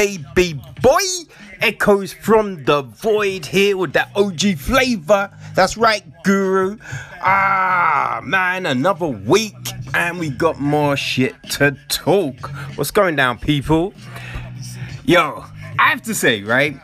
baby 0.00 0.58
boy. 0.80 1.02
Echoes 1.60 2.10
from 2.10 2.64
the 2.64 2.80
void 2.80 3.44
here 3.44 3.76
with 3.76 3.92
that 3.92 4.08
OG 4.16 4.56
flavor. 4.56 5.30
That's 5.54 5.76
right, 5.76 6.02
Guru. 6.24 6.78
Ah, 7.20 8.22
man, 8.24 8.64
another 8.64 9.08
week 9.08 9.54
and 9.92 10.18
we 10.18 10.30
got 10.30 10.58
more 10.58 10.96
shit 10.96 11.34
to 11.50 11.76
talk. 11.88 12.48
What's 12.76 12.90
going 12.90 13.16
down, 13.16 13.40
people? 13.40 13.92
Yo, 15.04 15.44
I 15.78 15.90
have 15.90 16.00
to 16.02 16.14
say, 16.14 16.44
right? 16.44 16.78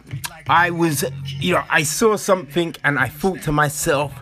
I 0.47 0.69
was, 0.69 1.03
you 1.41 1.55
know, 1.55 1.65
I 1.71 1.85
saw 1.85 2.17
something 2.17 2.77
and 2.85 2.99
I 2.99 3.09
thought 3.09 3.41
to 3.45 3.53
myself, 3.53 4.13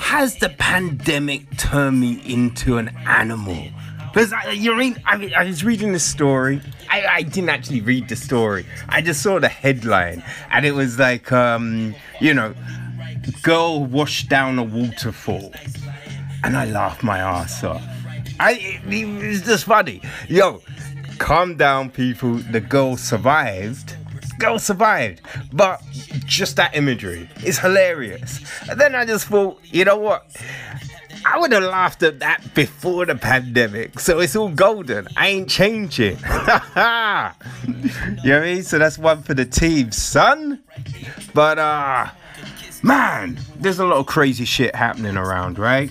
has 0.00 0.36
the 0.38 0.48
pandemic 0.48 1.56
turned 1.58 2.00
me 2.00 2.20
into 2.26 2.78
an 2.78 2.88
animal? 3.06 3.68
Because 4.16 4.32
you 4.56 4.74
mean 4.74 4.96
I, 5.04 5.30
I 5.36 5.44
was 5.44 5.62
reading 5.62 5.92
the 5.92 5.98
story. 5.98 6.62
I, 6.88 7.04
I 7.06 7.22
didn't 7.22 7.50
actually 7.50 7.82
read 7.82 8.08
the 8.08 8.16
story. 8.16 8.64
I 8.88 9.02
just 9.02 9.20
saw 9.20 9.38
the 9.38 9.48
headline, 9.48 10.24
and 10.50 10.64
it 10.64 10.72
was 10.72 10.98
like, 10.98 11.30
um, 11.32 11.94
you 12.18 12.32
know, 12.32 12.54
girl 13.42 13.84
washed 13.84 14.30
down 14.30 14.58
a 14.58 14.62
waterfall, 14.62 15.52
and 16.42 16.56
I 16.56 16.64
laughed 16.64 17.02
my 17.02 17.18
ass 17.18 17.62
off. 17.62 17.82
I 18.40 18.52
it, 18.52 18.90
it 18.90 19.22
was 19.22 19.42
just 19.42 19.64
funny. 19.64 20.00
Yo, 20.30 20.62
calm 21.18 21.56
down, 21.56 21.90
people. 21.90 22.36
The 22.36 22.60
girl 22.60 22.96
survived. 22.96 23.96
Girl 24.38 24.58
survived, 24.58 25.20
but 25.52 25.82
just 26.24 26.56
that 26.56 26.74
imagery 26.74 27.28
is 27.44 27.58
hilarious. 27.58 28.40
And 28.70 28.80
then 28.80 28.94
I 28.94 29.04
just 29.04 29.26
thought, 29.26 29.58
you 29.64 29.84
know 29.84 29.98
what? 29.98 30.26
I 31.28 31.38
would 31.38 31.50
have 31.52 31.64
laughed 31.64 32.02
at 32.04 32.20
that 32.20 32.54
before 32.54 33.04
the 33.04 33.16
pandemic. 33.16 33.98
So 33.98 34.20
it's 34.20 34.36
all 34.36 34.48
golden. 34.48 35.08
I 35.16 35.28
ain't 35.28 35.48
changing. 35.48 36.16
you 36.18 36.24
know 36.24 37.32
what 37.32 37.34
I 38.24 38.40
mean? 38.40 38.62
So 38.62 38.78
that's 38.78 38.96
one 38.96 39.22
for 39.22 39.34
the 39.34 39.44
team, 39.44 39.90
son. 39.90 40.62
But 41.34 41.58
uh 41.58 42.08
man, 42.82 43.38
there's 43.56 43.80
a 43.80 43.84
lot 43.84 43.96
of 43.96 44.06
crazy 44.06 44.44
shit 44.44 44.74
happening 44.74 45.16
around, 45.16 45.58
right? 45.58 45.90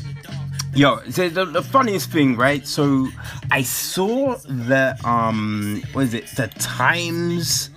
Yo, 0.73 0.99
the, 1.01 1.27
the, 1.27 1.45
the 1.45 1.61
funniest 1.61 2.11
thing, 2.11 2.37
right? 2.37 2.65
So 2.65 3.07
I 3.51 3.61
saw 3.61 4.37
that 4.47 5.03
um 5.03 5.83
what 5.91 6.05
is 6.05 6.13
it? 6.13 6.27
The 6.27 6.47
Times 6.59 7.71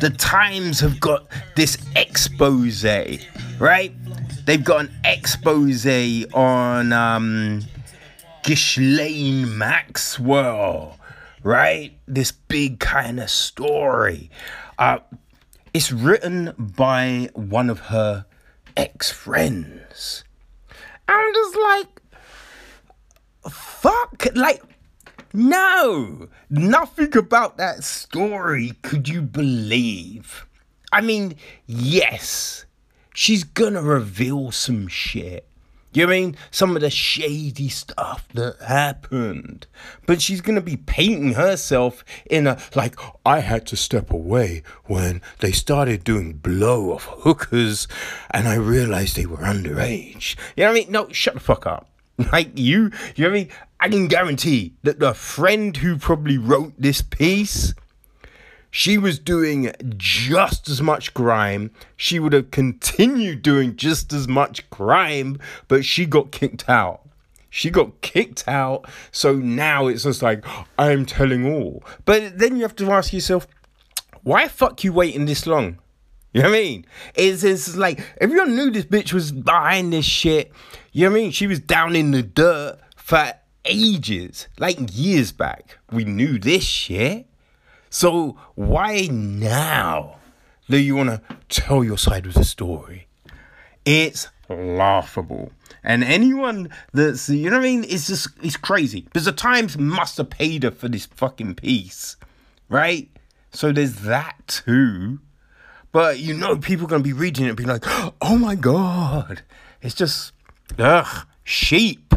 the 0.00 0.10
Times 0.10 0.80
have 0.80 0.98
got 0.98 1.26
this 1.56 1.76
expose, 1.94 2.84
right? 3.58 3.92
They've 4.44 4.62
got 4.62 4.86
an 4.86 4.94
expose 5.04 5.86
on 6.34 6.92
um, 6.92 7.62
Ghislaine 8.42 9.56
Maxwell, 9.56 10.98
right? 11.42 11.96
This 12.08 12.32
big 12.32 12.80
kind 12.80 13.20
of 13.20 13.30
story. 13.30 14.30
Uh, 14.78 14.98
it's 15.72 15.92
written 15.92 16.54
by 16.58 17.30
one 17.34 17.70
of 17.70 17.80
her 17.80 18.26
ex 18.76 19.10
friends. 19.12 20.24
I'm 21.06 21.34
just 21.34 21.56
like, 21.56 22.02
fuck, 23.48 24.26
like, 24.34 24.62
no, 25.32 26.28
nothing 26.50 27.16
about 27.16 27.58
that 27.58 27.84
story 27.84 28.72
could 28.82 29.08
you 29.08 29.22
believe. 29.22 30.46
I 30.92 31.00
mean, 31.00 31.36
yes, 31.66 32.66
she's 33.14 33.44
gonna 33.44 33.82
reveal 33.82 34.50
some 34.50 34.88
shit. 34.88 35.46
You 35.94 36.06
mean 36.06 36.36
some 36.50 36.74
of 36.74 36.80
the 36.80 36.88
shady 36.88 37.68
stuff 37.68 38.26
that 38.32 38.56
happened, 38.66 39.66
but 40.06 40.22
she's 40.22 40.40
gonna 40.40 40.62
be 40.62 40.78
painting 40.78 41.34
herself 41.34 42.02
in 42.30 42.46
a 42.46 42.58
like 42.74 42.98
I 43.26 43.40
had 43.40 43.66
to 43.66 43.76
step 43.76 44.10
away 44.10 44.62
when 44.86 45.20
they 45.40 45.52
started 45.52 46.02
doing 46.02 46.32
blow 46.34 46.92
of 46.92 47.04
hookers, 47.04 47.88
and 48.30 48.48
I 48.48 48.54
realized 48.54 49.16
they 49.16 49.26
were 49.26 49.38
underage. 49.38 50.36
You 50.56 50.64
know 50.64 50.70
what 50.70 50.76
I 50.76 50.80
mean? 50.80 50.92
No, 50.92 51.08
shut 51.10 51.34
the 51.34 51.40
fuck 51.40 51.66
up. 51.66 51.88
Like 52.32 52.58
you, 52.58 52.90
you 53.16 53.24
know 53.24 53.30
what 53.30 53.36
I 53.36 53.40
mean? 53.40 53.48
I 53.80 53.88
can 53.88 54.06
guarantee 54.06 54.74
that 54.84 55.00
the 55.00 55.12
friend 55.12 55.76
who 55.76 55.98
probably 55.98 56.38
wrote 56.38 56.72
this 56.78 57.02
piece 57.02 57.74
she 58.72 58.96
was 58.96 59.18
doing 59.18 59.70
just 59.98 60.66
as 60.66 60.80
much 60.80 61.12
crime. 61.12 61.70
She 61.94 62.18
would 62.18 62.32
have 62.32 62.50
continued 62.50 63.42
doing 63.42 63.76
just 63.76 64.14
as 64.14 64.26
much 64.26 64.68
crime, 64.70 65.38
but 65.68 65.84
she 65.84 66.06
got 66.06 66.32
kicked 66.32 66.68
out. 66.70 67.02
She 67.50 67.68
got 67.68 68.00
kicked 68.00 68.48
out, 68.48 68.88
so 69.10 69.34
now 69.34 69.88
it's 69.88 70.04
just 70.04 70.22
like, 70.22 70.42
I'm 70.78 71.04
telling 71.04 71.54
all. 71.54 71.84
But 72.06 72.38
then 72.38 72.56
you 72.56 72.62
have 72.62 72.74
to 72.76 72.90
ask 72.90 73.12
yourself, 73.12 73.46
why 74.22 74.48
fuck 74.48 74.82
you 74.82 74.94
waiting 74.94 75.26
this 75.26 75.46
long? 75.46 75.78
You 76.32 76.40
know 76.40 76.48
what 76.48 76.56
I 76.56 76.62
mean? 76.62 76.86
It's, 77.14 77.44
it's 77.44 77.76
like, 77.76 78.02
everyone 78.22 78.56
knew 78.56 78.70
this 78.70 78.86
bitch 78.86 79.12
was 79.12 79.32
behind 79.32 79.92
this 79.92 80.06
shit. 80.06 80.50
You 80.92 81.04
know 81.04 81.10
what 81.10 81.18
I 81.18 81.22
mean? 81.24 81.30
She 81.30 81.46
was 81.46 81.60
down 81.60 81.94
in 81.94 82.12
the 82.12 82.22
dirt 82.22 82.78
for 82.96 83.34
ages, 83.66 84.48
like 84.58 84.78
years 84.90 85.30
back. 85.30 85.76
We 85.90 86.06
knew 86.06 86.38
this 86.38 86.64
shit. 86.64 87.26
So 87.92 88.38
why 88.54 89.06
now 89.12 90.16
do 90.70 90.78
you 90.78 90.96
want 90.96 91.10
to 91.10 91.20
tell 91.50 91.84
your 91.84 91.98
side 91.98 92.24
of 92.24 92.32
the 92.32 92.42
story? 92.42 93.06
It's 93.84 94.28
laughable. 94.48 95.52
And 95.84 96.02
anyone 96.02 96.70
that's, 96.94 97.28
you 97.28 97.50
know 97.50 97.58
what 97.58 97.66
I 97.66 97.68
mean? 97.68 97.84
It's 97.84 98.06
just, 98.06 98.30
it's 98.42 98.56
crazy. 98.56 99.02
Because 99.02 99.26
the 99.26 99.32
Times 99.32 99.76
must 99.76 100.16
have 100.16 100.30
paid 100.30 100.62
her 100.62 100.70
for 100.70 100.88
this 100.88 101.04
fucking 101.04 101.56
piece, 101.56 102.16
right? 102.70 103.10
So 103.50 103.72
there's 103.72 103.96
that 103.96 104.36
too. 104.46 105.20
But 105.92 106.18
you 106.18 106.32
know, 106.32 106.56
people 106.56 106.86
are 106.86 106.88
going 106.88 107.02
to 107.02 107.06
be 107.08 107.12
reading 107.12 107.44
it 107.44 107.48
and 107.48 107.56
be 107.58 107.64
like, 107.64 107.84
oh 108.22 108.38
my 108.38 108.54
God. 108.54 109.42
It's 109.82 109.94
just, 109.94 110.32
ugh, 110.78 111.26
sheep. 111.44 112.14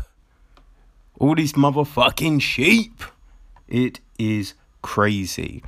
All 1.20 1.36
these 1.36 1.54
motherfucking 1.54 2.42
sheep. 2.42 3.04
It 3.68 4.00
is 4.18 4.54
crazy. 4.86 5.64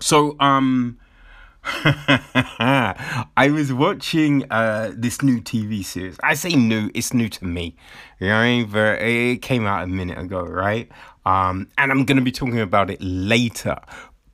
So, 0.00 0.34
um, 0.40 0.98
I 1.64 3.50
was 3.54 3.72
watching 3.72 4.44
uh, 4.50 4.90
this 4.96 5.22
new 5.22 5.40
TV 5.40 5.84
series. 5.84 6.18
I 6.24 6.34
say 6.34 6.50
new, 6.50 6.90
it's 6.92 7.14
new 7.14 7.28
to 7.28 7.44
me. 7.44 7.76
You 8.18 8.26
know 8.26 8.34
what 8.34 8.40
I 8.40 8.46
mean? 8.48 8.68
But 8.68 9.00
it 9.00 9.42
came 9.42 9.64
out 9.64 9.84
a 9.84 9.86
minute 9.86 10.18
ago, 10.18 10.42
right? 10.42 10.90
Um, 11.24 11.68
and 11.78 11.92
I'm 11.92 12.04
going 12.04 12.16
to 12.16 12.22
be 12.22 12.32
talking 12.32 12.58
about 12.58 12.90
it 12.90 12.98
later. 13.00 13.76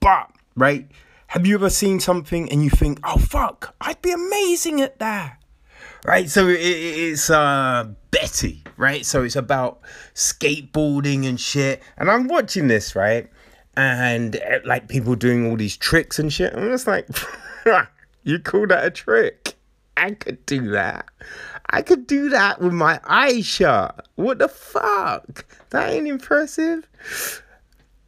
But, 0.01 0.31
right? 0.57 0.91
Have 1.27 1.47
you 1.47 1.55
ever 1.57 1.69
seen 1.69 2.01
something 2.01 2.51
and 2.51 2.65
you 2.65 2.71
think, 2.71 3.01
oh, 3.05 3.19
fuck, 3.19 3.75
I'd 3.83 4.01
be 4.01 4.13
amazing 4.13 4.81
at 4.81 4.99
that? 5.01 5.39
Right? 6.07 6.31
So 6.31 6.49
it, 6.49 6.61
it's 6.61 7.29
uh, 7.29 7.91
Betty, 8.11 8.65
right? 8.79 9.05
So 9.05 9.23
it's 9.25 9.37
about 9.37 9.81
skateboarding 10.15 11.29
and 11.29 11.39
shit. 11.39 11.83
And 11.99 12.11
I'm 12.11 12.27
watching 12.27 12.69
this, 12.69 12.97
right? 12.97 13.29
And 13.79 14.35
uh, 14.35 14.59
like 14.65 14.89
people 14.89 15.15
doing 15.15 15.49
all 15.49 15.57
these 15.57 15.77
tricks 15.77 16.19
and 16.19 16.33
shit. 16.33 16.53
I'm 16.53 16.69
just 16.69 16.89
like, 16.89 17.09
you 18.25 18.41
call 18.41 18.67
that 18.67 18.85
a 18.85 18.91
trick? 18.91 19.55
I 19.97 20.11
could 20.13 20.45
do 20.47 20.71
that. 20.71 21.07
I 21.71 21.83
could 21.83 22.09
do 22.09 22.29
that 22.31 22.61
with 22.61 22.73
my 22.73 22.99
eyes 23.05 23.47
shut. 23.47 24.09
What 24.17 24.41
the 24.41 24.49
fuck? 24.49 25.47
That 25.71 25.91
ain't 25.91 26.09
impressive. 26.09 26.89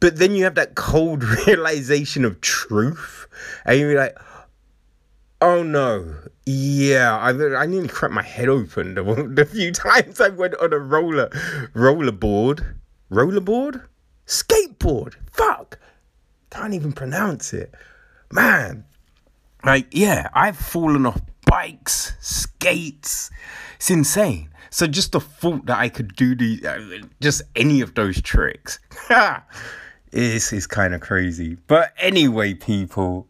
But 0.01 0.17
then 0.17 0.35
you 0.35 0.43
have 0.43 0.55
that 0.55 0.75
cold 0.75 1.23
realization 1.47 2.25
of 2.25 2.41
truth, 2.41 3.27
and 3.65 3.79
you're 3.79 3.95
like, 3.95 4.17
oh 5.39 5.63
no, 5.63 6.13
yeah, 6.45 7.17
I 7.17 7.29
I 7.29 7.65
nearly 7.65 7.87
cracked 7.87 8.13
my 8.13 8.23
head 8.23 8.49
open 8.49 8.95
the, 8.95 9.03
the 9.35 9.45
few 9.45 9.71
times 9.71 10.19
I 10.19 10.29
went 10.29 10.55
on 10.55 10.73
a 10.73 10.79
roller 10.79 11.29
rollerboard, 11.73 12.75
rollerboard, 13.09 13.83
skateboard. 14.31 15.15
Fuck. 15.31 15.79
Can't 16.49 16.73
even 16.73 16.93
pronounce 16.93 17.53
it. 17.53 17.73
Man. 18.31 18.85
Like, 19.63 19.87
yeah, 19.91 20.29
I've 20.33 20.57
fallen 20.57 21.05
off 21.05 21.21
bikes, 21.45 22.13
skates. 22.19 23.29
It's 23.75 23.91
insane. 23.91 24.49
So 24.71 24.87
just 24.87 25.11
the 25.11 25.19
thought 25.19 25.65
that 25.65 25.77
I 25.77 25.89
could 25.89 26.15
do 26.15 26.33
the 26.33 26.61
uh, 26.65 27.05
just 27.19 27.41
any 27.57 27.81
of 27.81 27.93
those 27.93 28.21
tricks 28.21 28.79
is 30.13 30.53
is 30.53 30.65
kind 30.65 30.93
of 30.95 31.01
crazy. 31.01 31.57
But 31.67 31.93
anyway, 31.97 32.53
people, 32.53 33.27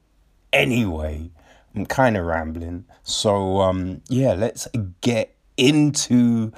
anyway, 0.53 1.31
I'm 1.75 1.87
kind 1.87 2.15
of 2.15 2.25
rambling. 2.25 2.85
So 3.01 3.59
um 3.61 4.01
yeah, 4.07 4.33
let's 4.33 4.67
get 5.01 5.35
into 5.57 6.53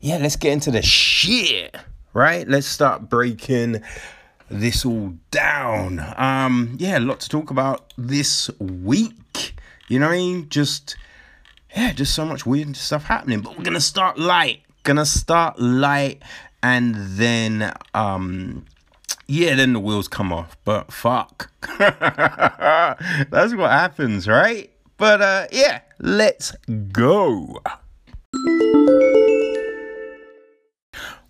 yeah, 0.00 0.18
let's 0.18 0.36
get 0.36 0.52
into 0.52 0.70
the 0.70 0.82
shit, 0.82 1.76
right? 2.12 2.46
Let's 2.46 2.66
start 2.66 3.08
breaking 3.08 3.82
this 4.50 4.84
all 4.84 5.14
down. 5.30 6.00
Um, 6.16 6.76
yeah, 6.78 6.98
a 6.98 7.00
lot 7.00 7.20
to 7.20 7.28
talk 7.28 7.50
about 7.50 7.92
this 7.96 8.50
week. 8.58 9.54
You 9.88 9.98
know 9.98 10.06
what 10.06 10.14
I 10.14 10.18
mean? 10.18 10.48
Just 10.48 10.96
yeah, 11.76 11.92
just 11.92 12.14
so 12.14 12.24
much 12.24 12.46
weird 12.46 12.76
stuff 12.76 13.04
happening. 13.04 13.40
But 13.40 13.56
we're 13.56 13.64
gonna 13.64 13.80
start 13.80 14.18
light. 14.18 14.62
Gonna 14.84 15.06
start 15.06 15.60
light, 15.60 16.22
and 16.62 16.94
then 16.94 17.72
um, 17.94 18.64
yeah, 19.26 19.54
then 19.54 19.74
the 19.74 19.80
wheels 19.80 20.08
come 20.08 20.32
off. 20.32 20.56
But 20.64 20.92
fuck, 20.92 21.50
that's 21.78 23.54
what 23.54 23.70
happens, 23.70 24.26
right? 24.26 24.70
But 24.96 25.20
uh, 25.22 25.46
yeah, 25.52 25.80
let's 26.00 26.52
go. 26.92 27.60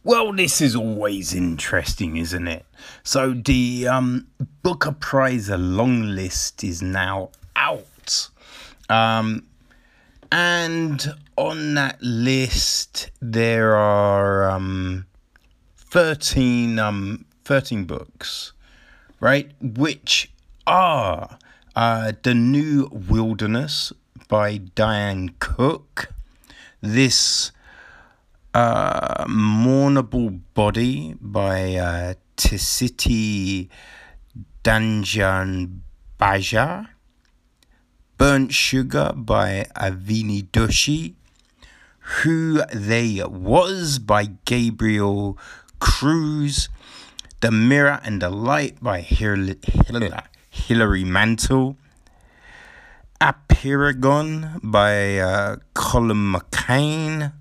Well, 0.08 0.32
this 0.32 0.62
is 0.62 0.74
always 0.74 1.34
interesting, 1.34 2.16
isn't 2.16 2.48
it? 2.48 2.64
So 3.02 3.34
the 3.34 3.88
um, 3.88 4.26
Booker 4.62 4.92
Prize 4.92 5.50
long 5.50 6.00
list 6.00 6.64
is 6.64 6.80
now 6.80 7.28
out. 7.54 8.30
Um, 8.88 9.44
and 10.32 11.12
on 11.36 11.74
that 11.74 12.00
list, 12.00 13.10
there 13.20 13.76
are 13.76 14.48
um, 14.48 15.04
13, 15.76 16.78
um, 16.78 17.26
13 17.44 17.84
books, 17.84 18.54
right? 19.20 19.52
Which 19.60 20.32
are 20.66 21.38
uh, 21.76 22.12
The 22.22 22.32
New 22.32 22.88
Wilderness 23.10 23.92
by 24.26 24.56
Diane 24.56 25.34
Cook. 25.38 26.14
This 26.80 27.52
uh, 28.54 29.24
Mournable 29.26 30.40
Body 30.54 31.14
by 31.20 31.74
uh, 31.76 32.14
Tisiti 32.36 33.68
Danjan 34.62 35.80
Baja. 36.18 36.84
Burnt 38.16 38.52
Sugar 38.52 39.12
by 39.14 39.66
Avni 39.76 40.44
Doshi. 40.50 41.14
Who 42.22 42.62
They 42.72 43.22
Was 43.24 43.98
by 43.98 44.30
Gabriel 44.44 45.38
Krauze. 45.80 46.68
The 47.40 47.52
Mirror 47.52 48.00
and 48.02 48.20
the 48.20 48.30
Light 48.30 48.82
by 48.82 49.00
Hilary, 49.00 49.56
Hilary 50.50 51.04
Mantel. 51.04 51.76
Apeirogon 53.20 54.60
by 54.62 55.18
uh, 55.18 55.56
Colin 55.74 56.32
McCann. 56.32 57.32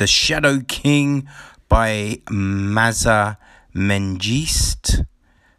The 0.00 0.06
Shadow 0.06 0.60
King 0.66 1.28
by 1.68 2.22
Maaza 2.30 3.36
Mengiste. 3.74 5.04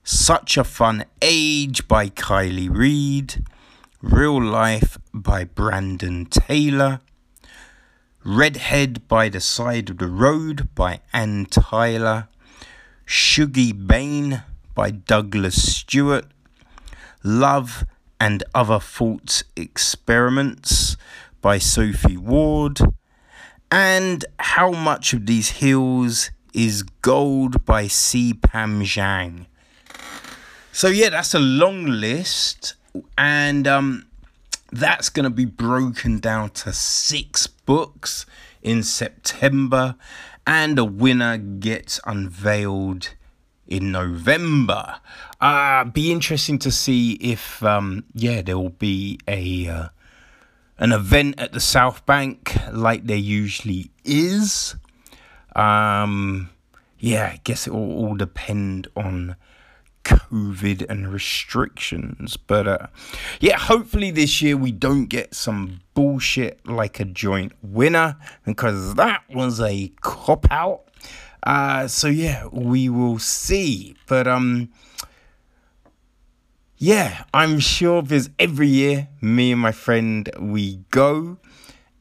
Such 0.03 0.57
a 0.57 0.63
Fun 0.63 1.05
Age 1.21 1.87
by 1.87 2.09
Kiley 2.09 2.67
Reid. 2.67 3.45
Real 4.01 4.41
Life 4.41 4.97
by 5.13 5.43
Brandon 5.43 6.25
Taylor. 6.25 7.01
Redhead 8.25 9.07
by 9.07 9.29
the 9.29 9.39
Side 9.39 9.91
of 9.91 9.99
the 9.99 10.07
Road 10.07 10.73
by 10.73 11.01
Anne 11.13 11.45
Tyler. 11.45 12.27
Shuggie 13.05 13.85
Bain 13.85 14.41
by 14.73 14.89
Douglas 14.89 15.71
Stuart. 15.71 16.25
Love 17.23 17.85
and 18.19 18.43
Other 18.55 18.79
Thoughts 18.79 19.43
Experiments 19.55 20.97
by 21.41 21.59
Sophie 21.59 22.17
Ward. 22.17 22.79
And 23.71 24.25
How 24.37 24.71
Much 24.71 25.13
of 25.13 25.25
These 25.25 25.51
Hills 25.51 26.29
is 26.53 26.83
Gold 26.83 27.65
by 27.65 27.87
C. 27.87 28.33
Pam 28.33 28.81
Zhang. 28.81 29.45
So, 30.73 30.89
yeah, 30.89 31.09
that's 31.09 31.33
a 31.33 31.39
long 31.39 31.85
list 31.85 32.75
and 33.17 33.67
um, 33.67 34.07
that's 34.71 35.09
going 35.09 35.23
to 35.23 35.29
be 35.29 35.45
broken 35.45 36.19
down 36.19 36.49
to 36.51 36.73
six 36.73 37.47
books 37.47 38.25
in 38.61 38.83
September, 38.83 39.95
and 40.45 40.77
a 40.77 40.85
winner 40.85 41.37
gets 41.37 41.99
unveiled 42.05 43.09
in 43.67 43.91
November. 43.91 44.99
Uh, 45.39 45.83
be 45.85 46.11
interesting 46.11 46.59
to 46.59 46.71
see 46.71 47.13
if, 47.13 47.63
um, 47.63 48.03
yeah, 48.13 48.41
there 48.41 48.57
will 48.57 48.69
be 48.69 49.19
a 49.27 49.67
uh, 49.67 49.87
an 50.81 50.91
event 50.91 51.39
at 51.39 51.53
the 51.53 51.59
South 51.59 52.05
Bank 52.07 52.57
like 52.73 53.05
there 53.05 53.15
usually 53.15 53.91
is. 54.03 54.75
Um, 55.55 56.49
yeah, 56.97 57.29
I 57.33 57.39
guess 57.43 57.67
it 57.67 57.73
will 57.73 57.91
all 57.91 58.15
depend 58.15 58.87
on 58.95 59.35
COVID 60.03 60.89
and 60.89 61.13
restrictions. 61.13 62.35
But 62.35 62.67
uh, 62.67 62.87
yeah, 63.39 63.59
hopefully 63.59 64.09
this 64.09 64.41
year 64.41 64.57
we 64.57 64.71
don't 64.71 65.05
get 65.05 65.35
some 65.35 65.81
bullshit 65.93 66.67
like 66.67 66.99
a 66.99 67.05
joint 67.05 67.53
winner 67.61 68.17
because 68.43 68.95
that 68.95 69.21
was 69.29 69.61
a 69.61 69.91
cop 70.01 70.47
out. 70.49 70.81
Uh, 71.43 71.87
so 71.87 72.07
yeah, 72.07 72.47
we 72.51 72.89
will 72.89 73.19
see. 73.19 73.95
But 74.07 74.27
um, 74.27 74.69
yeah, 76.81 77.25
I'm 77.31 77.59
sure 77.59 78.01
there's 78.01 78.31
every 78.39 78.67
year 78.67 79.07
me 79.21 79.51
and 79.51 79.61
my 79.61 79.71
friend 79.71 80.27
we 80.39 80.77
go 80.89 81.37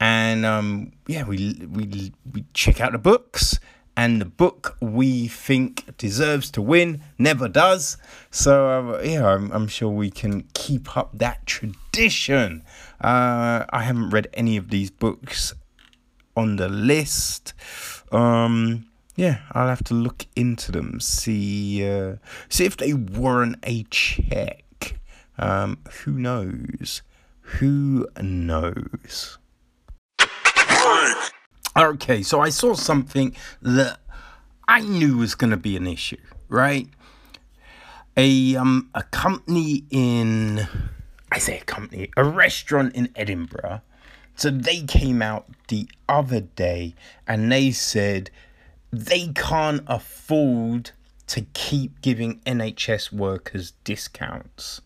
and 0.00 0.46
um, 0.46 0.92
yeah, 1.06 1.24
we 1.24 1.60
we 1.70 2.14
we 2.32 2.44
check 2.54 2.80
out 2.80 2.92
the 2.92 2.98
books 2.98 3.60
and 3.94 4.22
the 4.22 4.24
book 4.24 4.78
we 4.80 5.28
think 5.28 5.98
deserves 5.98 6.50
to 6.52 6.62
win 6.62 7.02
never 7.18 7.46
does. 7.46 7.98
So 8.30 8.94
uh, 8.94 9.02
yeah, 9.02 9.26
I'm, 9.26 9.52
I'm, 9.52 9.68
sure 9.68 9.90
we 9.90 10.10
can 10.10 10.44
keep 10.54 10.96
up 10.96 11.10
that 11.12 11.44
tradition. 11.44 12.62
Uh, 13.02 13.66
I 13.68 13.82
haven't 13.82 14.08
read 14.08 14.28
any 14.32 14.56
of 14.56 14.70
these 14.70 14.90
books 14.90 15.52
on 16.34 16.56
the 16.56 16.70
list. 16.70 17.52
Um, 18.10 18.86
yeah, 19.14 19.40
I'll 19.52 19.68
have 19.68 19.84
to 19.84 19.94
look 19.94 20.24
into 20.34 20.72
them, 20.72 21.00
see 21.00 21.86
uh, 21.86 22.16
see 22.48 22.64
if 22.64 22.78
they 22.78 22.94
warrant 22.94 23.56
a 23.62 23.82
check. 23.90 24.59
Um, 25.40 25.78
who 26.04 26.12
knows? 26.12 27.00
Who 27.40 28.06
knows? 28.20 29.38
Okay, 31.76 32.22
so 32.22 32.40
I 32.40 32.50
saw 32.50 32.74
something 32.74 33.34
that 33.62 34.00
I 34.68 34.80
knew 34.80 35.16
was 35.16 35.34
going 35.34 35.50
to 35.50 35.56
be 35.56 35.76
an 35.76 35.86
issue, 35.86 36.18
right? 36.48 36.88
A 38.16 38.54
um 38.56 38.90
a 38.94 39.02
company 39.04 39.84
in 39.90 40.68
I 41.32 41.38
say 41.38 41.58
a 41.58 41.64
company, 41.64 42.10
a 42.16 42.24
restaurant 42.24 42.94
in 42.94 43.08
Edinburgh. 43.16 43.80
So 44.36 44.50
they 44.50 44.82
came 44.82 45.22
out 45.22 45.46
the 45.68 45.88
other 46.08 46.40
day 46.40 46.94
and 47.26 47.50
they 47.50 47.70
said 47.70 48.30
they 48.92 49.28
can't 49.28 49.82
afford 49.86 50.90
to 51.28 51.42
keep 51.54 52.02
giving 52.02 52.40
NHS 52.40 53.12
workers 53.12 53.72
discounts. 53.84 54.82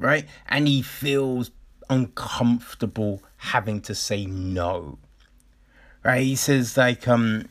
Right? 0.00 0.26
And 0.48 0.66
he 0.66 0.82
feels 0.82 1.52
uncomfortable 1.88 3.22
having 3.36 3.80
to 3.82 3.94
say 3.94 4.26
no 4.26 4.98
right? 6.02 6.22
He 6.22 6.36
says 6.36 6.76
like 6.76 7.06
um, 7.08 7.48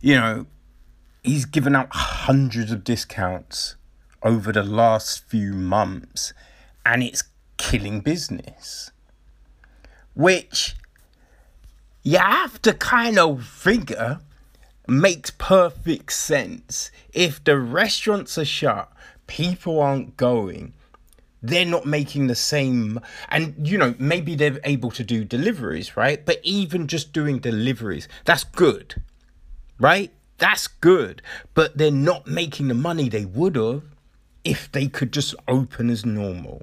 you 0.00 0.14
know, 0.14 0.46
he's 1.22 1.44
given 1.44 1.74
out 1.74 1.88
hundreds 1.90 2.72
of 2.72 2.84
discounts 2.84 3.76
over 4.22 4.52
the 4.52 4.62
last 4.62 5.24
few 5.24 5.52
months, 5.52 6.32
and 6.84 7.02
it's 7.02 7.24
killing 7.56 8.00
business. 8.00 8.90
Which 10.14 10.76
you 12.02 12.18
have 12.18 12.60
to 12.62 12.74
kind 12.74 13.18
of 13.18 13.44
figure 13.44 14.20
makes 14.86 15.30
perfect 15.30 16.12
sense. 16.12 16.90
If 17.14 17.42
the 17.42 17.58
restaurants 17.58 18.36
are 18.36 18.44
shut, 18.44 18.92
people 19.26 19.80
aren't 19.80 20.16
going 20.16 20.74
they're 21.42 21.64
not 21.64 21.84
making 21.84 22.28
the 22.28 22.34
same 22.34 23.00
and 23.28 23.54
you 23.66 23.76
know 23.76 23.94
maybe 23.98 24.34
they're 24.34 24.60
able 24.64 24.90
to 24.90 25.02
do 25.04 25.24
deliveries 25.24 25.96
right? 25.96 26.24
But 26.24 26.40
even 26.42 26.86
just 26.86 27.12
doing 27.12 27.38
deliveries 27.38 28.08
that's 28.24 28.44
good 28.44 29.02
right? 29.78 30.12
That's 30.38 30.66
good. 30.66 31.22
But 31.54 31.76
they're 31.78 31.90
not 31.90 32.26
making 32.26 32.68
the 32.68 32.74
money 32.74 33.08
they 33.08 33.24
would 33.24 33.56
have 33.56 33.82
if 34.44 34.70
they 34.72 34.86
could 34.88 35.12
just 35.12 35.34
open 35.48 35.90
as 35.90 36.04
normal 36.06 36.62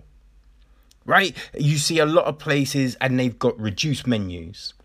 right? 1.05 1.35
You 1.57 1.77
see 1.77 1.97
a 1.97 2.05
lot 2.05 2.25
of 2.25 2.37
places 2.37 2.95
and 3.01 3.19
they've 3.19 3.37
got 3.37 3.59
reduced 3.59 4.05
menus. 4.05 4.75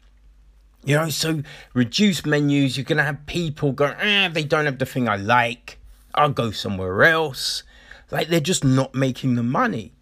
You 0.83 0.97
know 0.97 1.09
so 1.11 1.43
reduced 1.75 2.27
menus 2.27 2.77
you're 2.77 2.85
gonna 2.85 3.05
have 3.05 3.27
people 3.27 3.73
go 3.73 3.95
ah 3.99 4.29
they 4.33 4.45
don't 4.45 4.65
have 4.67 4.79
the 4.79 4.87
thing 4.87 5.09
i 5.09 5.17
like. 5.17 5.79
I'll 6.15 6.31
go 6.31 6.51
somewhere 6.51 7.05
else 7.05 7.63
like 8.11 8.29
they're 8.29 8.41
just 8.41 8.65
not 8.65 8.95
making 8.95 9.35
the 9.35 9.43
money. 9.43 9.93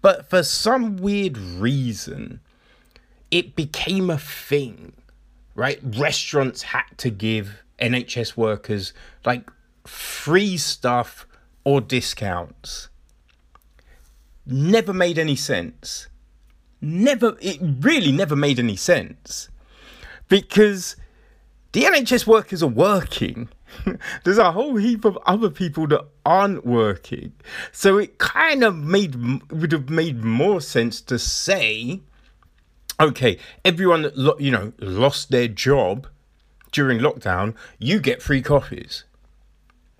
But 0.00 0.28
for 0.28 0.42
some 0.42 0.96
weird 0.96 1.36
reason, 1.36 2.40
it 3.30 3.56
became 3.56 4.10
a 4.10 4.18
thing, 4.18 4.92
right? 5.54 5.80
Restaurants 5.82 6.62
had 6.62 6.84
to 6.98 7.10
give 7.10 7.62
NHS 7.78 8.36
workers 8.36 8.92
like 9.24 9.48
free 9.84 10.56
stuff 10.56 11.26
or 11.64 11.80
discounts. 11.80 12.88
Never 14.46 14.94
made 14.94 15.18
any 15.18 15.36
sense. 15.36 16.08
Never, 16.80 17.36
it 17.40 17.58
really 17.60 18.12
never 18.12 18.36
made 18.36 18.58
any 18.58 18.76
sense. 18.76 19.48
Because 20.28 20.96
the 21.72 21.82
NHS 21.82 22.26
workers 22.26 22.62
are 22.62 22.68
working. 22.68 23.48
There's 24.24 24.38
a 24.38 24.52
whole 24.52 24.76
heap 24.76 25.04
of 25.04 25.18
other 25.26 25.50
people 25.50 25.86
that 25.88 26.06
aren't 26.24 26.64
working. 26.66 27.32
So 27.72 27.98
it 27.98 28.18
kind 28.18 28.64
of 28.64 28.76
made 28.76 29.16
would 29.50 29.72
have 29.72 29.90
made 29.90 30.24
more 30.24 30.60
sense 30.60 31.00
to 31.02 31.18
say, 31.18 32.00
okay, 33.00 33.38
everyone 33.64 34.02
that 34.02 34.36
you 34.38 34.50
know 34.50 34.72
lost 34.78 35.30
their 35.30 35.48
job 35.48 36.06
during 36.72 36.98
lockdown, 36.98 37.54
you 37.78 38.00
get 38.00 38.22
free 38.22 38.42
coffees. 38.42 39.04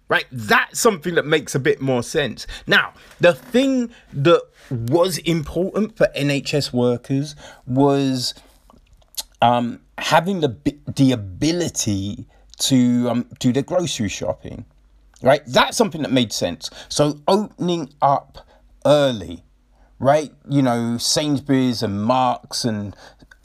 Right? 0.08 0.26
That's 0.32 0.80
something 0.80 1.16
that 1.16 1.26
makes 1.26 1.54
a 1.54 1.58
bit 1.58 1.82
more 1.82 2.02
sense. 2.02 2.46
Now, 2.66 2.94
the 3.20 3.34
thing 3.34 3.90
that 4.14 4.42
was 4.70 5.18
important 5.18 5.98
for 5.98 6.08
NHS 6.16 6.72
workers 6.72 7.36
was 7.66 8.32
um, 9.42 9.80
having 9.98 10.40
the 10.40 10.56
the 10.96 11.12
ability 11.12 12.26
to 12.58 13.08
um, 13.10 13.26
do 13.38 13.52
their 13.52 13.62
grocery 13.62 14.08
shopping, 14.08 14.64
right? 15.22 15.42
That's 15.46 15.76
something 15.76 16.02
that 16.02 16.12
made 16.12 16.32
sense. 16.32 16.70
So 16.88 17.20
opening 17.28 17.92
up 18.02 18.46
early, 18.84 19.44
right? 19.98 20.32
You 20.48 20.62
know, 20.62 20.98
Sainsbury's 20.98 21.82
and 21.82 22.02
Marks 22.02 22.64
and 22.64 22.96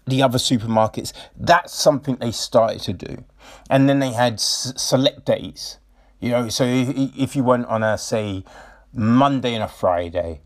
the 0.05 0.21
other 0.21 0.37
supermarkets. 0.37 1.13
That's 1.37 1.73
something 1.73 2.15
they 2.17 2.31
started 2.31 2.81
to 2.81 2.93
do, 2.93 3.23
and 3.69 3.87
then 3.87 3.99
they 3.99 4.11
had 4.11 4.33
s- 4.33 4.73
select 4.75 5.25
days. 5.25 5.79
You 6.19 6.29
know, 6.31 6.49
so 6.49 6.63
if, 6.63 6.89
if 7.17 7.35
you 7.35 7.43
went 7.43 7.65
on 7.67 7.83
a 7.83 7.97
say 7.97 8.43
Monday 8.93 9.53
and 9.53 9.63
a 9.63 9.67
Friday, 9.67 10.41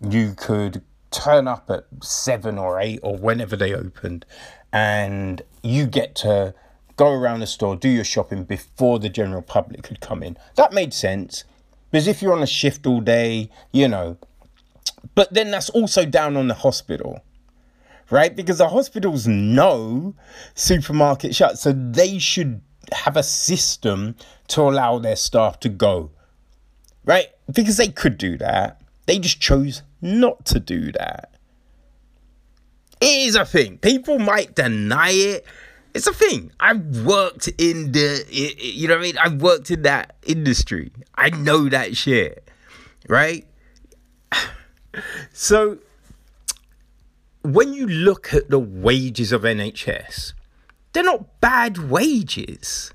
you 0.00 0.34
could 0.34 0.82
turn 1.10 1.48
up 1.48 1.70
at 1.70 1.86
seven 2.02 2.58
or 2.58 2.78
eight 2.80 3.00
or 3.02 3.16
whenever 3.16 3.56
they 3.56 3.74
opened, 3.74 4.26
and 4.72 5.42
you 5.62 5.86
get 5.86 6.14
to 6.16 6.54
go 6.96 7.12
around 7.12 7.40
the 7.40 7.46
store, 7.46 7.76
do 7.76 7.88
your 7.88 8.04
shopping 8.04 8.44
before 8.44 8.98
the 8.98 9.08
general 9.08 9.42
public 9.42 9.82
could 9.82 10.00
come 10.00 10.22
in. 10.22 10.36
That 10.56 10.72
made 10.72 10.92
sense 10.92 11.44
because 11.90 12.06
if 12.06 12.20
you're 12.20 12.32
on 12.32 12.42
a 12.42 12.46
shift 12.46 12.86
all 12.86 13.00
day, 13.00 13.50
you 13.72 13.88
know. 13.88 14.18
But 15.14 15.32
then 15.32 15.50
that's 15.50 15.70
also 15.70 16.04
down 16.04 16.36
on 16.36 16.48
the 16.48 16.54
hospital, 16.54 17.22
right? 18.10 18.34
Because 18.34 18.58
the 18.58 18.68
hospitals 18.68 19.26
know 19.26 20.14
supermarket 20.54 21.34
shut, 21.34 21.58
so 21.58 21.72
they 21.72 22.18
should 22.18 22.60
have 22.92 23.16
a 23.16 23.22
system 23.22 24.16
to 24.48 24.62
allow 24.62 24.98
their 24.98 25.16
staff 25.16 25.60
to 25.60 25.68
go, 25.68 26.10
right? 27.04 27.28
Because 27.52 27.76
they 27.76 27.88
could 27.88 28.18
do 28.18 28.36
that. 28.38 28.80
They 29.06 29.18
just 29.18 29.40
chose 29.40 29.82
not 30.00 30.44
to 30.46 30.60
do 30.60 30.92
that. 30.92 31.32
It 33.00 33.28
is 33.28 33.36
a 33.36 33.44
thing. 33.44 33.78
People 33.78 34.18
might 34.18 34.54
deny 34.54 35.10
it. 35.10 35.46
It's 35.96 36.06
a 36.06 36.12
thing. 36.12 36.52
I've 36.60 37.06
worked 37.06 37.48
in 37.56 37.92
the, 37.92 38.22
you 38.30 38.86
know 38.86 38.96
what 38.96 39.00
I 39.00 39.02
mean? 39.02 39.16
I've 39.16 39.40
worked 39.40 39.70
in 39.70 39.80
that 39.82 40.16
industry. 40.26 40.92
I 41.14 41.30
know 41.30 41.70
that 41.70 41.96
shit, 41.96 42.48
right? 43.08 43.46
So, 45.32 45.76
when 47.42 47.74
you 47.74 47.86
look 47.86 48.32
at 48.32 48.48
the 48.48 48.58
wages 48.58 49.30
of 49.30 49.42
NHS, 49.42 50.32
they're 50.92 51.02
not 51.02 51.38
bad 51.42 51.90
wages. 51.90 52.94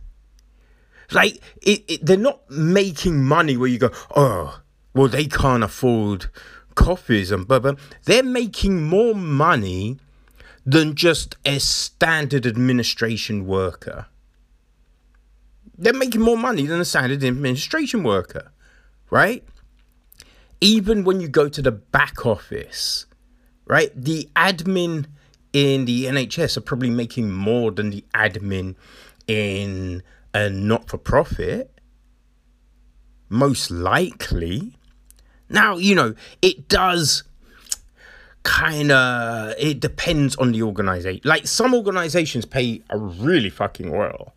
Like, 1.12 1.40
it, 1.62 1.84
it, 1.88 2.06
they're 2.06 2.18
not 2.18 2.50
making 2.50 3.24
money 3.24 3.56
where 3.56 3.70
you 3.70 3.78
go, 3.78 3.92
oh, 4.16 4.62
well, 4.96 5.08
they 5.08 5.26
can't 5.26 5.64
afford 5.64 6.32
coffees 6.74 7.32
and 7.32 7.48
blah, 7.48 7.60
blah. 7.60 7.74
They're 8.06 8.24
making 8.24 8.84
more 8.84 9.14
money 9.14 10.00
than 10.66 10.96
just 10.96 11.36
a 11.46 11.60
standard 11.60 12.46
administration 12.46 13.46
worker. 13.46 14.08
They're 15.78 15.94
making 15.94 16.22
more 16.22 16.38
money 16.38 16.66
than 16.66 16.80
a 16.80 16.86
standard 16.86 17.24
administration 17.24 18.04
worker, 18.04 18.52
right? 19.10 19.44
Even 20.60 21.04
when 21.04 21.20
you 21.20 21.28
go 21.28 21.50
to 21.50 21.62
the 21.62 21.72
back 21.72 22.26
office, 22.26 23.08
right? 23.66 23.92
The 23.96 24.30
admin 24.36 25.08
in 25.54 25.86
the 25.86 26.06
NHS 26.06 26.58
are 26.58 26.62
probably 26.62 26.92
making 26.92 27.32
more 27.32 27.72
than 27.72 27.90
the 27.90 28.06
admin 28.14 28.76
in 29.28 30.04
a 30.34 30.50
not 30.50 30.90
for 30.90 30.98
profit. 30.98 31.80
Most 33.30 33.72
likely. 33.72 34.78
Now, 35.50 35.78
you 35.78 35.96
know, 35.96 36.16
it 36.42 36.68
does 36.68 37.24
kind 38.44 38.92
of 38.92 39.54
it 39.58 39.80
depends 39.80 40.36
on 40.38 40.52
the 40.52 40.64
organization 40.64 41.22
like 41.24 41.46
some 41.46 41.76
organizations 41.76 42.46
pay 42.46 42.82
a 42.90 42.98
really 42.98 43.50
fucking 43.50 43.92
well. 43.92 44.34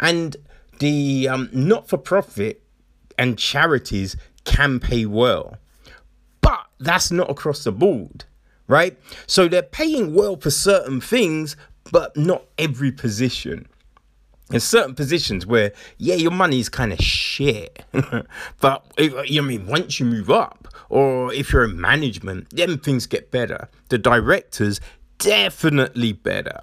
And 0.00 0.36
the 0.78 1.28
um, 1.28 1.48
not-for-profit 1.52 2.62
and 3.18 3.38
charities 3.38 4.16
can 4.44 4.80
pay 4.80 5.06
well. 5.06 5.56
But 6.40 6.66
that's 6.80 7.12
not 7.12 7.30
across 7.30 7.64
the 7.64 7.72
board 7.72 8.24
right? 8.68 8.96
So 9.26 9.48
they're 9.48 9.62
paying 9.62 10.14
well 10.14 10.36
for 10.36 10.50
certain 10.50 11.00
things 11.00 11.56
but 11.90 12.16
not 12.16 12.44
every 12.58 12.90
position 12.90 13.66
there's 14.52 14.64
certain 14.64 14.94
positions 14.94 15.44
where 15.44 15.72
yeah 15.98 16.14
your 16.14 16.30
money's 16.30 16.68
kind 16.68 16.92
of 16.92 16.98
shit 17.00 17.84
but 18.60 18.86
if, 18.96 19.12
you 19.30 19.40
know, 19.40 19.46
I 19.46 19.48
mean 19.48 19.66
once 19.66 19.98
you 19.98 20.06
move 20.06 20.30
up 20.30 20.68
or 20.88 21.32
if 21.32 21.52
you're 21.52 21.64
in 21.64 21.80
management 21.80 22.48
then 22.50 22.78
things 22.78 23.06
get 23.06 23.30
better. 23.30 23.68
The 23.88 23.98
directors 23.98 24.80
definitely 25.18 26.12
better 26.12 26.60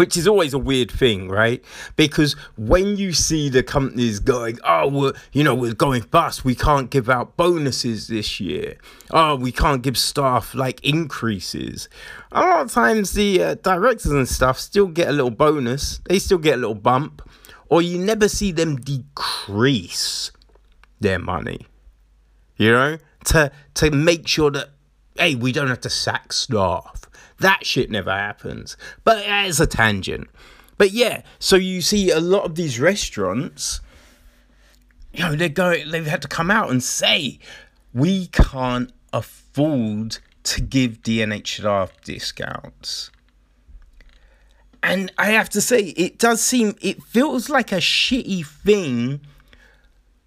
which 0.00 0.16
is 0.16 0.26
always 0.26 0.54
a 0.54 0.58
weird 0.58 0.90
thing, 0.90 1.28
right? 1.28 1.62
Because 1.94 2.32
when 2.56 2.96
you 2.96 3.12
see 3.12 3.50
the 3.50 3.62
companies 3.62 4.18
going, 4.18 4.58
oh, 4.64 4.88
we're, 4.88 5.12
you 5.34 5.44
know, 5.44 5.54
we're 5.54 5.74
going 5.74 6.04
bust, 6.04 6.42
we 6.42 6.54
can't 6.54 6.88
give 6.88 7.10
out 7.10 7.36
bonuses 7.36 8.08
this 8.08 8.40
year. 8.40 8.78
Oh, 9.10 9.36
we 9.36 9.52
can't 9.52 9.82
give 9.82 9.98
staff 9.98 10.54
like 10.54 10.82
increases. 10.82 11.90
A 12.32 12.40
lot 12.40 12.60
of 12.62 12.72
times 12.72 13.12
the 13.12 13.42
uh, 13.42 13.54
directors 13.56 14.10
and 14.10 14.26
stuff 14.26 14.58
still 14.58 14.86
get 14.86 15.08
a 15.08 15.12
little 15.12 15.30
bonus, 15.30 16.00
they 16.08 16.18
still 16.18 16.38
get 16.38 16.54
a 16.54 16.56
little 16.56 16.74
bump, 16.74 17.20
or 17.68 17.82
you 17.82 17.98
never 17.98 18.26
see 18.26 18.52
them 18.52 18.76
decrease 18.76 20.32
their 20.98 21.18
money, 21.18 21.66
you 22.56 22.72
know, 22.72 22.96
to, 23.26 23.52
to 23.74 23.90
make 23.90 24.26
sure 24.26 24.50
that, 24.50 24.70
hey, 25.18 25.34
we 25.34 25.52
don't 25.52 25.68
have 25.68 25.82
to 25.82 25.90
sack 25.90 26.32
staff 26.32 27.09
that 27.40 27.66
shit 27.66 27.90
never 27.90 28.10
happens. 28.10 28.76
But 29.04 29.24
it's 29.26 29.60
a 29.60 29.66
tangent. 29.66 30.28
But 30.78 30.92
yeah, 30.92 31.22
so 31.38 31.56
you 31.56 31.82
see 31.82 32.10
a 32.10 32.20
lot 32.20 32.44
of 32.44 32.54
these 32.54 32.80
restaurants, 32.80 33.80
you 35.12 35.22
know, 35.24 35.34
they're 35.34 35.48
going, 35.48 35.90
they've 35.90 36.06
had 36.06 36.22
to 36.22 36.28
come 36.28 36.50
out 36.50 36.70
and 36.70 36.82
say, 36.82 37.38
we 37.92 38.28
can't 38.28 38.92
afford 39.12 40.18
to 40.44 40.60
give 40.60 41.02
DNH 41.02 41.90
discounts. 42.04 43.10
And 44.82 45.12
I 45.18 45.26
have 45.32 45.50
to 45.50 45.60
say, 45.60 45.88
it 45.96 46.18
does 46.18 46.40
seem, 46.40 46.76
it 46.80 47.02
feels 47.02 47.50
like 47.50 47.72
a 47.72 47.76
shitty 47.76 48.46
thing 48.46 49.20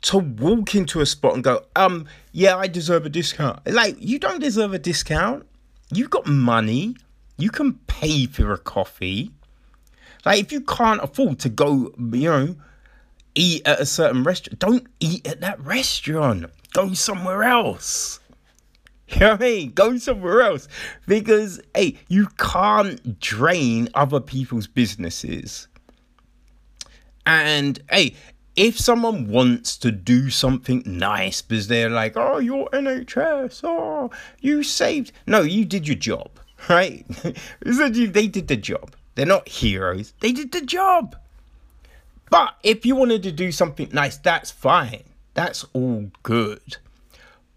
to 0.03 0.19
walk 0.19 0.75
into 0.75 1.01
a 1.01 1.05
spot 1.05 1.33
and 1.33 1.43
go, 1.43 1.63
um, 1.75 2.05
yeah, 2.31 2.55
I 2.57 2.67
deserve 2.67 3.05
a 3.05 3.09
discount. 3.09 3.65
Like, 3.65 3.95
you 3.99 4.19
don't 4.19 4.39
deserve 4.39 4.73
a 4.73 4.79
discount. 4.79 5.47
You 5.93 6.07
got 6.07 6.25
money. 6.25 6.95
You 7.37 7.49
can 7.49 7.73
pay 7.87 8.25
for 8.25 8.53
a 8.53 8.57
coffee. 8.57 9.31
Like 10.25 10.39
if 10.39 10.51
you 10.51 10.61
can't 10.61 11.03
afford 11.03 11.39
to 11.39 11.49
go, 11.49 11.93
you 11.97 12.29
know, 12.29 12.55
eat 13.35 13.67
at 13.67 13.79
a 13.79 13.85
certain 13.85 14.23
restaurant, 14.23 14.59
don't 14.59 14.87
eat 14.99 15.27
at 15.27 15.41
that 15.41 15.59
restaurant. 15.59 16.45
Go 16.73 16.93
somewhere 16.93 17.43
else. 17.43 18.19
You 19.09 19.19
know 19.19 19.31
what 19.31 19.41
I 19.41 19.45
mean? 19.45 19.71
Go 19.73 19.97
somewhere 19.97 20.41
else. 20.41 20.67
Because 21.05 21.61
hey, 21.75 21.99
you 22.07 22.27
can't 22.37 23.19
drain 23.19 23.89
other 23.93 24.19
people's 24.19 24.65
businesses. 24.65 25.67
And 27.25 27.79
hey, 27.91 28.15
if 28.55 28.79
someone 28.79 29.27
wants 29.27 29.77
to 29.77 29.91
do 29.91 30.29
something 30.29 30.83
nice 30.85 31.41
because 31.41 31.67
they're 31.67 31.89
like, 31.89 32.13
oh, 32.15 32.37
you're 32.37 32.69
NHS, 32.69 33.61
oh, 33.63 34.11
you 34.39 34.63
saved. 34.63 35.11
No, 35.25 35.41
you 35.41 35.65
did 35.65 35.87
your 35.87 35.97
job 35.97 36.29
right? 36.69 37.05
they 37.61 38.27
did 38.27 38.47
the 38.47 38.57
job. 38.57 38.95
They're 39.15 39.25
not 39.25 39.47
heroes. 39.47 40.13
They 40.19 40.31
did 40.31 40.51
the 40.51 40.61
job. 40.61 41.15
But 42.29 42.55
if 42.63 42.85
you 42.85 42.95
wanted 42.95 43.23
to 43.23 43.31
do 43.31 43.51
something 43.51 43.89
nice, 43.91 44.17
that's 44.17 44.49
fine. 44.49 45.03
That's 45.33 45.65
all 45.73 46.09
good. 46.23 46.77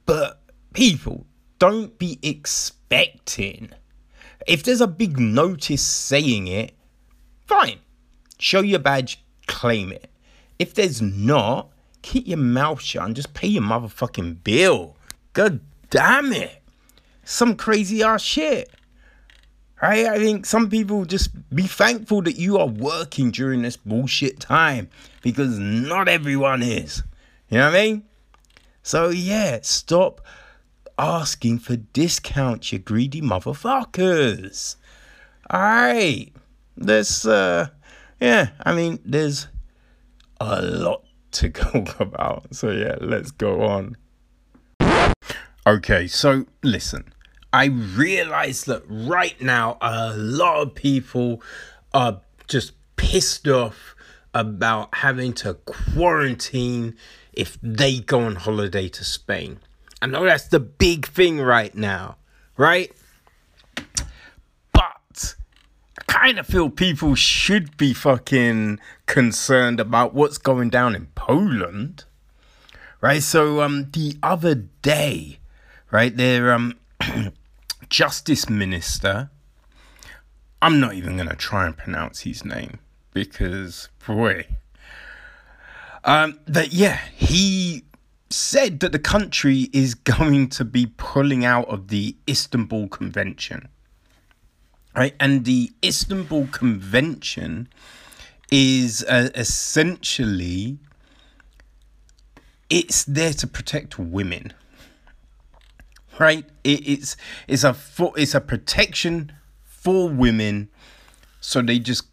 But 0.05 0.41
people, 0.73 1.26
don't 1.59 1.99
be 1.99 2.19
expecting. 2.23 3.71
If 4.47 4.62
there's 4.62 4.81
a 4.81 4.87
big 4.87 5.19
notice 5.19 5.83
saying 5.83 6.49
it, 6.49 6.75
fine. 7.47 7.79
Show 8.38 8.61
your 8.61 8.81
badge, 8.81 9.23
claim 9.47 9.93
it. 9.93 10.11
If 10.58 10.75
there's 10.75 11.02
not, 11.02 11.70
keep 12.02 12.26
your 12.26 12.38
mouth 12.38 12.80
shut 12.80 13.04
and 13.04 13.16
just 13.16 13.34
pay 13.34 13.48
your 13.48 13.62
motherfucking 13.62 14.42
bill. 14.44 14.96
God 15.32 15.60
damn 15.90 16.32
it. 16.32 16.62
Some 17.25 17.56
crazy 17.56 18.02
ass 18.02 18.22
shit. 18.22 18.70
Right? 19.82 20.06
I 20.06 20.18
think 20.18 20.46
some 20.46 20.70
people 20.70 21.04
just 21.04 21.30
be 21.54 21.64
thankful 21.64 22.22
that 22.22 22.38
you 22.38 22.56
are 22.58 22.66
working 22.66 23.30
during 23.30 23.62
this 23.62 23.76
bullshit 23.76 24.40
time 24.40 24.88
because 25.22 25.58
not 25.58 26.08
everyone 26.08 26.62
is. 26.62 27.02
You 27.50 27.58
know 27.58 27.66
what 27.70 27.76
I 27.76 27.84
mean? 27.84 28.02
So, 28.82 29.10
yeah, 29.10 29.58
stop 29.62 30.25
asking 30.98 31.58
for 31.58 31.76
discounts, 31.76 32.72
you 32.72 32.78
greedy 32.78 33.20
motherfuckers. 33.20 34.76
All 35.50 35.60
right. 35.60 36.32
This, 36.76 37.26
uh, 37.26 37.68
yeah, 38.20 38.50
I 38.64 38.75
mean, 38.75 38.98
there's 39.04 39.48
a 40.40 40.62
lot 40.62 41.05
to 41.33 41.50
talk 41.50 42.00
about. 42.00 42.55
So, 42.55 42.71
yeah, 42.71 42.97
let's 43.00 43.31
go 43.31 43.62
on. 43.62 43.97
Okay, 45.66 46.07
so 46.07 46.47
listen, 46.62 47.12
I 47.52 47.64
realize 47.64 48.64
that 48.66 48.83
right 48.87 49.40
now 49.40 49.78
a 49.81 50.14
lot 50.16 50.62
of 50.62 50.75
people 50.76 51.43
are 51.93 52.21
just 52.47 52.73
pissed 52.95 53.49
off 53.49 53.97
about 54.33 54.95
having 54.95 55.33
to 55.33 55.55
quarantine 55.55 56.95
if 57.33 57.59
they 57.62 57.99
go 57.99 58.21
on 58.21 58.37
holiday 58.37 58.88
to 58.90 59.02
Spain. 59.05 59.59
I 60.00 60.07
know 60.07 60.25
that's 60.25 60.49
the 60.49 60.61
big 60.61 61.07
thing 61.07 61.40
right 61.40 61.75
now, 61.75 62.16
right? 62.57 62.93
But 64.73 65.35
I 65.95 65.95
kind 66.06 66.38
of 66.38 66.46
feel 66.46 66.70
people 66.70 67.14
should 67.14 67.76
be 67.76 67.92
fucking 67.92 68.78
concerned 69.06 69.80
about 69.80 70.14
what's 70.14 70.38
going 70.38 70.70
down 70.70 70.94
in 70.94 71.06
Poland. 71.14 72.04
Right? 73.00 73.22
So 73.22 73.62
um 73.62 73.90
the 73.92 74.16
other 74.22 74.54
day, 74.54 75.38
right, 75.90 76.16
their 76.16 76.52
um 76.52 76.78
justice 77.88 78.48
minister 78.48 79.30
I'm 80.62 80.80
not 80.80 80.94
even 80.94 81.18
to 81.18 81.36
try 81.36 81.66
and 81.66 81.76
pronounce 81.76 82.20
his 82.20 82.44
name 82.44 82.78
because 83.12 83.88
boy 84.06 84.46
um 86.04 86.38
that 86.46 86.72
yeah, 86.72 87.00
he 87.14 87.84
said 88.30 88.80
that 88.80 88.92
the 88.92 88.98
country 88.98 89.68
is 89.72 89.94
going 90.16 90.48
to 90.48 90.64
be 90.64 90.86
pulling 90.96 91.44
out 91.44 91.68
of 91.68 91.88
the 91.88 92.16
Istanbul 92.28 92.88
Convention. 92.88 93.68
Right? 94.97 95.15
And 95.21 95.45
the 95.45 95.73
Istanbul 95.85 96.47
Convention 96.47 97.69
is 98.50 99.05
uh, 99.05 99.29
essentially 99.35 100.79
it's 102.71 103.05
there 103.05 103.33
to 103.35 103.47
protect 103.47 103.99
women. 103.99 104.55
Right? 106.19 106.47
It, 106.65 106.88
it's 106.88 107.17
it's 107.47 107.62
a 107.62 107.75
for, 107.75 108.12
it's 108.17 108.35
a 108.35 108.41
protection 108.41 109.33
for 109.65 110.09
women 110.09 110.71
so 111.41 111.62
they 111.62 111.79
just 111.79 112.07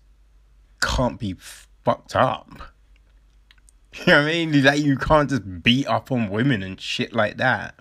can't 0.82 1.20
be 1.20 1.36
fucked 1.84 2.16
up. 2.16 2.50
You 3.96 4.08
know 4.08 4.24
what 4.24 4.30
I 4.30 4.46
mean? 4.46 4.64
Like 4.64 4.80
you 4.80 4.98
can't 4.98 5.30
just 5.30 5.62
beat 5.62 5.86
up 5.86 6.12
on 6.12 6.32
women 6.32 6.64
and 6.64 6.82
shit 6.82 7.14
like 7.14 7.38
that. 7.38 7.76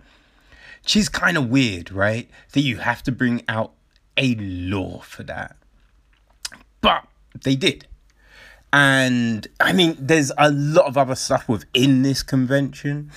She's 0.85 1.09
kind 1.09 1.39
of 1.39 1.49
weird, 1.49 1.91
right? 1.91 2.29
That 2.53 2.61
you 2.61 2.77
have 2.77 3.03
to 3.05 3.13
bring 3.13 3.43
out 3.49 3.73
a 4.17 4.35
law 4.37 5.01
for 5.01 5.23
that. 5.25 5.57
But 6.81 7.07
they 7.43 7.57
did. 7.57 7.87
And 8.73 9.47
I 9.61 9.73
mean, 9.73 9.97
there's 9.99 10.33
a 10.39 10.51
lot 10.51 10.87
of 10.87 10.97
other 10.97 11.15
stuff 11.15 11.49
within 11.49 12.03
this 12.03 12.23
convention. 12.23 13.11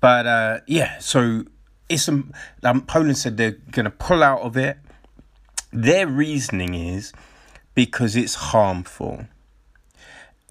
But 0.00 0.26
uh, 0.26 0.60
yeah, 0.66 0.98
so 0.98 1.44
it's 1.88 2.08
um, 2.08 2.32
Poland 2.86 3.16
said 3.16 3.36
they're 3.36 3.52
going 3.70 3.84
to 3.84 3.90
pull 3.90 4.22
out 4.22 4.40
of 4.40 4.56
it. 4.56 4.78
Their 5.72 6.06
reasoning 6.06 6.74
is 6.74 7.12
because 7.74 8.16
it's 8.16 8.34
harmful 8.34 9.26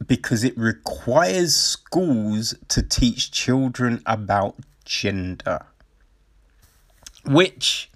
because 0.08 0.44
it 0.44 0.58
requires 0.58 1.56
schools 1.56 2.56
to 2.70 2.82
teach 2.82 3.32
children 3.32 4.02
about 4.06 4.56
gender. 4.84 5.65
Which 7.26 7.91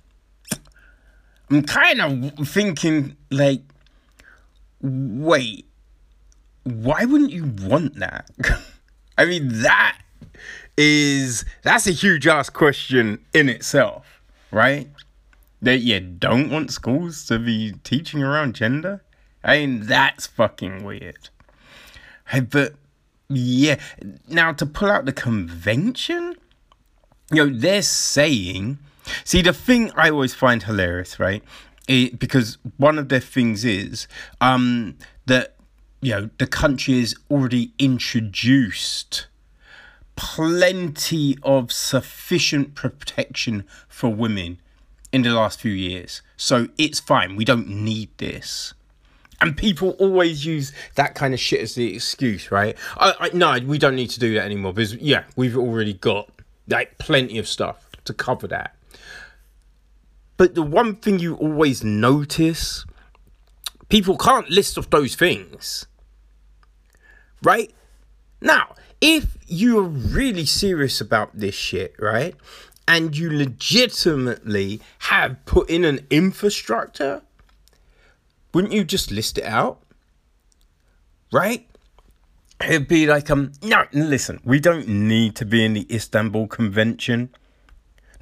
I'm 1.49 1.63
kind 1.63 2.01
of 2.01 2.47
thinking, 2.47 3.15
like, 3.29 3.61
wait, 4.81 5.65
why 6.63 7.05
wouldn't 7.05 7.31
you 7.31 7.53
want 7.61 7.95
that? 7.99 8.29
I 9.17 9.25
mean, 9.25 9.61
that 9.61 9.99
is 10.77 11.45
that's 11.63 11.87
a 11.87 11.91
huge 11.91 12.27
ass 12.27 12.49
question 12.49 13.23
in 13.33 13.49
itself, 13.49 14.21
right? 14.51 14.89
That 15.61 15.79
you 15.79 15.99
don't 15.99 16.49
want 16.49 16.71
schools 16.71 17.25
to 17.27 17.39
be 17.39 17.73
teaching 17.83 18.21
around 18.21 18.55
gender? 18.55 19.03
I 19.43 19.59
mean, 19.59 19.81
that's 19.81 20.27
fucking 20.27 20.83
weird. 20.83 21.29
But 22.49 22.73
yeah, 23.29 23.79
now 24.27 24.53
to 24.53 24.65
pull 24.65 24.89
out 24.89 25.05
the 25.05 25.13
convention, 25.13 26.35
you 27.31 27.45
know, 27.45 27.57
they're 27.57 27.81
saying. 27.81 28.79
See, 29.23 29.41
the 29.41 29.53
thing 29.53 29.91
I 29.95 30.09
always 30.09 30.33
find 30.33 30.63
hilarious, 30.63 31.19
right? 31.19 31.43
It, 31.87 32.17
because 32.19 32.57
one 32.77 32.97
of 32.97 33.09
their 33.09 33.19
things 33.19 33.63
is 33.63 34.07
um, 34.41 34.97
that 35.27 35.55
you 36.01 36.11
know 36.11 36.29
the 36.39 36.47
country 36.47 36.99
has 36.99 37.15
already 37.29 37.73
introduced 37.77 39.27
plenty 40.15 41.37
of 41.43 41.71
sufficient 41.71 42.73
protection 42.75 43.65
for 43.87 44.09
women 44.09 44.59
in 45.11 45.21
the 45.21 45.29
last 45.29 45.59
few 45.59 45.71
years. 45.71 46.21
So 46.37 46.67
it's 46.77 46.99
fine. 46.99 47.35
We 47.35 47.45
don't 47.45 47.67
need 47.67 48.09
this. 48.17 48.73
And 49.41 49.55
people 49.55 49.91
always 49.91 50.45
use 50.45 50.71
that 50.95 51.15
kind 51.15 51.33
of 51.33 51.39
shit 51.39 51.61
as 51.61 51.75
the 51.75 51.95
excuse, 51.95 52.51
right? 52.51 52.77
I, 52.97 53.13
I, 53.19 53.29
no, 53.33 53.57
we 53.65 53.77
don't 53.77 53.95
need 53.95 54.09
to 54.11 54.19
do 54.19 54.33
that 54.35 54.45
anymore 54.45 54.73
because, 54.73 54.95
yeah, 54.95 55.23
we've 55.35 55.57
already 55.57 55.93
got 55.93 56.29
like 56.67 56.97
plenty 56.97 57.37
of 57.37 57.47
stuff 57.47 57.89
to 58.05 58.13
cover 58.13 58.47
that. 58.47 58.74
But 60.37 60.55
the 60.55 60.63
one 60.63 60.95
thing 60.95 61.19
you 61.19 61.35
always 61.35 61.83
notice, 61.83 62.85
people 63.89 64.17
can't 64.17 64.49
list 64.49 64.77
off 64.77 64.89
those 64.89 65.15
things, 65.15 65.87
right? 67.41 67.73
Now, 68.41 68.75
if 68.99 69.37
you're 69.47 69.83
really 69.83 70.45
serious 70.45 70.99
about 70.99 71.37
this 71.37 71.55
shit, 71.55 71.95
right, 71.99 72.35
and 72.87 73.15
you 73.15 73.31
legitimately 73.31 74.81
have 74.99 75.43
put 75.45 75.69
in 75.69 75.85
an 75.85 76.05
infrastructure 76.09 77.21
wouldn't 78.55 78.73
you 78.73 78.85
just 78.85 79.11
list 79.11 79.37
it 79.37 79.43
out? 79.43 79.81
Right? 81.33 81.67
It'd 82.61 82.87
be 82.87 83.05
like, 83.05 83.29
um, 83.29 83.51
no, 83.61 83.83
listen, 83.91 84.39
we 84.45 84.61
don't 84.61 84.87
need 84.87 85.35
to 85.35 85.45
be 85.45 85.65
in 85.65 85.73
the 85.73 85.85
Istanbul 85.93 86.47
Convention. 86.47 87.35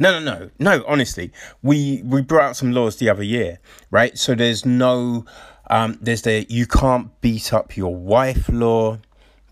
No, 0.04 0.20
no, 0.20 0.20
no, 0.20 0.50
no. 0.60 0.84
Honestly, 0.86 1.32
we 1.62 2.02
we 2.04 2.22
brought 2.22 2.44
out 2.44 2.56
some 2.58 2.74
laws 2.74 2.98
the 2.98 3.08
other 3.10 3.24
year, 3.24 3.60
right? 3.90 4.18
So 4.18 4.36
there's 4.36 4.66
no, 4.66 5.24
um, 5.70 5.98
there's 6.02 6.24
the 6.24 6.46
you 6.50 6.68
can't 6.68 7.10
beat 7.22 7.54
up 7.54 7.78
your 7.78 7.96
wife 7.96 8.50
law, 8.50 9.00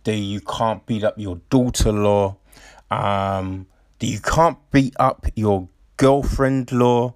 the 0.03 0.13
you 0.13 0.41
can't 0.41 0.85
beat 0.85 1.05
up 1.05 1.17
your 1.17 1.37
daughter 1.49 1.93
law, 1.93 2.35
um, 2.89 3.65
the 3.99 4.07
you 4.07 4.19
can't 4.19 4.57
beat 4.71 4.93
up 4.99 5.25
your 5.35 5.69
girlfriend 5.95 6.73
law, 6.73 7.13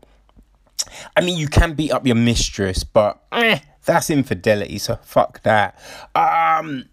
I 1.17 1.19
mean, 1.19 1.37
you 1.37 1.49
can 1.49 1.73
beat 1.73 1.91
up 1.91 2.05
your 2.05 2.15
mistress, 2.15 2.85
but 2.85 3.21
eh, 3.33 3.59
that's 3.83 4.09
infidelity, 4.09 4.77
so 4.77 4.97
fuck 5.03 5.41
that. 5.43 5.77
Um, 6.15 6.85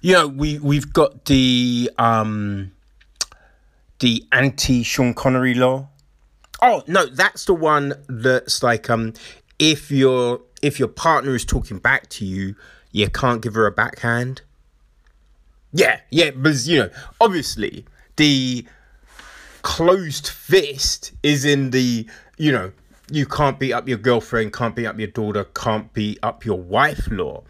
you 0.00 0.14
know, 0.14 0.26
we 0.26 0.58
we've 0.58 0.92
got 0.92 1.26
the 1.26 1.88
um 1.98 2.72
the 4.00 4.24
anti 4.32 4.82
Sean 4.82 5.14
Connery 5.14 5.54
law. 5.54 5.88
Oh 6.62 6.82
no, 6.86 7.06
that's 7.06 7.44
the 7.44 7.54
one 7.54 7.94
that's 8.08 8.62
like 8.62 8.88
um 8.90 9.12
if 9.58 9.90
your 9.90 10.40
if 10.62 10.78
your 10.78 10.88
partner 10.88 11.34
is 11.34 11.44
talking 11.44 11.78
back 11.78 12.08
to 12.10 12.24
you, 12.24 12.54
you 12.92 13.08
can't 13.10 13.42
give 13.42 13.54
her 13.54 13.66
a 13.66 13.72
backhand. 13.72 14.42
Yeah, 15.72 16.00
yeah, 16.10 16.30
because 16.30 16.68
you 16.68 16.78
know, 16.78 16.90
obviously 17.20 17.84
the 18.16 18.64
closed 19.62 20.28
fist 20.28 21.12
is 21.22 21.44
in 21.44 21.70
the 21.70 22.06
you 22.36 22.52
know 22.52 22.72
you 23.10 23.26
can't 23.26 23.58
beat 23.58 23.72
up 23.72 23.88
your 23.88 23.98
girlfriend, 23.98 24.52
can't 24.52 24.74
beat 24.74 24.86
up 24.86 24.98
your 24.98 25.08
daughter, 25.08 25.44
can't 25.44 25.92
beat 25.92 26.18
up 26.22 26.44
your 26.44 26.58
wife 26.58 27.08
law. 27.10 27.42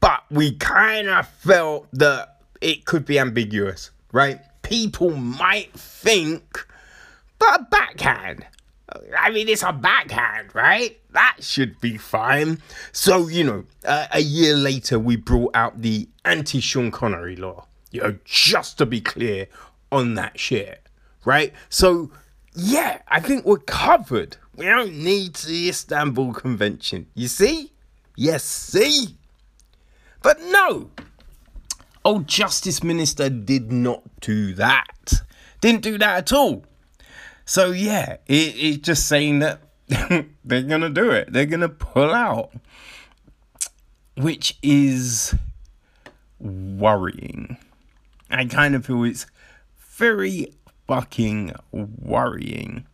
But 0.00 0.22
we 0.30 0.52
kind 0.52 1.08
of 1.08 1.28
felt 1.28 1.88
that 1.92 2.40
it 2.60 2.86
could 2.86 3.04
be 3.04 3.18
ambiguous, 3.18 3.90
right? 4.12 4.40
People 4.70 5.10
might 5.10 5.72
think, 5.72 6.64
but 7.40 7.60
a 7.60 7.64
backhand. 7.64 8.46
I 9.18 9.30
mean, 9.30 9.48
it's 9.48 9.64
a 9.64 9.72
backhand, 9.72 10.54
right? 10.54 10.96
That 11.12 11.38
should 11.40 11.80
be 11.80 11.96
fine. 11.96 12.62
So, 12.92 13.26
you 13.26 13.42
know, 13.42 13.64
uh, 13.84 14.06
a 14.12 14.20
year 14.20 14.54
later, 14.54 14.96
we 15.00 15.16
brought 15.16 15.56
out 15.56 15.82
the 15.82 16.08
anti 16.24 16.60
Sean 16.60 16.92
Connery 16.92 17.34
law, 17.34 17.66
You 17.90 18.02
know, 18.02 18.18
just 18.24 18.78
to 18.78 18.86
be 18.86 19.00
clear 19.00 19.48
on 19.90 20.14
that 20.14 20.38
shit, 20.38 20.86
right? 21.24 21.52
So, 21.68 22.12
yeah, 22.54 23.00
I 23.08 23.18
think 23.18 23.44
we're 23.44 23.58
covered. 23.58 24.36
We 24.54 24.66
don't 24.66 24.94
need 24.94 25.34
the 25.34 25.68
Istanbul 25.68 26.32
Convention. 26.32 27.08
You 27.14 27.26
see? 27.26 27.72
Yes, 28.14 28.44
see? 28.44 29.16
But 30.22 30.40
no, 30.42 30.90
old 32.04 32.26
Justice 32.26 32.82
Minister 32.82 33.28
did 33.28 33.72
not 33.72 34.02
do 34.20 34.54
that. 34.54 35.22
Didn't 35.60 35.82
do 35.82 35.98
that 35.98 36.18
at 36.18 36.32
all. 36.32 36.64
So 37.44 37.72
yeah, 37.72 38.16
it, 38.26 38.54
it's 38.56 38.78
just 38.78 39.08
saying 39.08 39.40
that 39.40 39.60
they're 40.44 40.62
gonna 40.62 40.90
do 40.90 41.10
it. 41.10 41.32
They're 41.32 41.46
gonna 41.46 41.68
pull 41.68 42.12
out, 42.12 42.52
which 44.16 44.56
is 44.62 45.34
worrying. 46.38 47.56
I 48.30 48.44
kind 48.44 48.74
of 48.74 48.86
feel 48.86 49.04
it's 49.04 49.26
very 49.78 50.52
fucking 50.86 51.52
worrying. 51.72 52.86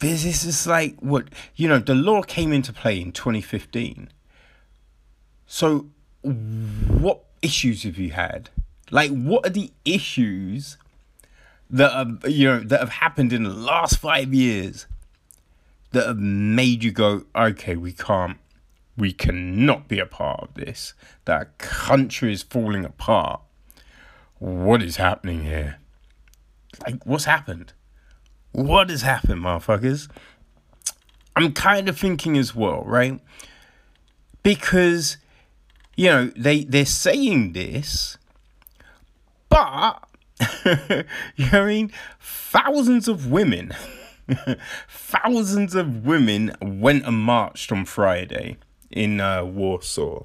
This 0.00 0.24
is 0.24 0.42
just 0.42 0.66
like 0.66 0.96
what 0.98 1.28
you 1.54 1.68
know. 1.68 1.78
The 1.78 1.94
law 1.94 2.22
came 2.22 2.52
into 2.52 2.72
play 2.72 3.00
in 3.00 3.12
2015. 3.12 4.10
So, 5.46 5.86
what 6.22 7.24
issues 7.42 7.82
have 7.82 7.98
you 7.98 8.10
had? 8.10 8.50
Like, 8.90 9.10
what 9.10 9.46
are 9.46 9.50
the 9.50 9.72
issues 9.84 10.76
that 11.70 11.92
have 11.92 12.24
you 12.26 12.48
know 12.48 12.60
that 12.60 12.80
have 12.80 12.90
happened 12.90 13.32
in 13.32 13.44
the 13.44 13.50
last 13.50 13.98
five 13.98 14.34
years 14.34 14.86
that 15.92 16.06
have 16.06 16.18
made 16.18 16.82
you 16.82 16.90
go, 16.90 17.24
okay, 17.36 17.76
we 17.76 17.92
can't, 17.92 18.38
we 18.96 19.12
cannot 19.12 19.88
be 19.88 19.98
a 19.98 20.06
part 20.06 20.42
of 20.42 20.54
this. 20.54 20.94
That 21.26 21.58
country 21.58 22.32
is 22.32 22.42
falling 22.42 22.84
apart. 22.84 23.40
What 24.38 24.82
is 24.82 24.96
happening 24.96 25.44
here? 25.44 25.76
Like, 26.84 27.04
what's 27.04 27.26
happened? 27.26 27.72
What 28.52 28.90
has 28.90 29.02
happened, 29.02 29.42
motherfuckers? 29.42 30.08
I'm 31.36 31.52
kind 31.52 31.88
of 31.88 31.98
thinking 31.98 32.36
as 32.36 32.54
well, 32.54 32.82
right? 32.84 33.20
Because, 34.42 35.18
you 35.96 36.06
know, 36.06 36.30
they, 36.36 36.64
they're 36.64 36.86
saying 36.86 37.52
this, 37.52 38.18
but, 39.48 40.02
you 41.36 41.50
know 41.52 41.64
I 41.64 41.66
mean? 41.66 41.92
Thousands 42.20 43.08
of 43.08 43.30
women, 43.30 43.74
thousands 44.88 45.74
of 45.74 46.06
women 46.06 46.54
went 46.60 47.06
and 47.06 47.18
marched 47.18 47.70
on 47.70 47.84
Friday 47.84 48.56
in 48.90 49.20
uh, 49.20 49.44
Warsaw, 49.44 50.22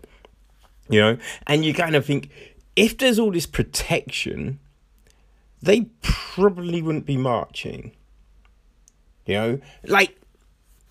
you 0.90 1.02
know? 1.02 1.18
And 1.46 1.66
you 1.66 1.74
kind 1.74 1.96
of 1.96 2.06
think, 2.06 2.30
if 2.76 2.98
there's 2.98 3.20
all 3.20 3.32
this 3.32 3.46
protection, 3.46 4.60
they 5.62 5.88
probably 6.02 6.82
wouldn't 6.82 7.06
be 7.06 7.18
marching. 7.18 7.92
You 9.26 9.34
know, 9.34 9.60
like, 9.84 10.18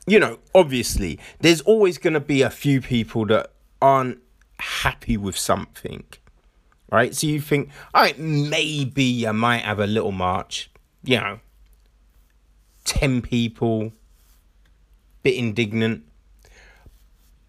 you 0.06 0.18
know, 0.18 0.38
obviously, 0.54 1.18
there's 1.40 1.62
always 1.62 1.96
going 1.96 2.14
to 2.14 2.20
be 2.20 2.42
a 2.42 2.50
few 2.50 2.82
people 2.82 3.24
that 3.26 3.52
aren't 3.80 4.18
happy 4.58 5.16
with 5.16 5.36
something, 5.36 6.04
right? 6.90 7.14
So 7.14 7.26
you 7.26 7.40
think, 7.40 7.70
all 7.94 8.02
right, 8.02 8.18
maybe 8.18 9.26
I 9.26 9.32
might 9.32 9.62
have 9.62 9.78
a 9.78 9.86
little 9.86 10.12
march, 10.12 10.70
you 11.02 11.16
know, 11.16 11.40
10 12.84 13.22
people, 13.22 13.92
bit 15.22 15.36
indignant. 15.36 16.04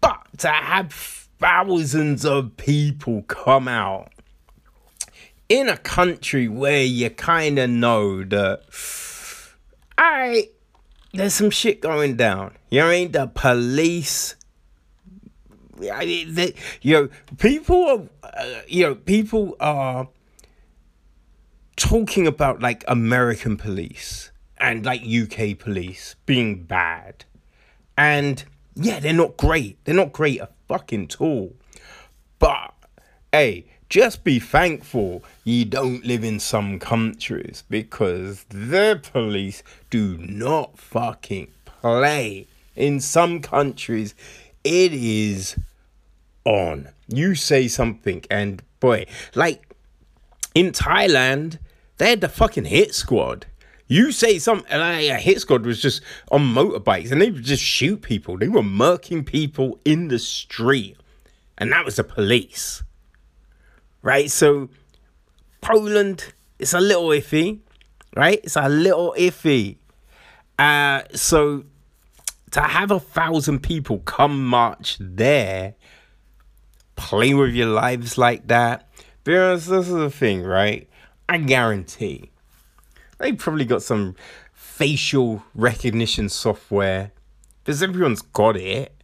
But 0.00 0.20
to 0.38 0.48
have 0.48 0.92
thousands 1.38 2.24
of 2.24 2.56
people 2.56 3.22
come 3.22 3.68
out 3.68 4.12
in 5.48 5.68
a 5.68 5.76
country 5.76 6.48
where 6.48 6.82
you 6.82 7.10
kind 7.10 7.58
of 7.58 7.70
know 7.70 8.22
that, 8.24 8.62
I 9.96 10.50
there's 11.12 11.34
some 11.34 11.50
shit 11.50 11.80
going 11.80 12.16
down. 12.16 12.54
You 12.70 12.80
know 12.80 12.86
what 12.86 12.92
I 12.92 12.98
mean? 12.98 13.12
The 13.12 13.26
police. 13.28 14.36
I 15.92 16.04
mean, 16.04 16.34
they, 16.34 16.54
you 16.82 16.94
know, 16.94 17.08
people 17.38 18.08
are, 18.22 18.30
uh, 18.30 18.60
you 18.66 18.84
know, 18.84 18.94
people 18.94 19.56
are 19.60 20.08
talking 21.76 22.26
about 22.26 22.60
like 22.60 22.84
American 22.88 23.56
police 23.56 24.30
and 24.58 24.84
like 24.84 25.02
UK 25.02 25.58
police 25.58 26.16
being 26.26 26.64
bad. 26.64 27.24
And 27.96 28.44
yeah, 28.74 29.00
they're 29.00 29.12
not 29.12 29.36
great. 29.36 29.82
They're 29.84 29.94
not 29.94 30.12
great 30.12 30.40
at 30.40 30.52
fucking 30.68 31.10
all. 31.18 31.54
But 32.38 32.74
hey, 33.32 33.66
just 33.88 34.22
be 34.22 34.38
thankful 34.38 35.24
you 35.44 35.64
don't 35.64 36.04
live 36.04 36.22
in 36.22 36.38
some 36.40 36.78
countries 36.78 37.64
because 37.70 38.44
the 38.50 39.00
police 39.12 39.62
do 39.90 40.18
not 40.18 40.78
fucking 40.78 41.48
play. 41.64 42.46
In 42.76 43.00
some 43.00 43.40
countries, 43.40 44.14
it 44.62 44.92
is 44.92 45.56
on. 46.44 46.88
You 47.08 47.34
say 47.34 47.68
something, 47.68 48.24
and 48.30 48.62
boy, 48.80 49.06
like 49.34 49.74
in 50.54 50.72
Thailand, 50.72 51.58
they 51.98 52.10
had 52.10 52.20
the 52.20 52.28
fucking 52.28 52.66
hit 52.66 52.94
squad. 52.94 53.46
You 53.86 54.12
say 54.12 54.38
something, 54.38 54.70
like 54.70 55.08
a 55.08 55.16
hit 55.16 55.40
squad 55.40 55.64
was 55.64 55.80
just 55.80 56.02
on 56.30 56.42
motorbikes 56.42 57.10
and 57.10 57.22
they 57.22 57.30
would 57.30 57.42
just 57.42 57.62
shoot 57.62 58.02
people. 58.02 58.36
They 58.36 58.48
were 58.48 58.62
murking 58.62 59.24
people 59.24 59.80
in 59.84 60.08
the 60.08 60.18
street, 60.18 60.96
and 61.56 61.72
that 61.72 61.84
was 61.84 61.96
the 61.96 62.04
police 62.04 62.82
right? 64.02 64.30
So 64.30 64.68
Poland 65.60 66.32
is 66.58 66.74
a 66.74 66.80
little 66.80 67.08
iffy, 67.08 67.58
right? 68.16 68.40
It's 68.42 68.56
a 68.56 68.68
little 68.68 69.14
iffy. 69.18 69.76
Uh, 70.58 71.02
so 71.14 71.64
to 72.50 72.60
have 72.60 72.90
a 72.90 73.00
thousand 73.00 73.62
people 73.62 73.98
come 74.00 74.46
march 74.46 74.96
there, 75.00 75.74
play 76.98 77.32
with 77.32 77.54
your 77.54 77.68
lives 77.68 78.18
like 78.18 78.48
that. 78.48 78.90
Because 79.24 79.66
this 79.66 79.86
is 79.86 79.94
the 79.94 80.10
thing, 80.10 80.42
right? 80.42 80.88
I 81.28 81.38
guarantee 81.38 82.30
they 83.18 83.32
probably 83.32 83.64
got 83.64 83.82
some 83.82 84.16
facial 84.52 85.42
recognition 85.54 86.28
software 86.28 87.12
because 87.62 87.82
everyone's 87.82 88.22
got 88.22 88.56
it. 88.56 88.94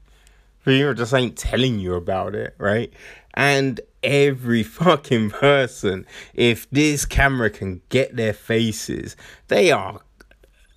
People 0.65 0.95
just 0.95 1.13
ain't 1.13 1.37
telling 1.37 1.79
you 1.79 1.95
about 1.95 2.35
it, 2.35 2.55
right? 2.59 2.93
And 3.35 3.81
every 4.03 4.63
fucking 4.81 5.31
person, 5.31 6.07
if 6.33 6.71
this 6.71 7.05
camera 7.05 7.51
can 7.51 7.83
get 7.91 8.17
their 8.17 8.33
faces, 8.33 9.17
they 9.49 9.71
are 9.71 10.01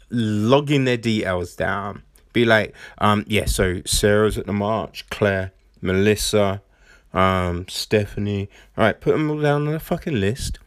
logging 0.10 0.84
their 0.86 0.98
details 0.98 1.56
down. 1.56 2.04
Be 2.34 2.44
like, 2.44 2.76
um, 2.98 3.24
yeah, 3.28 3.46
so 3.46 3.82
Sarah's 3.86 4.38
at 4.38 4.46
the 4.46 4.54
march, 4.54 5.10
Claire, 5.10 5.54
Melissa, 5.82 6.62
um, 7.18 7.68
Stephanie. 7.68 8.50
All 8.78 8.84
right, 8.84 9.00
put 9.00 9.14
them 9.14 9.30
all 9.30 9.42
down 9.42 9.68
on 9.68 9.74
the 9.74 9.80
fucking 9.80 10.20
list. 10.20 10.60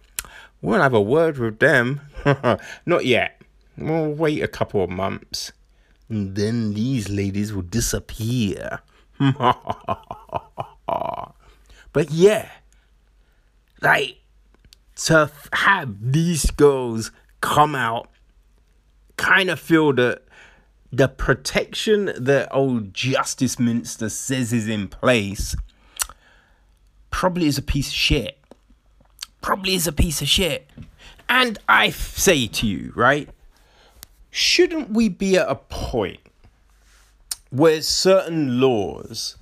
We'll 0.60 0.82
have 0.82 0.94
a 0.94 1.00
word 1.00 1.38
with 1.38 1.58
them. 1.60 2.00
Not 2.86 3.06
yet. 3.06 3.40
We'll 3.78 4.10
wait 4.10 4.42
a 4.42 4.48
couple 4.48 4.82
of 4.82 4.90
months. 4.90 5.52
And 6.08 6.34
then 6.34 6.74
these 6.74 7.08
ladies 7.08 7.52
will 7.52 7.62
disappear. 7.62 8.80
But 11.92 12.12
yeah, 12.12 12.48
like 13.82 14.18
to 15.06 15.30
have 15.52 16.12
these 16.12 16.50
girls 16.52 17.10
come 17.40 17.74
out, 17.74 18.08
kind 19.16 19.50
of 19.50 19.58
feel 19.58 19.92
that 19.94 20.22
the 20.92 21.08
protection 21.08 22.12
that 22.16 22.48
old 22.52 22.94
Justice 22.94 23.58
Minister 23.58 24.08
says 24.08 24.52
is 24.52 24.68
in 24.68 24.86
place 24.86 25.56
probably 27.11 27.46
is 27.46 27.59
a 27.59 27.62
piece 27.62 27.88
of 27.88 27.94
shit. 27.94 28.38
Probably 29.40 29.75
is 29.75 29.87
a 29.87 29.92
piece 29.92 30.20
of 30.23 30.29
shit. 30.29 30.68
And 31.29 31.59
I 31.68 31.90
say 31.90 32.46
to 32.46 32.66
you, 32.66 32.92
right? 32.94 33.29
Shouldn't 34.31 34.90
we 34.90 35.09
be 35.09 35.37
at 35.37 35.49
a 35.49 35.57
point 35.57 36.20
where 37.51 37.83
certain 37.83 38.61
laws 38.61 39.37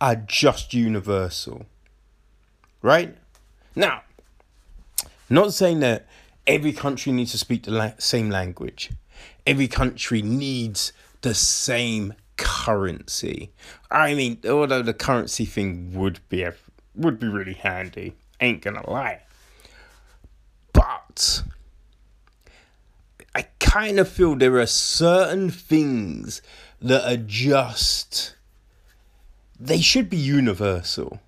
are 0.00 0.16
just 0.16 0.74
universal. 0.74 1.66
Right? 2.82 3.16
Now, 3.74 4.02
not 5.28 5.52
saying 5.52 5.80
that 5.80 6.06
every 6.46 6.72
country 6.72 7.12
needs 7.12 7.32
to 7.32 7.38
speak 7.38 7.64
the 7.64 7.72
la- 7.72 7.92
same 7.98 8.30
language, 8.30 8.90
every 9.46 9.68
country 9.68 10.22
needs 10.22 10.92
the 11.22 11.34
same 11.34 12.14
currency. 12.36 13.50
I 13.90 14.14
mean, 14.14 14.38
although 14.48 14.82
the 14.82 14.94
currency 14.94 15.44
thing 15.44 15.92
would 15.94 16.20
be 16.28 16.42
a, 16.42 16.54
would 16.98 17.18
be 17.18 17.28
really 17.28 17.54
handy, 17.54 18.14
ain't 18.40 18.62
gonna 18.62 18.88
lie. 18.88 19.22
But 20.72 21.42
I 23.34 23.46
kind 23.60 23.98
of 23.98 24.08
feel 24.08 24.34
there 24.34 24.58
are 24.58 24.66
certain 24.66 25.50
things 25.50 26.42
that 26.80 27.10
are 27.10 27.16
just 27.16 28.34
they 29.58 29.80
should 29.80 30.08
be 30.08 30.16
universal. 30.16 31.20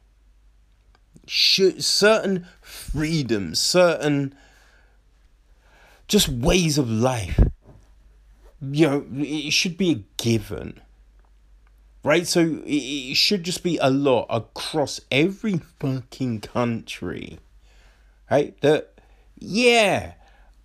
Should 1.27 1.85
certain 1.85 2.47
freedoms, 2.61 3.59
certain 3.61 4.35
just 6.09 6.29
ways 6.29 6.79
of 6.79 6.89
life. 6.91 7.41
You 8.61 8.87
know, 8.87 9.07
it 9.17 9.53
should 9.53 9.77
be 9.77 9.91
a 9.91 10.23
given. 10.23 10.81
Right? 12.03 12.27
So 12.27 12.63
it 12.65 13.15
should 13.15 13.45
just 13.45 13.63
be 13.63 13.77
a 13.79 13.91
law 13.91 14.27
across 14.31 15.01
every 15.11 15.59
fucking 15.79 16.41
country. 16.41 17.39
Right? 18.31 18.59
That 18.63 18.95
yeah, 19.39 20.15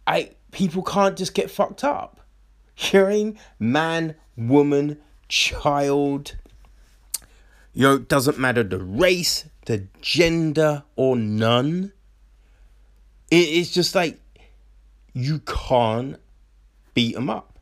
I 0.08 0.32
people 0.52 0.84
can't 0.84 1.17
just 1.17 1.34
get 1.34 1.52
fucked 1.52 1.84
up. 1.84 2.21
Hearing 2.76 3.38
man, 3.60 4.15
woman, 4.38 5.00
child, 5.28 6.36
you 7.74 7.84
know, 7.84 7.98
doesn't 7.98 8.39
matter 8.39 8.63
the 8.63 8.80
race, 8.80 9.45
the 9.65 9.88
gender, 10.02 10.84
or 10.95 11.15
none. 11.15 11.91
it's 13.30 13.71
just 13.71 13.95
like 13.95 14.19
you 15.13 15.39
can't 15.39 16.17
beat 16.93 17.15
them 17.15 17.30
up. 17.30 17.60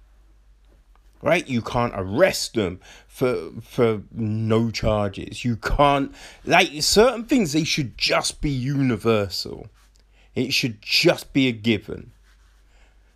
Right? 1.22 1.48
You 1.48 1.62
can't 1.62 1.94
arrest 1.96 2.56
them 2.56 2.82
for 3.14 3.52
for 3.62 4.02
no 4.12 4.72
charges. 4.72 5.46
You 5.46 5.56
can't 5.58 6.12
like 6.46 6.82
certain 6.82 7.26
things 7.26 7.54
they 7.54 7.64
should 7.64 7.96
just 7.96 8.42
be 8.42 8.50
universal. 8.50 9.68
It 10.34 10.52
should 10.52 10.82
just 10.82 11.32
be 11.32 11.48
a 11.48 11.52
given. 11.52 12.12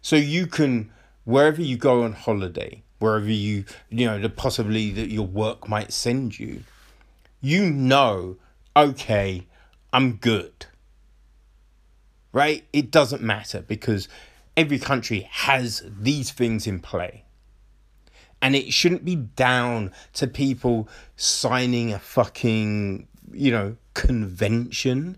So 0.04 0.16
you 0.16 0.46
can 0.46 0.92
wherever 1.26 1.64
you 1.64 1.78
go 1.78 2.04
on 2.04 2.14
holiday, 2.14 2.84
wherever 3.00 3.28
you 3.28 3.66
you 3.90 4.06
know, 4.06 4.20
the 4.20 4.30
possibility 4.30 4.92
that 4.92 5.10
your 5.10 5.26
work 5.26 5.68
might 5.68 5.92
send 5.92 6.38
you, 6.38 6.62
you 7.42 7.68
know, 7.68 8.38
okay, 8.76 9.48
I'm 9.92 10.18
good. 10.18 10.68
Right? 12.32 12.66
It 12.72 12.92
doesn't 12.92 13.24
matter 13.24 13.62
because 13.62 14.08
every 14.56 14.78
country 14.78 15.28
has 15.32 15.84
these 16.00 16.30
things 16.30 16.68
in 16.68 16.82
play. 16.82 17.24
And 18.42 18.56
it 18.56 18.72
shouldn't 18.72 19.04
be 19.04 19.16
down 19.16 19.92
to 20.14 20.28
people 20.28 20.88
signing 21.16 21.92
a 21.92 22.00
fucking, 22.00 23.08
you 23.32 23.52
know, 23.52 23.78
convention. 23.94 25.18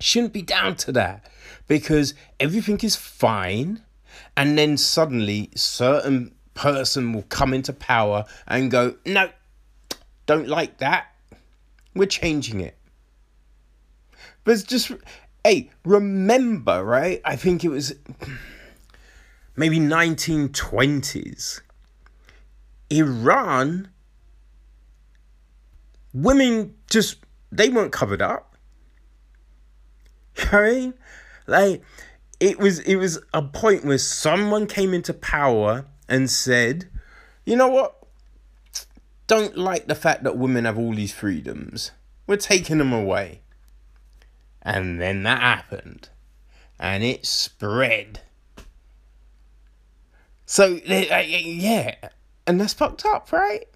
Shouldn't 0.00 0.32
be 0.32 0.42
down 0.42 0.76
to 0.76 0.92
that 0.92 1.30
because 1.66 2.14
everything 2.40 2.78
is 2.82 2.96
fine. 2.96 3.82
And 4.36 4.56
then 4.56 4.76
suddenly, 4.76 5.50
certain 5.54 6.34
person 6.54 7.12
will 7.12 7.22
come 7.22 7.52
into 7.52 7.72
power 7.72 8.24
and 8.46 8.70
go, 8.70 8.96
no, 9.04 9.30
don't 10.26 10.48
like 10.48 10.78
that. 10.78 11.14
We're 11.94 12.06
changing 12.06 12.60
it. 12.60 12.76
But 14.44 14.52
it's 14.52 14.62
just, 14.62 14.92
hey, 15.44 15.70
remember, 15.84 16.82
right? 16.82 17.20
I 17.24 17.36
think 17.36 17.64
it 17.64 17.68
was 17.68 17.94
maybe 19.56 19.78
1920s 19.78 21.60
Iran, 22.90 23.88
women 26.12 26.74
just 26.90 27.16
they 27.50 27.68
weren't 27.68 27.92
covered 27.92 28.22
up. 28.22 28.56
You 30.36 30.44
know 30.52 30.58
I 30.58 30.70
mean, 30.70 30.94
like 31.46 31.82
it 32.40 32.58
was 32.58 32.78
it 32.80 32.96
was 32.96 33.18
a 33.34 33.42
point 33.42 33.84
where 33.84 33.98
someone 33.98 34.66
came 34.66 34.94
into 34.94 35.12
power 35.12 35.86
and 36.08 36.30
said, 36.30 36.88
you 37.44 37.56
know 37.56 37.68
what? 37.68 37.94
Don't 39.26 39.58
like 39.58 39.86
the 39.86 39.94
fact 39.94 40.22
that 40.24 40.38
women 40.38 40.64
have 40.64 40.78
all 40.78 40.94
these 40.94 41.12
freedoms. 41.12 41.90
We're 42.26 42.36
taking 42.36 42.78
them 42.78 42.92
away. 42.92 43.42
And 44.62 45.00
then 45.00 45.22
that 45.24 45.40
happened. 45.40 46.08
And 46.78 47.02
it 47.02 47.26
spread. 47.26 48.20
So, 50.46 50.80
yeah, 50.84 51.94
and 52.48 52.60
that's 52.60 52.72
fucked 52.72 53.04
up, 53.04 53.30
right? 53.30 53.68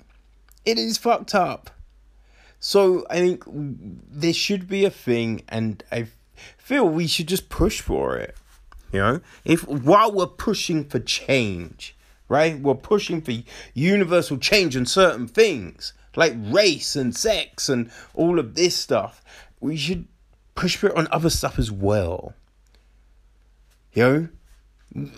It 0.65 0.79
is 0.79 0.99
fucked 0.99 1.35
up. 1.35 1.71
So 2.59 3.05
I 3.11 3.19
think 3.19 3.45
there 3.47 4.33
should 4.33 4.67
be 4.67 4.85
a 4.85 4.91
thing, 4.91 5.43
and 5.49 5.85
I 5.93 6.07
feel 6.57 6.89
we 6.89 7.07
should 7.07 7.29
just 7.29 7.49
push 7.49 7.81
for 7.81 8.17
it. 8.17 8.35
You 8.93 9.01
know, 9.01 9.21
if 9.45 9.67
while 9.69 10.11
we're 10.13 10.27
pushing 10.27 10.85
for 10.85 10.99
change, 10.99 11.97
right? 12.29 12.59
We're 12.59 12.75
pushing 12.75 13.21
for 13.21 13.33
universal 13.75 14.39
change 14.39 14.75
in 14.75 14.87
certain 14.87 15.29
things 15.29 15.93
like 16.17 16.35
race 16.37 16.97
and 16.97 17.15
sex 17.17 17.69
and 17.69 17.91
all 18.15 18.39
of 18.39 18.55
this 18.55 18.77
stuff. 18.77 19.23
We 19.61 19.77
should 19.77 20.07
push 20.55 20.77
for 20.77 20.89
it 20.89 20.97
on 20.97 21.09
other 21.11 21.31
stuff 21.31 21.59
as 21.59 21.71
well. 21.71 22.35
You 23.93 24.31
know, 24.95 25.11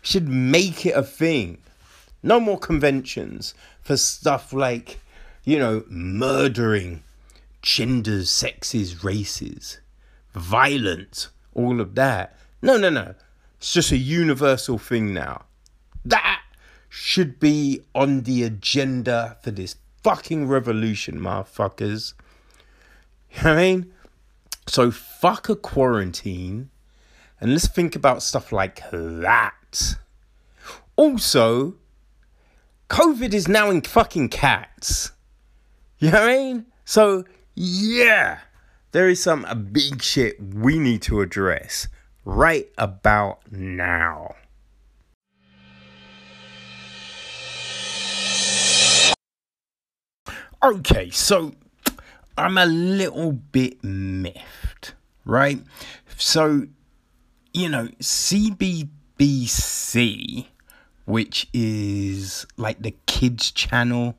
should 0.00 0.28
make 0.28 0.86
it 0.86 0.96
a 0.96 1.02
thing. 1.02 1.58
No 2.22 2.38
more 2.38 2.58
conventions 2.58 3.54
for 3.80 3.96
stuff 3.96 4.52
like, 4.52 5.00
you 5.44 5.58
know, 5.58 5.84
murdering 5.88 7.02
genders, 7.62 8.30
sexes, 8.30 9.02
races, 9.02 9.78
violence, 10.34 11.28
all 11.54 11.80
of 11.80 11.94
that. 11.94 12.36
No, 12.60 12.76
no, 12.76 12.90
no. 12.90 13.14
It's 13.58 13.72
just 13.72 13.92
a 13.92 13.96
universal 13.96 14.78
thing 14.78 15.12
now. 15.12 15.44
That 16.04 16.42
should 16.88 17.40
be 17.40 17.82
on 17.94 18.22
the 18.22 18.42
agenda 18.42 19.36
for 19.42 19.50
this 19.50 19.76
fucking 20.02 20.48
revolution, 20.48 21.20
motherfuckers. 21.20 22.14
You 23.30 23.44
know 23.44 23.52
I 23.52 23.56
mean? 23.56 23.92
So 24.66 24.90
fuck 24.90 25.48
a 25.48 25.56
quarantine 25.56 26.70
and 27.40 27.50
let's 27.50 27.66
think 27.66 27.96
about 27.96 28.22
stuff 28.22 28.52
like 28.52 28.82
that. 28.92 29.96
Also, 30.94 31.74
COVID 32.92 33.32
is 33.32 33.48
now 33.48 33.70
in 33.70 33.80
fucking 33.80 34.28
cats. 34.28 35.12
You 35.98 36.10
know 36.10 36.20
what 36.20 36.28
I 36.28 36.36
mean? 36.36 36.66
So, 36.84 37.24
yeah, 37.54 38.40
there 38.90 39.08
is 39.08 39.22
some 39.22 39.46
big 39.72 40.02
shit 40.02 40.36
we 40.38 40.78
need 40.78 41.00
to 41.02 41.22
address 41.22 41.88
right 42.26 42.68
about 42.76 43.50
now. 43.50 44.34
Okay, 50.62 51.08
so 51.08 51.54
I'm 52.36 52.58
a 52.58 52.66
little 52.66 53.32
bit 53.32 53.82
miffed, 53.82 54.92
right? 55.24 55.62
So, 56.18 56.66
you 57.54 57.70
know, 57.70 57.88
CBBC 58.00 58.88
which 61.04 61.48
is 61.52 62.46
like 62.56 62.80
the 62.82 62.94
kids 63.06 63.50
channel. 63.50 64.16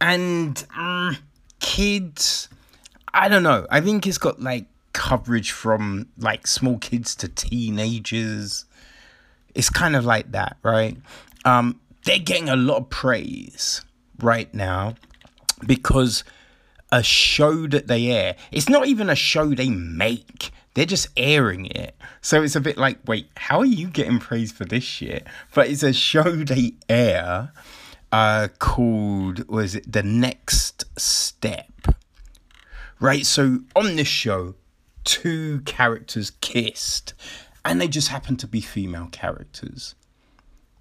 And 0.00 0.64
um, 0.76 1.18
kids 1.60 2.48
i 3.12 3.28
don't 3.28 3.42
know. 3.42 3.66
I 3.70 3.80
think 3.80 4.06
it's 4.06 4.18
got 4.18 4.40
like 4.40 4.66
coverage 4.92 5.52
from 5.52 6.08
like 6.18 6.46
small 6.46 6.78
kids 6.78 7.14
to 7.16 7.28
teenagers. 7.28 8.64
It's 9.54 9.70
kind 9.70 9.94
of 9.94 10.04
like 10.04 10.32
that 10.32 10.56
right? 10.62 10.96
Um 11.44 11.80
they're 12.04 12.18
getting 12.18 12.48
a 12.48 12.56
lot 12.56 12.78
of 12.78 12.90
praise 12.90 13.82
right 14.20 14.52
now 14.54 14.94
because 15.66 16.24
a 16.92 17.02
show 17.02 17.66
that 17.66 17.86
they 17.86 18.10
air 18.10 18.36
it's 18.50 18.68
not 18.68 18.86
even 18.86 19.08
a 19.10 19.14
show 19.14 19.54
they 19.54 19.68
make 19.68 20.50
they're 20.74 20.86
just 20.86 21.08
airing 21.16 21.66
it. 21.66 21.96
So 22.20 22.42
it's 22.42 22.56
a 22.56 22.60
bit 22.60 22.78
like, 22.78 22.98
wait, 23.06 23.28
how 23.36 23.58
are 23.60 23.66
you 23.66 23.88
getting 23.88 24.18
praise 24.18 24.52
for 24.52 24.64
this 24.64 24.84
shit? 24.84 25.26
But 25.54 25.68
it's 25.68 25.82
a 25.82 25.92
show 25.92 26.22
they 26.44 26.74
air 26.88 27.52
uh, 28.12 28.48
called, 28.58 29.48
was 29.48 29.74
it 29.74 29.90
The 29.90 30.02
Next 30.02 30.84
Step? 30.98 31.66
Right, 33.00 33.24
so 33.24 33.60
on 33.74 33.96
this 33.96 34.08
show, 34.08 34.54
two 35.04 35.60
characters 35.60 36.32
kissed, 36.42 37.14
and 37.64 37.80
they 37.80 37.88
just 37.88 38.08
happened 38.08 38.38
to 38.40 38.46
be 38.46 38.60
female 38.60 39.08
characters. 39.10 39.94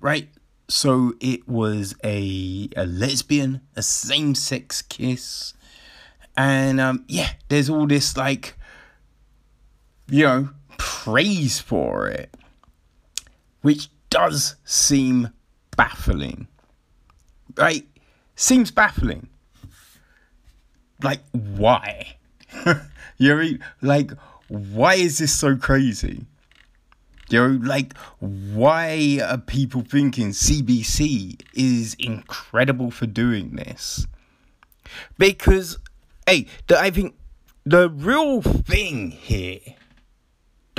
Right? 0.02 0.30
So 0.68 1.14
it 1.20 1.48
was 1.48 1.96
a, 2.04 2.70
a 2.76 2.86
lesbian, 2.86 3.62
a 3.76 3.82
same 3.82 4.36
sex 4.36 4.82
kiss. 4.82 5.54
And 6.38 6.80
um, 6.80 7.06
yeah, 7.08 7.32
there's 7.48 7.70
all 7.70 7.88
this 7.88 8.16
like 8.16 8.56
you 10.10 10.26
know, 10.26 10.50
praise 10.78 11.60
for 11.60 12.08
it, 12.08 12.36
which 13.62 13.90
does 14.10 14.56
seem 14.66 15.30
baffling. 15.76 16.48
Right? 17.58 17.88
Seems 18.36 18.72
baffling. 18.72 19.28
Like, 21.04 21.22
why? 21.32 22.18
you 23.18 23.36
know, 23.36 23.58
like, 23.82 24.12
why 24.48 24.96
is 24.96 25.20
this 25.20 25.34
so 25.34 25.56
crazy? 25.56 26.26
You 27.30 27.48
know, 27.48 27.66
like, 27.66 27.96
why 28.20 29.20
are 29.24 29.38
people 29.38 29.82
thinking 29.82 30.30
CBC 30.30 31.40
is 31.54 31.96
incredible 32.00 32.90
for 32.90 33.06
doing 33.06 33.56
this? 33.56 34.08
Because, 35.18 35.78
hey, 36.28 36.48
I 36.76 36.90
think 36.90 37.16
the 37.66 37.90
real 37.90 38.42
thing 38.42 39.12
here, 39.12 39.60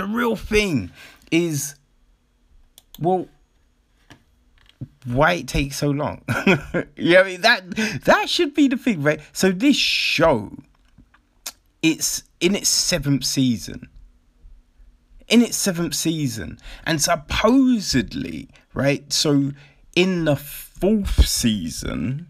the 0.00 0.06
real 0.06 0.34
thing 0.34 0.90
is, 1.30 1.74
well, 2.98 3.28
why 5.04 5.34
it 5.34 5.48
takes 5.48 5.76
so 5.76 5.90
long? 5.90 6.22
yeah, 6.96 7.20
I 7.20 7.24
mean, 7.24 7.40
that 7.42 7.70
that 8.04 8.30
should 8.30 8.54
be 8.54 8.68
the 8.68 8.78
thing, 8.78 9.02
right? 9.02 9.20
So 9.32 9.52
this 9.52 9.76
show, 9.76 10.52
it's 11.82 12.22
in 12.40 12.56
its 12.56 12.70
seventh 12.70 13.24
season. 13.24 13.88
In 15.28 15.42
its 15.42 15.56
seventh 15.56 15.94
season, 15.94 16.58
and 16.84 17.00
supposedly, 17.00 18.48
right? 18.72 19.12
So 19.12 19.52
in 19.94 20.24
the 20.24 20.34
fourth 20.34 21.28
season, 21.28 22.26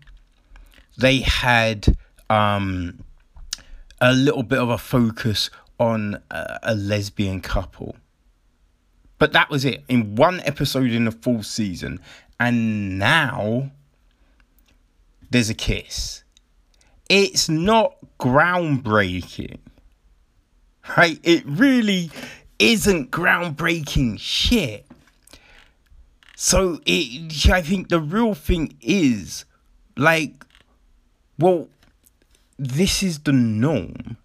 they 0.98 1.20
had 1.20 1.96
um 2.28 3.04
a 4.00 4.12
little 4.12 4.42
bit 4.42 4.58
of 4.58 4.70
a 4.70 4.78
focus 4.78 5.50
on 5.80 6.22
a, 6.30 6.58
a 6.62 6.74
lesbian 6.76 7.40
couple. 7.40 7.96
But 9.18 9.32
that 9.32 9.50
was 9.50 9.64
it 9.64 9.82
in 9.88 10.14
one 10.14 10.40
episode 10.40 10.90
in 10.90 11.06
the 11.06 11.10
full 11.10 11.42
season. 11.42 12.00
And 12.38 12.98
now 12.98 13.72
there's 15.30 15.50
a 15.50 15.54
kiss. 15.54 16.22
It's 17.08 17.48
not 17.48 17.96
groundbreaking. 18.20 19.58
Right? 20.96 21.18
It 21.22 21.42
really 21.46 22.10
isn't 22.58 23.10
groundbreaking 23.10 24.20
shit. 24.20 24.86
So 26.36 26.80
it 26.86 27.48
I 27.50 27.62
think 27.62 27.88
the 27.88 28.00
real 28.00 28.34
thing 28.34 28.76
is 28.80 29.44
like 29.96 30.44
well 31.38 31.68
this 32.58 33.02
is 33.02 33.20
the 33.20 33.32
norm, 33.32 34.16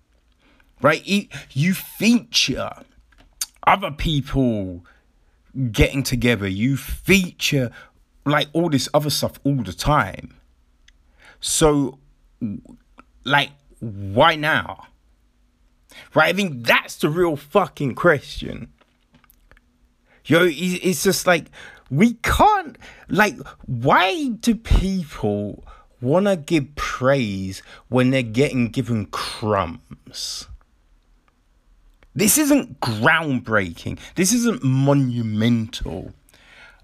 right? 0.82 1.30
you 1.52 1.74
feature 1.74 2.72
other 3.66 3.92
people 3.92 4.86
getting 5.72 6.04
together, 6.04 6.48
you 6.48 6.78
feature 6.78 7.72
like 8.26 8.48
all 8.54 8.70
this 8.70 8.90
other 8.94 9.10
stuff 9.10 9.40
all 9.44 9.64
the 9.64 9.74
time. 9.74 10.36
So, 11.40 12.00
like, 13.24 13.52
why 13.80 14.36
now? 14.36 14.88
Right? 16.14 16.30
I 16.30 16.34
think 16.34 16.66
that's 16.66 16.96
the 16.96 17.10
real 17.10 17.36
fucking 17.36 17.96
question. 17.96 18.70
Yo, 20.26 20.48
it's 20.50 21.04
just 21.04 21.28
like, 21.28 21.46
we 21.92 22.16
can't, 22.16 22.78
like, 23.10 23.38
why 23.68 24.30
do 24.30 24.56
people 24.56 25.64
want 26.02 26.28
to 26.28 26.36
give 26.36 26.76
praise 26.76 27.62
when 27.90 28.12
they're 28.12 28.22
getting 28.22 28.70
given 28.70 29.06
crumbs. 29.08 30.48
This 32.16 32.38
isn't 32.38 32.80
groundbreaking. 32.80 34.00
This 34.16 34.32
isn't 34.34 34.64
monumental. 34.64 36.14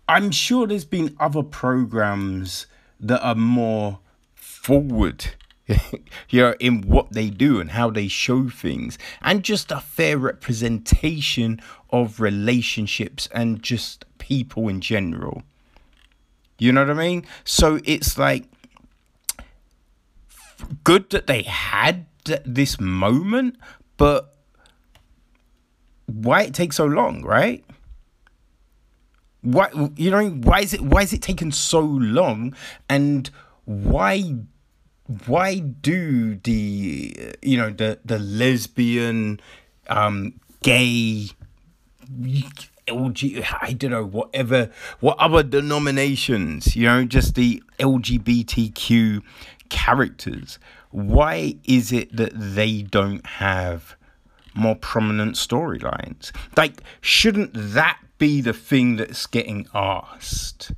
I'm 0.08 0.32
sure 0.32 0.68
there's 0.68 0.86
been 0.86 1.16
other 1.20 1.44
programs 1.44 2.68
that 3.00 3.22
are 3.22 3.36
more 3.36 4.00
forward 4.36 5.36
you 6.30 6.42
know, 6.42 6.54
in 6.60 6.82
what 6.82 7.14
they 7.14 7.30
do 7.30 7.60
and 7.60 7.72
how 7.72 7.90
they 7.90 8.08
show 8.08 8.50
things, 8.50 8.98
and 9.22 9.44
just 9.44 9.72
a 9.72 9.80
fair 9.80 10.18
representation 10.18 11.62
of 11.92 12.20
relationships 12.20 13.30
and 13.34 13.62
just 13.64 14.06
people 14.18 14.68
in 14.68 14.82
general. 14.82 15.44
You 16.58 16.72
know 16.72 16.82
what 16.82 16.92
I 16.92 16.94
mean? 16.94 17.26
So 17.44 17.80
it's 17.86 18.18
like 18.18 18.46
good 20.84 21.10
that 21.12 21.28
they 21.28 21.44
had 21.44 22.06
this 22.46 22.80
moment, 22.80 23.58
but 23.98 24.36
why 26.14 26.44
it 26.44 26.54
takes 26.54 26.76
so 26.78 26.86
long, 26.86 27.24
right? 27.24 27.64
Why 29.42 29.70
you 29.96 30.12
know 30.12 30.30
why 30.30 30.62
is 30.62 30.74
it 30.74 30.82
why 30.82 31.02
is 31.02 31.14
it 31.14 31.22
taking 31.22 31.52
so 31.52 31.80
long, 31.80 32.56
and 32.88 33.30
why 33.66 34.36
why 35.26 35.60
do 35.60 36.36
the 36.36 37.36
you 37.42 37.58
know 37.58 37.72
the 37.72 38.00
the 38.06 38.20
lesbian, 38.20 39.40
um, 39.88 40.40
gay, 40.62 41.30
LG, 42.88 43.46
I 43.62 43.74
don't 43.74 43.92
know, 43.92 44.06
whatever, 44.06 44.70
what 45.00 45.18
other 45.20 45.44
denominations, 45.44 46.76
you 46.76 46.86
know, 46.86 47.06
just 47.06 47.36
the 47.36 47.64
LGBTQ 47.80 49.22
characters. 49.70 50.60
Why 50.92 51.56
is 51.64 51.92
it 51.92 52.16
that 52.16 52.34
they 52.36 52.82
don't 52.82 53.26
have 53.26 53.96
more 54.54 54.76
prominent 54.76 55.36
storylines? 55.36 56.32
Like, 56.56 56.82
shouldn't 57.02 57.52
that 57.54 58.00
be 58.18 58.42
the 58.42 58.54
thing 58.54 58.98
that's 58.98 59.26
getting 59.26 59.68
asked? 59.74 60.72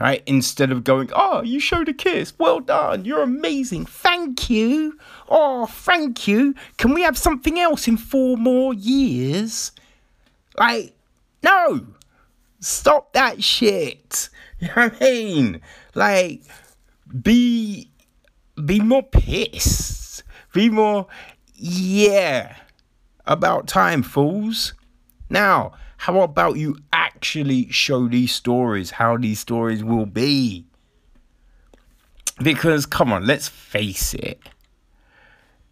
Right? 0.00 0.22
Instead 0.26 0.70
of 0.70 0.84
going, 0.84 1.10
oh, 1.14 1.42
you 1.42 1.58
showed 1.58 1.88
a 1.88 1.92
kiss. 1.92 2.32
Well 2.38 2.60
done. 2.60 3.04
You're 3.04 3.22
amazing. 3.22 3.86
Thank 3.86 4.48
you. 4.48 4.96
Oh, 5.28 5.66
thank 5.66 6.28
you. 6.28 6.54
Can 6.76 6.94
we 6.94 7.02
have 7.02 7.18
something 7.18 7.58
else 7.58 7.88
in 7.88 7.96
four 7.96 8.36
more 8.36 8.72
years? 8.74 9.72
Like, 10.56 10.94
no. 11.42 11.86
Stop 12.60 13.12
that 13.12 13.42
shit. 13.42 14.28
You 14.60 14.66
know 14.74 14.88
what 14.88 14.96
I 15.00 15.04
mean? 15.04 15.60
Like, 15.94 16.42
be 17.22 17.92
be 18.64 18.80
more 18.80 19.04
pissed. 19.04 20.24
Be 20.52 20.68
more 20.68 21.06
yeah. 21.58 22.56
About 23.26 23.66
time, 23.66 24.02
fools. 24.02 24.74
Now, 25.28 25.72
how 25.98 26.20
about 26.20 26.56
you 26.56 26.78
actually 26.92 27.70
show 27.70 28.08
these 28.08 28.32
stories 28.32 28.92
how 28.92 29.16
these 29.16 29.40
stories 29.40 29.84
will 29.84 30.06
be? 30.06 30.64
Because 32.42 32.86
come 32.86 33.12
on, 33.12 33.26
let's 33.26 33.48
face 33.48 34.14
it. 34.14 34.40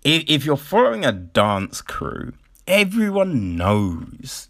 If, 0.04 0.24
if 0.26 0.44
you're 0.44 0.56
following 0.56 1.04
a 1.04 1.12
dance 1.12 1.80
crew, 1.80 2.32
everyone 2.66 3.56
knows 3.56 4.48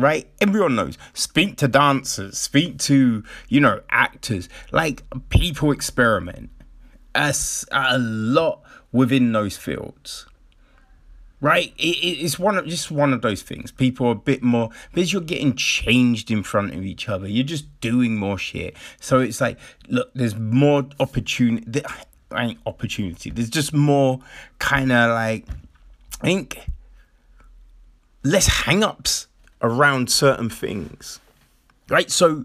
right? 0.00 0.26
Everyone 0.40 0.74
knows. 0.74 0.96
Speak 1.12 1.56
to 1.58 1.68
dancers, 1.68 2.38
speak 2.38 2.78
to, 2.78 3.22
you 3.48 3.60
know, 3.60 3.80
actors. 3.90 4.48
Like, 4.72 5.02
people 5.28 5.70
experiment 5.70 6.50
as 7.14 7.66
a 7.70 7.98
lot 7.98 8.62
within 8.92 9.32
those 9.32 9.56
fields. 9.56 10.26
Right? 11.40 11.72
It, 11.78 11.82
it's 11.82 12.38
one 12.38 12.58
of 12.58 12.66
just 12.66 12.90
one 12.90 13.12
of 13.12 13.22
those 13.22 13.42
things. 13.42 13.72
People 13.72 14.08
are 14.08 14.12
a 14.12 14.14
bit 14.14 14.42
more 14.42 14.70
because 14.92 15.12
you're 15.12 15.22
getting 15.22 15.54
changed 15.54 16.30
in 16.30 16.42
front 16.42 16.74
of 16.74 16.84
each 16.84 17.08
other. 17.08 17.26
You're 17.26 17.44
just 17.44 17.80
doing 17.80 18.16
more 18.16 18.36
shit. 18.36 18.76
So 19.00 19.20
it's 19.20 19.40
like, 19.40 19.58
look, 19.88 20.10
there's 20.14 20.36
more 20.36 20.86
opportunity. 20.98 21.82
Ain't 22.34 22.58
opportunity. 22.66 23.30
There's 23.30 23.50
just 23.50 23.72
more 23.72 24.20
kind 24.58 24.92
of 24.92 25.10
like, 25.10 25.46
I 26.20 26.26
think, 26.26 26.66
less 28.22 28.46
hang 28.46 28.84
ups 28.84 29.26
around 29.62 30.10
certain 30.10 30.50
things. 30.50 31.20
Right? 31.88 32.10
So 32.10 32.44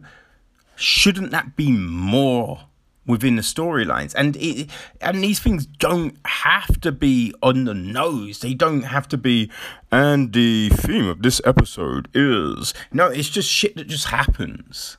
shouldn't 0.76 1.32
that 1.32 1.56
be 1.56 1.72
more 1.72 2.62
within 3.06 3.36
the 3.36 3.42
storylines? 3.42 4.14
And 4.16 4.36
it 4.38 4.70
and 5.02 5.24
these 5.24 5.40
things 5.40 5.66
don't 5.66 6.18
have 6.26 6.80
to 6.82 6.92
be 6.92 7.34
on 7.42 7.66
the 7.66 7.74
nose. 7.74 8.40
They 8.40 8.54
don't 8.54 8.84
have 8.84 9.08
to 9.10 9.18
be 9.18 9.52
and 9.92 10.34
the 10.34 10.70
theme 10.70 11.08
of 11.08 11.22
this 11.22 11.42
episode 11.46 12.10
is 12.14 12.74
no, 12.92 13.08
it's 13.08 13.30
just 13.30 13.50
shit 13.50 13.76
that 13.76 13.88
just 13.88 14.08
happens. 14.08 14.98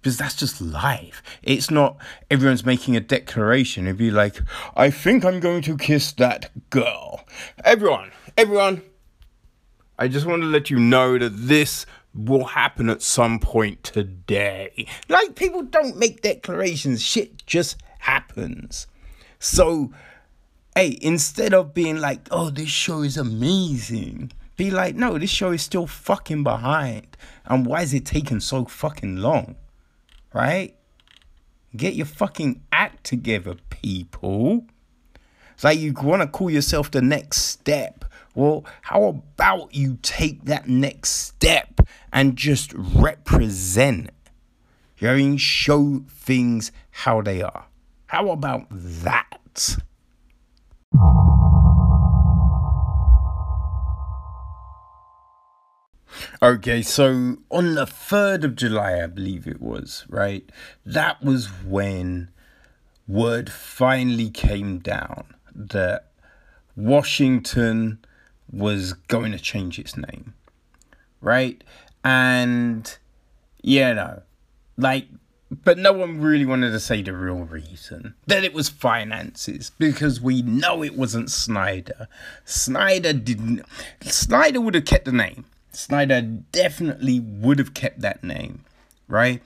Because 0.00 0.18
that's 0.18 0.36
just 0.36 0.60
life. 0.60 1.20
It's 1.42 1.68
not 1.68 1.96
everyone's 2.30 2.64
making 2.64 2.94
a 2.94 3.00
declaration. 3.00 3.86
It'd 3.86 3.98
be 3.98 4.12
like, 4.12 4.40
I 4.76 4.88
think 4.88 5.24
I'm 5.24 5.40
going 5.40 5.62
to 5.62 5.76
kiss 5.76 6.12
that 6.12 6.50
girl. 6.70 7.24
Everyone, 7.64 8.12
everyone, 8.36 8.82
I 9.98 10.08
just 10.08 10.26
want 10.26 10.42
to 10.42 10.46
let 10.46 10.70
you 10.70 10.78
know 10.78 11.18
that 11.18 11.30
this 11.30 11.86
will 12.16 12.44
happen 12.44 12.88
at 12.88 13.02
some 13.02 13.38
point 13.38 13.82
today. 13.84 14.86
Like, 15.08 15.34
people 15.34 15.62
don't 15.62 15.96
make 15.96 16.22
declarations, 16.22 17.02
shit 17.02 17.46
just 17.46 17.76
happens. 18.00 18.86
So, 19.38 19.92
hey, 20.74 20.98
instead 21.00 21.54
of 21.54 21.74
being 21.74 22.00
like, 22.00 22.28
oh, 22.30 22.50
this 22.50 22.68
show 22.68 23.02
is 23.02 23.16
amazing, 23.16 24.32
be 24.56 24.70
like, 24.70 24.96
no, 24.96 25.18
this 25.18 25.30
show 25.30 25.52
is 25.52 25.62
still 25.62 25.86
fucking 25.86 26.42
behind. 26.42 27.16
And 27.44 27.66
why 27.66 27.82
is 27.82 27.92
it 27.92 28.06
taking 28.06 28.40
so 28.40 28.64
fucking 28.64 29.16
long? 29.16 29.56
Right? 30.32 30.74
Get 31.76 31.94
your 31.94 32.06
fucking 32.06 32.62
act 32.72 33.04
together, 33.04 33.56
people. 33.70 34.64
It's 35.54 35.64
like 35.64 35.78
you 35.78 35.92
want 35.92 36.22
to 36.22 36.28
call 36.28 36.50
yourself 36.50 36.90
the 36.90 37.02
next 37.02 37.42
step 37.42 37.95
well, 38.36 38.66
how 38.82 39.02
about 39.04 39.74
you 39.74 39.98
take 40.02 40.44
that 40.44 40.68
next 40.68 41.08
step 41.08 41.80
and 42.12 42.36
just 42.36 42.74
represent? 42.74 44.10
You 44.98 45.08
know, 45.08 45.14
I 45.14 45.16
mean, 45.16 45.38
show 45.38 46.04
things 46.06 46.70
how 46.90 47.22
they 47.22 47.40
are. 47.40 47.64
How 48.08 48.28
about 48.28 48.66
that? 48.70 49.78
Okay, 56.42 56.82
so 56.82 57.38
on 57.50 57.74
the 57.74 57.86
3rd 57.86 58.44
of 58.44 58.54
July, 58.54 59.02
I 59.02 59.06
believe 59.06 59.46
it 59.46 59.62
was, 59.62 60.04
right? 60.10 60.44
That 60.84 61.22
was 61.22 61.46
when 61.64 62.28
word 63.08 63.50
finally 63.50 64.28
came 64.28 64.78
down 64.78 65.34
that 65.54 66.10
Washington 66.76 67.98
was 68.50 68.92
going 68.92 69.32
to 69.32 69.38
change 69.38 69.78
its 69.78 69.96
name, 69.96 70.34
right? 71.20 71.62
And, 72.04 72.96
you 73.62 73.94
know, 73.94 74.22
like, 74.76 75.08
but 75.50 75.78
no 75.78 75.92
one 75.92 76.20
really 76.20 76.44
wanted 76.44 76.72
to 76.72 76.80
say 76.80 77.02
the 77.02 77.12
real 77.12 77.44
reason 77.44 78.14
that 78.26 78.42
it 78.42 78.52
was 78.52 78.68
finances 78.68 79.70
because 79.78 80.20
we 80.20 80.42
know 80.42 80.82
it 80.82 80.96
wasn't 80.96 81.30
Snyder. 81.30 82.08
Snyder 82.44 83.12
didn't, 83.12 83.64
Snyder 84.02 84.60
would 84.60 84.74
have 84.74 84.84
kept 84.84 85.04
the 85.04 85.12
name. 85.12 85.44
Snyder 85.72 86.20
definitely 86.22 87.20
would 87.20 87.58
have 87.58 87.74
kept 87.74 88.00
that 88.00 88.24
name, 88.24 88.64
right? 89.08 89.42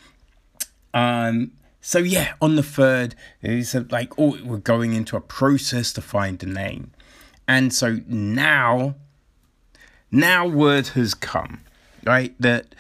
Um, 0.94 1.53
so 1.80 1.98
yeah, 1.98 2.34
on 2.40 2.57
the 2.57 2.62
third, 2.62 3.14
it's 3.42 3.74
like, 3.74 4.18
oh, 4.18 4.38
we're 4.44 4.59
going 4.59 4.92
into 4.94 5.16
a 5.16 5.20
process 5.20 5.92
to 5.94 6.03
find 6.03 6.38
the 6.38 6.46
name. 6.46 6.92
And 7.51 7.74
so 7.74 7.98
now, 8.07 8.94
now 10.12 10.46
word 10.46 10.86
has 10.94 11.14
come, 11.14 11.62
right? 12.05 12.32
That 12.38 12.76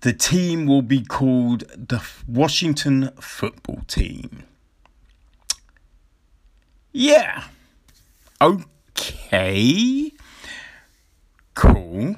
the 0.00 0.14
team 0.14 0.64
will 0.64 0.80
be 0.80 1.02
called 1.02 1.64
the 1.76 2.02
Washington 2.26 3.10
football 3.20 3.82
team. 3.88 4.44
Yeah. 6.90 7.44
Okay. 8.40 10.12
Cool. 11.52 12.16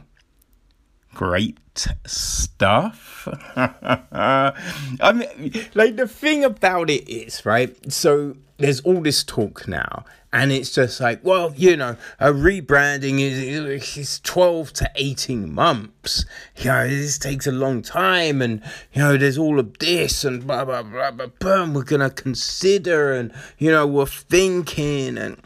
Great 1.15 1.87
stuff. 2.07 3.27
I 3.57 5.13
mean, 5.15 5.53
like 5.75 5.97
the 5.97 6.09
thing 6.09 6.45
about 6.45 6.91
it 6.91 7.09
is, 7.09 7.47
right? 7.47 7.77
So 7.93 8.37
there's 8.59 8.81
all 8.81 9.01
this 9.01 9.25
talk 9.25 9.69
now, 9.69 10.05
and 10.33 10.51
it's 10.51 10.73
just 10.73 11.01
like, 11.01 11.25
well, 11.25 11.53
you 11.57 11.77
know, 11.77 11.97
a 12.19 12.33
rebranding 12.33 13.21
is 13.21 13.97
is 13.97 14.21
12 14.21 14.73
to 14.75 14.91
18 14.97 15.53
months. 15.53 16.25
You 16.57 16.67
know, 16.67 16.89
this 16.89 17.19
takes 17.19 17.47
a 17.47 17.53
long 17.53 17.83
time, 17.83 18.43
and 18.43 18.61
you 18.93 19.03
know, 19.03 19.17
there's 19.17 19.39
all 19.39 19.61
of 19.61 19.79
this 19.79 20.25
and 20.25 20.47
blah 20.47 20.65
blah 20.65 20.83
blah 20.83 21.13
blah. 21.13 21.27
blah 21.39 21.71
we're 21.71 21.85
gonna 21.85 22.11
consider, 22.11 23.13
and 23.13 23.33
you 23.59 23.71
know, 23.71 23.87
we're 23.87 24.07
thinking, 24.07 25.17
and 25.17 25.41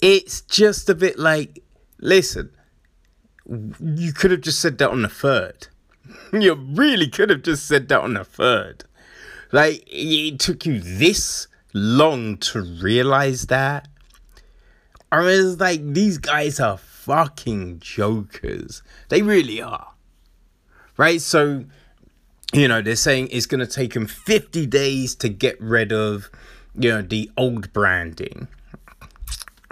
it's 0.00 0.40
just 0.40 0.88
a 0.88 0.94
bit 0.94 1.18
like, 1.18 1.62
listen 1.98 2.50
you 3.80 4.12
could 4.12 4.30
have 4.30 4.40
just 4.40 4.60
said 4.60 4.78
that 4.78 4.90
on 4.90 5.02
the 5.02 5.08
third. 5.08 5.68
You 6.32 6.54
really 6.54 7.08
could 7.08 7.30
have 7.30 7.42
just 7.42 7.66
said 7.66 7.88
that 7.88 8.00
on 8.00 8.14
the 8.14 8.24
third. 8.24 8.84
Like, 9.52 9.84
it 9.86 10.38
took 10.40 10.66
you 10.66 10.80
this 10.80 11.46
long 11.74 12.38
to 12.38 12.62
realize 12.62 13.46
that. 13.46 13.88
I 15.10 15.20
was 15.20 15.60
like 15.60 15.92
these 15.92 16.16
guys 16.18 16.58
are 16.58 16.78
fucking 16.78 17.80
jokers. 17.80 18.82
They 19.10 19.20
really 19.20 19.60
are. 19.60 19.92
Right? 20.96 21.20
So, 21.20 21.64
you 22.52 22.66
know, 22.66 22.80
they're 22.80 22.96
saying 22.96 23.28
it's 23.30 23.46
going 23.46 23.60
to 23.60 23.66
take 23.66 23.92
them 23.92 24.06
50 24.06 24.66
days 24.66 25.14
to 25.16 25.28
get 25.28 25.60
rid 25.60 25.92
of, 25.92 26.30
you 26.74 26.90
know, 26.90 27.02
the 27.02 27.30
old 27.36 27.72
branding. 27.72 28.48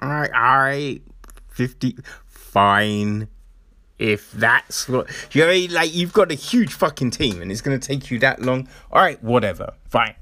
All 0.00 0.10
right, 0.10 0.32
all 0.32 0.58
right. 0.58 1.02
50, 1.48 1.96
fine 2.26 3.28
if 4.00 4.32
that's 4.32 4.88
what 4.88 5.08
you 5.32 5.46
know, 5.46 5.74
like 5.74 5.94
you've 5.94 6.14
got 6.14 6.32
a 6.32 6.34
huge 6.34 6.72
fucking 6.72 7.10
team 7.10 7.42
and 7.42 7.52
it's 7.52 7.60
gonna 7.60 7.78
take 7.78 8.10
you 8.10 8.18
that 8.20 8.40
long. 8.40 8.66
All 8.90 9.02
right, 9.02 9.22
whatever, 9.22 9.74
fine. 9.88 10.14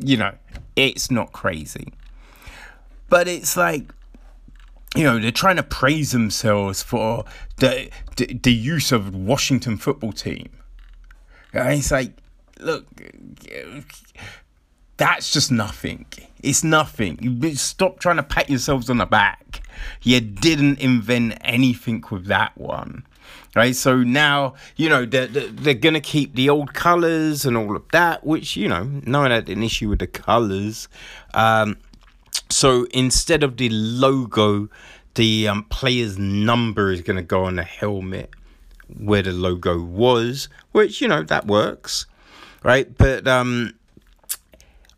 You 0.00 0.16
know, 0.16 0.32
it's 0.74 1.10
not 1.10 1.32
crazy, 1.32 1.92
but 3.10 3.28
it's 3.28 3.58
like 3.58 3.92
you 4.96 5.04
know 5.04 5.18
they're 5.18 5.32
trying 5.32 5.56
to 5.56 5.62
praise 5.62 6.12
themselves 6.12 6.82
for 6.82 7.26
the 7.58 7.90
the, 8.16 8.26
the 8.42 8.52
use 8.52 8.90
of 8.90 9.14
Washington 9.14 9.76
football 9.76 10.12
team. 10.12 10.48
And 11.52 11.78
it's 11.78 11.90
like, 11.90 12.16
look, 12.58 12.86
that's 14.96 15.32
just 15.32 15.50
nothing. 15.50 16.06
It's 16.42 16.62
nothing. 16.62 17.18
You 17.20 17.54
Stop 17.56 17.98
trying 18.00 18.16
to 18.16 18.22
pat 18.22 18.50
yourselves 18.50 18.90
on 18.90 18.98
the 18.98 19.06
back 19.06 19.44
you 20.02 20.20
didn't 20.20 20.78
invent 20.78 21.38
anything 21.42 22.04
with 22.10 22.26
that 22.26 22.56
one. 22.56 23.04
Right, 23.56 23.76
so 23.76 24.02
now 24.02 24.54
you 24.74 24.88
know 24.88 25.06
they're, 25.06 25.28
they're 25.28 25.74
gonna 25.74 26.00
keep 26.00 26.34
the 26.34 26.50
old 26.50 26.74
colors 26.74 27.44
and 27.44 27.56
all 27.56 27.76
of 27.76 27.84
that, 27.92 28.26
which 28.26 28.56
you 28.56 28.68
know 28.68 28.82
no 29.04 29.20
one 29.20 29.30
had 29.30 29.48
an 29.48 29.62
issue 29.62 29.88
with 29.88 30.00
the 30.00 30.08
colors. 30.08 30.88
Um, 31.34 31.76
so 32.50 32.88
instead 32.92 33.44
of 33.44 33.56
the 33.56 33.68
logo, 33.70 34.68
the 35.14 35.46
um, 35.46 35.64
player's 35.64 36.18
number 36.18 36.90
is 36.90 37.00
gonna 37.00 37.22
go 37.22 37.44
on 37.44 37.54
the 37.54 37.62
helmet 37.62 38.30
where 38.98 39.22
the 39.22 39.32
logo 39.32 39.80
was, 39.80 40.48
which 40.72 41.00
you 41.00 41.06
know 41.06 41.22
that 41.22 41.46
works, 41.46 42.06
right? 42.64 42.98
But 42.98 43.28
um, 43.28 43.74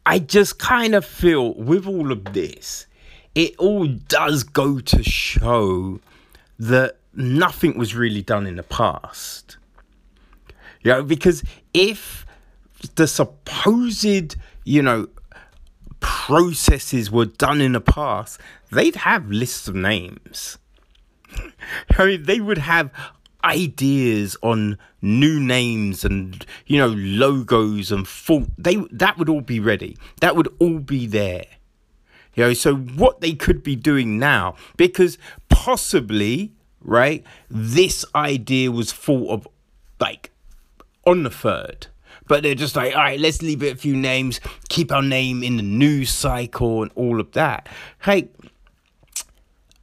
I 0.06 0.20
just 0.20 0.60
kind 0.60 0.94
of 0.94 1.04
feel 1.04 1.52
with 1.54 1.86
all 1.86 2.12
of 2.12 2.32
this, 2.32 2.86
it 3.34 3.56
all 3.58 3.86
does 3.86 4.44
go 4.44 4.78
to 4.78 5.02
show 5.02 5.98
that 6.60 6.98
nothing 7.12 7.76
was 7.76 7.96
really 7.96 8.22
done 8.22 8.46
in 8.46 8.54
the 8.54 8.62
past. 8.62 9.56
You 10.82 10.92
know, 10.92 11.02
because 11.02 11.42
if 11.74 12.24
the 12.94 13.08
supposed, 13.08 14.36
you 14.64 14.80
know, 14.80 15.08
processes 15.98 17.10
were 17.10 17.26
done 17.26 17.60
in 17.60 17.72
the 17.72 17.80
past, 17.80 18.40
they'd 18.70 18.94
have 18.94 19.28
lists 19.28 19.66
of 19.66 19.74
names. 19.74 20.58
I 21.98 22.06
mean, 22.06 22.22
they 22.22 22.38
would 22.38 22.58
have 22.58 22.92
ideas 23.46 24.36
on 24.42 24.76
new 25.00 25.38
names 25.40 26.04
and 26.04 26.44
you 26.66 26.76
know 26.78 26.88
logos 26.88 27.92
and 27.92 28.08
full 28.08 28.46
they 28.58 28.76
that 28.90 29.16
would 29.16 29.28
all 29.28 29.40
be 29.40 29.60
ready 29.60 29.96
that 30.20 30.34
would 30.34 30.48
all 30.58 30.78
be 30.78 31.06
there 31.06 31.46
you 32.36 32.44
know, 32.44 32.52
so 32.52 32.76
what 32.76 33.22
they 33.22 33.32
could 33.32 33.62
be 33.62 33.74
doing 33.74 34.18
now, 34.18 34.56
because 34.76 35.16
possibly, 35.48 36.52
right, 36.82 37.24
this 37.50 38.04
idea 38.14 38.70
was 38.70 38.92
thought 38.92 39.30
of 39.30 39.48
like 39.98 40.30
on 41.06 41.22
the 41.22 41.30
third. 41.30 41.88
But 42.28 42.42
they're 42.42 42.54
just 42.54 42.76
like, 42.76 42.94
all 42.94 43.00
right, 43.00 43.18
let's 43.18 43.40
leave 43.40 43.62
it 43.62 43.72
a 43.72 43.76
few 43.76 43.96
names, 43.96 44.40
keep 44.68 44.92
our 44.92 45.02
name 45.02 45.42
in 45.42 45.56
the 45.56 45.62
news 45.62 46.10
cycle 46.10 46.82
and 46.82 46.92
all 46.94 47.20
of 47.20 47.32
that. 47.32 47.68
Hey, 48.02 48.28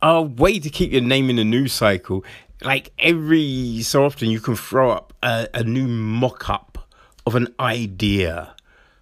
a 0.02 0.22
way 0.22 0.60
to 0.60 0.70
keep 0.70 0.92
your 0.92 1.02
name 1.02 1.30
in 1.30 1.38
the 1.38 1.46
news 1.46 1.74
cycle, 1.74 2.24
like 2.64 2.92
every 3.00 3.82
so 3.82 4.06
often 4.06 4.30
you 4.30 4.40
can 4.40 4.56
throw 4.56 4.92
up 4.92 5.14
a, 5.22 5.48
a 5.54 5.64
new 5.64 5.88
mock 5.88 6.50
up 6.50 6.90
of 7.26 7.36
an 7.36 7.48
idea 7.60 8.56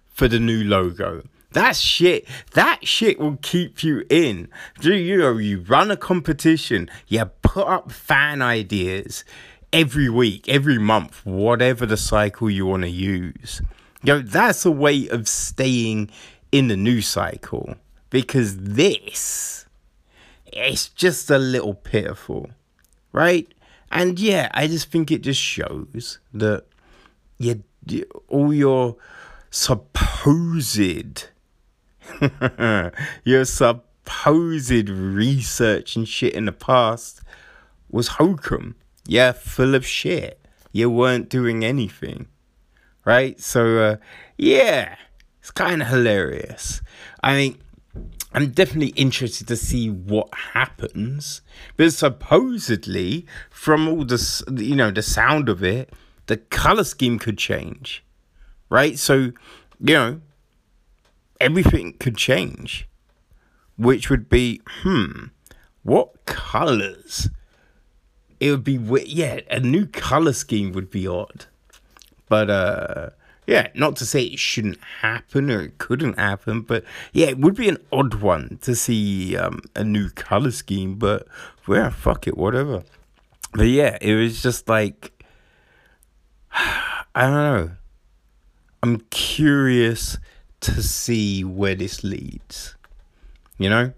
for 0.08 0.28
the 0.28 0.38
new 0.38 0.64
logo. 0.64 1.22
That 1.52 1.76
shit, 1.76 2.26
that 2.52 2.86
shit 2.86 3.18
will 3.18 3.38
keep 3.42 3.82
you 3.82 4.04
in. 4.08 4.48
Do 4.80 4.94
you 4.94 5.18
know 5.18 5.36
you 5.36 5.60
run 5.60 5.90
a 5.90 5.96
competition, 5.96 6.90
you 7.08 7.24
put 7.42 7.66
up 7.66 7.92
fan 7.92 8.40
ideas 8.40 9.24
every 9.72 10.08
week, 10.08 10.48
every 10.48 10.78
month, 10.78 11.24
whatever 11.26 11.84
the 11.84 11.96
cycle 11.96 12.50
you 12.50 12.66
want 12.66 12.84
to 12.84 12.88
use. 12.88 13.60
You 14.02 14.14
know, 14.14 14.20
that's 14.20 14.64
a 14.64 14.70
way 14.70 15.08
of 15.08 15.28
staying 15.28 16.10
in 16.50 16.68
the 16.68 16.76
news 16.76 17.06
cycle. 17.06 17.76
Because 18.10 18.56
this 18.58 19.66
it's 20.52 20.88
just 20.90 21.30
a 21.30 21.38
little 21.38 21.74
pitiful. 21.74 22.50
Right? 23.12 23.52
And 23.90 24.18
yeah, 24.18 24.48
I 24.52 24.66
just 24.66 24.90
think 24.90 25.10
it 25.10 25.22
just 25.22 25.40
shows 25.40 26.18
that 26.32 26.64
you 27.38 27.62
all 28.28 28.52
your 28.54 28.96
supposed 29.50 31.28
your 33.24 33.44
supposed 33.44 34.88
research 34.88 35.96
and 35.96 36.08
shit 36.08 36.34
in 36.34 36.46
the 36.46 36.52
past 36.52 37.20
was 37.90 38.08
hokum. 38.08 38.76
Yeah, 39.06 39.32
full 39.32 39.74
of 39.74 39.86
shit. 39.86 40.38
You 40.72 40.90
weren't 40.90 41.28
doing 41.28 41.64
anything. 41.64 42.28
Right? 43.04 43.40
So, 43.40 43.78
uh, 43.78 43.96
yeah, 44.38 44.96
it's 45.40 45.50
kind 45.50 45.82
of 45.82 45.88
hilarious. 45.88 46.82
I 47.22 47.34
mean, 47.34 47.58
I'm 48.34 48.50
definitely 48.50 48.94
interested 48.96 49.46
to 49.48 49.56
see 49.56 49.90
what 49.90 50.28
happens. 50.52 51.42
But 51.76 51.92
supposedly, 51.92 53.26
from 53.50 53.88
all 53.88 54.04
the, 54.04 54.44
you 54.56 54.76
know, 54.76 54.90
the 54.90 55.02
sound 55.02 55.48
of 55.48 55.62
it, 55.62 55.92
the 56.26 56.38
color 56.38 56.84
scheme 56.84 57.18
could 57.18 57.38
change. 57.38 58.04
Right? 58.70 58.98
So, 58.98 59.32
you 59.80 59.94
know, 59.94 60.20
everything 61.40 61.94
could 61.98 62.16
change, 62.16 62.88
which 63.76 64.08
would 64.08 64.28
be, 64.28 64.62
hmm, 64.82 65.26
what 65.82 66.24
colors 66.24 67.28
it 68.42 68.50
would 68.50 68.64
be 68.64 68.74
yeah, 69.06 69.38
a 69.50 69.60
new 69.60 69.86
color 69.86 70.32
scheme 70.32 70.72
would 70.72 70.90
be 70.90 71.06
odd. 71.06 71.46
But 72.28 72.50
uh 72.50 73.10
yeah, 73.46 73.68
not 73.74 73.96
to 73.96 74.06
say 74.06 74.22
it 74.22 74.38
shouldn't 74.38 74.78
happen 75.00 75.50
or 75.50 75.62
it 75.62 75.78
couldn't 75.78 76.18
happen, 76.18 76.60
but 76.60 76.84
yeah, 77.12 77.26
it 77.26 77.38
would 77.38 77.56
be 77.56 77.68
an 77.68 77.78
odd 77.90 78.14
one 78.14 78.58
to 78.62 78.74
see 78.76 79.36
um, 79.36 79.60
a 79.74 79.82
new 79.82 80.10
color 80.10 80.52
scheme. 80.52 80.94
But 80.94 81.26
yeah, 81.66 81.90
fuck 81.90 82.28
it, 82.28 82.36
whatever. 82.36 82.84
But 83.52 83.64
yeah, 83.64 83.98
it 84.00 84.14
was 84.14 84.42
just 84.42 84.68
like 84.68 85.24
I 86.52 87.22
don't 87.22 87.32
know. 87.32 87.70
I'm 88.82 89.00
curious 89.10 90.18
to 90.60 90.82
see 90.82 91.44
where 91.44 91.74
this 91.74 92.04
leads. 92.04 92.76
You 93.58 93.70
know, 93.70 93.92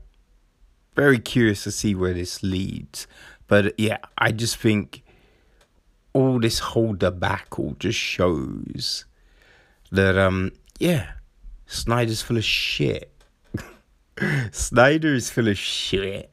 very 0.94 1.18
curious 1.18 1.64
to 1.64 1.70
see 1.70 1.94
where 1.94 2.14
this 2.14 2.42
leads. 2.42 3.06
But 3.46 3.78
yeah, 3.78 3.98
I 4.16 4.32
just 4.32 4.56
think 4.56 5.02
all 6.14 6.38
this 6.38 6.60
whole 6.60 6.94
debacle 6.94 7.76
just 7.78 7.98
shows 7.98 9.04
that 9.94 10.18
um 10.18 10.52
yeah, 10.78 11.12
Snyder's 11.66 12.22
full 12.22 12.36
of 12.36 12.44
shit. 12.44 13.10
Snyder 14.52 15.14
is 15.14 15.30
full 15.30 15.48
of 15.48 15.58
shit, 15.58 16.30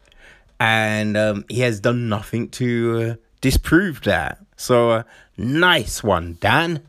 and 0.60 1.16
um, 1.16 1.46
he 1.48 1.62
has 1.62 1.80
done 1.80 2.10
nothing 2.10 2.50
to 2.50 3.02
uh, 3.02 3.16
disprove 3.40 4.02
that. 4.04 4.40
So 4.58 4.92
uh, 4.92 5.04
nice 5.38 6.04
one, 6.04 6.38
Dan. 6.40 6.84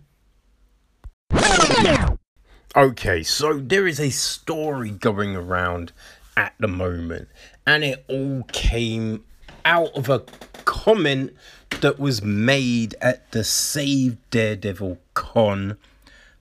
Okay, 2.74 3.22
so 3.22 3.58
there 3.58 3.86
is 3.86 4.00
a 4.00 4.08
story 4.08 4.90
going 4.90 5.36
around 5.36 5.92
at 6.38 6.54
the 6.58 6.68
moment, 6.68 7.28
and 7.66 7.84
it 7.84 8.02
all 8.08 8.44
came 8.50 9.24
out 9.66 9.94
of 9.94 10.08
a 10.08 10.20
comment 10.64 11.34
that 11.82 11.98
was 11.98 12.22
made 12.22 12.94
at 13.02 13.30
the 13.32 13.44
Save 13.44 14.16
Daredevil 14.30 14.98
con 15.12 15.76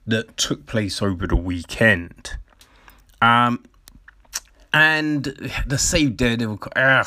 that 0.06 0.36
took 0.36 0.66
place 0.66 1.00
over 1.00 1.26
the 1.26 1.36
weekend. 1.36 2.36
Um, 3.20 3.64
and 4.72 5.24
the 5.66 5.78
Save 5.78 6.16
Daredevil, 6.16 6.60
ugh, 6.74 7.06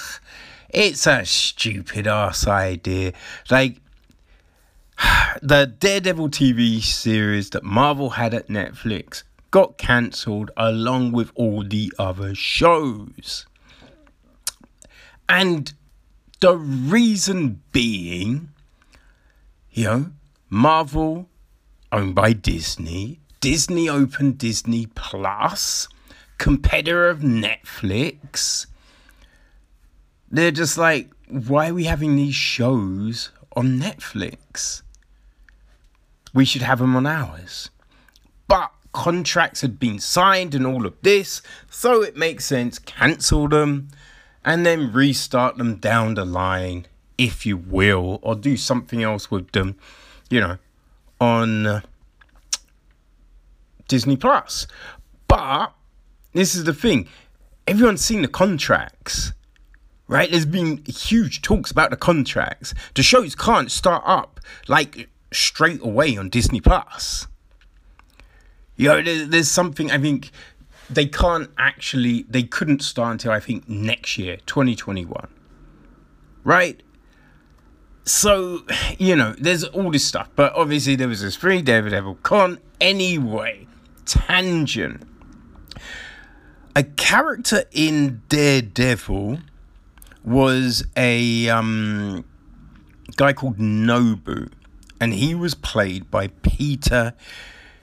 it's 0.70 1.08
a 1.08 1.26
stupid 1.26 2.08
ass 2.08 2.48
idea. 2.48 3.14
Like, 3.50 3.82
the 5.42 5.66
Daredevil 5.66 6.30
TV 6.30 6.82
series 6.82 7.50
that 7.52 7.64
Marvel 7.64 8.12
had 8.12 8.34
at 8.34 8.48
Netflix 8.48 9.24
got 9.52 9.78
cancelled 9.78 10.52
along 10.58 11.12
with 11.12 11.32
all 11.36 11.64
the 11.64 11.92
other 11.98 12.36
shows. 12.36 13.46
And 15.28 15.74
the 16.40 16.58
reason 16.58 17.62
being, 17.72 18.50
you 19.72 19.84
know, 19.86 20.12
Marvel 20.50 21.30
owned 21.92 22.16
by 22.16 22.34
Disney, 22.34 23.20
Disney 23.42 23.88
opened 23.88 24.38
Disney 24.38 24.88
Plus, 24.88 25.88
competitor 26.38 27.10
of 27.10 27.20
Netflix. 27.20 28.66
They're 30.32 30.52
just 30.52 30.78
like, 30.78 31.12
why 31.28 31.70
are 31.70 31.74
we 31.74 31.86
having 31.86 32.16
these 32.16 32.36
shows 32.36 33.32
on 33.56 33.80
Netflix? 33.80 34.82
We 36.34 36.46
should 36.46 36.64
have 36.64 36.80
them 36.80 36.96
on 36.96 37.06
ours. 37.06 37.70
But 38.48 38.72
contracts 38.92 39.62
had 39.62 39.80
been 39.80 40.00
signed 40.00 40.56
and 40.56 40.66
all 40.66 40.86
of 40.86 40.96
this, 41.02 41.42
so 41.70 42.02
it 42.02 42.18
makes 42.18 42.46
sense, 42.46 42.80
cancel 42.80 43.48
them 43.48 43.90
and 44.44 44.66
then 44.66 44.92
restart 44.92 45.58
them 45.58 45.76
down 45.76 46.14
the 46.14 46.26
line, 46.26 46.86
if 47.18 47.46
you 47.46 47.58
will, 47.58 48.20
or 48.22 48.36
do 48.36 48.56
something 48.56 49.02
else 49.02 49.32
with 49.32 49.52
them, 49.52 49.76
you 50.30 50.40
know, 50.40 50.58
on 51.26 51.66
uh, 51.66 51.82
Disney 53.88 54.16
Plus. 54.18 54.68
But 55.28 55.74
this 56.34 56.56
is 56.56 56.64
the 56.64 56.74
thing 56.74 57.08
everyone's 57.68 58.06
seen 58.06 58.22
the 58.22 58.28
contracts, 58.28 59.34
right? 60.08 60.30
There's 60.30 60.46
been 60.46 60.84
huge 60.86 61.42
talks 61.42 61.72
about 61.72 61.90
the 61.90 61.98
contracts. 61.98 62.74
The 62.94 63.04
shows 63.04 63.36
can't 63.36 63.72
start 63.72 64.04
up 64.06 64.40
like 64.68 65.10
straight 65.32 65.82
away 65.82 66.16
on 66.18 66.30
Disney 66.30 66.62
Plus. 66.62 67.28
You 68.76 68.90
know, 68.90 69.02
there's, 69.02 69.30
there's 69.30 69.52
something 69.52 69.90
I 69.90 69.98
think 69.98 70.32
they 70.90 71.06
can't 71.08 71.50
actually, 71.58 72.26
they 72.30 72.44
couldn't 72.44 72.82
start 72.84 73.14
until 73.14 73.32
I 73.32 73.40
think 73.40 73.68
next 73.68 74.18
year, 74.18 74.38
2021. 74.46 75.28
Right? 76.44 76.84
So, 78.06 78.62
you 79.00 79.16
know, 79.16 79.34
there's 79.40 79.64
all 79.64 79.92
this 79.92 80.06
stuff. 80.06 80.30
But 80.36 80.54
obviously, 80.54 80.96
there 80.96 81.08
was 81.08 81.22
this 81.22 81.36
free 81.36 81.62
Daredevil 81.62 82.16
con. 82.24 82.60
Anyway, 82.80 83.68
tangent. 84.06 85.02
A 86.76 86.84
character 86.84 87.64
in 87.72 88.22
Daredevil 88.30 89.40
was 90.24 90.86
a 90.96 91.50
um, 91.50 92.26
guy 93.16 93.34
called 93.34 93.58
Nobu, 93.58 94.52
and 95.00 95.14
he 95.14 95.34
was 95.34 95.56
played 95.56 96.12
by 96.12 96.28
Peter 96.28 97.14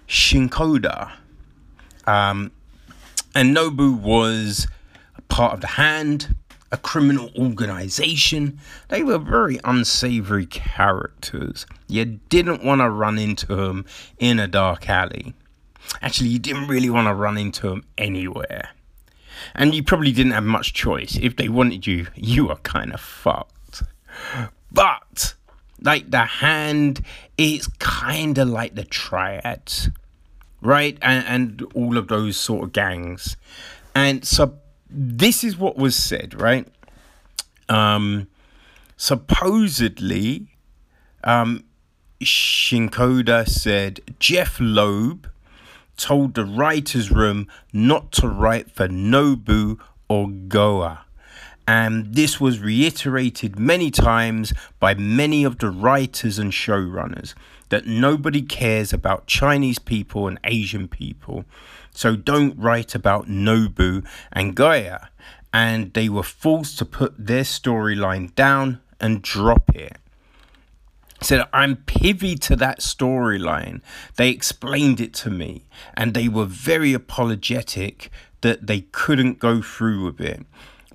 Shinkoda. 0.07 1.13
Um, 2.07 2.53
and 3.35 3.57
Nobu 3.57 3.99
was 3.99 4.67
part 5.29 5.55
of 5.55 5.61
the 5.63 5.69
Hand, 5.69 6.35
a 6.73 6.77
criminal 6.77 7.31
organization. 7.39 8.59
They 8.89 9.03
were 9.03 9.19
very 9.19 9.61
unsavory 9.65 10.47
characters. 10.47 11.67
You 11.87 12.05
didn't 12.05 12.65
want 12.65 12.81
to 12.81 12.91
run 12.91 13.19
into 13.19 13.47
them 13.47 13.85
in 14.19 14.39
a 14.41 14.49
dark 14.49 14.89
alley. 14.89 15.35
Actually, 16.01 16.31
you 16.31 16.39
didn't 16.39 16.69
really 16.69 16.91
want 16.91 17.07
to 17.07 17.15
run 17.15 17.39
into 17.39 17.69
them 17.69 17.85
anywhere. 17.97 18.71
And 19.55 19.75
you 19.75 19.83
probably 19.83 20.13
didn't 20.13 20.33
have 20.33 20.45
much 20.45 20.73
choice. 20.73 21.19
If 21.21 21.37
they 21.37 21.49
wanted 21.49 21.87
you, 21.87 22.07
you 22.15 22.47
were 22.47 22.57
kind 22.57 22.93
of 22.93 23.01
fucked. 23.01 23.83
But, 24.71 25.35
like, 25.81 26.11
the 26.11 26.25
hand 26.25 27.05
it's 27.37 27.67
kind 27.79 28.39
of 28.39 28.49
like 28.49 28.75
the 28.75 28.85
triads 28.85 29.91
right? 30.63 30.97
And, 31.03 31.27
and 31.27 31.73
all 31.75 31.99
of 31.99 32.09
those 32.09 32.37
sort 32.37 32.65
of 32.65 32.73
gangs. 32.73 33.37
And 33.95 34.25
so 34.25 34.59
this 34.93 35.43
is 35.43 35.57
what 35.57 35.77
was 35.77 35.97
said, 35.97 36.41
right? 36.41 36.67
Um, 37.69 38.29
supposedly, 38.97 40.49
um, 41.25 41.65
Shinkoda 42.21 43.49
said 43.49 44.01
Jeph 44.19 44.59
Loeb 44.61 45.29
told 45.97 46.35
the 46.35 46.45
writer's 46.45 47.11
room 47.11 47.49
not 47.73 48.13
to 48.13 48.29
write 48.29 48.71
for 48.71 48.89
Nobu 48.89 49.79
or 50.09 50.29
Gao. 50.29 50.99
And 51.67 52.15
this 52.15 52.41
was 52.41 52.59
reiterated 52.59 53.59
many 53.59 53.91
times 53.91 54.53
by 54.81 54.95
many 54.95 55.45
of 55.45 55.59
the 55.59 55.71
writers 55.71 56.39
and 56.39 56.53
showrunners 56.53 57.35
that 57.69 57.87
nobody 57.87 58.43
cares 58.43 58.93
about 58.93 59.27
Chinese 59.27 59.79
people 59.79 60.27
and 60.27 60.39
Asian 60.45 60.89
people. 60.89 61.45
So 61.93 62.17
don't 62.17 62.59
write 62.59 62.95
about 62.95 63.29
Nobu 63.29 64.05
and 64.33 64.55
Gao. 64.55 64.99
And 65.53 65.93
they 65.93 66.09
were 66.09 66.23
forced 66.23 66.79
to 66.79 66.85
put 66.85 67.27
their 67.27 67.43
storyline 67.43 68.35
down 68.35 68.81
and 69.01 69.23
drop 69.23 69.75
it. 69.75 69.99
Said, 71.21 71.47
I'm 71.53 71.77
privy 71.77 72.35
to 72.37 72.57
that 72.57 72.81
storyline. 72.81 73.81
They 74.17 74.31
explained 74.31 75.01
it 75.01 75.15
to 75.15 75.31
me, 75.31 75.67
and 75.95 76.15
they 76.15 76.27
were 76.27 76.47
very 76.47 76.95
apologetic 76.95 78.11
that 78.41 78.67
they 78.67 78.81
couldn't 78.81 79.39
go 79.39 79.63
through 79.63 80.05
with 80.05 80.21
it 80.21 80.45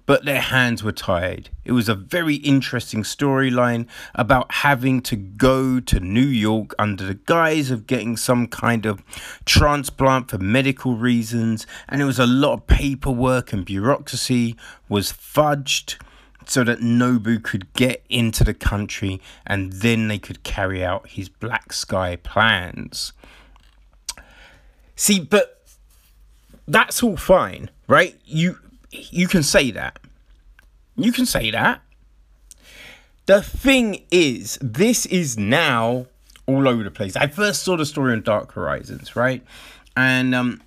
but 0.08 0.26
their 0.26 0.42
hands 0.42 0.84
were 0.84 0.94
tied. 0.94 1.50
It 1.64 1.74
was 1.74 1.88
a 1.88 1.94
very 1.94 2.36
interesting 2.36 3.04
storyline 3.04 3.88
about 4.16 4.52
having 4.52 5.02
to 5.02 5.18
go 5.18 5.80
to 5.82 6.00
New 6.00 6.22
York 6.22 6.74
under 6.80 7.06
the 7.06 7.14
guise 7.14 7.70
of 7.70 7.86
getting 7.86 8.18
some 8.18 8.48
kind 8.48 8.88
of 8.88 9.04
transplant 9.46 10.32
for 10.32 10.40
medical 10.40 10.96
reasons, 10.96 11.68
and 11.88 12.02
it 12.02 12.06
was 12.06 12.20
a 12.20 12.26
lot 12.26 12.54
of 12.54 12.68
paperwork 12.68 13.54
and 13.54 13.66
bureaucracy 13.66 14.56
was 14.90 15.12
fudged 15.12 15.98
so 16.46 16.64
that 16.64 16.80
Nobu 16.80 17.44
could 17.44 17.72
get 17.74 18.06
into 18.10 18.46
the 18.46 18.54
country 18.54 19.22
and 19.46 19.74
then 19.74 20.08
they 20.08 20.18
could 20.18 20.44
carry 20.44 20.86
out 20.86 21.10
his 21.10 21.28
black 21.28 21.74
sky 21.74 22.16
plans. 22.16 23.12
See, 24.96 25.20
but 25.20 25.66
that's 26.66 27.04
all 27.04 27.18
fine, 27.18 27.70
right? 27.90 28.18
You 28.24 28.60
you 28.92 29.28
can 29.28 29.44
say 29.44 29.72
that. 29.72 30.00
You 30.96 31.12
can 31.12 31.26
say 31.26 31.52
that. 31.52 31.82
The 33.26 33.42
thing 33.42 34.06
is, 34.10 34.58
this 34.62 35.06
is 35.06 35.38
now 35.38 36.08
all 36.46 36.68
over 36.68 36.84
the 36.84 36.92
place. 36.92 37.16
I 37.16 37.28
first 37.28 37.64
saw 37.64 37.76
the 37.76 37.86
story 37.86 38.14
on 38.14 38.22
Dark 38.22 38.54
Horizons, 38.54 39.16
right? 39.16 39.44
And 39.96 40.34
um, 40.34 40.62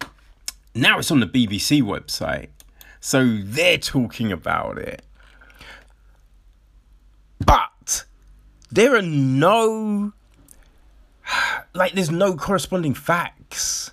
now 0.74 0.98
it's 0.98 1.10
on 1.10 1.20
the 1.20 1.26
BBC 1.26 1.82
website. 1.82 2.48
So 3.00 3.38
they're 3.42 3.78
talking 3.78 4.30
about 4.30 4.76
it. 4.76 5.02
But 7.44 8.04
there 8.70 8.94
are 8.94 9.02
no 9.02 10.12
like 11.74 11.94
there's 11.94 12.10
no 12.10 12.36
corresponding 12.36 12.94
facts. 12.94 13.90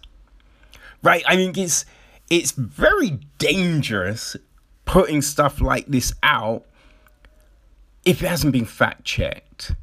Right? 1.01 1.23
I 1.25 1.38
mean 1.38 1.53
it's 1.55 1.86
it's 2.30 2.51
very 2.51 3.19
dangerous 3.38 4.36
putting 4.86 5.21
stuff 5.21 5.61
like 5.61 5.86
this 5.88 6.13
out 6.23 6.65
if 8.05 8.21
it 8.23 8.28
hasn't 8.28 8.53
been 8.53 8.65
fact 8.65 9.03
checked. 9.05 9.73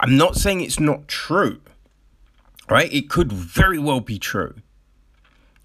I'm 0.00 0.16
not 0.16 0.36
saying 0.36 0.60
it's 0.60 0.80
not 0.80 1.08
true. 1.08 1.60
Right? 2.68 2.92
It 2.92 3.10
could 3.10 3.32
very 3.32 3.78
well 3.78 4.00
be 4.00 4.18
true. 4.18 4.54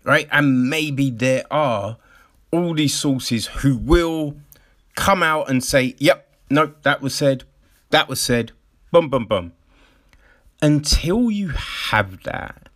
Right? 0.03 0.28
And 0.32 0.69
maybe 0.69 1.09
there 1.09 1.43
are 1.51 1.97
all 2.51 2.73
these 2.73 2.93
sources 2.93 3.47
who 3.47 3.78
will 3.78 4.38
come 4.95 5.21
out 5.21 5.49
and 5.49 5.63
say, 5.63 5.95
yep, 5.99 6.34
no, 6.49 6.73
that 6.84 7.01
was 7.01 7.13
said, 7.13 7.43
that 7.89 8.07
was 8.07 8.21
said, 8.21 8.51
bum, 8.91 9.09
bum, 9.09 9.25
bum. 9.25 9.53
Until 10.61 11.30
you 11.30 11.49
have 11.49 12.23
that, 12.23 12.66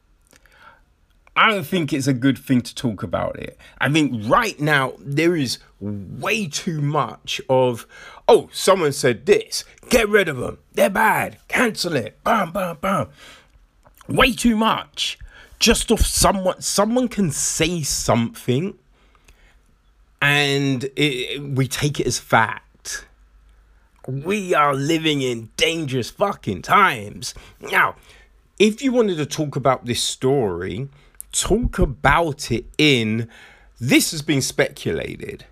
I 1.36 1.50
don't 1.50 1.66
think 1.66 1.94
it's 1.94 2.08
a 2.08 2.14
good 2.14 2.38
thing 2.38 2.62
to 2.62 2.76
talk 2.76 3.04
about 3.04 3.40
it. 3.40 3.58
I 3.80 3.90
think 3.90 4.30
right 4.30 4.60
now 4.60 4.94
there 5.00 5.36
is 5.36 5.60
way 5.80 6.48
too 6.48 6.82
much 6.82 7.40
of, 7.50 7.88
oh, 8.28 8.50
someone 8.52 8.92
said 8.92 9.26
this, 9.26 9.64
get 9.90 10.10
rid 10.10 10.28
of 10.28 10.38
them, 10.38 10.58
they're 10.74 10.90
bad, 10.90 11.38
cancel 11.48 11.96
it, 11.96 12.22
bam, 12.24 12.52
bam, 12.52 12.78
bam. 12.82 13.08
Way 14.08 14.34
too 14.34 14.58
much. 14.58 15.18
Just 15.58 15.92
off 15.92 16.02
someone, 16.02 16.62
someone 16.62 17.08
can 17.08 17.32
say 17.32 17.82
something 17.82 18.78
and 20.22 20.90
it, 20.96 21.42
we 21.42 21.68
take 21.68 22.00
it 22.00 22.08
as 22.08 22.20
fact. 22.20 23.06
We 24.08 24.54
are 24.54 24.74
living 24.74 25.22
in 25.22 25.50
dangerous 25.56 26.10
fucking 26.10 26.64
times. 26.64 27.34
Now, 27.60 27.96
if 28.60 28.82
you 28.82 28.92
wanted 28.92 29.18
to 29.18 29.26
talk 29.26 29.56
about 29.56 29.86
this 29.86 30.02
story, 30.02 30.90
talk 31.32 31.80
about 31.80 32.52
it 32.52 32.66
in 32.78 33.30
this 33.80 34.12
has 34.12 34.22
been 34.22 34.42
speculated, 34.42 35.46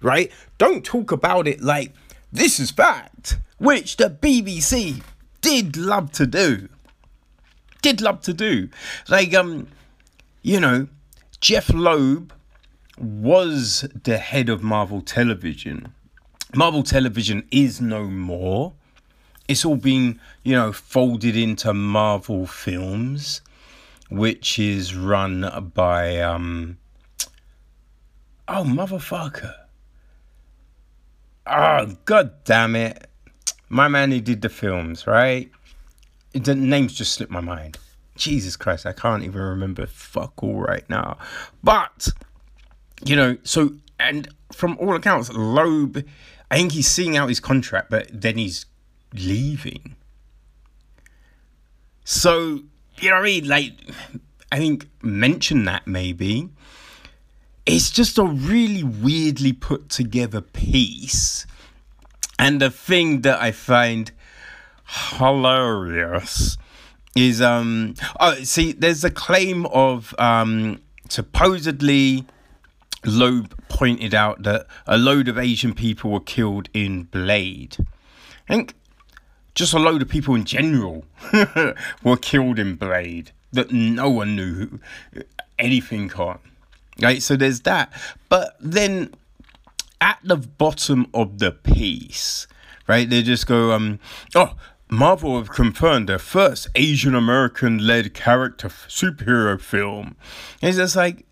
right? 0.00 0.32
Don't 0.58 0.84
talk 0.84 1.12
about 1.12 1.46
it 1.46 1.60
like 1.60 1.92
this 2.32 2.58
is 2.58 2.70
fact, 2.70 3.38
which 3.58 3.96
the 3.96 4.10
BBC 4.10 5.02
did 5.40 5.76
love 5.76 6.10
to 6.12 6.26
do. 6.26 6.68
Did 7.82 8.00
love 8.00 8.20
to 8.22 8.34
do. 8.34 8.68
Like, 9.08 9.32
um, 9.32 9.68
you 10.42 10.58
know, 10.58 10.88
Jeph 11.40 11.70
Loeb 11.72 12.32
was 12.98 13.86
the 14.02 14.18
head 14.18 14.48
of 14.48 14.62
Marvel 14.62 15.00
Television. 15.00 15.92
Marvel 16.54 16.82
Television 16.82 17.46
is 17.50 17.80
no 17.80 18.04
more. 18.04 18.72
It's 19.46 19.64
all 19.64 19.76
been, 19.76 20.20
you 20.42 20.54
know, 20.54 20.72
folded 20.72 21.36
into 21.36 21.72
Marvel 21.72 22.46
Films, 22.46 23.40
which 24.08 24.58
is 24.58 24.94
run 24.94 25.70
by 25.74 26.20
um 26.20 26.78
Oh 28.48 28.64
motherfucker. 28.64 29.54
Oh 31.46 31.96
god 32.04 32.44
damn 32.44 32.76
it. 32.76 33.08
My 33.68 33.88
man 33.88 34.12
who 34.12 34.20
did 34.20 34.42
the 34.42 34.48
films, 34.48 35.06
right? 35.06 35.50
The 36.32 36.54
names 36.54 36.94
just 36.94 37.14
slipped 37.14 37.32
my 37.32 37.40
mind. 37.40 37.78
Jesus 38.14 38.56
Christ, 38.56 38.86
I 38.86 38.92
can't 38.92 39.24
even 39.24 39.40
remember 39.40 39.86
fuck 39.86 40.42
all 40.42 40.60
right 40.60 40.88
now. 40.88 41.18
But 41.62 42.08
you 43.04 43.16
know, 43.16 43.36
so 43.42 43.74
and 43.98 44.28
from 44.52 44.76
all 44.78 44.94
accounts, 44.94 45.32
Loeb, 45.32 46.04
I 46.50 46.56
think 46.56 46.72
he's 46.72 46.88
seeing 46.88 47.16
out 47.16 47.28
his 47.28 47.40
contract, 47.40 47.90
but 47.90 48.08
then 48.12 48.38
he's 48.38 48.66
leaving. 49.12 49.96
So 52.04 52.60
you 53.00 53.10
know 53.10 53.16
what 53.16 53.22
I 53.22 53.24
mean? 53.24 53.48
Like, 53.48 53.72
I 54.50 54.58
think 54.58 54.88
mention 55.02 55.64
that 55.64 55.86
maybe. 55.86 56.48
It's 57.64 57.90
just 57.90 58.16
a 58.18 58.24
really 58.24 58.84
weirdly 58.84 59.52
put 59.52 59.88
together 59.88 60.40
piece. 60.40 61.46
And 62.38 62.60
the 62.60 62.70
thing 62.70 63.22
that 63.22 63.40
I 63.40 63.50
find 63.50 64.12
hilarious 64.88 66.56
is 67.16 67.40
um 67.40 67.94
oh 68.20 68.34
see 68.44 68.70
there's 68.70 69.02
a 69.02 69.10
claim 69.10 69.66
of 69.66 70.14
um 70.18 70.80
supposedly 71.08 72.24
Loeb 73.04 73.52
pointed 73.68 74.14
out 74.14 74.42
that 74.42 74.66
a 74.86 74.98
load 74.98 75.28
of 75.28 75.38
Asian 75.38 75.74
people 75.74 76.10
were 76.10 76.20
killed 76.20 76.68
in 76.72 77.04
Blade. 77.04 77.76
I 78.48 78.54
think 78.54 78.74
just 79.56 79.72
a 79.72 79.78
load 79.78 80.02
of 80.02 80.08
people 80.08 80.36
in 80.36 80.44
general 80.44 81.04
were 82.04 82.16
killed 82.16 82.60
in 82.60 82.76
Blade 82.76 83.32
that 83.52 83.72
no 83.72 84.08
one 84.08 84.36
knew 84.36 84.78
anything 85.58 86.12
on. 86.12 86.38
Right, 87.00 87.22
so 87.22 87.36
there's 87.36 87.60
that. 87.62 87.92
But 88.28 88.56
then 88.60 89.12
at 90.00 90.18
the 90.22 90.36
bottom 90.36 91.06
of 91.12 91.38
the 91.38 91.52
piece, 91.52 92.46
right, 92.86 93.08
they 93.08 93.22
just 93.22 93.46
go, 93.46 93.72
um, 93.72 93.98
oh, 94.34 94.54
Marvel 94.88 95.36
have 95.38 95.50
confirmed 95.50 96.08
their 96.08 96.18
first 96.18 96.68
Asian 96.74 97.14
American 97.14 97.78
led 97.78 98.14
character 98.14 98.68
superhero 98.68 99.60
film. 99.60 100.16
It's 100.62 100.76
just 100.76 100.96
like, 100.96 101.26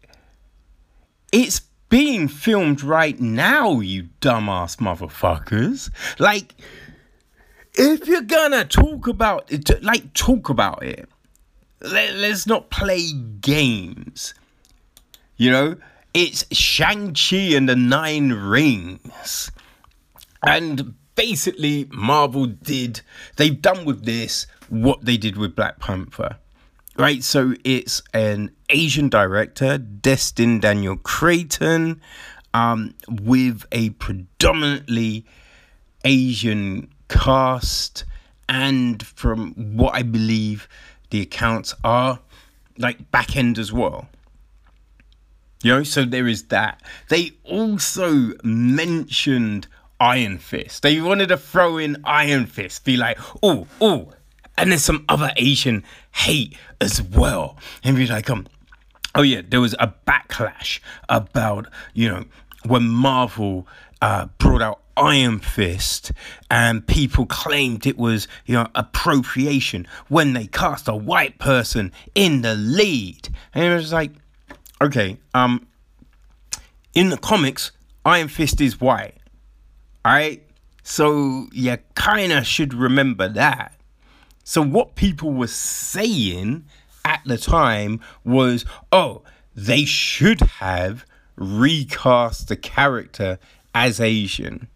it's 1.31 1.61
being 1.89 2.27
filmed 2.29 2.83
right 2.83 3.21
now, 3.21 3.81
you 3.81 4.09
dumbass 4.21 4.79
motherfuckers. 4.79 5.91
Like, 6.19 6.55
if 7.75 8.07
you're 8.07 8.23
gonna 8.23 8.65
talk 8.65 9.07
about 9.07 9.51
it, 9.53 9.83
like, 9.83 10.13
talk 10.15 10.49
about 10.49 10.83
it. 10.83 11.09
Let, 11.81 12.15
let's 12.15 12.47
not 12.47 12.71
play 12.71 13.13
games. 13.41 14.35
You 15.37 15.51
know, 15.51 15.77
it's 16.15 16.45
Shang-Chi 16.57 17.55
and 17.57 17.69
the 17.69 17.77
Nine 17.77 18.33
Rings. 18.33 19.51
And 20.47 20.95
basically, 21.15 21.89
Marvel 21.91 22.47
did, 22.47 23.01
they've 23.37 23.61
done 23.61 23.85
with 23.85 24.05
this 24.05 24.47
what 24.69 25.05
they 25.05 25.17
did 25.17 25.37
with 25.37 25.57
Black 25.57 25.79
Panther 25.81 26.39
right? 26.97 27.23
So 27.23 27.55
it's 27.65 28.03
an 28.13 28.51
Asian 28.69 29.09
director, 29.09 29.79
Destin 29.79 30.61
Daniel 30.61 30.97
Cretton, 30.97 32.01
um, 32.53 32.95
with 33.09 33.65
a 33.73 33.91
predominantly 33.91 35.25
Asian 36.05 36.94
cast, 37.09 38.05
and 38.49 39.05
from 39.05 39.53
what 39.77 39.95
I 39.95 40.03
believe 40.03 40.69
the 41.11 41.21
accounts 41.21 41.75
are, 41.85 42.21
like 42.79 43.11
back 43.11 43.37
end 43.37 43.59
as 43.59 43.73
well. 43.73 44.09
You 45.63 45.73
know, 45.73 45.83
so 45.83 46.05
there 46.05 46.29
is 46.29 46.45
that. 46.49 46.83
They 47.09 47.33
also 47.45 48.33
mentioned 48.43 49.67
Iron 49.99 50.39
Fist. 50.39 50.83
They 50.83 51.01
wanted 51.01 51.29
to 51.29 51.39
throw 51.39 51.79
in 51.79 51.97
Iron 52.05 52.47
Fist, 52.47 52.85
be 52.85 52.97
like, 52.97 53.19
oh, 53.43 53.67
oh, 53.81 54.13
and 54.59 54.71
there's 54.71 54.85
some 54.85 55.05
other 55.09 55.33
Asian 55.37 55.83
hate 56.13 56.57
as 56.81 57.01
well. 57.01 57.57
And 57.83 57.97
be 57.97 58.07
like, 58.07 58.29
um, 58.29 58.47
oh 59.15 59.23
yeah, 59.23 59.43
there 59.47 59.61
was 59.61 59.75
a 59.79 59.95
backlash 60.07 60.81
about 61.09 61.67
you 61.95 62.09
know 62.09 62.25
when 62.67 62.89
Marvel 62.89 63.67
uh, 64.03 64.27
brought 64.39 64.63
out 64.63 64.81
Iron 64.97 65.41
Fist, 65.41 66.13
and 66.51 66.87
people 66.87 67.27
claimed 67.27 67.87
it 67.87 67.99
was 67.99 68.29
you 68.47 68.55
know 68.55 68.69
appropriation 68.75 69.87
when 70.09 70.33
they 70.33 70.47
cast 70.47 70.89
a 70.89 70.97
white 70.97 71.39
person 71.39 71.93
in 72.15 72.43
the 72.43 72.55
lead, 72.55 73.29
and 73.55 73.65
it 73.65 73.75
was 73.75 73.93
like, 73.93 74.13
okay, 74.81 75.19
um, 75.35 75.67
in 76.95 77.11
the 77.11 77.17
comics, 77.17 77.73
Iron 78.05 78.29
Fist 78.29 78.61
is 78.61 78.81
white, 78.81 79.17
alright. 80.07 80.43
So 80.87 81.49
you 81.53 81.79
kind 81.95 82.31
of 82.31 82.47
should 82.47 82.75
remember 82.75 83.27
that. 83.29 83.75
So 84.45 84.61
what 84.61 84.95
people 84.95 85.33
were 85.33 85.47
saying 85.47 86.67
at 87.05 87.23
the 87.25 87.39
time 87.39 88.01
was, 88.25 88.67
oh, 88.93 89.23
they 89.55 89.85
should 89.87 90.41
have 90.41 91.07
recast 91.37 92.49
the 92.49 92.57
character 92.57 93.39
as 93.75 94.01
Asian. 94.01 94.69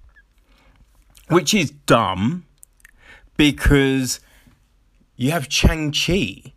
Which 1.29 1.55
is 1.55 1.71
dumb 1.71 2.45
because 3.37 4.21
you 5.17 5.31
have 5.31 5.53
Shang-Chi. 5.53 6.53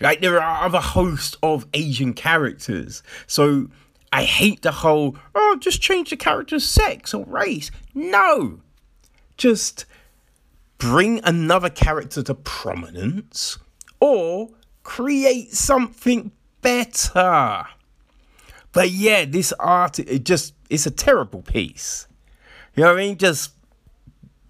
Like 0.00 0.20
there 0.20 0.42
are 0.42 0.64
other 0.64 0.80
host 0.80 1.36
of 1.42 1.66
Asian 1.72 2.12
characters. 2.12 3.02
So 3.26 3.68
I 4.12 4.24
hate 4.24 4.62
the 4.62 4.72
whole, 4.72 5.16
oh, 5.34 5.56
just 5.60 5.80
change 5.80 6.10
the 6.10 6.16
character's 6.16 6.64
sex 6.64 7.14
or 7.14 7.24
race. 7.24 7.70
No. 7.94 8.60
Just 9.36 9.86
bring 10.78 11.20
another 11.24 11.70
character 11.70 12.22
to 12.22 12.34
prominence 12.34 13.58
or 14.00 14.50
create 14.82 15.52
something 15.52 16.30
better. 16.60 17.64
But 18.72 18.90
yeah, 18.90 19.24
this 19.24 19.52
art 19.58 19.98
it 19.98 20.24
just 20.24 20.54
it's 20.68 20.86
a 20.86 20.90
terrible 20.90 21.42
piece. 21.42 22.06
You 22.74 22.82
know 22.82 22.90
what 22.90 22.98
I 22.98 23.02
mean? 23.02 23.18
Just 23.18 23.52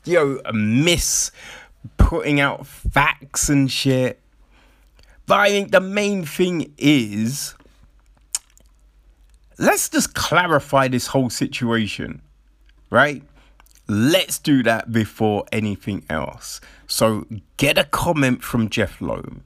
you 0.04 0.14
know, 0.14 0.52
miss 0.52 1.30
putting 1.96 2.40
out 2.40 2.66
facts 2.66 3.48
and 3.48 3.70
shit. 3.70 4.20
But 5.26 5.40
I 5.40 5.48
think 5.48 5.70
the 5.70 5.80
main 5.80 6.24
thing 6.24 6.72
is 6.76 7.54
let's 9.58 9.88
just 9.88 10.14
clarify 10.14 10.88
this 10.88 11.08
whole 11.08 11.30
situation, 11.30 12.20
right? 12.90 13.22
Let's 13.86 14.38
do 14.38 14.62
that 14.62 14.92
before 14.92 15.44
anything 15.52 16.04
else. 16.08 16.60
So 16.86 17.26
get 17.56 17.78
a 17.78 17.84
comment 17.84 18.42
from 18.42 18.68
Jeph 18.68 19.00
Loeb. 19.00 19.42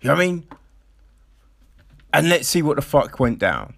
You 0.00 0.08
know 0.08 0.14
what 0.14 0.22
I 0.22 0.26
mean? 0.26 0.46
And 2.12 2.28
let's 2.28 2.46
see 2.46 2.62
what 2.62 2.76
the 2.76 2.82
fuck 2.82 3.18
went 3.18 3.38
down. 3.38 3.74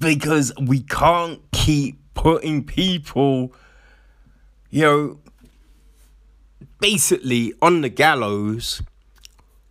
Because 0.00 0.52
we 0.60 0.80
can't 0.80 1.40
keep 1.52 1.98
putting 2.14 2.64
people, 2.64 3.52
you 4.74 4.82
know, 4.82 5.18
basically 6.80 7.52
on 7.62 7.82
the 7.82 7.88
gallows 7.88 8.82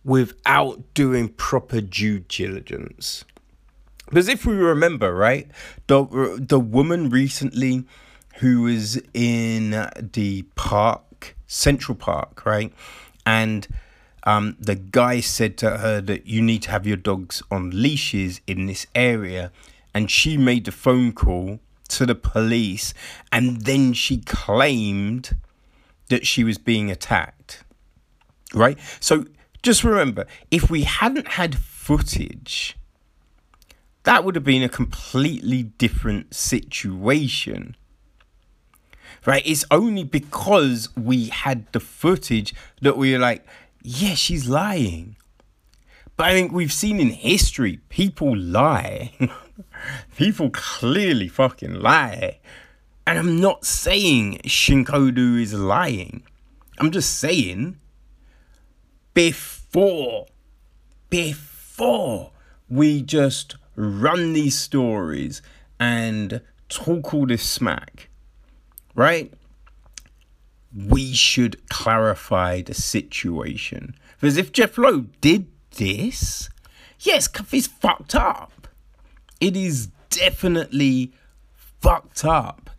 without 0.02 0.94
doing 0.94 1.28
proper 1.28 1.82
due 1.82 2.20
diligence. 2.20 3.26
Because 4.06 4.28
if 4.28 4.46
we 4.46 4.54
remember, 4.54 5.14
right, 5.14 5.46
the 5.88 6.38
the 6.40 6.58
woman 6.58 7.10
recently 7.10 7.84
who 8.36 8.62
was 8.62 8.98
in 9.12 9.72
the 10.00 10.46
park, 10.54 11.36
Central 11.46 11.96
Park, 11.96 12.46
right, 12.46 12.72
and 13.26 13.68
um, 14.22 14.56
the 14.58 14.74
guy 14.74 15.20
said 15.20 15.58
to 15.58 15.76
her 15.76 16.00
that 16.00 16.26
you 16.26 16.40
need 16.40 16.62
to 16.62 16.70
have 16.70 16.86
your 16.86 16.96
dogs 16.96 17.42
on 17.50 17.68
leashes 17.82 18.40
in 18.46 18.64
this 18.64 18.86
area, 18.94 19.52
and 19.92 20.10
she 20.10 20.38
made 20.38 20.64
the 20.64 20.72
phone 20.72 21.12
call 21.12 21.60
to 21.88 22.06
the 22.06 22.14
police, 22.14 22.94
and 23.30 23.62
then 23.62 23.92
she 23.92 24.18
claimed 24.18 25.36
that 26.08 26.26
she 26.26 26.44
was 26.44 26.58
being 26.58 26.90
attacked, 26.90 27.64
right? 28.52 28.78
So 29.00 29.26
just 29.62 29.84
remember, 29.84 30.26
if 30.50 30.70
we 30.70 30.82
hadn't 30.82 31.28
had 31.28 31.56
footage 31.56 32.76
that 34.04 34.22
would 34.22 34.34
have 34.34 34.44
been 34.44 34.62
a 34.62 34.68
completely 34.68 35.62
different 35.62 36.34
situation. 36.34 37.74
Right? 39.26 39.42
It's 39.44 39.64
only 39.70 40.04
because 40.04 40.90
we 40.94 41.28
had 41.28 41.70
the 41.72 41.80
footage 41.80 42.54
that 42.82 42.98
we 42.98 43.12
were 43.12 43.18
like, 43.18 43.44
yeah, 43.82 44.14
she's 44.14 44.46
lying. 44.46 45.16
But 46.16 46.26
I 46.26 46.32
think 46.32 46.52
we've 46.52 46.72
seen 46.72 47.00
in 47.00 47.08
history 47.08 47.80
people 47.88 48.36
lie. 48.36 49.12
people 50.16 50.50
clearly 50.50 51.28
fucking 51.28 51.74
lie. 51.74 52.38
And 53.06 53.18
I'm 53.18 53.40
not 53.40 53.64
saying 53.64 54.40
Shinkoda 54.44 55.40
is 55.40 55.52
lying. 55.52 56.22
I'm 56.78 56.90
just 56.90 57.18
saying 57.18 57.78
before, 59.12 60.26
before 61.10 62.32
we 62.68 63.02
just 63.02 63.56
run 63.76 64.32
these 64.32 64.58
stories 64.58 65.42
and 65.78 66.40
talk 66.68 67.12
all 67.12 67.26
this 67.26 67.42
smack, 67.42 68.08
right? 68.94 69.32
We 70.74 71.12
should 71.12 71.68
clarify 71.68 72.62
the 72.62 72.74
situation. 72.74 73.94
Because 74.16 74.36
if 74.36 74.50
Jeph 74.50 74.78
Loeb 74.78 75.20
did 75.20 75.46
this, 75.76 76.48
yes, 77.00 77.28
it's 77.52 77.66
fucked 77.66 78.14
up. 78.14 78.50
It 79.40 79.56
is 79.56 79.88
definitely 80.10 81.12
fucked 81.80 82.24
up. 82.24 82.70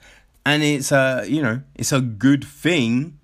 And 0.45 0.61
it's 0.61 0.91
a, 0.91 1.25
you 1.27 1.41
know, 1.41 1.61
it's 1.73 1.91
a 1.91 2.01
good 2.01 2.43
thing 2.43 3.19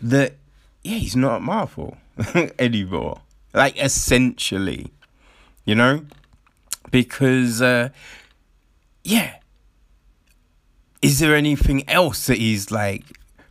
that, 0.00 0.36
yeah, 0.82 0.96
he's 0.96 1.16
not 1.16 1.36
at 1.36 1.42
Marvel 1.42 1.98
anymore. 2.58 3.20
Like, 3.52 3.78
essentially, 3.78 4.90
you 5.64 5.74
know? 5.74 6.06
because 6.92 7.60
uh, 7.60 7.88
yeah 9.02 9.36
is 11.00 11.18
there 11.18 11.34
anything 11.34 11.88
else 11.88 12.26
that 12.26 12.38
he's 12.38 12.70
like 12.70 13.02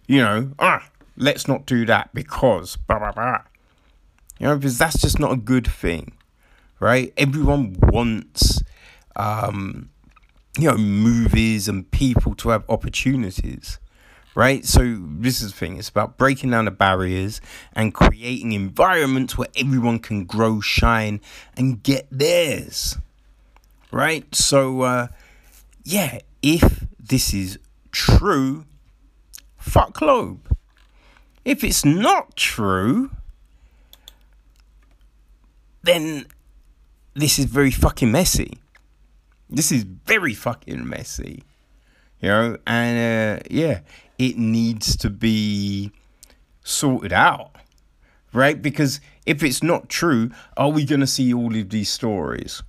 you 0.07 0.21
know 0.21 0.51
ah 0.59 0.87
let's 1.17 1.47
not 1.47 1.65
do 1.65 1.85
that 1.85 2.13
because 2.13 2.77
blah 2.77 2.99
blah 2.99 3.11
blah 3.11 3.41
you 4.39 4.45
know 4.47 4.55
because 4.55 4.77
that's 4.77 5.01
just 5.01 5.19
not 5.19 5.33
a 5.33 5.37
good 5.37 5.67
thing 5.67 6.13
right 6.81 7.13
everyone 7.15 7.77
wants 7.81 8.61
um 9.15 9.89
you 10.57 10.69
know 10.69 10.77
movies 10.77 11.69
and 11.69 11.89
people 11.91 12.35
to 12.35 12.49
have 12.49 12.65
opportunities 12.67 13.79
right 14.35 14.65
so 14.65 14.97
this 14.99 15.41
is 15.41 15.53
the 15.53 15.57
thing 15.57 15.77
it's 15.77 15.87
about 15.87 16.17
breaking 16.17 16.51
down 16.51 16.65
the 16.65 16.71
barriers 16.71 17.39
and 17.71 17.93
creating 17.93 18.51
environments 18.51 19.37
where 19.37 19.47
everyone 19.55 19.99
can 19.99 20.25
grow 20.25 20.59
shine 20.59 21.21
and 21.55 21.81
get 21.83 22.05
theirs 22.11 22.97
right? 23.91 24.33
So, 24.33 24.81
uh, 24.81 25.07
yeah, 25.83 26.19
if 26.41 26.85
this 26.99 27.33
is 27.33 27.59
true, 27.91 28.65
fuck 29.57 30.01
Loeb. 30.01 30.39
If 31.43 31.63
it's 31.63 31.83
not 31.83 32.35
true, 32.35 33.11
then 35.83 36.25
this 37.13 37.39
is 37.39 37.45
very 37.45 37.71
fucking 37.71 38.11
messy. 38.11 38.59
This 39.49 39.71
is 39.71 39.83
very 39.83 40.33
fucking 40.33 40.87
messy. 40.87 41.43
You 42.21 42.29
know, 42.29 42.57
and 42.67 43.39
uh, 43.39 43.43
yeah, 43.49 43.81
it 44.17 44.37
needs 44.37 44.95
to 44.97 45.09
be 45.09 45.91
sorted 46.63 47.11
out, 47.11 47.55
right? 48.33 48.61
Because 48.61 49.01
if 49.25 49.43
it's 49.43 49.63
not 49.63 49.89
true, 49.89 50.29
are 50.55 50.69
we 50.69 50.85
going 50.85 51.01
to 51.01 51.07
see 51.07 51.33
all 51.33 51.55
of 51.55 51.69
these 51.69 51.89
stories? 51.89 52.61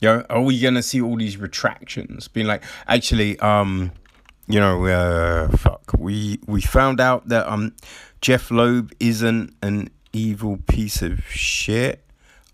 You 0.00 0.08
know, 0.08 0.26
are 0.28 0.42
we 0.42 0.60
gonna 0.60 0.82
see 0.82 1.00
all 1.00 1.16
these 1.16 1.38
retractions 1.38 2.28
being 2.28 2.46
like, 2.46 2.62
actually, 2.86 3.38
um, 3.38 3.92
you 4.46 4.60
know, 4.60 4.84
uh, 4.84 5.48
fuck, 5.56 5.92
we 5.98 6.38
we 6.46 6.60
found 6.60 7.00
out 7.00 7.28
that 7.28 7.50
um, 7.50 7.74
Jeph 8.20 8.50
Loeb 8.50 8.92
isn't 9.00 9.54
an 9.62 9.88
evil 10.12 10.58
piece 10.68 11.00
of 11.00 11.24
shit. 11.24 12.04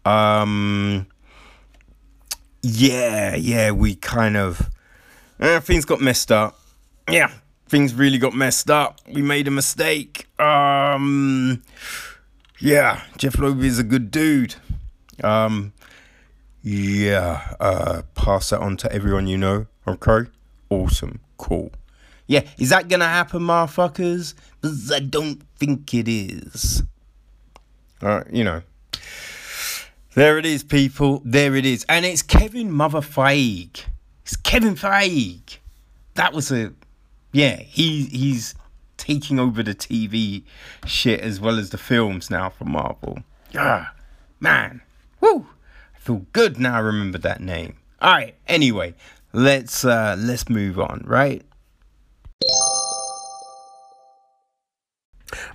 Um, 0.05 1.07
yeah, 2.63 3.35
yeah, 3.37 3.71
we 3.71 3.95
kind 3.95 4.37
of 4.37 4.71
uh, 5.41 5.61
things 5.61 5.85
got 5.85 6.01
messed 6.01 6.31
up. 6.31 6.59
Yeah, 7.11 7.33
things 7.69 7.95
really 7.95 8.19
got 8.19 8.35
messed 8.35 8.71
up. 8.71 9.01
We 9.11 9.23
made 9.23 9.49
a 9.49 9.51
mistake. 9.51 10.27
Um, 10.41 11.63
yeah, 12.59 13.03
Jeph 13.17 13.39
Loeb 13.39 13.63
is 13.63 13.79
a 13.79 13.85
good 13.85 14.11
dude. 14.11 14.55
Um, 15.23 15.73
yeah, 16.63 17.55
uh, 17.59 18.03
pass 18.15 18.51
that 18.51 18.61
on 18.61 18.77
to 18.79 18.93
everyone 18.93 19.27
you 19.27 19.39
know. 19.39 19.67
Okay, 19.87 20.31
awesome, 20.71 21.21
cool. 21.39 21.73
Yeah, 22.29 22.43
is 22.59 22.71
that 22.71 22.89
gonna 22.89 23.09
happen, 23.09 23.43
motherfuckers? 23.43 24.35
Because 24.61 24.93
I 24.93 25.01
don't 25.01 25.43
think 25.57 25.93
it 25.93 26.07
is. 26.07 26.83
Alright, 28.03 28.33
you 28.33 28.45
know. 28.45 28.63
There 30.15 30.37
it 30.37 30.45
is, 30.45 30.63
people. 30.63 31.23
There 31.25 31.57
it 31.57 31.65
is. 31.65 31.87
And 31.89 32.05
it's 32.05 32.21
Kevin 32.21 32.71
Mother 32.71 33.01
Feige. 33.01 33.85
It's 34.25 34.37
Kevin 34.37 34.75
Feige. 34.75 35.57
That 36.15 36.35
was 36.35 36.53
a 36.53 36.75
yeah, 37.33 37.57
he 37.57 38.05
he's 38.05 38.55
taking 38.99 39.41
over 39.41 39.63
the 39.63 39.75
TV 39.75 40.43
shit 40.85 41.21
as 41.21 41.41
well 41.41 41.59
as 41.59 41.71
the 41.71 41.79
films 41.79 42.31
now 42.31 42.51
for 42.51 42.67
Marvel. 42.67 43.21
Ah, 43.57 43.95
man. 44.39 44.83
Woo! 45.21 45.47
feel 45.95 46.27
good 46.33 46.59
now 46.59 46.75
I 46.75 46.81
remember 46.81 47.19
that 47.19 47.41
name. 47.41 47.77
All 48.01 48.13
right. 48.13 48.35
Anyway, 48.49 48.95
let's 49.33 49.85
uh 49.85 50.17
let's 50.19 50.49
move 50.49 50.79
on, 50.79 51.05
right? 51.07 51.43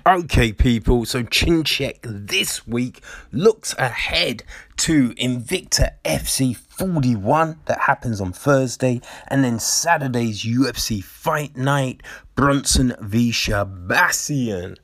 Okay, 0.06 0.52
people, 0.52 1.06
so 1.06 1.24
Chin 1.24 1.64
Check 1.64 2.00
this 2.02 2.66
week 2.66 3.02
looks 3.32 3.76
ahead 3.78 4.44
to 4.78 5.10
Invicta 5.12 5.92
FC 6.04 6.56
41 6.56 7.60
that 7.66 7.82
happens 7.82 8.20
on 8.20 8.34
Thursday, 8.34 9.02
and 9.28 9.44
then 9.44 9.60
Saturday's 9.60 10.44
UFC 10.44 11.04
Fight 11.04 11.56
Night 11.56 12.02
Brunson 12.36 12.96
v 13.02 13.32
Shahbazyan. 13.32 14.78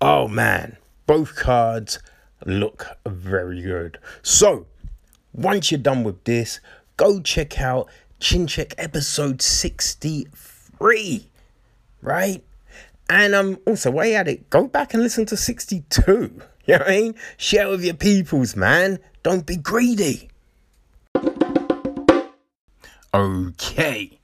Oh 0.00 0.28
man, 0.28 0.76
both 1.06 1.36
cards 1.36 1.98
look 2.44 2.86
very 3.06 3.62
good. 3.62 3.98
So, 4.22 4.66
once 5.32 5.70
you're 5.70 5.80
done 5.80 6.04
with 6.04 6.24
this, 6.24 6.60
go 6.96 7.20
check 7.20 7.60
out 7.60 7.88
Chin 8.20 8.46
Check 8.46 8.74
episode 8.78 9.40
63, 9.40 11.30
right? 12.02 12.44
And 13.08 13.34
um, 13.34 13.58
also, 13.66 13.90
way 13.90 14.14
at 14.16 14.28
it, 14.28 14.48
go 14.50 14.66
back 14.66 14.94
and 14.94 15.02
listen 15.02 15.26
to 15.26 15.36
62. 15.36 16.40
You 16.66 16.72
know 16.72 16.78
what 16.78 16.88
I 16.88 16.90
mean? 16.92 17.14
Share 17.36 17.68
with 17.68 17.84
your 17.84 17.92
peoples, 17.94 18.56
man. 18.56 18.98
Don't 19.22 19.44
be 19.44 19.56
greedy. 19.56 20.30
Okay, 23.12 24.18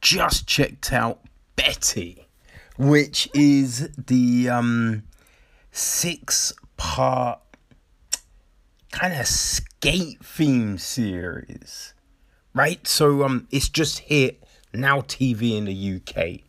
just 0.00 0.46
checked 0.46 0.90
out 0.92 1.20
Betty. 1.54 2.26
which 2.78 3.28
is 3.34 3.88
the 3.96 4.48
um, 4.48 5.02
six 5.70 6.52
part 6.76 7.40
kind 8.90 9.14
of 9.14 9.26
skate 9.26 10.24
theme 10.24 10.78
series, 10.78 11.94
right? 12.54 12.86
So 12.86 13.24
um, 13.24 13.46
it's 13.50 13.68
just 13.68 14.00
hit 14.00 14.42
now 14.72 15.00
TV 15.02 15.56
in 15.56 15.66
the 15.66 15.96
UK, 15.96 16.40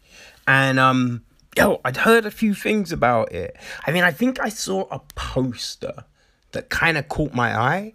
and 0.47 0.79
um, 0.79 1.23
yo, 1.55 1.81
I'd 1.85 1.97
heard 1.97 2.25
a 2.25 2.31
few 2.31 2.53
things 2.53 2.91
about 2.91 3.31
it. 3.31 3.55
I 3.85 3.91
mean, 3.91 4.03
I 4.03 4.11
think 4.11 4.39
I 4.39 4.49
saw 4.49 4.87
a 4.91 4.99
poster 5.15 6.05
that 6.51 6.69
kind 6.69 6.97
of 6.97 7.09
caught 7.09 7.33
my 7.33 7.57
eye 7.57 7.93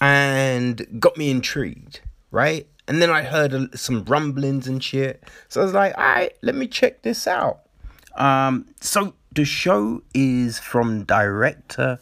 and 0.00 1.00
got 1.00 1.16
me 1.16 1.30
intrigued, 1.30 2.00
right? 2.30 2.66
And 2.88 3.02
then 3.02 3.10
I 3.10 3.22
heard 3.22 3.78
some 3.78 4.04
rumblings 4.04 4.68
and 4.68 4.82
shit. 4.82 5.24
So 5.48 5.60
I 5.60 5.64
was 5.64 5.72
like, 5.74 5.96
all 5.96 6.04
right, 6.04 6.32
let 6.42 6.54
me 6.54 6.66
check 6.68 7.02
this 7.02 7.26
out. 7.26 7.60
Um, 8.14 8.66
so 8.80 9.14
the 9.32 9.44
show 9.44 10.02
is 10.14 10.58
from 10.58 11.04
director 11.04 11.98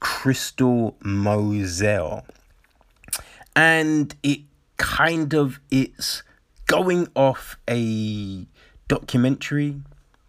Crystal 0.00 0.96
Moselle. 1.02 2.26
And 3.56 4.14
it 4.22 4.40
kind 4.76 5.32
of 5.34 5.60
it's 5.70 6.24
going 6.66 7.08
off 7.14 7.56
a 7.70 8.46
documentary 8.88 9.80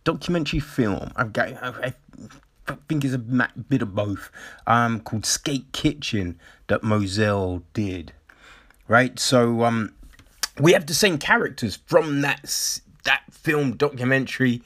documentary 0.06 0.62
film. 0.62 1.12
Got 1.34 1.62
I, 1.62 1.94
I 2.68 2.78
think 2.88 3.04
it's 3.04 3.14
a 3.14 3.18
bit 3.18 3.82
of 3.82 3.94
both. 3.94 4.32
Um, 4.66 5.02
called 5.02 5.26
Skate 5.26 5.72
Kitchen 5.74 6.40
that 6.68 6.84
Moselle 6.84 7.62
did. 7.74 8.14
Right, 8.88 9.20
so 9.20 9.64
um, 9.64 9.94
we 10.60 10.74
have 10.74 10.86
the 10.86 10.94
same 10.94 11.18
characters 11.18 11.80
from 11.86 12.22
that 12.22 12.80
that 13.04 13.24
film 13.32 13.76
documentary 13.76 14.62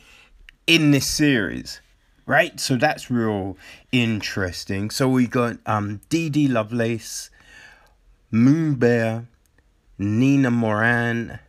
in 0.68 0.92
this 0.92 1.06
series 1.06 1.82
right 2.26 2.60
so 2.60 2.76
that's 2.76 3.12
real 3.12 3.58
interesting 3.92 4.90
so 4.90 5.10
we 5.10 5.28
got 5.28 5.58
um 5.66 6.00
Dede 6.10 6.50
Lovelace 6.50 7.30
Moon 8.32 8.76
Bear 8.76 9.28
Nina 9.98 10.52
Moran 10.52 11.40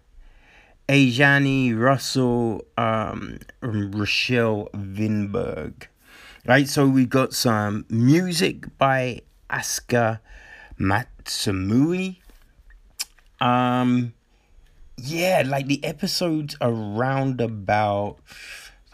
Ajani 0.91 1.78
Russell 1.78 2.64
um 2.76 3.38
Rachelle 3.62 4.70
Vinberg 4.72 5.86
right 6.47 6.68
so 6.68 6.86
we 6.86 7.07
got 7.07 7.32
some 7.32 7.86
music 7.88 8.76
by 8.76 9.20
Aska 9.49 10.20
Matsumiya 10.78 12.16
um 13.41 14.12
yeah, 15.03 15.43
like 15.47 15.66
the 15.66 15.82
episodes 15.84 16.57
around 16.61 17.41
about 17.41 18.18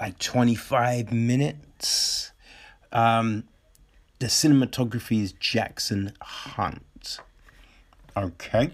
like 0.01 0.19
25 0.19 1.13
minutes. 1.13 2.33
Um, 2.93 3.45
the 4.19 4.27
cinematography 4.27 5.23
is 5.23 5.33
Jackson 5.33 6.13
Hunt. 6.21 7.19
Okay. 8.17 8.71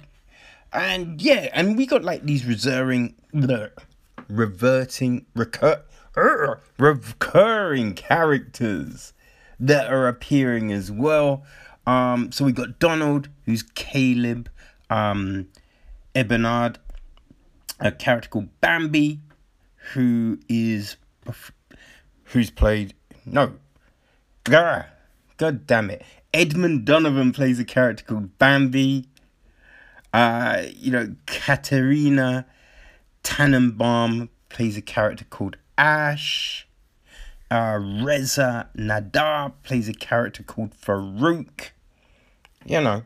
And 0.73 1.21
yeah, 1.21 1.49
and 1.53 1.77
we 1.77 1.87
got 1.87 2.03
like 2.03 2.23
these 2.25 2.47
reserving, 2.47 3.15
reverting, 4.29 5.27
recur, 5.35 5.83
uh, 6.17 6.55
recurring 6.79 7.95
characters 7.95 9.13
that 9.61 9.93
are 9.93 10.09
appearing 10.09 10.73
as 10.73 10.91
well. 10.91 11.45
Um, 11.87 12.33
so 12.33 12.45
we 12.45 12.53
got 12.53 12.79
Donald, 12.79 13.29
who's 13.45 13.63
Caleb, 13.63 14.49
um, 14.89 15.49
Eberhardt, 16.15 16.79
a 17.81 17.93
character 17.93 18.29
called 18.29 18.61
Bambi, 18.61 19.21
who 19.93 20.39
is 20.49 20.97
who's 22.25 22.51
played 22.51 22.95
no, 23.27 23.55
God 24.45 25.67
damn 25.67 25.91
it, 25.91 26.03
Edmund 26.33 26.85
Donovan 26.85 27.33
plays 27.33 27.59
a 27.59 27.65
character 27.65 28.05
called 28.05 28.39
Bambi. 28.39 29.09
Uh, 30.13 30.65
you 30.75 30.91
know, 30.91 31.15
Katerina 31.27 32.47
Tannenbaum 33.23 34.29
plays 34.49 34.77
a 34.77 34.83
character 34.83 35.25
called 35.25 35.57
Ash. 35.79 36.67
Uh, 37.51 37.79
Reza 38.03 38.69
Nadar 38.77 39.53
plays 39.63 39.89
a 39.89 39.93
character 39.93 40.43
called 40.43 40.75
Farouk. 40.75 41.71
You 42.65 42.81
know, 42.81 43.03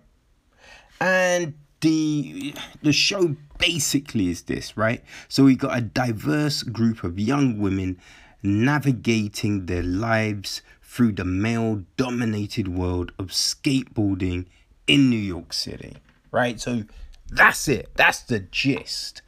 and 1.01 1.55
the 1.81 2.55
the 2.83 2.93
show 2.93 3.37
basically 3.59 4.29
is 4.29 4.43
this, 4.43 4.77
right? 4.77 5.03
So 5.29 5.45
we 5.45 5.57
got 5.57 5.77
a 5.77 5.81
diverse 5.81 6.63
group 6.63 7.05
of 7.05 7.19
young 7.19 7.59
women 7.59 7.99
navigating 8.43 9.67
their 9.67 9.83
lives 9.83 10.63
through 10.83 11.13
the 11.13 11.25
male 11.25 11.85
dominated 11.97 12.69
world 12.69 13.13
of 13.19 13.29
skateboarding 13.29 14.47
in 14.87 15.11
New 15.11 15.19
York 15.19 15.53
City, 15.53 15.97
right? 16.31 16.61
So 16.61 16.85
that's 17.29 17.69
it. 17.69 17.91
That's 17.95 18.21
the 18.21 18.41
gist. 18.41 19.23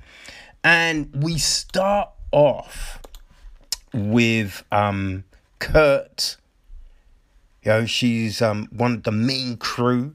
And 0.64 1.11
we 1.22 1.38
start 1.38 2.11
off 2.32 3.01
with 3.92 4.64
um 4.72 5.24
Kirt. 5.59 6.36
You 7.62 7.70
know, 7.72 7.86
she's 7.86 8.42
um 8.42 8.68
one 8.70 8.94
of 8.94 9.03
the 9.03 9.12
main 9.12 9.57
crew. 9.57 10.14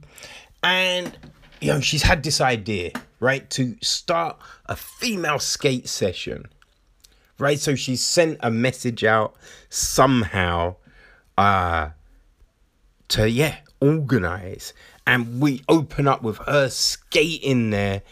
And 0.62 1.18
you 1.64 1.70
know, 1.70 1.80
she's 1.80 2.04
had 2.04 2.24
this 2.24 2.42
idea, 2.42 2.92
right, 3.22 3.50
to 3.52 3.78
start 3.82 4.38
a 4.66 4.76
female 4.76 5.40
skate 5.40 5.88
session, 5.88 6.46
right? 7.40 7.58
So 7.58 7.74
she 7.74 7.96
sent 7.96 8.38
a 8.42 8.52
message 8.52 9.06
out 9.06 9.36
somehow 9.70 10.76
uh, 11.38 11.92
to, 13.08 13.30
yeah, 13.30 13.56
organize. 13.80 14.74
And 15.06 15.42
we 15.42 15.64
open 15.68 16.08
up 16.08 16.22
with 16.22 16.38
her 16.40 16.70
skating 16.70 17.72
there, 17.72 18.04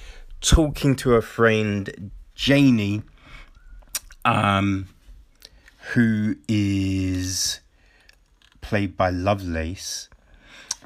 talking 0.42 0.96
to 0.98 1.12
her 1.12 1.22
friend 1.22 2.12
Janie, 2.36 3.04
um, 4.26 4.90
who 5.94 6.36
is 6.48 7.62
played 8.60 8.98
by 8.98 9.10
Lovelace. 9.10 10.10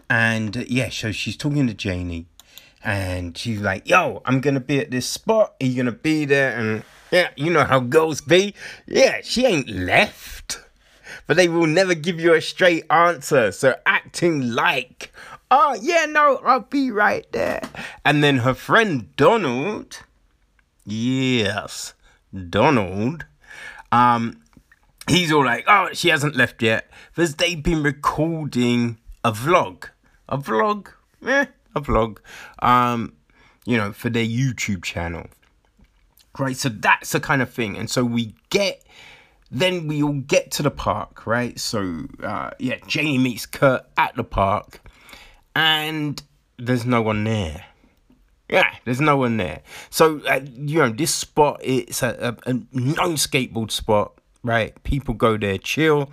And 0.09 0.55
uh, 0.55 0.63
yeah, 0.67 0.89
so 0.89 1.11
she's 1.11 1.35
talking 1.35 1.65
to 1.67 1.73
Janie 1.73 2.27
and 2.85 3.35
she's 3.35 3.59
like, 3.59 3.89
"Yo, 3.89 4.21
I'm 4.25 4.39
gonna 4.39 4.59
be 4.59 4.79
at 4.79 4.91
this 4.91 5.07
spot. 5.07 5.55
Are 5.59 5.65
you 5.65 5.75
gonna 5.75 5.91
be 5.91 6.25
there?" 6.25 6.57
And 6.57 6.83
yeah, 7.11 7.29
you 7.35 7.51
know 7.51 7.63
how 7.63 7.79
girls 7.79 8.21
be. 8.21 8.53
Yeah, 8.85 9.21
she 9.23 9.45
ain't 9.45 9.67
left, 9.67 10.59
but 11.25 11.35
they 11.35 11.49
will 11.49 11.67
never 11.67 11.95
give 11.95 12.19
you 12.19 12.33
a 12.33 12.41
straight 12.41 12.85
answer. 12.91 13.51
So 13.51 13.75
acting 13.85 14.51
like, 14.51 15.11
"Oh 15.51 15.77
yeah, 15.81 16.05
no, 16.05 16.37
I'll 16.37 16.61
be 16.61 16.91
right 16.91 17.25
there." 17.31 17.61
And 18.03 18.23
then 18.23 18.37
her 18.39 18.53
friend 18.53 19.15
Donald, 19.15 19.99
yes, 20.85 21.93
Donald, 22.49 23.25
um, 23.91 24.41
he's 25.07 25.31
all 25.31 25.45
like, 25.45 25.65
"Oh, 25.67 25.89
she 25.93 26.09
hasn't 26.09 26.35
left 26.35 26.61
yet," 26.61 26.89
because 27.13 27.35
they've 27.35 27.61
been 27.61 27.83
recording 27.83 28.97
a 29.23 29.31
vlog, 29.31 29.89
a 30.29 30.37
vlog. 30.37 30.89
Eh, 31.25 31.45
a 31.75 31.81
vlog, 31.81 32.19
um, 32.59 33.13
you 33.65 33.77
know, 33.77 33.91
for 33.91 34.09
their 34.09 34.25
YouTube 34.25 34.83
channel. 34.83 35.27
Right, 36.37 36.57
so 36.57 36.69
that's 36.69 37.11
the 37.11 37.19
kind 37.19 37.41
of 37.41 37.49
thing, 37.49 37.77
and 37.77 37.89
so 37.89 38.03
we 38.03 38.35
get, 38.49 38.83
then 39.49 39.87
we 39.87 40.03
all 40.03 40.19
get 40.19 40.51
to 40.51 40.63
the 40.63 40.71
park, 40.71 41.25
right? 41.25 41.57
So 41.59 42.07
uh, 42.21 42.51
yeah, 42.59 42.77
Janie 42.87 43.17
meets 43.17 43.45
Kirt 43.45 43.85
at 43.97 44.15
the 44.15 44.23
park, 44.23 44.81
and 45.55 46.21
there's 46.57 46.85
no 46.85 47.01
one 47.01 47.23
there. 47.23 47.65
Yeah, 48.49 48.75
there's 48.83 49.01
no 49.01 49.17
one 49.17 49.37
there. 49.37 49.61
So 49.89 50.21
uh, 50.27 50.41
you 50.53 50.79
know, 50.79 50.89
this 50.89 51.13
spot 51.13 51.61
it's 51.63 52.03
a, 52.03 52.37
a, 52.45 52.49
a 52.49 52.53
known 52.53 53.15
skateboard 53.15 53.71
spot, 53.71 54.13
right? 54.43 54.81
People 54.83 55.13
go 55.13 55.37
there 55.37 55.57
chill, 55.57 56.11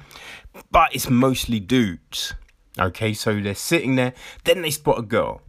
but 0.70 0.94
it's 0.94 1.10
mostly 1.10 1.60
dudes. 1.60 2.34
Okay, 2.78 3.12
so 3.12 3.38
they're 3.38 3.54
sitting 3.54 3.96
there. 3.96 4.14
Then 4.44 4.62
they 4.62 4.70
spot 4.70 4.98
a 4.98 5.02
girl 5.02 5.42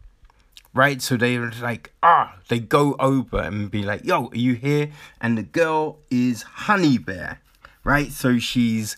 right? 0.73 1.01
So 1.01 1.17
they're 1.17 1.51
like, 1.61 1.93
ah, 2.01 2.35
they 2.47 2.59
go 2.59 2.95
over 2.99 3.39
and 3.39 3.69
be 3.69 3.83
like, 3.83 4.03
yo, 4.05 4.27
are 4.27 4.35
you 4.35 4.55
here? 4.55 4.91
And 5.21 5.37
the 5.37 5.43
girl 5.43 5.99
is 6.09 6.41
Honey 6.43 6.97
Bear, 6.97 7.39
right? 7.83 8.11
So 8.11 8.39
she's 8.39 8.97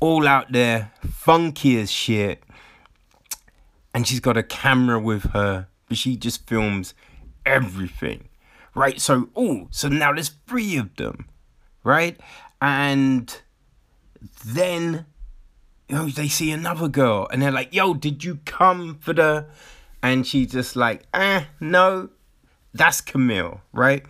all 0.00 0.26
out 0.26 0.52
there, 0.52 0.92
funky 1.08 1.80
as 1.80 1.90
shit. 1.90 2.42
And 3.98 4.06
she's 4.06 4.20
got 4.20 4.36
a 4.36 4.44
camera 4.44 5.00
with 5.00 5.24
her, 5.32 5.66
but 5.88 5.98
she 5.98 6.16
just 6.16 6.46
films 6.46 6.94
everything, 7.44 8.28
right? 8.72 9.00
So, 9.00 9.28
oh, 9.34 9.66
so 9.72 9.88
now 9.88 10.12
there's 10.12 10.30
three 10.46 10.76
of 10.76 10.94
them, 10.94 11.26
right? 11.82 12.16
And 12.62 13.36
then, 14.46 15.04
you 15.88 15.96
know, 15.96 16.06
they 16.10 16.28
see 16.28 16.52
another 16.52 16.86
girl 16.86 17.26
and 17.32 17.42
they're 17.42 17.50
like, 17.50 17.74
yo, 17.74 17.92
did 17.92 18.22
you 18.22 18.38
come 18.44 18.98
for 19.00 19.12
the 19.12 19.46
and 20.00 20.24
she's 20.24 20.52
just 20.52 20.76
like, 20.76 21.02
eh, 21.12 21.46
no, 21.58 22.10
that's 22.72 23.00
Camille, 23.00 23.62
right? 23.72 24.06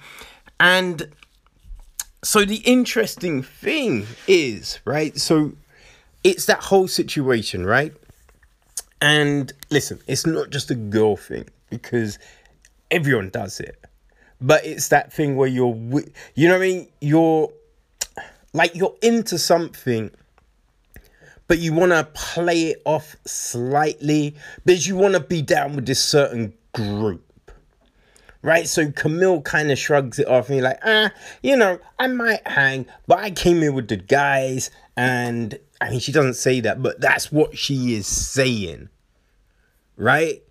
And 0.61 1.14
so 2.22 2.45
the 2.45 2.57
interesting 2.57 3.43
thing 3.43 4.07
is, 4.26 4.80
right? 4.84 5.16
So 5.16 5.53
it's 6.22 6.45
that 6.45 6.64
whole 6.64 6.89
situation, 6.89 7.64
right? 7.64 7.95
And 9.01 9.53
listen, 9.71 10.01
it's 10.07 10.27
not 10.27 10.51
just 10.51 10.71
a 10.71 10.75
girl 10.75 11.17
thing 11.17 11.49
because 11.71 12.19
everyone 12.91 13.31
does 13.31 13.61
it. 13.61 13.79
But 14.41 14.65
it's 14.65 14.89
that 14.89 15.13
thing 15.13 15.37
where 15.37 15.49
you're, 15.49 15.75
you 16.35 16.49
know 16.49 16.55
what 16.55 16.63
I 16.63 16.67
mean? 16.67 16.89
You're 17.01 17.51
like, 18.53 18.75
you're 18.75 18.97
into 19.03 19.39
something, 19.39 20.11
but 21.49 21.59
you 21.59 21.73
want 21.73 21.93
to 21.93 22.05
play 22.15 22.67
it 22.69 22.83
off 22.85 23.17
slightly 23.25 24.37
because 24.65 24.87
you 24.87 24.97
want 24.97 25.15
to 25.15 25.21
be 25.21 25.43
down 25.43 25.77
with 25.77 25.87
this 25.87 26.03
certain 26.03 26.55
group. 26.73 27.25
Right, 28.41 28.69
so 28.69 28.93
Camille 28.93 29.43
kind 29.43 29.73
of 29.73 29.79
shrugs 29.79 30.21
it 30.21 30.29
off 30.29 30.47
and 30.49 30.59
you're 30.59 30.65
like, 30.65 30.79
ah, 30.85 31.11
you 31.43 31.57
know, 31.57 31.81
I 31.99 32.07
might 32.07 32.47
hang, 32.47 32.87
but 33.09 33.19
I 33.19 33.33
came 33.33 33.65
in 33.65 33.75
with 33.75 33.89
the 33.89 33.97
guys, 33.97 34.71
and 34.97 35.59
I 35.81 35.91
mean, 35.91 36.01
she 36.01 36.12
doesn't 36.12 36.35
say 36.35 36.61
that, 36.61 36.83
but 36.83 37.01
that's 37.01 37.31
what 37.31 37.57
she 37.57 37.95
is 37.95 38.07
saying. 38.07 38.89
Right? 39.97 40.43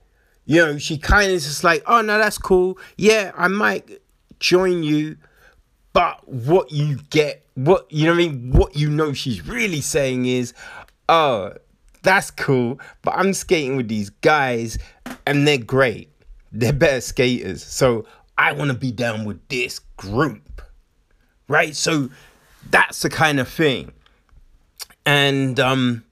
You 0.45 0.65
know, 0.65 0.77
she 0.77 0.97
kind 0.97 1.31
of 1.31 1.41
just 1.41 1.63
like, 1.63 1.83
oh, 1.85 2.01
no, 2.01 2.17
that's 2.17 2.37
cool. 2.37 2.77
Yeah, 2.97 3.31
I 3.35 3.47
might 3.49 4.01
join 4.39 4.83
you. 4.83 5.17
But 5.91 6.27
what 6.27 6.71
you 6.71 6.99
get, 7.09 7.45
what, 7.55 7.91
you 7.91 8.05
know 8.05 8.11
what 8.11 8.23
I 8.23 8.27
mean? 8.27 8.51
What 8.51 8.75
you 8.75 8.89
know 8.89 9.13
she's 9.13 9.45
really 9.45 9.81
saying 9.81 10.25
is, 10.25 10.53
oh, 11.09 11.53
that's 12.03 12.31
cool. 12.31 12.79
But 13.01 13.15
I'm 13.15 13.33
skating 13.33 13.75
with 13.75 13.87
these 13.87 14.09
guys 14.09 14.77
and 15.25 15.47
they're 15.47 15.57
great. 15.57 16.11
They're 16.51 16.71
better 16.71 17.01
skaters. 17.01 17.63
So 17.63 18.05
I 18.37 18.53
want 18.53 18.71
to 18.71 18.77
be 18.77 18.91
down 18.91 19.25
with 19.25 19.45
this 19.49 19.79
group. 19.97 20.61
Right? 21.49 21.75
So 21.75 22.09
that's 22.69 23.01
the 23.01 23.09
kind 23.09 23.39
of 23.39 23.47
thing. 23.49 23.91
And 25.07 25.59
um 25.59 26.03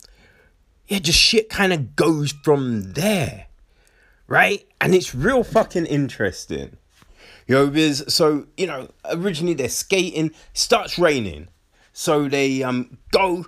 yeah, 0.88 1.00
just 1.00 1.20
shit 1.20 1.50
kind 1.50 1.72
of 1.72 1.96
goes 1.96 2.32
from 2.32 2.94
there 2.94 3.46
right? 4.28 4.68
And 4.82 4.94
it's 4.96 5.14
real 5.14 5.44
fucking 5.44 5.86
interesting. 5.86 6.78
You 7.48 7.56
know, 7.56 7.68
because 7.68 8.14
so 8.14 8.48
you 8.58 8.68
know, 8.68 8.90
originally 9.06 9.54
they're 9.54 9.70
skating, 9.70 10.32
starts 10.54 10.98
raining, 10.98 11.48
so 11.94 12.28
they 12.28 12.64
um 12.64 12.98
go, 13.12 13.46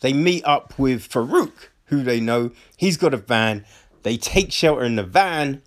they 0.00 0.12
meet 0.12 0.44
up 0.44 0.78
with 0.78 1.08
Farouk, 1.08 1.52
who 1.86 2.02
they 2.02 2.20
know 2.20 2.50
he's 2.76 2.96
got 2.96 3.14
a 3.14 3.18
van. 3.18 3.64
They 4.02 4.16
take 4.16 4.52
shelter 4.52 4.84
in 4.84 4.96
the 4.96 5.04
van, 5.04 5.62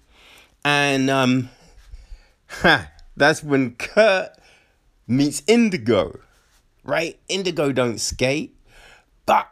and 0.63 1.09
um, 1.09 1.49
ha, 2.47 2.91
that's 3.15 3.43
when 3.43 3.75
Kirt 3.75 4.31
meets 5.07 5.41
Indigo, 5.47 6.19
right? 6.83 7.17
Indigo 7.29 7.71
don't 7.71 7.99
skate, 7.99 8.55
but 9.29 9.47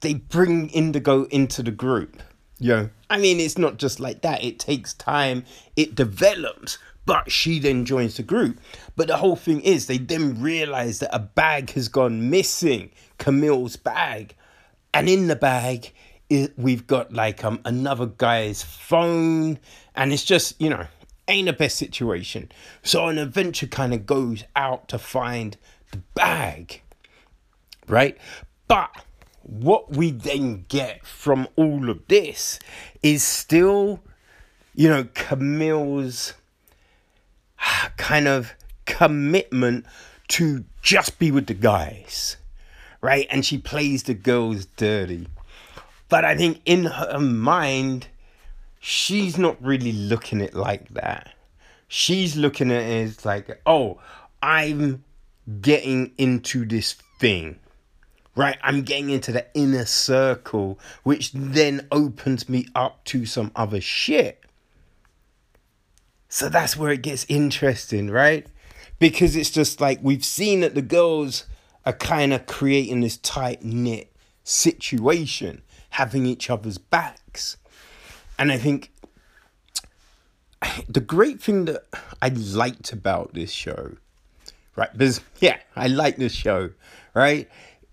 they 0.00 0.14
bring 0.14 0.70
Indigo 0.70 1.24
into 1.24 1.62
the 1.62 1.70
group. 1.70 2.22
Yeah. 2.58 2.86
I 3.10 3.18
mean, 3.18 3.40
it's 3.40 3.58
not 3.58 3.76
just 3.76 4.00
like 4.00 4.22
that. 4.22 4.42
It 4.42 4.58
takes 4.58 4.94
time, 4.94 5.44
it 5.76 5.94
develops, 5.94 6.78
but 7.04 7.30
she 7.30 7.58
then 7.58 7.84
joins 7.84 8.16
the 8.16 8.22
group. 8.22 8.58
But 8.96 9.08
the 9.08 9.18
whole 9.18 9.36
thing 9.36 9.60
is, 9.60 9.84
they 9.84 9.98
then 9.98 10.40
realize 10.40 11.00
that 11.00 11.14
a 11.14 11.18
bag 11.18 11.72
has 11.72 11.88
gone 11.88 12.30
missing 12.30 12.90
Camille's 13.18 13.76
bag. 13.76 14.34
And 14.94 15.10
in 15.10 15.26
the 15.26 15.36
bag, 15.36 15.92
it, 16.30 16.54
we've 16.56 16.86
got 16.86 17.12
like 17.12 17.44
um 17.44 17.60
another 17.66 18.06
guy's 18.06 18.62
phone. 18.62 19.58
And 19.94 20.10
it's 20.14 20.24
just, 20.24 20.58
you 20.58 20.70
know, 20.70 20.86
ain't 21.28 21.48
the 21.48 21.52
best 21.52 21.76
situation. 21.76 22.50
So 22.82 23.08
an 23.08 23.18
adventure 23.18 23.66
kind 23.66 23.92
of 23.92 24.06
goes 24.06 24.44
out 24.56 24.88
to 24.88 24.98
find 24.98 25.58
the 25.90 25.98
bag. 26.14 26.80
Right? 27.86 28.16
But 28.72 29.04
what 29.42 29.92
we 29.92 30.12
then 30.12 30.64
get 30.66 31.04
from 31.04 31.46
all 31.56 31.90
of 31.90 32.08
this 32.08 32.58
is 33.02 33.22
still, 33.22 34.00
you 34.74 34.88
know, 34.88 35.08
Camille's 35.12 36.32
ah, 37.58 37.92
kind 37.98 38.26
of 38.26 38.54
commitment 38.86 39.84
to 40.28 40.64
just 40.80 41.18
be 41.18 41.30
with 41.30 41.48
the 41.48 41.54
guys, 41.54 42.38
right? 43.02 43.26
And 43.28 43.44
she 43.44 43.58
plays 43.58 44.04
the 44.04 44.14
girls 44.14 44.64
dirty. 44.64 45.28
But 46.08 46.24
I 46.24 46.34
think 46.34 46.62
in 46.64 46.84
her 46.84 47.18
mind, 47.18 48.06
she's 48.80 49.36
not 49.36 49.62
really 49.62 49.92
looking 49.92 50.40
at 50.40 50.48
it 50.48 50.54
like 50.54 50.88
that. 50.94 51.34
She's 51.88 52.36
looking 52.36 52.70
at 52.70 52.84
it 52.84 53.04
as 53.04 53.26
like, 53.26 53.60
oh, 53.66 54.00
I'm 54.42 55.04
getting 55.60 56.12
into 56.16 56.64
this 56.64 56.94
thing 57.20 57.58
right? 58.34 58.56
I'm 58.62 58.82
getting 58.82 59.10
into 59.10 59.32
the 59.32 59.46
inner 59.54 59.84
circle, 59.84 60.78
which 61.02 61.32
then 61.32 61.86
opens 61.90 62.48
me 62.48 62.66
up 62.74 63.04
to 63.06 63.26
some 63.26 63.52
other 63.54 63.80
shit. 63.80 64.42
So 66.28 66.48
that's 66.48 66.76
where 66.76 66.90
it 66.92 67.02
gets 67.02 67.26
interesting, 67.28 68.10
right? 68.10 68.46
Because 68.98 69.36
it's 69.36 69.50
just 69.50 69.80
like 69.80 69.98
we've 70.02 70.24
seen 70.24 70.60
that 70.60 70.74
the 70.74 70.82
girls 70.82 71.44
are 71.84 71.92
kind 71.92 72.32
of 72.32 72.46
creating 72.46 73.00
this 73.00 73.18
tight 73.18 73.62
knit 73.62 74.10
situation, 74.44 75.62
having 75.90 76.24
each 76.24 76.48
other's 76.48 76.78
backs. 76.78 77.58
And 78.38 78.50
I 78.50 78.56
think 78.56 78.90
the 80.88 81.00
great 81.00 81.42
thing 81.42 81.66
that 81.66 81.84
I 82.20 82.28
liked 82.28 82.92
about 82.92 83.34
this 83.34 83.50
show, 83.50 83.96
right? 84.76 84.92
Because, 84.92 85.20
yeah, 85.40 85.58
I 85.76 85.88
like 85.88 86.16
this 86.16 86.32
show, 86.32 86.70
right? 87.14 87.48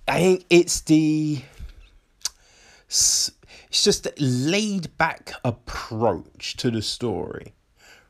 I 0.09 0.19
think 0.19 0.45
it's 0.49 0.81
the 0.81 1.41
it's 2.87 3.31
just 3.69 4.07
a 4.07 4.13
laid 4.17 4.97
back 4.97 5.31
approach 5.43 6.57
to 6.57 6.71
the 6.71 6.81
story. 6.81 7.53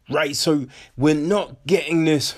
Right? 0.10 0.36
So 0.36 0.68
we're 0.97 1.14
not 1.14 1.66
getting 1.68 2.06
this 2.06 2.36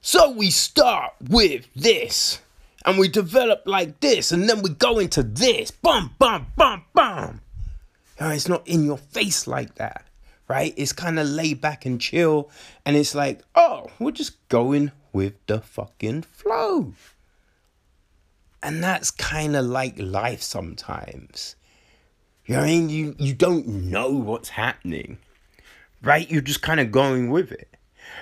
so 0.00 0.30
we 0.30 0.50
start 0.50 1.12
with 1.20 1.68
this 1.74 2.40
and 2.86 2.98
we 2.98 3.08
develop 3.08 3.62
like 3.66 4.00
this 4.00 4.32
and 4.32 4.48
then 4.48 4.62
we 4.62 4.70
go 4.70 4.98
into 4.98 5.22
this. 5.22 5.70
Bum 5.70 6.14
bum 6.18 6.46
bum 6.56 6.84
bum. 6.94 7.40
Know, 8.20 8.30
it's 8.30 8.48
not 8.48 8.66
in 8.66 8.84
your 8.84 8.96
face 8.96 9.46
like 9.46 9.74
that. 9.74 10.06
Right? 10.48 10.72
It's 10.76 10.92
kind 10.92 11.18
of 11.18 11.28
laid 11.28 11.60
back 11.60 11.84
and 11.84 12.00
chill 12.00 12.50
and 12.86 12.96
it's 12.96 13.14
like, 13.14 13.42
"Oh, 13.54 13.90
we're 13.98 14.12
just 14.12 14.48
going 14.48 14.92
with 15.12 15.34
the 15.46 15.60
fucking 15.60 16.22
flow." 16.22 16.94
And 18.62 18.82
that's 18.82 19.10
kind 19.10 19.56
of 19.56 19.66
like 19.66 19.94
life 19.98 20.42
sometimes. 20.42 21.56
You 22.46 22.56
know 22.56 22.62
I 22.62 22.66
mean? 22.66 22.88
You, 22.88 23.14
you 23.18 23.34
don't 23.34 23.66
know 23.66 24.10
what's 24.10 24.48
happening, 24.48 25.18
right? 26.02 26.28
You're 26.30 26.40
just 26.40 26.62
kind 26.62 26.80
of 26.80 26.90
going 26.90 27.30
with 27.30 27.52
it. 27.52 27.68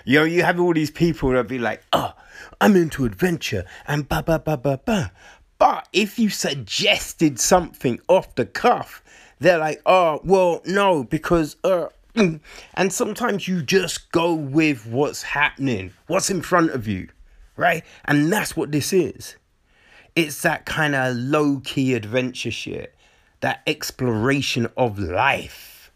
You 0.05 0.19
know, 0.19 0.25
you 0.25 0.43
have 0.43 0.61
all 0.61 0.75
these 0.75 0.91
people 0.91 1.31
that 1.31 1.49
be 1.49 1.59
like, 1.59 1.83
oh, 1.93 2.13
I'm 2.61 2.77
into 2.77 3.05
adventure 3.05 3.65
and 3.87 4.09
ba 4.09 4.23
ba 4.23 4.39
ba 4.39 4.57
ba 4.57 4.81
ba. 4.85 5.13
But 5.59 5.89
if 5.93 6.19
you 6.19 6.29
suggested 6.29 7.41
something 7.41 8.01
off 8.09 8.35
the 8.35 8.47
cuff, 8.47 9.03
they're 9.39 9.59
like, 9.59 9.81
oh, 9.87 10.21
well, 10.25 10.61
no, 10.67 11.05
because, 11.05 11.57
uh, 11.65 11.87
mm. 12.15 12.41
and 12.75 12.93
sometimes 12.93 13.49
you 13.49 13.63
just 13.63 14.11
go 14.13 14.35
with 14.35 14.87
what's 14.87 15.23
happening, 15.23 15.93
what's 16.09 16.31
in 16.31 16.43
front 16.43 16.73
of 16.73 16.87
you, 16.87 17.09
right? 17.57 17.85
And 18.05 18.31
that's 18.31 18.57
what 18.57 18.73
this 18.73 18.93
is 18.93 19.37
it's 20.17 20.41
that 20.43 20.65
kind 20.65 20.95
of 20.95 21.15
low 21.15 21.61
key 21.63 21.93
adventure 21.93 22.51
shit, 22.51 22.95
that 23.41 23.61
exploration 23.67 24.67
of 24.77 24.99
life. 24.99 25.93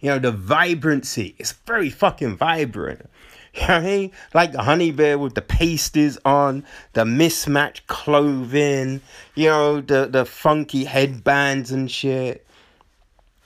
You 0.00 0.10
know, 0.10 0.18
the 0.18 0.32
vibrancy. 0.32 1.36
It's 1.38 1.52
very 1.52 1.88
fucking 1.88 2.36
vibrant. 2.36 3.08
You 3.52 3.66
know 3.66 3.74
what 3.74 3.82
I 3.82 3.84
mean? 3.84 4.12
Like 4.32 4.52
the 4.52 4.62
honey 4.62 4.92
bear 4.92 5.18
with 5.18 5.34
the 5.34 5.42
pasties 5.42 6.16
on, 6.24 6.64
the 6.92 7.04
mismatched 7.04 7.88
clothing, 7.88 9.00
you 9.34 9.48
know, 9.48 9.80
the, 9.80 10.06
the 10.06 10.24
funky 10.24 10.84
headbands 10.84 11.72
and 11.72 11.90
shit. 11.90 12.46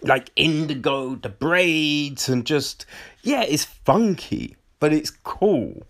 Like 0.02 0.28
indigo, 0.36 1.14
the 1.14 1.30
braids, 1.30 2.28
and 2.28 2.44
just, 2.44 2.84
yeah, 3.22 3.44
it's 3.44 3.64
funky, 3.64 4.56
but 4.78 4.92
it's 4.92 5.08
cool. 5.08 5.84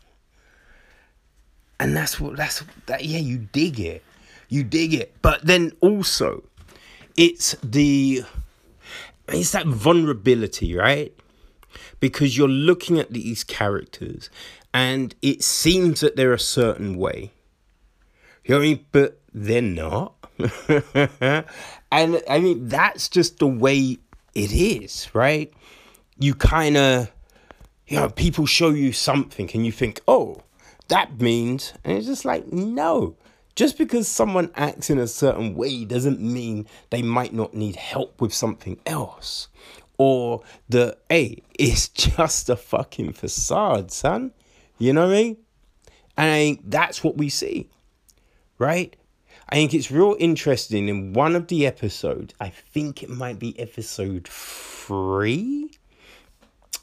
And 1.81 1.97
that's 1.97 2.21
what, 2.21 2.37
that's, 2.37 2.63
that, 2.87 3.05
yeah, 3.05 3.19
you 3.19 3.39
dig 3.39 3.81
it 3.81 4.05
you 4.49 4.65
dig 4.65 4.95
it. 4.95 5.15
But 5.23 5.47
then 5.47 5.73
also, 5.81 6.45
it's 7.17 7.57
the 7.63 8.25
it's 9.29 9.53
that 9.53 9.67
vulnerability, 9.67 10.75
right? 10.75 11.13
Because 12.01 12.37
you're 12.37 12.49
looking 12.49 12.99
at 12.99 13.13
these 13.13 13.45
characters 13.45 14.29
and 14.73 15.15
it 15.23 15.43
seems 15.43 16.01
that 16.01 16.17
they're 16.17 16.33
a 16.33 16.39
certain 16.39 16.97
way. 16.97 17.33
You 18.45 18.55
know 18.55 18.59
what 18.59 18.65
I 18.65 18.69
mean? 18.69 18.87
But 18.93 19.21
they're 19.33 19.63
not. 19.63 20.15
and 21.93 22.23
I 22.29 22.41
mean, 22.41 22.69
that's 22.69 23.09
just 23.09 23.39
the 23.39 23.47
way 23.47 23.99
it 24.35 24.53
is, 24.53 25.09
right? 25.15 25.53
You 26.19 26.35
kind 26.35 26.77
of, 26.77 27.11
you 27.87 27.99
know, 27.99 28.11
people 28.11 28.47
show 28.47 28.71
you 28.71 28.93
something 28.93 29.49
and 29.55 29.65
you 29.65 29.73
think, 29.73 30.01
oh, 30.09 30.43
that 30.89 31.21
means, 31.21 31.73
and 31.85 31.97
it's 31.97 32.07
just 32.07 32.25
like, 32.25 32.53
no. 32.53 33.17
Just 33.55 33.79
because 33.79 34.09
someone 34.09 34.51
acts 34.57 34.91
in 34.91 34.99
a 34.99 35.07
certain 35.07 35.55
way 35.55 35.85
doesn't 35.85 36.21
mean 36.21 36.67
they 36.91 37.03
might 37.03 37.33
not 37.33 37.55
need 37.55 37.77
help 37.77 38.21
with 38.21 38.35
something 38.35 38.81
else. 38.85 39.49
Or 39.97 40.43
the, 40.69 40.97
hey, 41.09 41.43
it's 41.59 41.89
just 41.89 42.49
a 42.49 42.57
fucking 42.57 43.13
facade, 43.13 43.93
son. 43.93 44.33
You 44.79 44.93
know 44.93 45.07
what 45.07 45.15
I 45.15 45.23
mean? 45.23 45.37
And 46.17 46.31
I 46.31 46.39
think 46.39 46.63
that's 46.65 47.05
what 47.05 47.17
we 47.17 47.29
see, 47.29 47.71
right? 48.59 48.97
I 49.49 49.57
think 49.57 49.75
it's 49.75 49.91
real 49.91 50.17
interesting 50.19 50.89
in 50.89 51.13
one 51.13 51.37
of 51.37 51.49
the 51.49 51.67
episodes, 51.67 52.35
I 52.41 52.49
think 52.49 53.03
it 53.03 53.11
might 53.11 53.39
be 53.39 53.59
episode 53.59 54.27
three, 54.27 55.71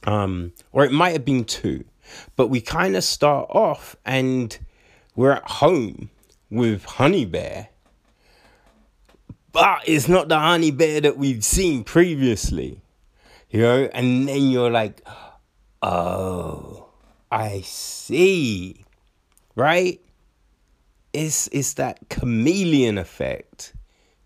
um, 0.03 0.53
or 0.71 0.85
it 0.85 0.91
might 0.91 1.11
have 1.11 1.25
been 1.25 1.43
two, 1.43 1.85
but 2.35 2.47
we 2.47 2.61
kind 2.61 2.95
of 2.95 3.03
start 3.03 3.49
off 3.49 3.95
and 4.05 4.57
we're 5.15 5.31
at 5.31 5.49
home 5.49 6.09
with 6.51 6.85
Honey 6.85 7.25
Bear. 7.25 7.69
But 9.51 9.81
it's 9.85 10.07
not 10.07 10.29
the 10.29 10.39
honey 10.39 10.71
bear 10.71 11.01
that 11.01 11.17
we've 11.17 11.43
seen 11.43 11.83
previously. 11.83 12.81
You 13.49 13.61
know, 13.61 13.89
and 13.93 14.29
then 14.29 14.49
you're 14.49 14.69
like, 14.69 15.05
oh, 15.81 16.87
I 17.29 17.61
see. 17.61 18.85
Right? 19.55 19.99
It's 21.11 21.49
it's 21.51 21.73
that 21.73 22.07
chameleon 22.09 22.97
effect. 22.97 23.73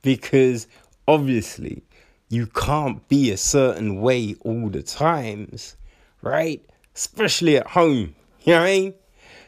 Because 0.04 0.68
obviously 1.08 1.82
you 2.30 2.46
can't 2.46 3.08
be 3.08 3.32
a 3.32 3.38
certain 3.38 4.02
way 4.02 4.36
all 4.42 4.70
the 4.70 4.84
times, 4.84 5.76
right? 6.22 6.64
Especially 6.96 7.58
at 7.58 7.66
home. 7.66 8.16
You 8.42 8.54
know 8.54 8.60
what 8.60 8.68
I 8.68 8.72
mean? 8.72 8.94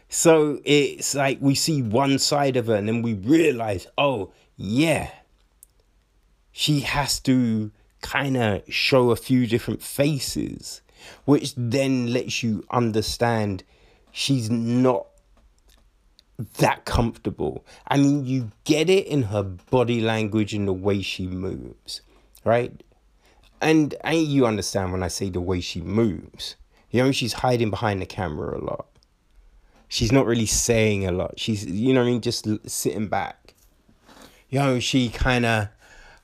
So 0.10 0.60
it's 0.64 1.16
like 1.16 1.40
we 1.42 1.56
see 1.56 1.82
one 1.82 2.18
side 2.18 2.56
of 2.56 2.68
her 2.68 2.76
and 2.76 2.88
then 2.88 3.02
we 3.02 3.14
realize, 3.14 3.88
oh, 3.98 4.32
yeah, 4.56 5.12
she 6.52 6.82
has 6.82 7.20
to 7.22 7.72
kind 8.02 8.38
of 8.38 8.64
show 8.70 9.12
a 9.12 9.16
few 9.16 9.48
different 9.48 9.82
faces, 9.82 10.82
which 11.26 11.54
then 11.58 12.14
lets 12.14 12.42
you 12.42 12.64
understand 12.72 13.64
she's 14.12 14.50
not 14.50 15.08
that 16.58 16.86
comfortable. 16.86 17.66
I 17.88 17.98
mean, 17.98 18.26
you 18.26 18.52
get 18.64 18.90
it 18.90 19.08
in 19.08 19.24
her 19.24 19.44
body 19.44 20.00
language 20.00 20.54
and 20.54 20.68
the 20.68 20.74
way 20.74 21.02
she 21.02 21.28
moves, 21.28 22.02
right? 22.46 22.82
And, 23.60 23.96
and 24.02 24.18
you 24.18 24.46
understand 24.46 24.94
when 24.94 25.04
I 25.04 25.08
say 25.10 25.30
the 25.30 25.42
way 25.42 25.60
she 25.60 25.82
moves. 25.82 26.56
You 26.92 27.04
know, 27.04 27.12
she's 27.12 27.34
hiding 27.34 27.72
behind 27.72 28.02
the 28.02 28.06
camera 28.06 28.58
a 28.58 28.62
lot 28.64 28.88
she's 29.88 30.12
not 30.12 30.26
really 30.26 30.46
saying 30.46 31.06
a 31.06 31.12
lot. 31.12 31.40
She's, 31.40 31.66
you 31.66 31.94
know 31.94 32.02
I 32.02 32.06
mean, 32.06 32.22
just 32.22 32.48
sitting 32.70 33.08
back. 33.08 33.54
You 34.50 34.60
know, 34.60 34.80
she 34.80 35.10
kind 35.10 35.46
of 35.46 35.68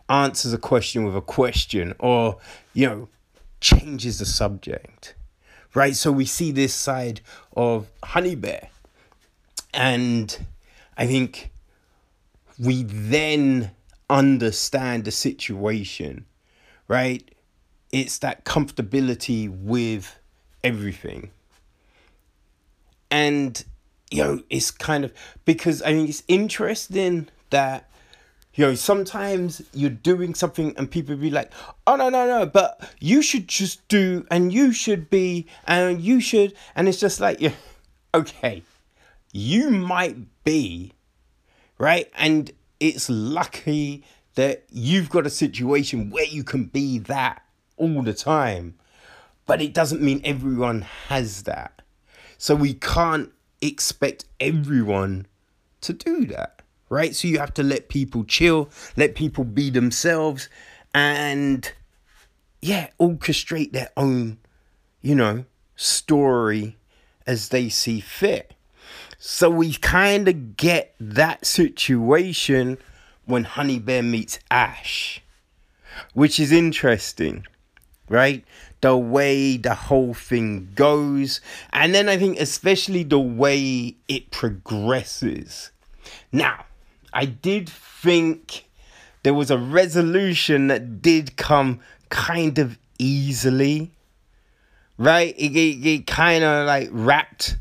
answers 0.09 0.53
a 0.53 0.57
question 0.57 1.03
with 1.05 1.15
a 1.15 1.21
question 1.21 1.93
or, 1.99 2.37
you 2.73 2.87
know, 2.87 3.09
changes 3.59 4.19
the 4.19 4.25
subject. 4.25 5.15
Right? 5.73 5.95
So 5.95 6.11
we 6.11 6.25
see 6.25 6.51
this 6.51 6.73
side 6.73 7.21
of 7.55 7.87
Honey 8.03 8.35
Bear. 8.35 8.69
And 9.73 10.45
I 10.97 11.07
think 11.07 11.51
we 12.59 12.83
then 12.83 13.71
understand 14.09 15.05
the 15.05 15.11
situation, 15.11 16.25
right? 16.87 17.27
It's 17.91 18.19
that 18.19 18.45
comfortability 18.45 19.49
with 19.49 20.19
everything 20.63 21.31
and 23.13 23.63
you 24.11 24.23
know 24.23 24.41
it's 24.49 24.71
kind 24.71 25.05
of 25.05 25.13
because 25.45 25.81
i 25.83 25.93
mean 25.93 26.07
it's 26.07 26.23
interesting 26.27 27.27
that 27.49 27.89
you 28.55 28.65
know 28.65 28.75
sometimes 28.75 29.61
you're 29.73 29.89
doing 29.89 30.33
something 30.33 30.73
and 30.77 30.91
people 30.91 31.15
be 31.15 31.29
like 31.29 31.51
oh 31.87 31.95
no 31.95 32.09
no 32.09 32.27
no 32.27 32.45
but 32.45 32.89
you 32.99 33.21
should 33.21 33.47
just 33.47 33.87
do 33.87 34.25
and 34.29 34.51
you 34.51 34.73
should 34.73 35.09
be 35.09 35.47
and 35.65 36.01
you 36.01 36.19
should 36.19 36.53
and 36.75 36.89
it's 36.89 36.99
just 36.99 37.19
like 37.19 37.39
yeah 37.39 37.53
okay 38.13 38.63
you 39.31 39.69
might 39.69 40.17
be 40.43 40.91
right? 41.83 42.09
And 42.15 42.51
it's 42.79 43.09
lucky 43.09 44.05
that 44.35 44.63
you've 44.69 45.09
got 45.09 45.27
a 45.27 45.29
situation 45.29 46.09
where 46.09 46.25
you 46.25 46.43
can 46.43 46.65
be 46.65 46.99
that 46.99 47.43
all 47.77 48.01
the 48.01 48.13
time. 48.13 48.75
But 49.45 49.61
it 49.61 49.73
doesn't 49.73 50.01
mean 50.01 50.21
everyone 50.23 50.81
has 51.09 51.43
that 51.43 51.81
so 52.43 52.55
we 52.55 52.73
can't 52.73 53.31
expect 53.61 54.25
everyone 54.41 55.27
to 55.79 55.93
do 55.93 56.25
that, 56.25 56.61
right? 56.89 57.15
So 57.15 57.29
you 57.29 57.39
have 57.39 57.53
to 57.53 57.63
let 57.63 57.87
people 57.87 58.25
chill, 58.25 58.69
let 58.97 59.15
people 59.15 59.45
be 59.45 59.69
themselves, 59.69 60.49
and 60.93 61.71
yeah, 62.61 62.89
orchestrate 62.99 63.71
their 63.71 63.91
own, 63.95 64.39
you 65.01 65.15
know, 65.15 65.45
story 65.77 66.75
as 67.25 67.47
they 67.47 67.69
see 67.69 68.01
fit. 68.01 68.55
So 69.17 69.49
we 69.49 69.75
kind 69.75 70.27
of 70.27 70.57
get 70.57 70.95
that 70.99 71.45
situation 71.45 72.77
when 73.23 73.45
Honey 73.45 73.79
Bear 73.79 74.03
meets 74.03 74.37
Ash, 74.51 75.21
which 76.13 76.41
is 76.41 76.51
interesting, 76.51 77.47
right? 78.09 78.43
The 78.83 78.97
way 78.97 79.55
the 79.55 79.73
whole 79.73 80.13
thing 80.13 80.67
goes. 80.75 81.39
And 81.71 81.95
then 81.95 82.09
I 82.09 82.17
think, 82.17 82.37
especially 82.37 83.03
the 83.03 83.17
way 83.17 83.95
it 84.09 84.29
progresses. 84.29 85.71
Now, 86.33 86.65
I 87.13 87.23
did 87.23 87.69
think 87.69 88.65
there 89.23 89.33
was 89.33 89.49
a 89.49 89.57
resolution 89.57 90.67
that 90.67 91.01
did 91.01 91.37
come 91.37 91.79
kind 92.09 92.59
of 92.59 92.77
easily, 92.99 93.91
right? 94.97 95.33
It, 95.37 95.55
it, 95.55 95.87
it 95.87 96.07
kind 96.07 96.43
of 96.43 96.67
like 96.67 96.89
wrapped 96.91 97.55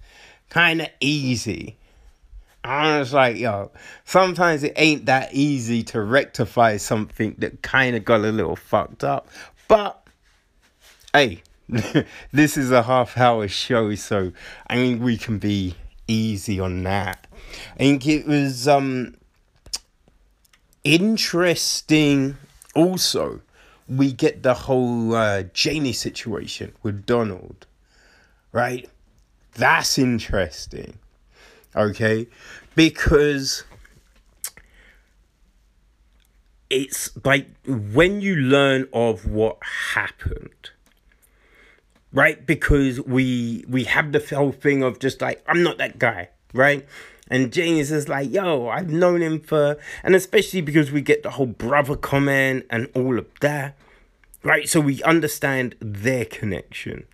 kind 0.51 0.81
of 0.81 0.89
easy. 0.99 1.77
I 2.65 2.99
was 2.99 3.13
like, 3.13 3.37
yo, 3.37 3.71
sometimes 4.05 4.65
it 4.65 4.73
ain't 4.75 5.07
that 5.07 5.33
easy 5.33 5.85
to 5.85 6.03
rectify 6.03 6.79
something 6.79 7.37
that 7.39 7.63
kind 7.63 7.95
of 7.95 8.05
got 8.05 8.23
a 8.23 8.33
little 8.33 8.57
fucked 8.57 9.05
up. 9.05 9.29
But 9.69 10.02
hey, 11.13 11.43
this 12.33 12.57
is 12.57 12.71
a 12.71 12.83
half 12.83 13.19
hour 13.19 13.47
show, 13.49 13.95
so 13.95 14.33
I 14.69 14.77
mean 14.77 15.03
we 15.03 15.17
can 15.17 15.39
be 15.39 15.75
easy 16.09 16.59
on 16.59 16.83
that. 16.85 17.27
I 17.75 17.79
think 17.79 18.07
it 18.07 18.27
was 18.27 18.67
um 18.67 19.17
interesting 20.85 22.37
also 22.75 23.41
we 23.89 24.13
get 24.13 24.43
the 24.43 24.55
whole 24.55 25.15
uh, 25.15 25.43
Janie 25.53 25.93
situation 25.93 26.73
with 26.83 27.05
Donald, 27.05 27.67
right? 28.53 28.89
That's 29.55 29.99
interesting, 29.99 30.99
okay? 31.77 32.27
Because 32.75 33.65
it's 36.71 37.11
like 37.23 37.49
when 37.67 38.23
you 38.23 38.37
learn 38.37 38.89
of 38.95 39.27
what 39.27 39.59
happened, 39.95 40.71
right? 42.13 42.45
Because 42.47 43.01
we 43.01 43.65
we 43.69 43.85
have 43.85 44.13
the 44.13 44.21
whole 44.35 44.53
thing 44.53 44.83
of 44.83 44.99
just 44.99 45.21
like 45.21 45.43
I'm 45.47 45.63
not 45.63 45.79
that 45.79 45.99
guy, 45.99 46.31
right? 46.53 46.87
And 47.29 47.53
James 47.53 47.91
is 47.91 48.09
like, 48.09 48.31
yo, 48.31 48.69
I've 48.69 48.91
known 48.91 49.23
him 49.23 49.41
for, 49.41 49.79
and 50.03 50.15
especially 50.15 50.61
because 50.61 50.93
we 50.93 51.01
get 51.01 51.23
the 51.23 51.31
whole 51.31 51.47
brother 51.47 51.97
comment 51.97 52.67
and 52.69 52.91
all 52.95 53.19
of 53.19 53.27
that, 53.41 53.75
right? 54.43 54.69
So 54.69 54.81
we 54.81 55.03
understand 55.03 55.75
their 55.81 56.27
connection. 56.27 57.07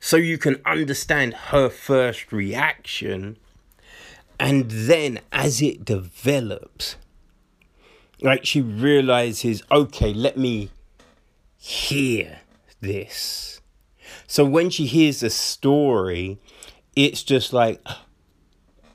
So 0.00 0.16
you 0.16 0.36
can 0.36 0.60
understand 0.66 1.32
her 1.34 1.70
first 1.70 2.30
reaction. 2.30 3.38
And 4.38 4.70
then 4.70 5.20
as 5.32 5.62
it 5.62 5.84
develops, 5.84 6.96
like 8.20 8.44
she 8.44 8.60
realizes, 8.60 9.62
okay, 9.70 10.12
let 10.12 10.36
me 10.36 10.70
hear 11.56 12.40
this 12.80 13.59
so 14.26 14.44
when 14.44 14.70
she 14.70 14.86
hears 14.86 15.20
the 15.20 15.30
story, 15.30 16.38
it's 16.96 17.22
just 17.22 17.52
like, 17.52 17.80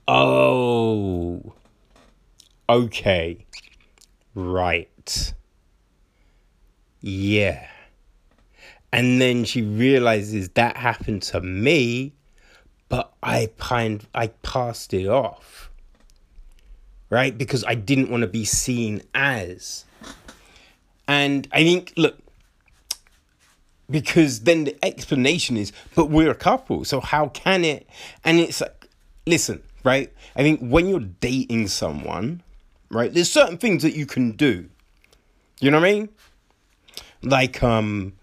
oh, 0.07 1.53
okay, 2.69 3.45
right, 4.33 5.33
yeah. 7.01 7.67
And 8.91 9.19
then 9.19 9.43
she 9.43 9.61
realizes 9.61 10.49
that 10.49 10.77
happened 10.77 11.21
to 11.23 11.41
me, 11.41 12.13
but 12.87 13.11
I 13.21 13.49
kind 13.57 14.07
I 14.15 14.27
passed 14.27 14.93
it 14.93 15.07
off. 15.07 15.69
Right? 17.09 17.37
Because 17.37 17.63
I 17.65 17.75
didn't 17.75 18.09
want 18.09 18.21
to 18.21 18.27
be 18.27 18.45
seen 18.45 19.01
as. 19.13 19.85
And 21.07 21.47
I 21.51 21.63
think, 21.63 21.93
look, 21.97 22.17
because 23.89 24.41
then 24.41 24.65
the 24.65 24.85
explanation 24.85 25.57
is, 25.57 25.71
but 25.95 26.09
we're 26.09 26.31
a 26.31 26.35
couple, 26.35 26.85
so 26.85 26.99
how 26.99 27.29
can 27.29 27.63
it? 27.63 27.87
And 28.23 28.39
it's 28.39 28.61
like, 28.61 28.87
listen, 29.27 29.61
right? 29.83 30.11
I 30.35 30.41
think 30.41 30.59
when 30.59 30.87
you're 30.87 30.99
dating 30.99 31.67
someone, 31.67 32.41
right, 32.89 33.13
there's 33.13 33.31
certain 33.31 33.57
things 33.57 33.83
that 33.83 33.95
you 33.95 34.05
can 34.05 34.31
do. 34.31 34.69
You 35.61 35.71
know 35.71 35.79
what 35.79 35.87
I 35.87 35.93
mean? 35.93 36.09
Like, 37.21 37.63
um, 37.63 38.13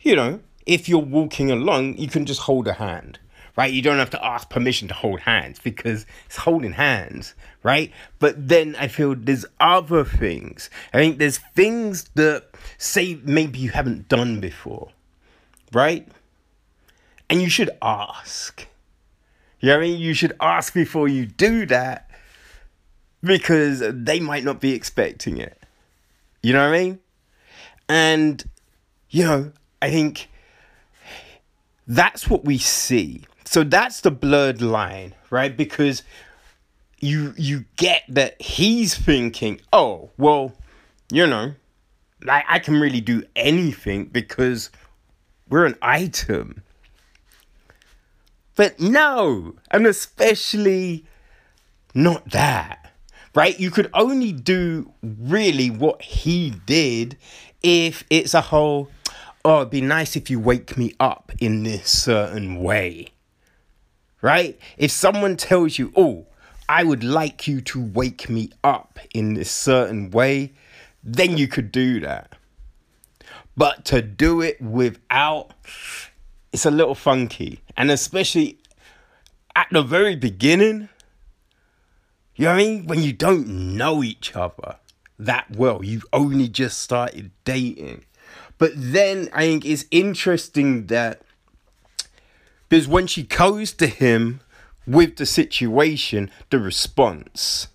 you 0.00 0.14
know, 0.14 0.40
if 0.66 0.88
you're 0.88 0.98
walking 0.98 1.50
along, 1.50 1.96
you 1.98 2.08
can 2.08 2.26
just 2.26 2.42
hold 2.42 2.68
a 2.68 2.74
hand, 2.74 3.18
right? 3.56 3.72
You 3.72 3.82
don't 3.82 3.98
have 3.98 4.10
to 4.10 4.24
ask 4.24 4.50
permission 4.50 4.88
to 4.88 4.94
hold 4.94 5.20
hands 5.20 5.58
because 5.58 6.06
it's 6.26 6.36
holding 6.36 6.72
hands, 6.72 7.34
right? 7.62 7.92
But 8.18 8.48
then 8.48 8.76
I 8.78 8.88
feel 8.88 9.14
there's 9.14 9.46
other 9.60 10.04
things. 10.04 10.70
I 10.92 10.98
think 10.98 11.18
there's 11.18 11.38
things 11.38 12.04
that 12.14 12.50
say 12.78 13.18
maybe 13.24 13.58
you 13.58 13.70
haven't 13.70 14.08
done 14.08 14.40
before, 14.40 14.90
right? 15.72 16.06
And 17.28 17.40
you 17.40 17.48
should 17.48 17.70
ask. 17.80 18.66
You 19.60 19.68
know 19.68 19.76
what 19.76 19.84
I 19.84 19.88
mean? 19.88 20.00
You 20.00 20.14
should 20.14 20.34
ask 20.40 20.74
before 20.74 21.08
you 21.08 21.26
do 21.26 21.66
that 21.66 22.10
because 23.22 23.82
they 23.86 24.20
might 24.20 24.44
not 24.44 24.60
be 24.60 24.72
expecting 24.72 25.38
it. 25.38 25.58
You 26.42 26.52
know 26.52 26.68
what 26.68 26.74
I 26.74 26.82
mean? 26.82 26.98
And, 27.88 28.44
you 29.10 29.24
know, 29.24 29.52
I 29.80 29.90
think 29.90 30.28
that's 31.86 32.28
what 32.28 32.44
we 32.44 32.58
see. 32.58 33.22
So 33.44 33.64
that's 33.64 34.00
the 34.00 34.10
blurred 34.10 34.62
line, 34.62 35.14
right? 35.30 35.56
Because 35.56 36.02
you 37.00 37.34
you 37.36 37.64
get 37.76 38.02
that 38.08 38.40
he's 38.40 38.94
thinking, 38.94 39.60
oh, 39.72 40.10
well, 40.16 40.52
you 41.10 41.26
know, 41.26 41.54
like 42.24 42.44
I 42.48 42.58
can 42.58 42.80
really 42.80 43.00
do 43.00 43.24
anything 43.36 44.06
because 44.06 44.70
we're 45.52 45.66
an 45.66 45.76
item. 45.82 46.62
But 48.56 48.80
no, 48.80 49.54
and 49.70 49.86
especially 49.86 51.04
not 51.94 52.30
that, 52.30 52.90
right? 53.34 53.60
You 53.60 53.70
could 53.70 53.90
only 53.92 54.32
do 54.32 54.94
really 55.02 55.68
what 55.68 56.00
he 56.00 56.54
did 56.64 57.18
if 57.62 58.02
it's 58.08 58.32
a 58.32 58.40
whole, 58.40 58.88
oh, 59.44 59.58
it'd 59.58 59.70
be 59.70 59.82
nice 59.82 60.16
if 60.16 60.30
you 60.30 60.40
wake 60.40 60.78
me 60.78 60.94
up 60.98 61.32
in 61.38 61.64
this 61.64 61.90
certain 61.90 62.62
way, 62.62 63.08
right? 64.22 64.58
If 64.78 64.90
someone 64.90 65.36
tells 65.36 65.78
you, 65.78 65.92
oh, 65.94 66.24
I 66.66 66.82
would 66.82 67.04
like 67.04 67.46
you 67.46 67.60
to 67.60 67.78
wake 67.78 68.30
me 68.30 68.48
up 68.64 68.98
in 69.12 69.34
this 69.34 69.50
certain 69.50 70.12
way, 70.12 70.54
then 71.04 71.36
you 71.36 71.46
could 71.46 71.70
do 71.70 72.00
that. 72.00 72.36
But 73.56 73.84
to 73.86 74.02
do 74.02 74.40
it 74.40 74.60
without, 74.60 75.52
it's 76.52 76.64
a 76.64 76.70
little 76.70 76.94
funky. 76.94 77.60
And 77.76 77.90
especially 77.90 78.58
at 79.54 79.68
the 79.70 79.82
very 79.82 80.16
beginning, 80.16 80.88
you 82.36 82.46
know 82.46 82.52
what 82.52 82.60
I 82.60 82.64
mean? 82.64 82.86
When 82.86 83.02
you 83.02 83.12
don't 83.12 83.76
know 83.76 84.02
each 84.02 84.34
other 84.34 84.76
that 85.18 85.50
well, 85.56 85.84
you've 85.84 86.06
only 86.12 86.48
just 86.48 86.78
started 86.78 87.30
dating. 87.44 88.04
But 88.58 88.72
then 88.74 89.28
I 89.32 89.42
think 89.42 89.64
it's 89.64 89.84
interesting 89.90 90.86
that 90.86 91.22
because 92.68 92.88
when 92.88 93.06
she 93.06 93.24
goes 93.24 93.72
to 93.74 93.86
him 93.86 94.40
with 94.86 95.16
the 95.16 95.26
situation, 95.26 96.30
the 96.50 96.58
response. 96.58 97.68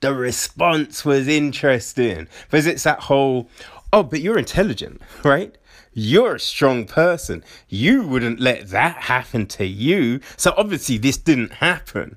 The 0.00 0.14
response 0.14 1.04
was 1.04 1.28
interesting 1.28 2.28
because 2.44 2.66
it's 2.66 2.84
that 2.84 3.00
whole, 3.00 3.48
oh, 3.92 4.02
but 4.02 4.20
you're 4.20 4.38
intelligent, 4.38 5.00
right? 5.24 5.56
You're 5.92 6.36
a 6.36 6.40
strong 6.40 6.86
person. 6.86 7.44
You 7.68 8.06
wouldn't 8.06 8.40
let 8.40 8.68
that 8.70 8.96
happen 8.96 9.46
to 9.48 9.66
you. 9.66 10.20
So 10.36 10.54
obviously, 10.56 10.98
this 10.98 11.16
didn't 11.16 11.54
happen, 11.54 12.16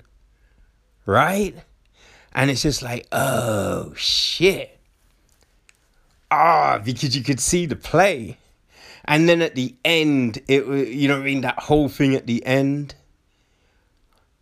right? 1.06 1.56
And 2.32 2.50
it's 2.50 2.62
just 2.62 2.82
like, 2.82 3.06
oh 3.12 3.94
shit. 3.94 4.78
Ah, 6.30 6.80
because 6.84 7.16
you 7.16 7.22
could 7.22 7.40
see 7.40 7.66
the 7.66 7.76
play. 7.76 8.38
And 9.04 9.28
then 9.28 9.42
at 9.42 9.54
the 9.54 9.74
end, 9.84 10.38
it 10.48 10.66
you 10.66 11.08
know 11.08 11.14
what 11.14 11.22
I 11.22 11.26
mean, 11.26 11.42
that 11.42 11.58
whole 11.58 11.88
thing 11.88 12.14
at 12.14 12.26
the 12.26 12.44
end. 12.46 12.94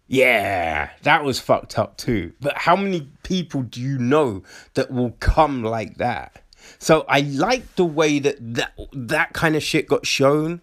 Yeah, 0.06 0.90
that 1.02 1.24
was 1.24 1.40
fucked 1.40 1.78
up 1.78 1.96
too. 1.96 2.32
But 2.40 2.58
how 2.58 2.76
many 2.76 3.08
people 3.22 3.62
do 3.62 3.80
you 3.80 3.98
know 3.98 4.42
that 4.74 4.90
will 4.90 5.12
come 5.20 5.64
like 5.64 5.96
that? 5.96 6.42
So 6.78 7.04
I 7.08 7.20
like 7.20 7.76
the 7.76 7.84
way 7.84 8.18
that 8.18 8.36
that, 8.54 8.72
that 8.92 9.32
kind 9.32 9.56
of 9.56 9.62
shit 9.62 9.86
got 9.88 10.06
shown. 10.06 10.60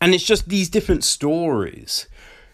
And 0.00 0.14
it's 0.14 0.24
just 0.24 0.48
these 0.48 0.68
different 0.68 1.04
stories. 1.04 2.06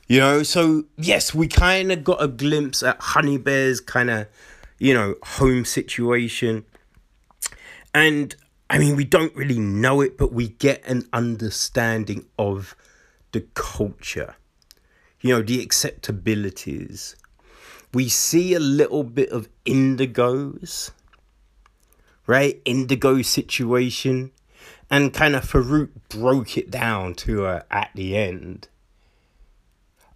You 0.09 0.21
know, 0.21 0.43
so 0.43 0.85
yes, 0.97 1.35
we 1.35 1.49
kind 1.49 1.91
of 1.91 2.05
got 2.05 2.23
a 2.23 2.29
glimpse 2.29 2.83
at 2.83 3.01
Honey 3.01 3.39
Bear's 3.39 3.81
kind 3.81 4.11
of, 4.11 4.27
you 4.79 4.95
know, 4.95 5.17
home 5.23 5.65
situation. 5.65 6.65
And 7.93 8.37
I 8.69 8.79
mean, 8.79 8.97
we 8.97 9.05
don't 9.05 9.35
really 9.35 9.59
know 9.59 10.01
it, 10.01 10.19
but 10.19 10.33
we 10.33 10.49
get 10.49 10.87
an 10.87 11.09
understanding 11.13 12.27
of 12.39 12.77
the 13.33 13.43
culture, 13.55 14.37
you 15.21 15.31
know, 15.31 15.43
the 15.43 15.63
acceptabilities. 15.63 17.17
We 17.93 18.09
see 18.09 18.55
a 18.55 18.61
little 18.61 19.05
bit 19.05 19.31
of 19.31 19.49
Indigo's, 19.65 20.91
right? 22.27 22.61
Indigo 22.65 23.23
situation. 23.23 24.33
And 24.89 25.13
kind 25.13 25.35
of 25.35 25.45
Farouk 25.45 25.91
broke 26.09 26.57
it 26.57 26.71
down 26.71 27.15
to 27.17 27.41
her 27.41 27.65
at 27.71 27.91
the 27.95 28.17
end. 28.17 28.69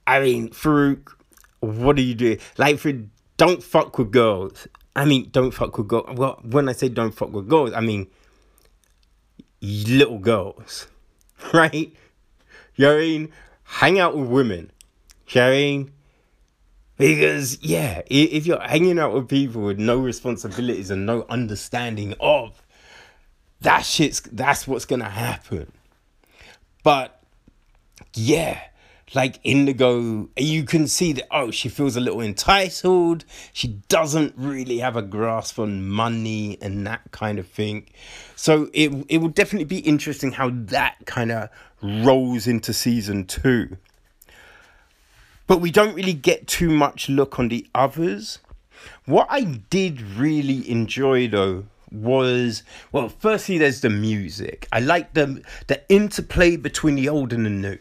I 0.06 0.20
mean, 0.20 0.50
Farouk, 0.50 1.12
what 1.58 1.96
do 1.96 2.02
you 2.02 2.14
do? 2.14 2.38
Like, 2.56 2.78
for 2.78 2.92
don't 3.36 3.62
fuck 3.62 3.98
with 3.98 4.12
girls. 4.12 4.68
I 4.94 5.04
mean, 5.04 5.28
don't 5.32 5.50
fuck 5.50 5.76
with 5.78 5.88
girls. 5.88 6.16
Well, 6.16 6.38
when 6.42 6.68
I 6.68 6.72
say 6.72 6.88
don't 6.88 7.12
fuck 7.12 7.32
with 7.32 7.48
girls, 7.48 7.72
I 7.72 7.80
mean 7.80 8.06
little 9.62 10.18
girls, 10.18 10.88
right? 11.52 11.92
You 12.76 12.86
know 12.86 12.96
I 12.96 13.00
mean? 13.00 13.32
Hang 13.64 13.98
out 13.98 14.16
with 14.16 14.28
women. 14.28 14.70
You 15.28 15.40
know 15.40 15.48
I 15.48 15.50
mean? 15.50 15.90
Because, 17.00 17.62
yeah, 17.62 18.02
if 18.10 18.46
you're 18.46 18.60
hanging 18.60 18.98
out 18.98 19.14
with 19.14 19.26
people 19.26 19.62
with 19.62 19.78
no 19.78 19.98
responsibilities 19.98 20.90
and 20.90 21.06
no 21.06 21.24
understanding 21.30 22.14
of, 22.20 22.62
that 23.62 23.86
shit's, 23.86 24.20
that's 24.20 24.68
what's 24.68 24.84
gonna 24.84 25.08
happen. 25.08 25.72
But, 26.82 27.22
yeah, 28.12 28.60
like 29.14 29.40
Indigo, 29.44 30.28
you 30.36 30.64
can 30.64 30.86
see 30.86 31.14
that, 31.14 31.26
oh, 31.30 31.50
she 31.50 31.70
feels 31.70 31.96
a 31.96 32.00
little 32.00 32.20
entitled. 32.20 33.24
She 33.54 33.68
doesn't 33.88 34.34
really 34.36 34.78
have 34.78 34.94
a 34.94 35.02
grasp 35.02 35.58
on 35.58 35.88
money 35.88 36.58
and 36.60 36.86
that 36.86 37.12
kind 37.12 37.38
of 37.38 37.48
thing. 37.48 37.86
So 38.36 38.68
it, 38.72 39.06
it 39.08 39.18
will 39.18 39.28
definitely 39.28 39.64
be 39.64 39.78
interesting 39.78 40.32
how 40.32 40.50
that 40.52 40.96
kind 41.06 41.32
of 41.32 41.48
rolls 41.82 42.46
into 42.46 42.74
season 42.74 43.24
two. 43.24 43.78
But 45.50 45.60
we 45.60 45.72
don't 45.72 45.96
really 45.96 46.12
get 46.12 46.46
too 46.46 46.70
much 46.70 47.08
look 47.08 47.40
on 47.40 47.48
the 47.48 47.66
others. 47.74 48.38
What 49.04 49.26
I 49.28 49.42
did 49.68 50.00
really 50.00 50.70
enjoy 50.70 51.26
though 51.26 51.64
was 51.90 52.62
well 52.92 53.08
firstly 53.08 53.58
there's 53.58 53.80
the 53.80 53.90
music. 53.90 54.68
I 54.70 54.78
like 54.78 55.14
the 55.14 55.42
the 55.66 55.82
interplay 55.88 56.54
between 56.54 56.94
the 56.94 57.08
old 57.08 57.32
and 57.32 57.44
the 57.44 57.50
new. 57.50 57.78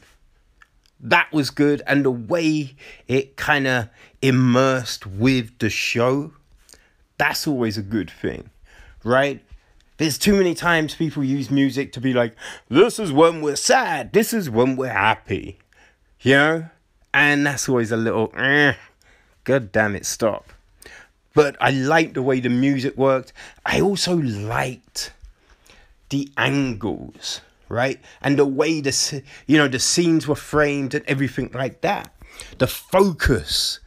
That 0.99 1.31
was 1.31 1.51
good 1.51 1.83
and 1.85 2.03
the 2.03 2.09
way 2.09 2.75
it 3.07 3.37
kind 3.37 3.67
of 3.67 3.89
immersed 4.19 5.05
with 5.05 5.55
the 5.59 5.69
show 5.69 6.33
that's 7.19 7.45
always 7.45 7.77
a 7.77 7.83
good 7.83 8.09
thing 8.09 8.49
right? 9.03 9.43
There's 9.97 10.17
too 10.17 10.35
many 10.35 10.55
times 10.55 10.95
people 10.95 11.23
use 11.23 11.51
music 11.51 11.93
to 11.93 12.01
be 12.01 12.13
like 12.13 12.35
this 12.67 12.97
is 12.97 13.11
when 13.11 13.41
we're 13.43 13.55
sad. 13.55 14.11
This 14.11 14.33
is 14.33 14.49
when 14.49 14.75
we're 14.75 14.87
happy. 14.87 15.59
You 16.21 16.33
know 16.33 16.69
and 17.13 17.45
that's 17.45 17.67
always 17.69 17.91
a 17.91 17.97
little 17.97 18.31
eh, 18.35 18.73
god 19.43 19.71
damn 19.71 19.95
it 19.95 20.05
stop 20.05 20.51
but 21.33 21.55
i 21.59 21.69
liked 21.71 22.13
the 22.13 22.21
way 22.21 22.39
the 22.39 22.49
music 22.49 22.95
worked 22.97 23.33
i 23.65 23.79
also 23.79 24.15
liked 24.15 25.11
the 26.09 26.29
angles 26.37 27.41
right? 27.69 28.01
And 28.21 28.37
the 28.37 28.45
way 28.45 28.81
the 28.81 29.23
you 29.47 29.57
know 29.57 29.67
the 29.67 29.79
scenes 29.79 30.27
were 30.27 30.35
framed 30.35 30.93
and 30.93 31.05
everything 31.05 31.51
like 31.53 31.81
that, 31.81 32.13
the 32.57 32.67
focus, 32.67 33.79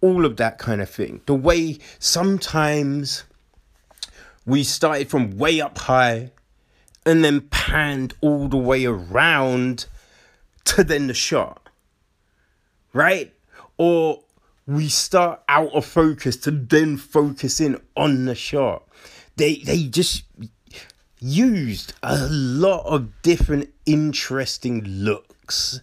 all 0.00 0.26
of 0.26 0.36
that 0.36 0.58
kind 0.58 0.82
of 0.82 0.90
thing. 0.90 1.22
The 1.26 1.34
way 1.34 1.78
sometimes 1.98 3.24
we 4.44 4.64
started 4.64 5.08
from 5.08 5.38
way 5.38 5.60
up 5.60 5.78
high 5.78 6.32
and 7.06 7.24
then 7.24 7.42
panned 7.42 8.14
all 8.20 8.48
the 8.48 8.56
way 8.56 8.84
around 8.84 9.86
to 10.64 10.84
then 10.84 11.06
the 11.06 11.14
shot, 11.14 11.67
right? 12.98 13.32
Or 13.78 14.24
we 14.66 14.88
start 14.88 15.40
out 15.48 15.72
of 15.72 15.86
focus 15.86 16.36
to 16.38 16.50
then 16.50 16.96
focus 16.96 17.60
in 17.60 17.80
on 17.96 18.24
the 18.24 18.34
shot. 18.34 18.82
They 19.36 19.56
they 19.56 19.84
just 19.84 20.24
used 21.20 21.94
a 22.02 22.26
lot 22.28 22.84
of 22.86 23.22
different 23.22 23.70
interesting 23.86 24.84
looks 24.84 25.80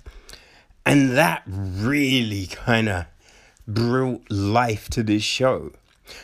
And 0.86 1.18
that 1.18 1.44
really 1.48 2.48
kind 2.48 2.90
of 2.90 3.06
brought 3.68 4.30
life 4.30 4.90
to 4.90 5.04
this 5.04 5.24
show. 5.24 5.72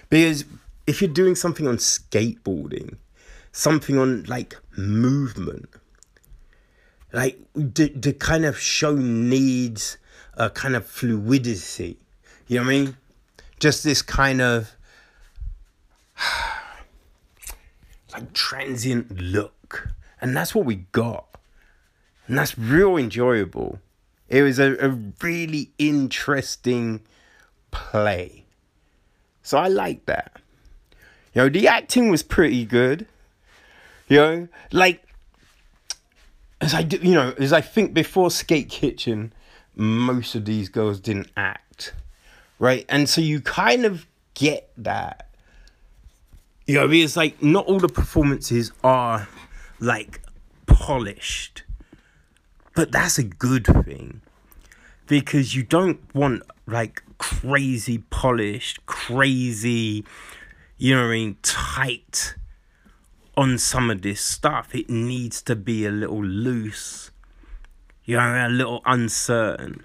Because 0.10 0.46
if 0.86 1.02
you're 1.02 1.12
doing 1.12 1.36
something 1.36 1.68
on 1.68 1.78
skateboarding, 1.78 2.98
something 3.52 3.98
on 3.98 4.24
like 4.26 4.56
movement, 4.78 5.68
like 7.12 7.40
the, 7.56 7.90
the 7.90 8.14
kind 8.14 8.46
of 8.46 8.60
show 8.60 8.96
needs 8.96 9.98
a 10.42 10.50
kind 10.50 10.76
of 10.76 10.88
fluidity. 10.88 12.00
You 12.48 12.58
know 12.58 12.66
what 12.66 12.72
I 12.72 12.74
mean? 12.74 12.98
Just 13.60 13.84
this 13.84 14.02
kind 14.02 14.42
of 14.42 14.76
like 18.14 18.34
transient 18.34 19.22
look. 19.22 19.90
And 20.20 20.36
that's 20.36 20.56
what 20.56 20.66
we 20.66 20.88
got. 20.92 21.28
And 22.28 22.38
that's 22.38 22.58
real 22.58 22.98
enjoyable. 22.98 23.80
It 24.30 24.42
was 24.42 24.58
a, 24.58 24.76
a 24.84 24.90
really 25.22 25.72
interesting 25.78 27.02
play. 27.70 28.46
So 29.44 29.60
I 29.60 29.68
like 29.68 30.08
that. 30.08 30.38
You 31.36 31.44
know, 31.44 31.50
the 31.50 31.68
acting 31.68 32.10
was 32.10 32.24
pretty 32.24 32.66
good. 32.66 33.06
You 34.08 34.18
know, 34.18 34.48
like 34.72 35.04
as 36.60 36.74
I 36.74 36.82
do, 36.82 36.98
you 36.98 37.14
know, 37.14 37.34
as 37.38 37.54
I 37.54 37.62
think 37.62 37.94
before 37.94 38.32
Skate 38.32 38.70
Kitchen, 38.70 39.34
most 39.76 40.36
of 40.36 40.46
these 40.46 40.70
girls 40.70 41.00
didn't 41.00 41.32
act, 41.36 41.94
right? 42.60 42.86
And 42.90 43.08
so 43.10 43.22
you 43.22 43.42
kind 43.42 43.86
of 43.86 44.06
get 44.34 44.72
that. 44.78 45.30
You 46.68 46.76
know, 46.76 46.90
it's 46.90 47.18
like 47.18 47.42
not 47.42 47.66
all 47.66 47.80
the 47.80 47.90
performances 47.90 48.72
are 48.84 49.28
like 49.80 50.22
polished, 50.68 51.64
but 52.76 52.92
that's 52.92 53.18
a 53.18 53.24
good 53.24 53.66
thing 53.66 54.22
because 55.08 55.56
you 55.56 55.64
don't 55.64 56.00
want 56.16 56.44
like 56.68 57.04
crazy 57.18 57.98
polished, 58.10 58.86
crazy, 58.86 60.06
you 60.78 60.96
know 60.96 61.02
what 61.02 61.10
I 61.10 61.12
mean, 61.12 61.38
tight 61.42 62.36
on 63.36 63.58
some 63.58 63.92
of 63.92 64.02
this 64.02 64.22
stuff. 64.22 64.74
It 64.74 64.90
needs 64.90 65.42
to 65.44 65.56
be 65.56 65.86
a 65.86 65.92
little 65.92 66.24
loose, 66.24 67.12
you 68.12 68.18
know, 68.18 68.46
a 68.46 68.50
little 68.50 68.82
uncertain. 68.86 69.82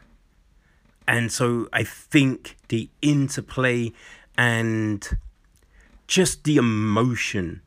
And 1.07 1.31
so 1.31 1.69
I 1.73 1.85
think 1.85 2.57
the 2.67 2.91
interplay 3.01 3.93
and 4.37 5.09
just 6.09 6.43
the 6.43 6.57
emotion, 6.57 7.61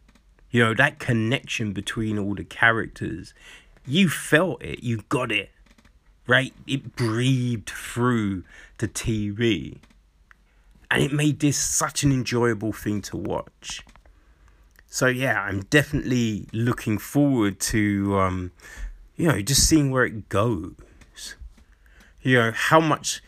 you 0.52 0.62
know, 0.62 0.74
that 0.74 1.00
connection 1.00 1.72
between 1.72 2.20
all 2.20 2.36
the 2.36 2.44
characters, 2.44 3.34
you 3.88 4.10
felt 4.10 4.62
it, 4.62 4.84
you 4.84 5.04
got 5.08 5.32
it, 5.32 5.50
right? 6.28 6.54
It 6.68 6.94
breathed 6.94 7.70
through 7.70 8.44
the 8.80 8.90
TV. 8.90 9.78
And 10.92 11.02
it 11.02 11.14
made 11.14 11.40
this 11.40 11.58
such 11.58 12.04
an 12.04 12.12
enjoyable 12.12 12.74
thing 12.74 13.02
to 13.04 13.16
watch. 13.16 13.86
So 14.88 15.08
yeah, 15.08 15.42
I'm 15.42 15.62
definitely 15.70 16.48
looking 16.52 16.98
forward 16.98 17.62
to 17.62 18.20
um, 18.20 18.52
you 19.20 19.28
know, 19.28 19.42
just 19.42 19.68
seeing 19.68 19.92
where 19.92 20.06
it 20.06 20.30
goes. 20.30 21.36
You 22.22 22.38
know, 22.38 22.52
how 22.56 22.80
much 22.80 23.22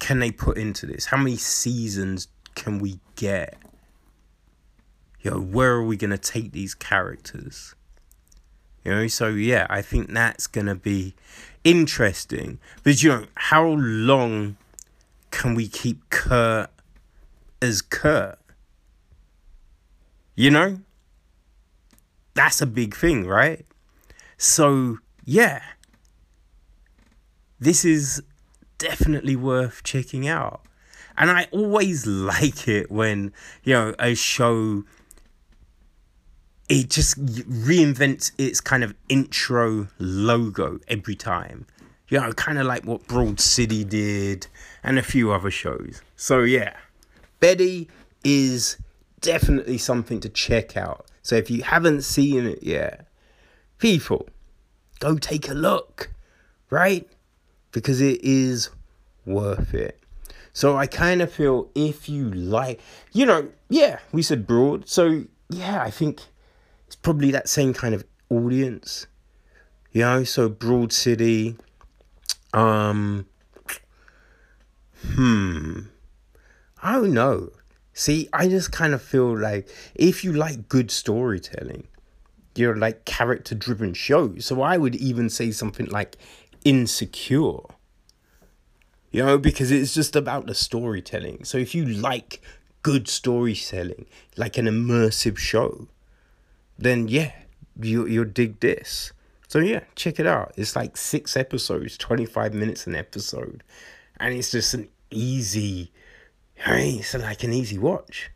can 0.00 0.18
they 0.18 0.32
put 0.32 0.58
into 0.58 0.86
this? 0.86 1.06
How 1.06 1.16
many 1.16 1.36
seasons 1.36 2.26
can 2.56 2.80
we 2.80 2.98
get? 3.14 3.56
You 5.20 5.30
know, 5.30 5.40
where 5.40 5.74
are 5.74 5.84
we 5.84 5.96
gonna 5.96 6.18
take 6.18 6.50
these 6.50 6.74
characters? 6.74 7.76
You 8.84 8.90
know, 8.90 9.06
so 9.06 9.28
yeah, 9.28 9.68
I 9.70 9.82
think 9.82 10.12
that's 10.12 10.48
gonna 10.48 10.74
be 10.74 11.14
interesting. 11.62 12.58
But 12.82 13.00
you 13.04 13.10
know, 13.10 13.26
how 13.34 13.68
long 13.68 14.56
can 15.30 15.54
we 15.54 15.68
keep 15.68 16.10
Kirt 16.10 16.70
as 17.62 17.82
Kirt? 17.82 18.38
You 20.34 20.50
know? 20.50 20.80
That's 22.34 22.60
a 22.60 22.66
big 22.66 22.96
thing, 22.96 23.26
right? 23.26 23.64
So, 24.38 24.98
yeah. 25.26 25.60
This 27.60 27.84
is 27.84 28.22
definitely 28.78 29.36
worth 29.36 29.82
checking 29.82 30.26
out. 30.26 30.62
And 31.18 31.30
I 31.30 31.48
always 31.50 32.06
like 32.06 32.66
it 32.68 32.90
when, 32.90 33.34
you 33.64 33.74
know, 33.74 33.94
a 33.98 34.14
show 34.14 34.84
it 36.68 36.90
just 36.90 37.24
reinvents 37.24 38.32
its 38.38 38.60
kind 38.60 38.82
of 38.82 38.94
intro 39.08 39.88
logo 39.98 40.80
every 40.88 41.14
time. 41.14 41.66
You 42.08 42.20
know, 42.20 42.32
kind 42.32 42.58
of 42.58 42.66
like 42.66 42.84
what 42.84 43.06
Broad 43.06 43.40
City 43.40 43.84
did 43.84 44.46
and 44.82 44.98
a 44.98 45.02
few 45.02 45.32
other 45.32 45.50
shows. 45.50 46.02
So 46.16 46.40
yeah, 46.40 46.76
Betty 47.40 47.88
is 48.24 48.76
definitely 49.20 49.78
something 49.78 50.20
to 50.20 50.28
check 50.28 50.76
out. 50.76 51.06
So 51.22 51.34
if 51.34 51.50
you 51.50 51.62
haven't 51.62 52.02
seen 52.02 52.46
it 52.46 52.62
yet, 52.62 53.08
people, 53.78 54.28
go 54.98 55.16
take 55.16 55.48
a 55.48 55.54
look, 55.54 56.10
right? 56.70 57.08
Because 57.72 58.00
it 58.00 58.20
is 58.22 58.70
worth 59.24 59.74
it. 59.74 60.00
So 60.52 60.76
I 60.76 60.86
kind 60.86 61.20
of 61.20 61.30
feel 61.30 61.68
if 61.74 62.08
you 62.08 62.30
like, 62.30 62.80
you 63.12 63.26
know, 63.26 63.48
yeah, 63.68 63.98
we 64.12 64.22
said 64.22 64.46
broad. 64.46 64.88
So 64.88 65.24
yeah, 65.50 65.82
I 65.82 65.90
think 65.90 66.20
it's 66.86 66.96
probably 66.96 67.30
that 67.32 67.48
same 67.48 67.74
kind 67.74 67.94
of 67.94 68.04
audience. 68.30 69.06
You 69.92 70.02
know, 70.02 70.24
so 70.24 70.48
Broad 70.48 70.92
City, 70.92 71.56
um, 72.52 73.26
hmm, 75.14 75.80
I 76.82 76.92
don't 76.96 77.14
know. 77.14 77.50
See, 77.92 78.28
I 78.32 78.48
just 78.48 78.72
kind 78.72 78.92
of 78.92 79.00
feel 79.00 79.36
like 79.38 79.68
if 79.94 80.22
you 80.22 80.32
like 80.32 80.68
good 80.68 80.90
storytelling, 80.90 81.86
you're 82.58 82.76
like 82.76 83.04
character 83.04 83.54
driven 83.54 83.94
shows. 83.94 84.46
So 84.46 84.62
I 84.62 84.76
would 84.76 84.94
even 84.96 85.30
say 85.30 85.50
something 85.50 85.86
like 85.86 86.16
Insecure. 86.64 87.60
You 89.10 89.24
know, 89.24 89.38
because 89.38 89.70
it's 89.70 89.94
just 89.94 90.16
about 90.16 90.46
the 90.46 90.54
storytelling. 90.54 91.44
So 91.44 91.58
if 91.58 91.74
you 91.74 91.84
like 91.84 92.42
good 92.82 93.08
storytelling, 93.08 94.06
like 94.36 94.58
an 94.58 94.66
immersive 94.66 95.38
show, 95.38 95.88
then 96.78 97.08
yeah, 97.08 97.32
you 97.80 98.06
you'll 98.06 98.24
dig 98.24 98.60
this. 98.60 99.12
So 99.48 99.60
yeah, 99.60 99.80
check 99.94 100.18
it 100.18 100.26
out. 100.26 100.52
It's 100.56 100.74
like 100.76 100.96
six 100.96 101.36
episodes, 101.36 101.96
25 101.96 102.52
minutes 102.52 102.86
an 102.86 102.94
episode. 102.94 103.62
And 104.18 104.34
it's 104.34 104.50
just 104.50 104.74
an 104.74 104.88
easy, 105.10 105.92
right? 106.66 106.96
It's 106.98 107.14
like 107.14 107.44
an 107.44 107.52
easy 107.52 107.78
watch. 107.78 108.30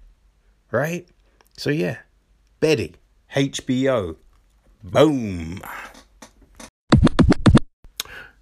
Right? 0.71 1.09
So 1.57 1.71
yeah. 1.71 1.99
Betty, 2.61 2.95
HBO. 3.35 4.17
Boom. 4.83 5.61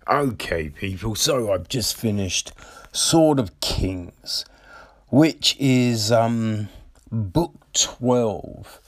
Okay, 0.09 0.71
people, 0.71 1.15
so 1.15 1.53
I've 1.53 1.69
just 1.69 1.95
finished 1.95 2.53
Sword 2.93 3.39
of 3.39 3.61
Kings, 3.61 4.47
which 5.09 5.55
is 5.59 6.11
um 6.11 6.69
book 7.11 7.55
12 7.75 8.81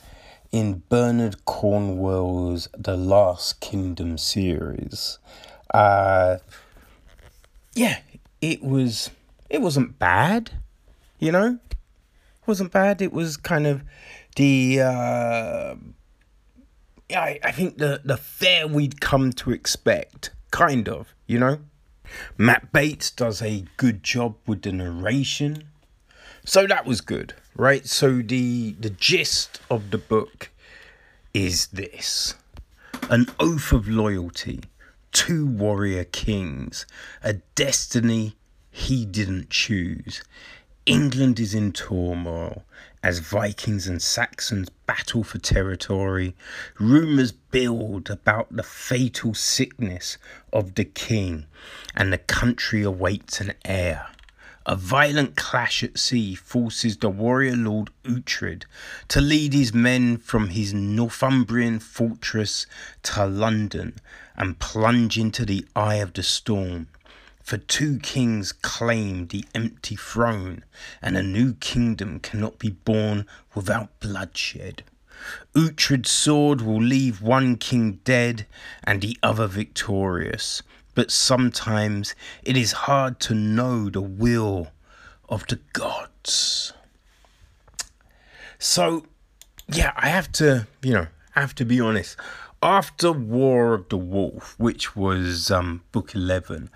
in 0.53 0.83
Bernard 0.89 1.45
Cornwell's 1.45 2.69
The 2.77 2.97
Last 2.97 3.61
Kingdom 3.61 4.17
series. 4.17 5.19
Uh, 5.73 6.39
yeah, 7.75 7.99
it 8.41 8.63
was. 8.63 9.11
It 9.51 9.61
wasn't 9.61 9.99
bad, 9.99 10.53
you 11.19 11.31
know. 11.31 11.59
It 11.71 12.47
wasn't 12.47 12.73
bad. 12.73 13.03
It 13.03 13.13
was 13.13 13.37
kind 13.37 13.67
of 13.67 13.83
the. 14.37 14.81
Uh, 14.81 15.75
I 17.11 17.39
I 17.43 17.53
think 17.53 17.79
the 17.79 18.01
the 18.05 18.17
fare 18.17 18.67
we'd 18.67 19.01
come 19.01 19.33
to 19.35 19.51
expect, 19.51 20.31
kind 20.51 20.89
of, 20.89 21.15
you 21.27 21.39
know. 21.39 21.59
Matt 22.37 22.73
Bates 22.73 23.11
does 23.11 23.41
a 23.41 23.65
good 23.77 24.03
job 24.03 24.35
with 24.47 24.63
the 24.63 24.73
narration. 24.73 25.65
So 26.45 26.67
that 26.67 26.87
was 26.87 27.01
good, 27.01 27.35
right? 27.55 27.87
So 27.87 28.23
the 28.23 28.73
the 28.73 28.91
gist 28.91 29.61
of 29.71 29.91
the 29.91 29.99
book 29.99 30.51
is 31.35 31.69
this. 31.69 32.35
An 33.09 33.27
oath 33.39 33.73
of 33.73 33.89
loyalty, 33.89 34.61
two 35.13 35.47
warrior 35.47 36.05
kings, 36.05 36.87
a 37.23 37.35
destiny 37.55 38.37
he 38.71 39.05
didn't 39.05 39.51
choose. 39.51 40.23
England 40.87 41.39
is 41.39 41.55
in 41.55 41.73
turmoil 41.73 42.65
as 43.03 43.19
Vikings 43.21 43.87
and 43.87 44.03
Saxons 44.03 44.69
battle 44.87 45.25
for 45.25 45.39
territory. 45.39 46.37
Rumours 46.79 47.33
build 47.33 48.11
about 48.11 48.55
the 48.55 48.63
fatal 48.63 49.35
sickness 49.35 50.19
of 50.53 50.75
the 50.75 50.85
king, 50.85 51.47
and 51.95 52.13
the 52.13 52.19
country 52.19 52.83
awaits 52.83 53.41
an 53.41 53.55
heir. 53.65 54.07
A 54.67 54.77
violent 54.77 55.37
clash 55.37 55.83
at 55.83 55.99
sea 55.99 56.35
forces 56.35 56.99
the 56.99 57.09
warrior 57.09 57.57
lord 57.57 57.91
Uhtred 58.05 58.65
to 59.09 59.21
lead 59.21 59.55
his 59.55 59.73
men 59.73 60.19
from 60.19 60.51
his 60.51 60.75
Northumbrian 60.75 61.79
fortress 61.79 62.67
to 63.05 63.25
London 63.25 63.95
and 64.37 64.59
plunge 64.59 65.19
into 65.19 65.47
the 65.47 65.67
eye 65.75 65.97
of 65.97 66.13
the 66.13 66.23
storm 66.23 66.89
For 67.51 67.59
two 67.59 67.99
kings 67.99 68.53
claim 68.53 69.27
the 69.27 69.45
empty 69.57 69.97
throne, 69.97 70.63
and 71.03 71.17
a 71.17 71.23
new 71.25 71.55
kingdom 71.55 72.21
cannot 72.21 72.61
be 72.61 72.71
born 72.71 73.27
without 73.57 73.99
bloodshed. 73.99 74.85
Uhtred's 75.53 76.13
sword 76.13 76.61
will 76.61 76.81
leave 76.81 77.21
one 77.21 77.57
king 77.57 77.99
dead 78.05 78.47
and 78.85 79.03
the 79.03 79.19
other 79.21 79.49
victorious, 79.49 80.63
but 80.95 81.11
sometimes 81.11 82.15
it 82.45 82.57
is 82.57 82.87
hard 82.87 83.19
to 83.19 83.35
know 83.35 83.91
the 83.91 84.01
will 84.01 84.69
of 85.29 85.45
the 85.49 85.59
gods. 85.73 86.73
So, 88.61 89.07
yeah, 89.67 89.93
I 89.97 90.09
have 90.09 90.31
to, 90.35 90.69
you 90.83 90.93
know, 90.93 91.09
I 91.35 91.41
have 91.41 91.57
to 91.57 91.65
be 91.65 91.81
honest. 91.81 92.17
After 92.63 93.11
War 93.11 93.75
of 93.75 93.89
the 93.89 93.97
Wolf, 93.97 94.55
which 94.59 94.95
was 94.95 95.51
um, 95.51 95.83
book 95.93 96.15
11, 96.15 96.71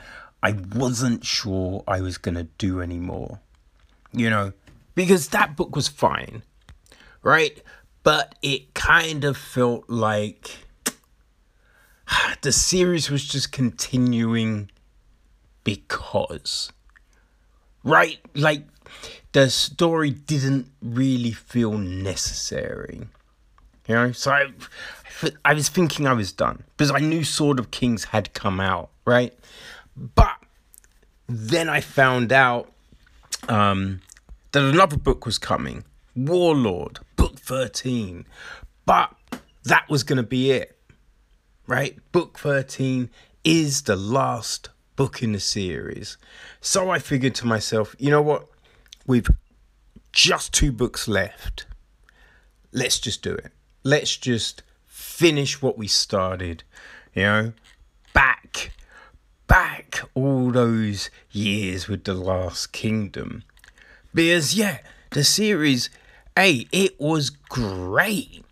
I 0.45 0.55
wasn't 0.75 1.25
sure 1.25 1.83
I 1.89 2.03
was 2.03 2.19
going 2.19 2.35
to 2.35 2.45
do 2.59 2.83
anymore. 2.83 3.41
You 4.13 4.29
know, 4.29 4.53
because 4.95 5.29
that 5.29 5.57
book 5.57 5.75
was 5.75 5.89
fine, 5.89 6.43
right? 7.23 7.61
But 8.03 8.35
it 8.43 8.75
kind 8.75 9.25
of 9.25 9.39
felt 9.39 9.89
like 9.89 10.51
the 12.43 12.53
series 12.53 13.11
was 13.11 13.25
just 13.25 13.53
continuing 13.53 14.71
because, 15.65 16.71
right? 17.83 18.19
Like, 18.35 18.65
the 19.33 19.49
story 19.49 20.11
didn't 20.11 20.71
really 20.83 21.33
feel 21.33 21.79
necessary. 21.79 23.09
You 23.89 23.95
know, 23.95 24.13
so 24.13 24.31
I, 24.31 24.53
I 25.43 25.55
was 25.55 25.71
thinking 25.71 26.07
I 26.07 26.13
was 26.13 26.33
done 26.33 26.65
because 26.77 26.91
I 26.91 26.99
knew 26.99 27.25
Sword 27.25 27.59
of 27.59 27.71
Kings 27.71 28.05
had 28.05 28.35
come 28.35 28.61
out, 28.61 28.91
right? 29.07 29.33
But 29.97 30.37
then 31.29 31.69
I 31.69 31.81
found 31.81 32.33
out 32.33 32.73
um, 33.49 34.01
that 34.53 34.63
another 34.63 34.97
book 34.97 35.27
was 35.27 35.39
coming 35.39 35.85
Warlord, 36.17 37.01
book 37.17 37.39
13. 37.39 38.27
But 38.87 39.15
that 39.65 39.89
was 39.89 40.03
going 40.03 40.19
to 40.19 40.23
be 40.23 40.51
it, 40.51 40.79
right? 41.67 41.99
Book 42.13 42.39
13 42.39 43.11
is 43.45 43.83
the 43.83 43.97
last 43.97 44.71
book 44.97 45.23
in 45.23 45.33
the 45.33 45.41
series. 45.41 46.17
So 46.61 46.91
I 46.91 46.99
figured 46.99 47.35
to 47.37 47.47
myself, 47.47 47.97
you 47.99 48.11
know 48.11 48.23
what? 48.23 48.47
We've 49.07 49.29
just 50.13 50.53
two 50.53 50.73
books 50.73 51.09
left. 51.09 51.67
Let's 52.73 52.99
just 52.99 53.23
do 53.23 53.35
it. 53.35 53.53
Let's 53.83 54.17
just 54.17 54.63
finish 54.87 55.61
what 55.61 55.77
we 55.77 55.89
started, 55.89 56.63
you 57.15 57.23
know? 57.23 57.53
Back, 58.13 58.73
back 59.47 60.01
all 60.15 60.51
those 60.51 61.11
years 61.31 61.89
with 61.89 62.05
The 62.05 62.15
Last 62.15 62.73
Kingdom. 62.73 63.45
Because, 64.13 64.55
yeah, 64.55 64.79
the 65.11 65.25
series, 65.25 65.91
hey, 66.37 66.67
it 66.73 67.01
was 67.01 67.31
great. 67.31 68.45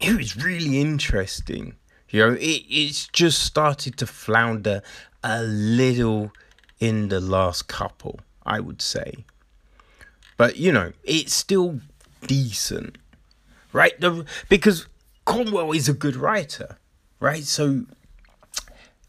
It 0.00 0.16
was 0.16 0.36
really 0.36 0.80
interesting. 0.80 1.76
You 2.10 2.20
know, 2.20 2.32
it, 2.34 2.64
it's 2.68 3.08
just 3.08 3.42
started 3.42 3.96
to 3.98 4.06
flounder 4.06 4.82
a 5.22 5.42
little 5.42 6.32
in 6.78 7.08
the 7.08 7.20
last 7.20 7.68
couple, 7.68 8.20
I 8.44 8.60
would 8.60 8.80
say. 8.80 9.24
But 10.36 10.56
you 10.56 10.72
know, 10.72 10.92
it's 11.02 11.34
still 11.34 11.80
decent, 12.26 12.98
right? 13.72 13.98
The, 14.00 14.24
because 14.48 14.86
Cornwell 15.24 15.72
is 15.72 15.88
a 15.88 15.94
good 15.94 16.16
writer, 16.16 16.78
right? 17.20 17.44
So 17.44 17.86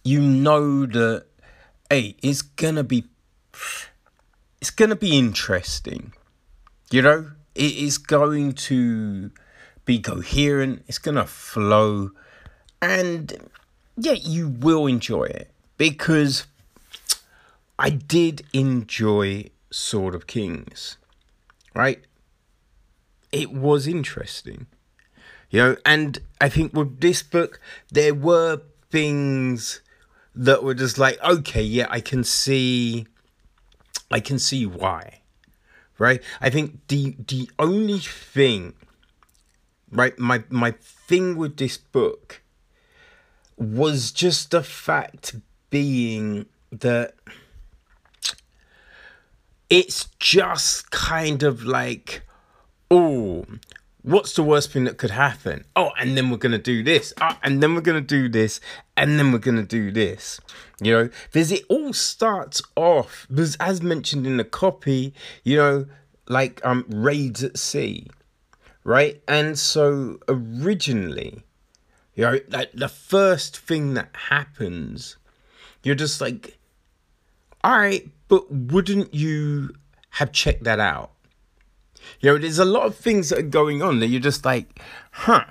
you 0.03 0.21
know 0.21 0.85
that 0.85 1.25
hey, 1.89 2.15
it's 2.21 2.41
gonna 2.41 2.83
be 2.83 3.05
it's 4.61 4.71
gonna 4.71 4.95
be 4.95 5.17
interesting. 5.17 6.13
You 6.91 7.01
know, 7.01 7.31
it 7.55 7.75
is 7.75 7.97
going 7.97 8.53
to 8.53 9.31
be 9.85 9.99
coherent. 9.99 10.83
It's 10.87 10.99
gonna 10.99 11.25
flow, 11.25 12.11
and 12.81 13.49
yeah, 13.97 14.13
you 14.13 14.49
will 14.49 14.87
enjoy 14.87 15.25
it 15.25 15.51
because 15.77 16.45
I 17.79 17.89
did 17.89 18.43
enjoy 18.53 19.49
Sword 19.71 20.15
of 20.15 20.27
Kings 20.27 20.97
right? 21.77 21.99
It 23.31 23.53
was 23.53 23.87
interesting, 23.87 24.65
you 25.51 25.61
know, 25.61 25.77
and 25.85 26.19
I 26.41 26.49
think 26.49 26.73
with 26.73 26.99
this 26.99 27.21
book, 27.21 27.59
there 27.91 28.15
were 28.15 28.61
things 28.89 29.81
that 30.37 30.63
were 30.63 30.75
just 30.75 30.97
like, 30.97 31.21
okay, 31.23 31.63
yeah, 31.63 31.87
I 31.89 31.99
can 31.99 32.23
see, 32.23 33.07
I 34.11 34.19
can 34.19 34.37
see 34.39 34.65
why, 34.65 35.21
right? 35.97 36.21
I 36.39 36.49
think 36.49 36.87
the 36.87 37.15
the 37.27 37.49
only 37.57 37.99
thing, 37.99 38.73
right, 39.91 40.17
my 40.19 40.43
my 40.49 40.71
thing 40.71 41.35
with 41.35 41.57
this 41.57 41.77
book 41.77 42.41
was 43.57 44.11
just 44.11 44.51
the 44.51 44.61
fact 44.61 45.35
being 45.71 46.45
that 46.71 47.15
it's 49.69 50.09
just 50.19 50.91
kind 50.91 51.41
of 51.43 51.63
like, 51.63 52.21
oh, 52.91 53.45
what's 54.01 54.33
the 54.33 54.43
worst 54.43 54.71
thing 54.71 54.85
that 54.85 54.97
could 54.97 55.11
happen? 55.11 55.65
Oh, 55.75 55.91
and 55.97 56.17
then 56.17 56.29
we're 56.29 56.37
gonna 56.37 56.57
do 56.57 56.83
this. 56.83 57.13
Oh, 57.21 57.37
and 57.43 57.61
then 57.61 57.75
we're 57.75 57.81
gonna 57.81 58.01
do 58.01 58.29
this, 58.29 58.59
and 58.95 59.19
then 59.19 59.31
we're 59.31 59.39
gonna 59.39 59.63
do 59.63 59.91
this. 59.91 60.39
You 60.81 60.93
know, 60.93 61.09
because 61.25 61.51
it 61.51 61.63
all 61.69 61.93
starts 61.93 62.61
off 62.75 63.25
because 63.29 63.55
as 63.59 63.81
mentioned 63.81 64.27
in 64.27 64.37
the 64.37 64.43
copy, 64.43 65.13
you 65.43 65.57
know, 65.57 65.85
like 66.27 66.63
um 66.65 66.85
raids 66.87 67.43
at 67.43 67.57
sea. 67.57 68.07
Right? 68.83 69.21
And 69.27 69.59
so 69.59 70.19
originally, 70.29 71.43
you 72.15 72.23
know, 72.23 72.39
like 72.49 72.71
the 72.73 72.87
first 72.87 73.57
thing 73.57 73.95
that 73.95 74.09
happens, 74.13 75.17
you're 75.83 75.95
just 75.95 76.21
like, 76.21 76.57
all 77.63 77.77
right, 77.77 78.07
but 78.29 78.49
wouldn't 78.49 79.13
you 79.13 79.75
have 80.11 80.31
checked 80.31 80.63
that 80.63 80.79
out? 80.79 81.11
You 82.19 82.31
know, 82.31 82.37
there's 82.37 82.59
a 82.59 82.65
lot 82.65 82.85
of 82.85 82.95
things 82.95 83.29
that 83.29 83.39
are 83.39 83.43
going 83.43 83.81
on 83.81 83.99
that 83.99 84.07
you're 84.07 84.19
just 84.21 84.45
like, 84.45 84.79
huh. 85.11 85.45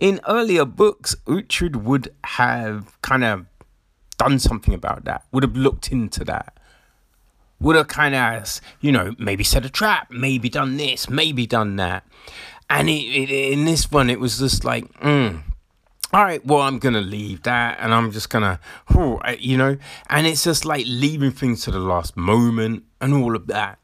In 0.00 0.20
earlier 0.28 0.64
books, 0.64 1.14
Uhtred 1.26 1.76
would 1.76 2.12
have 2.24 3.00
kind 3.00 3.22
of 3.24 3.46
done 4.18 4.38
something 4.38 4.74
about 4.74 5.04
that, 5.04 5.24
would 5.32 5.42
have 5.42 5.56
looked 5.56 5.92
into 5.92 6.24
that, 6.24 6.58
would 7.60 7.76
have 7.76 7.88
kind 7.88 8.14
of, 8.14 8.60
you 8.80 8.90
know, 8.90 9.14
maybe 9.18 9.44
set 9.44 9.64
a 9.64 9.70
trap, 9.70 10.10
maybe 10.10 10.48
done 10.48 10.76
this, 10.76 11.08
maybe 11.08 11.46
done 11.46 11.76
that. 11.76 12.04
And 12.68 12.88
it, 12.90 13.02
it, 13.02 13.30
in 13.30 13.64
this 13.64 13.90
one, 13.90 14.10
it 14.10 14.18
was 14.18 14.38
just 14.38 14.64
like, 14.64 14.92
mm, 15.00 15.42
all 16.12 16.22
right, 16.24 16.44
well, 16.44 16.60
I'm 16.60 16.78
going 16.78 16.94
to 16.94 17.00
leave 17.00 17.42
that 17.42 17.78
and 17.80 17.92
I'm 17.92 18.10
just 18.12 18.30
going 18.30 18.42
to, 18.42 19.36
you 19.38 19.56
know, 19.56 19.76
and 20.08 20.26
it's 20.26 20.44
just 20.44 20.64
like 20.64 20.86
leaving 20.86 21.32
things 21.32 21.64
to 21.64 21.70
the 21.70 21.78
last 21.78 22.16
moment 22.16 22.84
and 23.00 23.14
all 23.14 23.34
of 23.34 23.46
that. 23.48 23.78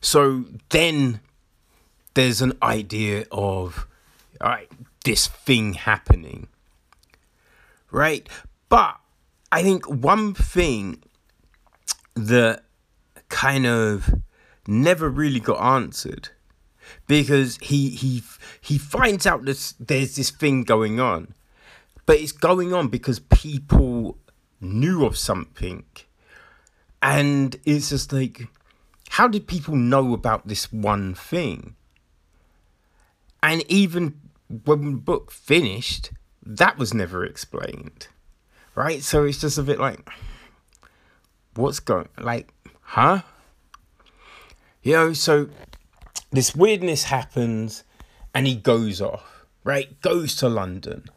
So 0.00 0.44
then 0.70 1.20
there's 2.14 2.42
an 2.42 2.56
idea 2.62 3.24
of, 3.30 3.86
right, 4.40 4.70
this 5.04 5.26
thing 5.26 5.74
happening, 5.74 6.48
right? 7.90 8.28
But 8.68 8.98
I 9.50 9.62
think 9.62 9.88
one 9.88 10.34
thing 10.34 11.02
that 12.14 12.64
kind 13.28 13.66
of 13.66 14.14
never 14.66 15.08
really 15.08 15.40
got 15.40 15.60
answered 15.60 16.28
because 17.06 17.58
he 17.62 17.88
he 17.90 18.22
he 18.60 18.76
finds 18.76 19.26
out 19.26 19.44
that 19.46 19.74
there's 19.80 20.16
this 20.16 20.30
thing 20.30 20.62
going 20.62 21.00
on 21.00 21.34
but 22.06 22.18
it's 22.18 22.32
going 22.32 22.72
on 22.72 22.88
because 22.88 23.20
people 23.20 24.18
knew 24.60 25.04
of 25.04 25.16
something. 25.16 25.84
And 27.00 27.56
it's 27.64 27.90
just 27.90 28.12
like, 28.12 28.48
how 29.10 29.28
did 29.28 29.46
people 29.46 29.76
know 29.76 30.14
about 30.14 30.46
this 30.46 30.72
one 30.72 31.14
thing? 31.14 31.74
And 33.42 33.64
even 33.68 34.20
when 34.64 34.84
the 34.84 34.98
book 34.98 35.30
finished, 35.30 36.10
that 36.44 36.78
was 36.78 36.94
never 36.94 37.24
explained. 37.24 38.08
Right? 38.74 39.02
So 39.02 39.24
it's 39.24 39.40
just 39.40 39.58
a 39.58 39.62
bit 39.62 39.78
like, 39.78 40.08
what's 41.54 41.80
going 41.80 42.08
like, 42.18 42.52
huh? 42.80 43.22
You 44.82 44.92
know, 44.92 45.12
so 45.12 45.48
this 46.30 46.54
weirdness 46.54 47.04
happens 47.04 47.84
and 48.34 48.46
he 48.46 48.54
goes 48.54 49.00
off, 49.00 49.44
right? 49.64 50.00
Goes 50.00 50.34
to 50.36 50.48
London 50.48 51.08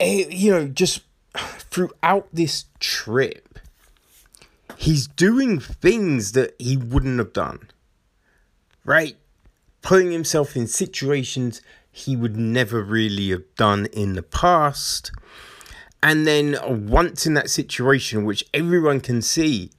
Eh, 0.00 0.26
you 0.30 0.50
know, 0.50 0.68
just 0.68 1.02
throughout 1.34 2.28
this 2.32 2.66
trip, 2.78 3.58
he's 4.76 5.08
doing 5.08 5.58
things 5.58 6.32
that 6.32 6.54
he 6.58 6.76
wouldn't 6.76 7.18
have 7.18 7.32
done. 7.32 7.68
Right? 8.84 9.16
Putting 9.82 10.10
himself 10.10 10.56
in 10.56 10.66
situations 10.66 11.62
he 11.90 12.16
would 12.16 12.36
never 12.36 12.82
really 12.82 13.30
have 13.30 13.54
done 13.56 13.86
in 13.86 14.14
the 14.14 14.22
past. 14.22 15.10
And 16.02 16.26
then 16.26 16.56
once 16.88 17.26
in 17.26 17.34
that 17.34 17.50
situation, 17.50 18.24
which 18.24 18.44
everyone 18.54 19.00
can 19.00 19.20
see 19.20 19.70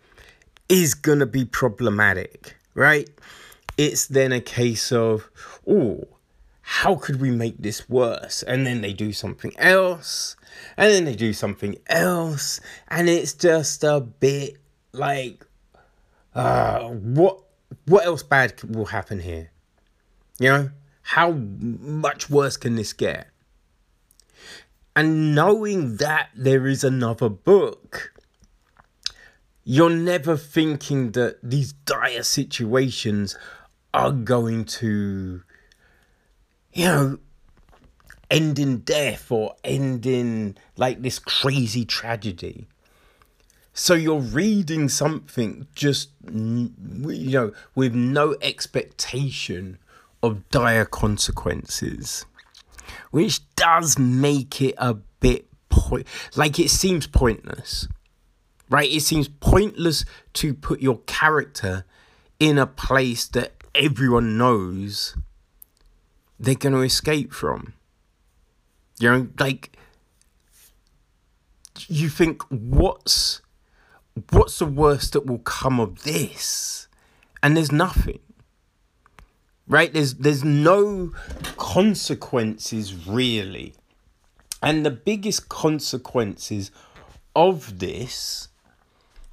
is 0.67 0.93
going 0.93 1.19
to 1.19 1.25
be 1.25 1.45
problematic, 1.45 2.57
right? 2.73 3.09
It's 3.77 4.07
then 4.07 4.33
a 4.33 4.41
case 4.41 4.91
of, 4.91 5.29
oh, 5.65 6.07
how 6.61 6.95
could 6.95 7.21
we 7.21 7.31
make 7.31 7.57
this 7.57 7.89
worse? 7.89 8.43
And 8.43 8.67
then 8.67 8.81
they 8.81 8.93
do 8.93 9.13
something 9.13 9.53
else, 9.57 10.35
and 10.77 10.91
then 10.91 11.05
they 11.05 11.15
do 11.15 11.33
something 11.33 11.77
else, 11.87 12.59
and 12.89 13.09
it's 13.09 13.33
just 13.33 13.83
a 13.83 14.01
bit 14.01 14.57
like, 14.91 15.45
uh, 16.35 16.89
what 16.89 17.39
what 17.85 18.05
else 18.05 18.23
bad 18.23 18.61
will 18.63 18.85
happen 18.85 19.19
here? 19.19 19.49
You 20.39 20.49
know, 20.49 20.69
how 21.01 21.31
much 21.31 22.29
worse 22.29 22.55
can 22.57 22.75
this 22.75 22.93
get? 22.93 23.27
And 24.95 25.35
knowing 25.35 25.97
that 25.97 26.29
there 26.35 26.65
is 26.65 26.83
another 26.83 27.29
book, 27.29 28.13
you're 29.63 29.89
never 29.89 30.37
thinking 30.37 31.11
that 31.11 31.37
these 31.43 31.73
dire 31.73 32.23
situations 32.23 33.37
are 33.93 34.11
going 34.11 34.65
to, 34.65 35.41
you 36.73 36.85
know, 36.85 37.19
end 38.31 38.59
in 38.59 38.79
death 38.79 39.31
or 39.31 39.55
end 39.63 40.05
in 40.05 40.57
like 40.77 41.01
this 41.01 41.19
crazy 41.19 41.85
tragedy. 41.85 42.67
So 43.73 43.93
you're 43.93 44.19
reading 44.19 44.89
something 44.89 45.67
just, 45.75 46.09
you 46.23 46.71
know, 47.31 47.53
with 47.75 47.93
no 47.93 48.35
expectation 48.41 49.77
of 50.21 50.49
dire 50.49 50.85
consequences, 50.85 52.25
which 53.11 53.41
does 53.55 53.97
make 53.97 54.61
it 54.61 54.75
a 54.77 54.95
bit 55.19 55.47
point 55.69 56.07
like 56.35 56.59
it 56.59 56.69
seems 56.69 57.07
pointless, 57.07 57.87
right? 58.69 58.89
It 58.89 59.01
seems 59.01 59.27
pointless 59.27 60.05
to 60.33 60.53
put 60.53 60.81
your 60.81 60.99
character 61.05 61.85
in 62.39 62.57
a 62.57 62.67
place 62.67 63.27
that 63.27 63.53
everyone 63.75 64.37
knows 64.37 65.15
they're 66.39 66.55
going 66.55 66.73
to 66.73 66.81
escape 66.81 67.33
from. 67.33 67.73
You 68.99 69.11
know, 69.11 69.27
like 69.39 69.77
you 71.87 72.09
think 72.09 72.43
what's 72.49 73.41
what's 74.31 74.59
the 74.59 74.65
worst 74.65 75.13
that 75.13 75.25
will 75.25 75.39
come 75.39 75.79
of 75.79 76.03
this? 76.03 76.87
And 77.41 77.55
there's 77.55 77.71
nothing. 77.71 78.19
Right? 79.69 79.93
There's 79.93 80.15
there's 80.15 80.43
no 80.43 81.13
consequences 81.55 83.07
really. 83.07 83.75
And 84.63 84.85
the 84.85 84.91
biggest 84.91 85.47
consequences 85.47 86.71
of 87.35 87.79
this, 87.79 88.49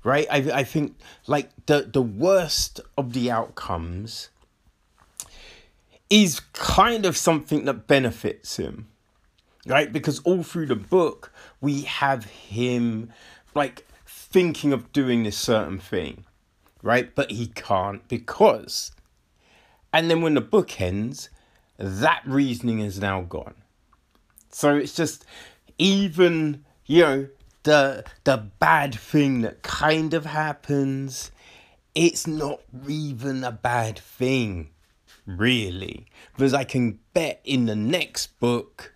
right? 0.04 0.26
I 0.30 0.60
I 0.60 0.62
think 0.62 0.96
like 1.26 1.50
the 1.64 1.88
the 1.90 2.02
worst 2.02 2.80
of 2.98 3.14
the 3.14 3.30
outcomes 3.30 4.28
is 6.10 6.40
kind 6.52 7.04
of 7.06 7.16
something 7.16 7.64
that 7.64 7.86
benefits 7.86 8.58
him. 8.58 8.88
Right? 9.66 9.92
Because 9.92 10.20
all 10.20 10.42
through 10.44 10.66
the 10.66 10.76
book 10.76 11.32
we 11.62 11.82
have 11.82 12.26
him 12.26 13.10
like 13.54 13.86
thinking 14.06 14.72
of 14.74 14.92
doing 14.92 15.22
this 15.22 15.36
certain 15.38 15.78
thing, 15.78 16.26
right? 16.82 17.14
But 17.14 17.30
he 17.30 17.46
can't 17.46 18.06
because. 18.06 18.92
And 19.96 20.10
then 20.10 20.20
when 20.20 20.34
the 20.34 20.42
book 20.42 20.78
ends, 20.78 21.30
that 21.78 22.20
reasoning 22.26 22.80
is 22.80 23.00
now 23.00 23.22
gone. 23.22 23.54
So 24.50 24.76
it's 24.76 24.94
just 24.94 25.24
even, 25.78 26.66
you 26.84 27.02
know, 27.02 27.28
the 27.62 28.04
the 28.24 28.36
bad 28.58 28.94
thing 28.94 29.40
that 29.40 29.62
kind 29.62 30.12
of 30.12 30.26
happens, 30.26 31.30
it's 31.94 32.26
not 32.26 32.60
even 32.86 33.42
a 33.42 33.50
bad 33.50 33.98
thing, 33.98 34.68
really. 35.24 36.04
Because 36.34 36.52
I 36.52 36.64
can 36.64 36.98
bet 37.14 37.40
in 37.42 37.64
the 37.64 37.74
next 37.74 38.38
book 38.38 38.92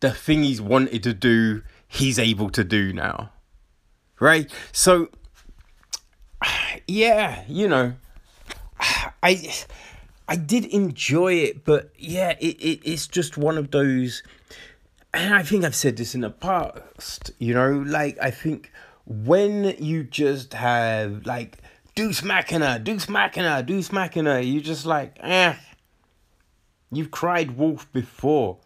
the 0.00 0.10
thing 0.10 0.42
he's 0.42 0.60
wanted 0.60 1.02
to 1.04 1.14
do 1.14 1.62
he's 1.86 2.18
able 2.18 2.50
to 2.50 2.62
do 2.62 2.92
now. 2.92 3.32
Right? 4.20 4.52
So 4.70 5.08
yeah, 6.86 7.44
you 7.48 7.68
know, 7.68 7.94
I 9.22 9.54
I 10.28 10.36
did 10.36 10.66
enjoy 10.66 11.34
it, 11.34 11.64
but 11.64 11.90
yeah, 11.96 12.36
it, 12.40 12.56
it 12.60 12.80
it's 12.84 13.06
just 13.06 13.36
one 13.36 13.58
of 13.58 13.70
those 13.70 14.22
and 15.14 15.34
I 15.34 15.42
think 15.42 15.64
I've 15.64 15.74
said 15.74 15.96
this 15.96 16.14
in 16.14 16.20
the 16.20 16.30
past, 16.30 17.30
you 17.38 17.54
know, 17.54 17.72
like 17.72 18.18
I 18.20 18.30
think 18.30 18.70
when 19.06 19.74
you 19.78 20.04
just 20.04 20.52
have 20.52 21.24
like 21.24 21.58
Deus 21.94 22.22
Machina, 22.22 22.78
Deus 22.78 23.08
Machina, 23.08 23.62
Deus 23.62 23.90
Machina, 23.90 24.40
you 24.40 24.60
just 24.60 24.86
like, 24.86 25.16
eh. 25.20 25.54
You've 26.92 27.10
cried 27.10 27.56
wolf 27.56 27.90
before. 27.92 28.58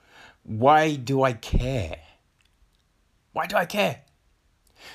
Why 0.45 0.97
do 0.97 1.23
I 1.23 1.33
care? 1.33 1.97
Why 3.33 3.47
do 3.47 3.57
I 3.57 3.65
care? 3.65 4.03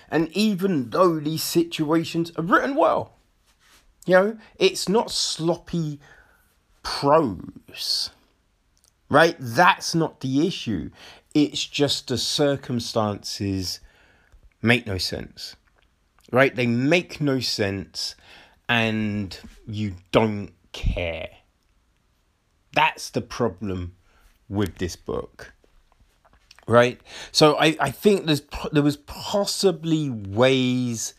And 0.10 0.30
even 0.34 0.90
though 0.90 1.20
these 1.20 1.44
situations 1.44 2.32
are 2.38 2.44
written 2.44 2.76
well, 2.76 3.17
you 4.08 4.14
know, 4.14 4.38
it's 4.58 4.88
not 4.88 5.12
sloppy 5.12 6.00
prose, 6.82 8.10
right? 9.10 9.36
That's 9.38 9.94
not 9.94 10.22
the 10.22 10.48
issue. 10.48 10.90
It's 11.34 11.66
just 11.66 12.08
the 12.08 12.18
circumstances 12.18 13.82
make 14.62 14.88
no 14.88 14.98
sense, 14.98 15.58
right? 16.32 16.56
They 16.56 16.68
make 16.68 17.20
no 17.20 17.42
sense 17.42 18.16
and 18.70 19.38
you 19.68 19.96
don't 20.12 20.52
care. 20.72 21.30
That's 22.74 23.10
the 23.10 23.22
problem 23.22 23.96
with 24.48 24.78
this 24.78 24.96
book 24.96 25.54
right 26.68 27.00
so 27.32 27.56
i 27.58 27.76
i 27.80 27.90
think 27.90 28.26
there's 28.26 28.42
there 28.74 28.84
was 28.84 28.98
possibly 28.98 30.10
ways 30.10 31.14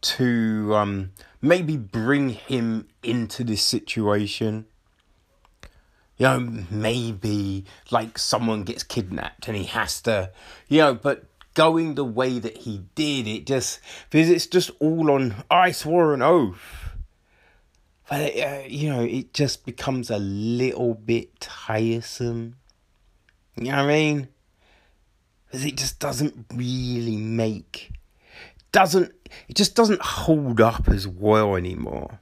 to 0.00 0.74
um 0.74 1.10
maybe 1.40 1.76
bring 1.76 2.30
him 2.30 2.88
into 3.02 3.44
this 3.44 3.62
situation. 3.62 4.66
You 6.16 6.26
know 6.26 6.64
maybe 6.68 7.64
like 7.92 8.18
someone 8.18 8.64
gets 8.64 8.82
kidnapped 8.82 9.46
and 9.46 9.56
he 9.56 9.64
has 9.64 10.02
to 10.02 10.32
you 10.66 10.78
know 10.78 10.94
but 10.94 11.26
going 11.54 11.94
the 11.94 12.04
way 12.04 12.40
that 12.40 12.56
he 12.58 12.82
did 12.96 13.28
it 13.28 13.46
just 13.46 13.78
because 14.10 14.28
it's 14.28 14.46
just 14.46 14.70
all 14.80 15.10
on 15.12 15.44
i 15.48 15.70
swore 15.70 16.14
an 16.14 16.22
oath. 16.22 16.96
But 18.10 18.36
uh, 18.36 18.62
you 18.66 18.90
know 18.90 19.02
it 19.02 19.32
just 19.32 19.64
becomes 19.64 20.10
a 20.10 20.18
little 20.18 20.94
bit 20.94 21.38
tiresome. 21.38 22.56
You 23.54 23.70
know 23.70 23.76
what 23.76 23.84
i 23.84 23.86
mean? 23.86 24.28
Because 25.46 25.64
it 25.64 25.76
just 25.76 26.00
doesn't 26.00 26.46
really 26.52 27.16
make 27.16 27.92
doesn't 28.72 29.12
it 29.48 29.56
just 29.56 29.74
doesn't 29.74 30.00
hold 30.00 30.60
up 30.60 30.88
as 30.88 31.06
well 31.06 31.56
anymore 31.56 32.20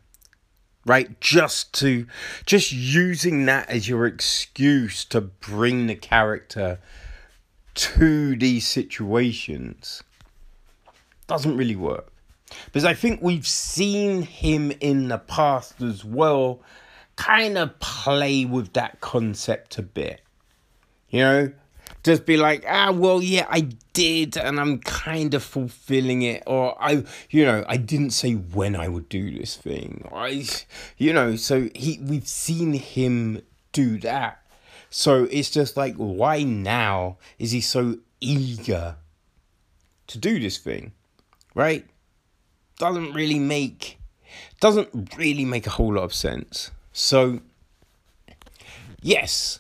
right? 0.87 1.21
Just 1.21 1.75
to 1.75 2.07
just 2.47 2.73
using 2.73 3.45
that 3.47 3.69
as 3.69 3.89
your 3.89 4.07
excuse 4.07 5.05
to 5.07 5.21
bring 5.21 5.89
the 5.89 5.97
character 5.97 6.79
to 7.75 8.37
these 8.37 8.67
situations 8.67 10.03
doesn't 11.27 11.57
really 11.57 11.77
work. 11.77 12.13
Because 12.67 12.85
i 12.85 12.95
think 12.95 13.21
we've 13.21 13.47
seen 13.47 14.23
him 14.23 14.71
in 14.81 15.09
the 15.09 15.19
past 15.19 15.83
as 15.83 16.05
well 16.05 16.63
kind 17.17 17.59
of 17.59 17.79
play 17.81 18.45
with 18.45 18.73
that 18.75 19.01
concept 19.01 19.79
a 19.79 19.83
bit 19.83 20.21
you 21.09 21.19
know 21.19 21.53
just 22.07 22.25
be 22.25 22.37
like, 22.37 22.65
ah, 22.69 22.93
well, 22.93 23.21
yeah, 23.21 23.47
I 23.51 23.63
did, 23.93 24.37
and 24.37 24.61
I'm 24.61 24.79
kind 24.79 25.35
of 25.35 25.43
fulfilling 25.43 26.23
it, 26.23 26.45
or 26.47 26.81
I, 26.81 27.03
you 27.31 27.45
know, 27.45 27.65
I 27.69 27.77
didn't 27.77 28.11
say 28.11 28.35
when 28.35 28.77
I 28.77 28.87
would 28.87 29.09
do 29.09 29.37
this 29.37 29.57
thing, 29.57 30.09
I, 30.15 30.47
you 30.99 31.13
know, 31.13 31.35
so 31.35 31.69
he, 31.75 31.99
we've 32.01 32.29
seen 32.29 32.75
him 32.75 33.43
do 33.73 33.99
that, 33.99 34.41
so 34.89 35.25
it's 35.33 35.51
just 35.51 35.77
like, 35.77 35.97
why 35.97 36.45
now 36.45 37.17
is 37.41 37.51
he 37.51 37.61
so 37.61 37.99
eager 38.21 38.95
to 40.07 40.17
do 40.17 40.39
this 40.39 40.59
thing, 40.59 40.93
right? 41.57 41.85
Doesn't 42.79 43.15
really 43.15 43.41
make, 43.41 43.99
doesn't 44.61 45.17
really 45.19 45.45
make 45.45 45.67
a 45.67 45.71
whole 45.71 45.95
lot 45.95 46.05
of 46.05 46.15
sense. 46.15 46.71
So, 46.93 47.41
yes 49.03 49.59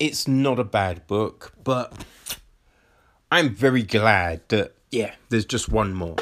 it's 0.00 0.26
not 0.26 0.58
a 0.58 0.64
bad 0.64 1.06
book, 1.06 1.52
but 1.62 1.92
I'm 3.30 3.54
very 3.54 3.82
glad 3.82 4.40
that 4.48 4.74
yeah, 4.90 5.14
there's 5.28 5.44
just 5.44 5.68
one 5.68 5.94
more. 5.94 6.16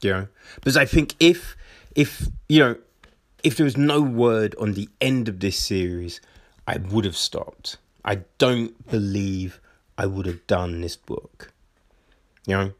You 0.00 0.10
know, 0.12 0.28
because 0.54 0.76
I 0.76 0.84
think 0.84 1.16
if 1.18 1.56
if 1.96 2.28
you 2.48 2.60
know 2.60 2.76
if 3.42 3.56
there 3.56 3.64
was 3.64 3.76
no 3.76 4.00
word 4.00 4.54
on 4.60 4.74
the 4.74 4.88
end 5.00 5.28
of 5.28 5.40
this 5.40 5.58
series, 5.58 6.20
I 6.66 6.76
would 6.76 7.04
have 7.04 7.16
stopped. 7.16 7.78
I 8.04 8.20
don't 8.36 8.88
believe 8.88 9.60
I 9.96 10.06
would 10.06 10.26
have 10.26 10.46
done 10.46 10.80
this 10.80 10.96
book. 10.96 11.52
You 12.46 12.56
know? 12.56 12.72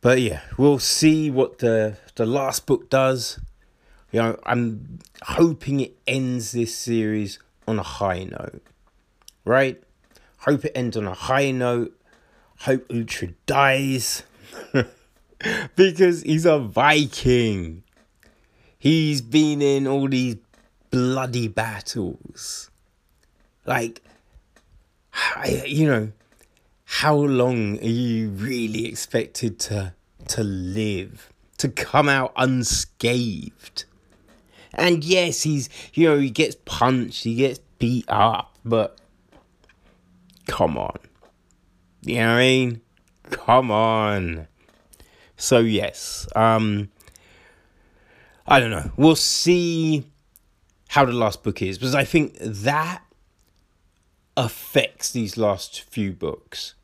But 0.00 0.20
yeah, 0.20 0.40
we'll 0.56 0.78
see 0.78 1.30
what 1.30 1.58
the 1.58 1.98
the 2.14 2.24
last 2.26 2.64
book 2.64 2.88
does. 2.88 3.40
You 4.12 4.22
know, 4.22 4.40
I'm 4.46 5.00
hoping 5.22 5.80
it 5.80 5.96
ends 6.06 6.52
this 6.52 6.74
series 6.74 7.38
on 7.66 7.78
a 7.78 7.82
high 7.82 8.24
note. 8.24 8.62
Right? 9.44 9.82
Hope 10.38 10.64
it 10.64 10.72
ends 10.74 10.96
on 10.96 11.06
a 11.06 11.14
high 11.14 11.50
note. 11.50 11.98
Hope 12.60 12.88
Uhtred 12.88 13.34
dies. 13.46 14.22
because 15.76 16.22
he's 16.22 16.46
a 16.46 16.58
Viking. 16.58 17.82
He's 18.78 19.20
been 19.20 19.62
in 19.62 19.86
all 19.86 20.08
these 20.08 20.36
bloody 20.90 21.48
battles. 21.48 22.70
Like, 23.64 24.02
you 25.64 25.86
know, 25.86 26.12
how 26.84 27.16
long 27.16 27.78
are 27.78 27.84
you 27.84 28.30
really 28.30 28.86
expected 28.86 29.58
to 29.60 29.92
to 30.28 30.42
live, 30.42 31.32
to 31.58 31.68
come 31.68 32.08
out 32.08 32.32
unscathed? 32.36 33.84
And 34.76 35.02
yes, 35.02 35.42
he's 35.42 35.68
you 35.94 36.08
know 36.08 36.18
he 36.18 36.30
gets 36.30 36.56
punched, 36.64 37.24
he 37.24 37.34
gets 37.34 37.58
beat 37.78 38.04
up, 38.08 38.56
but 38.64 38.98
come 40.46 40.76
on, 40.78 40.98
you 42.02 42.16
know 42.16 42.28
what 42.28 42.36
I 42.36 42.40
mean? 42.40 42.80
Come 43.30 43.70
on. 43.70 44.46
So 45.36 45.58
yes, 45.58 46.28
um, 46.36 46.90
I 48.46 48.60
don't 48.60 48.70
know. 48.70 48.90
We'll 48.96 49.16
see 49.16 50.04
how 50.88 51.04
the 51.04 51.12
last 51.12 51.42
book 51.42 51.60
is 51.62 51.78
because 51.78 51.94
I 51.94 52.04
think 52.04 52.36
that 52.38 53.02
affects 54.36 55.10
these 55.10 55.36
last 55.36 55.82
few 55.82 56.12
books. 56.12 56.74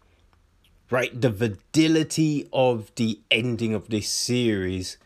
Right? 0.91 1.19
The 1.19 1.31
validity 1.31 2.49
of 2.53 2.95
the 2.97 3.21
ending 3.31 3.73
of 3.73 3.89
this 3.89 4.09
series 4.09 4.99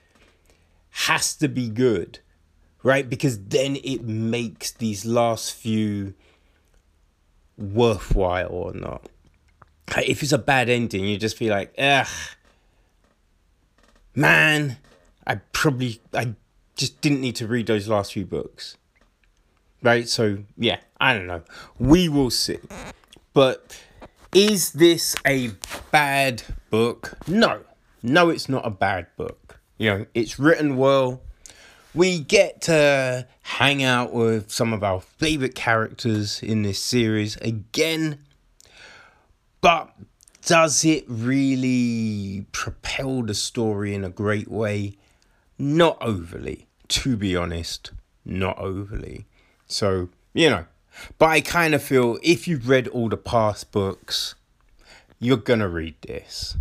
has 0.90 1.36
to 1.36 1.48
be 1.48 1.68
good. 1.68 2.18
Right? 2.86 3.10
Because 3.10 3.36
then 3.48 3.78
it 3.82 4.04
makes 4.04 4.70
these 4.70 5.04
last 5.04 5.52
few 5.52 6.14
worthwhile 7.58 8.46
or 8.48 8.72
not. 8.74 9.08
If 9.96 10.22
it's 10.22 10.30
a 10.30 10.38
bad 10.38 10.68
ending, 10.68 11.04
you 11.04 11.18
just 11.18 11.36
be 11.36 11.50
like, 11.50 11.74
ugh, 11.76 12.06
man, 14.14 14.76
I 15.26 15.40
probably, 15.50 16.00
I 16.14 16.36
just 16.76 17.00
didn't 17.00 17.22
need 17.22 17.34
to 17.36 17.48
read 17.48 17.66
those 17.66 17.88
last 17.88 18.12
few 18.12 18.24
books. 18.24 18.76
Right? 19.82 20.08
So, 20.08 20.44
yeah, 20.56 20.78
I 21.00 21.12
don't 21.12 21.26
know. 21.26 21.42
We 21.80 22.08
will 22.08 22.30
see. 22.30 22.60
But 23.34 23.82
is 24.32 24.70
this 24.70 25.16
a 25.26 25.50
bad 25.90 26.44
book? 26.70 27.18
No. 27.26 27.62
No, 28.04 28.28
it's 28.28 28.48
not 28.48 28.64
a 28.64 28.70
bad 28.70 29.08
book. 29.16 29.58
You 29.76 29.90
know, 29.90 30.06
it's 30.14 30.38
written 30.38 30.76
well. 30.76 31.22
We 31.97 32.18
get 32.18 32.60
to 32.62 33.27
hang 33.40 33.82
out 33.82 34.12
with 34.12 34.51
some 34.52 34.74
of 34.74 34.85
our 34.85 35.01
favorite 35.01 35.55
characters 35.55 36.43
in 36.43 36.60
this 36.60 36.78
series 36.78 37.36
again. 37.39 38.18
But 39.62 39.94
does 40.44 40.85
it 40.85 41.06
really 41.09 42.44
propel 42.52 43.23
the 43.23 43.32
story 43.32 43.94
in 43.94 44.05
a 44.05 44.10
great 44.10 44.48
way? 44.48 44.98
Not 45.59 45.97
overly, 46.02 46.66
to 46.89 47.16
be 47.16 47.35
honest. 47.35 47.93
Not 48.27 48.59
overly. 48.59 49.24
So, 49.66 50.10
you 50.35 50.51
know, 50.51 50.66
but 51.16 51.31
I 51.31 51.40
kind 51.40 51.74
of 51.74 51.82
feel 51.82 52.18
if 52.23 52.47
you've 52.47 52.68
read 52.68 52.89
all 52.89 53.09
the 53.09 53.16
past 53.16 53.73
books, 53.73 54.35
you're 55.18 55.39
going 55.39 55.60
to 55.60 55.68
read 55.68 55.94
this, 56.02 56.59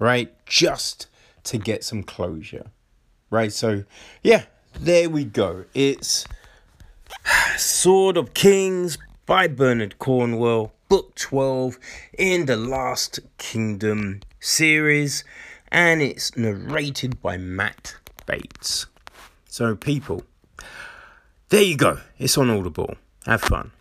right? 0.00 0.34
Just 0.44 1.06
to 1.44 1.56
get 1.56 1.84
some 1.84 2.02
closure, 2.02 2.72
right? 3.30 3.52
So, 3.52 3.84
yeah, 4.24 4.46
there 4.80 5.08
we 5.08 5.24
go. 5.24 5.64
It's 5.74 6.26
Sword 7.56 8.16
of 8.16 8.34
Kings 8.34 8.98
by 9.24 9.48
Bernard 9.48 9.98
Cornwell, 9.98 10.72
book 10.88 11.14
12 11.16 11.78
in 12.18 12.46
the 12.46 12.56
Last 12.56 13.20
Kingdom 13.38 14.20
series, 14.40 15.24
and 15.70 16.02
it's 16.02 16.36
narrated 16.36 17.20
by 17.20 17.36
Matt 17.36 17.96
Bates. 18.26 18.86
So, 19.48 19.74
people, 19.74 20.22
there 21.48 21.62
you 21.62 21.76
go. 21.76 21.98
It's 22.18 22.36
on 22.38 22.50
Audible. 22.50 22.94
Have 23.24 23.42
fun. 23.42 23.72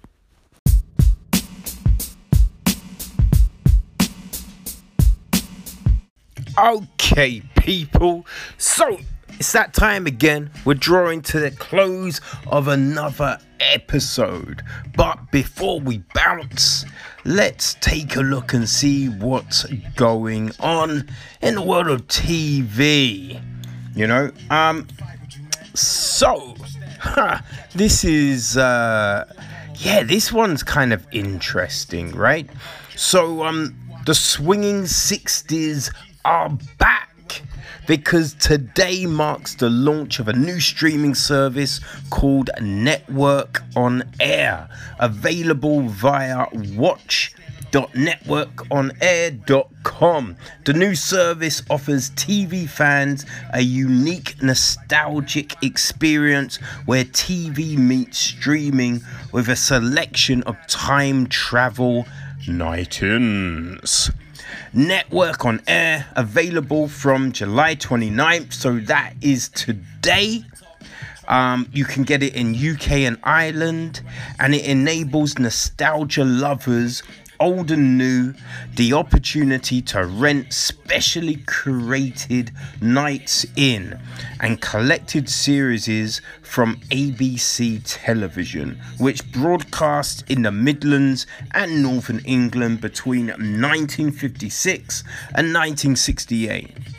Okay, 6.57 7.41
people. 7.57 8.25
So 8.57 8.97
it's 9.39 9.51
that 9.51 9.73
time 9.73 10.07
again. 10.07 10.49
We're 10.63 10.75
drawing 10.75 11.21
to 11.23 11.39
the 11.39 11.51
close 11.51 12.21
of 12.47 12.67
another 12.67 13.37
episode. 13.59 14.61
But 14.95 15.31
before 15.31 15.79
we 15.79 16.03
bounce, 16.13 16.85
let's 17.25 17.75
take 17.75 18.15
a 18.15 18.21
look 18.21 18.53
and 18.53 18.67
see 18.67 19.09
what's 19.09 19.65
going 19.95 20.51
on 20.59 21.09
in 21.41 21.55
the 21.55 21.61
world 21.61 21.87
of 21.87 22.07
TV. 22.07 23.41
You 23.93 24.07
know, 24.07 24.31
um, 24.49 24.87
so 25.73 26.55
this 27.73 28.03
is 28.03 28.57
uh 28.57 29.31
yeah, 29.77 30.03
this 30.03 30.31
one's 30.31 30.63
kind 30.63 30.93
of 30.93 31.05
interesting, 31.11 32.11
right? 32.11 32.49
So 32.95 33.43
um 33.43 33.75
the 34.05 34.15
swinging 34.15 34.83
60s 34.83 35.93
are 36.23 36.49
back 36.77 37.14
because 37.87 38.33
today 38.35 39.05
marks 39.05 39.55
the 39.55 39.69
launch 39.69 40.19
of 40.19 40.27
a 40.27 40.33
new 40.33 40.59
streaming 40.59 41.15
service 41.15 41.79
called 42.09 42.49
Network 42.61 43.61
on 43.75 44.03
Air, 44.19 44.69
available 44.99 45.81
via 45.81 46.47
Watch 46.51 47.33
networkonair.com. 47.83 50.37
The 50.63 50.73
new 50.73 50.95
service 50.95 51.61
offers 51.69 52.09
TV 52.11 52.69
fans 52.69 53.25
a 53.53 53.59
unique 53.61 54.41
nostalgic 54.41 55.61
experience 55.63 56.57
where 56.85 57.03
TV 57.03 57.77
meets 57.77 58.17
streaming 58.17 59.01
with 59.31 59.49
a 59.49 59.55
selection 59.55 60.41
of 60.43 60.55
time 60.67 61.27
travel 61.27 62.05
night 62.47 63.01
ins. 63.01 64.11
Network 64.73 65.45
on 65.45 65.61
Air 65.67 66.07
available 66.15 66.87
from 66.87 67.31
July 67.31 67.75
29th, 67.75 68.53
so 68.53 68.79
that 68.79 69.13
is 69.21 69.49
today. 69.49 70.43
Um, 71.27 71.67
you 71.73 71.85
can 71.85 72.03
get 72.03 72.21
it 72.21 72.35
in 72.35 72.55
UK 72.55 72.91
and 72.91 73.17
Ireland, 73.23 74.01
and 74.39 74.53
it 74.53 74.65
enables 74.65 75.39
nostalgia 75.39 76.23
lovers 76.23 77.01
old 77.39 77.71
and 77.71 77.97
new, 77.97 78.33
the 78.75 78.93
opportunity 78.93 79.81
to 79.81 80.05
rent 80.05 80.53
specially 80.53 81.37
curated 81.37 82.51
nights 82.81 83.45
in 83.55 83.99
and 84.39 84.61
collected 84.61 85.29
series 85.29 86.21
from 86.41 86.77
ABC 86.91 87.81
Television, 87.85 88.79
which 88.97 89.29
broadcast 89.31 90.23
in 90.29 90.43
the 90.43 90.51
Midlands 90.51 91.27
and 91.51 91.83
Northern 91.83 92.19
England 92.19 92.81
between 92.81 93.27
1956 93.27 95.03
and 95.35 95.53
1968. 95.53 96.94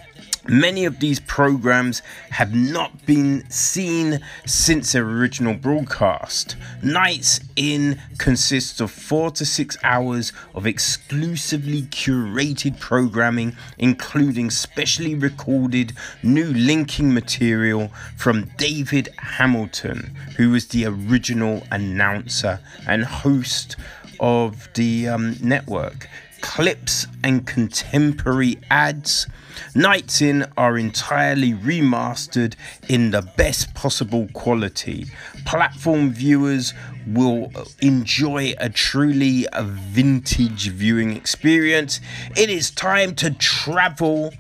Many 0.49 0.85
of 0.85 1.01
these 1.01 1.19
programs 1.19 2.03
have 2.31 2.55
not 2.55 3.05
been 3.05 3.49
seen 3.51 4.21
since 4.45 4.93
their 4.93 5.05
original 5.05 5.55
broadcast. 5.55 6.57
Nights 6.83 7.41
In 7.57 8.01
consists 8.19 8.81
of 8.81 8.93
four 8.93 9.33
to 9.33 9.45
six 9.45 9.77
hours 9.83 10.33
of 10.55 10.67
exclusively 10.67 11.83
curated 11.83 12.79
programming, 12.79 13.57
including 13.79 14.51
specially 14.51 15.17
recorded 15.17 15.93
new 16.23 16.47
linking 16.47 17.13
material 17.13 17.91
from 18.17 18.51
David 18.57 19.09
Hamilton, 19.19 20.17
who 20.37 20.51
was 20.51 20.69
the 20.69 20.87
original 20.87 21.65
announcer 21.73 22.61
and 22.87 23.05
host 23.05 23.75
of 24.21 24.69
the 24.75 25.09
um, 25.09 25.37
network 25.43 26.09
clips 26.41 27.07
and 27.25 27.47
contemporary 27.47 28.59
ads. 28.71 29.27
Nights 29.75 30.23
In 30.23 30.47
are 30.57 30.79
entirely 30.79 31.53
remastered 31.53 32.55
in 32.89 33.11
the 33.11 33.23
best 33.23 33.75
possible 33.75 34.29
quality. 34.33 35.07
Platform 35.45 36.11
viewers 36.11 36.75
will 37.07 37.53
enjoy 37.81 38.55
a 38.59 38.69
truly 38.69 39.47
vintage 39.61 40.69
viewing 40.71 41.17
experience. 41.17 42.01
It 42.37 42.51
is 42.51 42.71
time 42.71 43.15
to 43.17 43.31
travel 43.31 44.33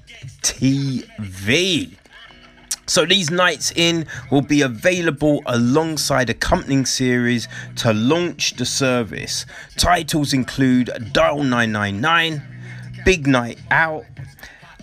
TV. 0.43 1.97
So 2.89 3.05
these 3.05 3.31
nights 3.31 3.73
in 3.75 4.07
will 4.31 4.43
be 4.43 4.63
available 4.63 5.43
alongside 5.47 6.31
accompanying 6.31 6.87
series 6.87 7.49
to 7.77 7.93
launch 7.93 8.55
the 8.55 8.65
service. 8.65 9.45
Titles 9.77 10.33
include 10.33 11.11
Dial 11.13 11.43
999, 11.43 12.43
Big 13.05 13.27
Night 13.27 13.59
Out, 13.73 14.05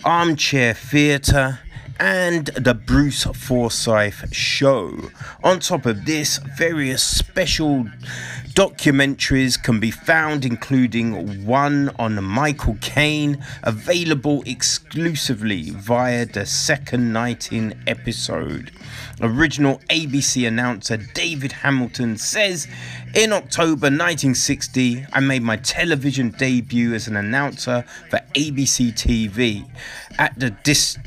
Armchair 0.04 0.74
Theatre, 0.74 1.60
and 2.00 2.46
the 2.46 2.74
Bruce 2.74 3.24
Forsyth 3.24 4.34
Show. 4.34 5.10
On 5.42 5.60
top 5.60 5.86
of 5.86 6.04
this, 6.04 6.38
various 6.56 7.02
special 7.02 7.86
documentaries 8.54 9.60
can 9.60 9.80
be 9.80 9.90
found, 9.90 10.44
including 10.44 11.44
one 11.44 11.90
on 11.98 12.22
Michael 12.22 12.76
Caine, 12.80 13.44
available 13.62 14.42
exclusively 14.46 15.70
via 15.70 16.24
the 16.24 16.46
second 16.46 17.12
night 17.12 17.52
in 17.52 17.74
episode. 17.86 18.70
Original 19.20 19.80
ABC 19.90 20.46
announcer 20.46 20.96
David 20.96 21.52
Hamilton 21.52 22.16
says 22.16 22.66
In 23.14 23.32
October 23.32 23.86
1960, 23.86 25.06
I 25.12 25.20
made 25.20 25.42
my 25.42 25.56
television 25.56 26.30
debut 26.30 26.94
as 26.94 27.08
an 27.08 27.16
announcer 27.16 27.84
for 28.08 28.20
ABC 28.34 28.92
TV 28.92 29.68
at 30.18 30.38
the 30.38 30.50
Dis- 30.50 30.98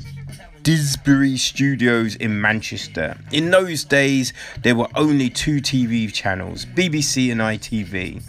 Didsbury 0.67 1.39
Studios 1.39 2.17
in 2.17 2.41
Manchester. 2.41 3.17
In 3.31 3.51
those 3.51 3.85
days, 3.85 4.33
there 4.63 4.75
were 4.75 4.89
only 4.95 5.29
two 5.29 5.61
TV 5.61 6.11
channels 6.11 6.65
BBC 6.65 7.31
and 7.31 7.39
ITV. 7.39 8.21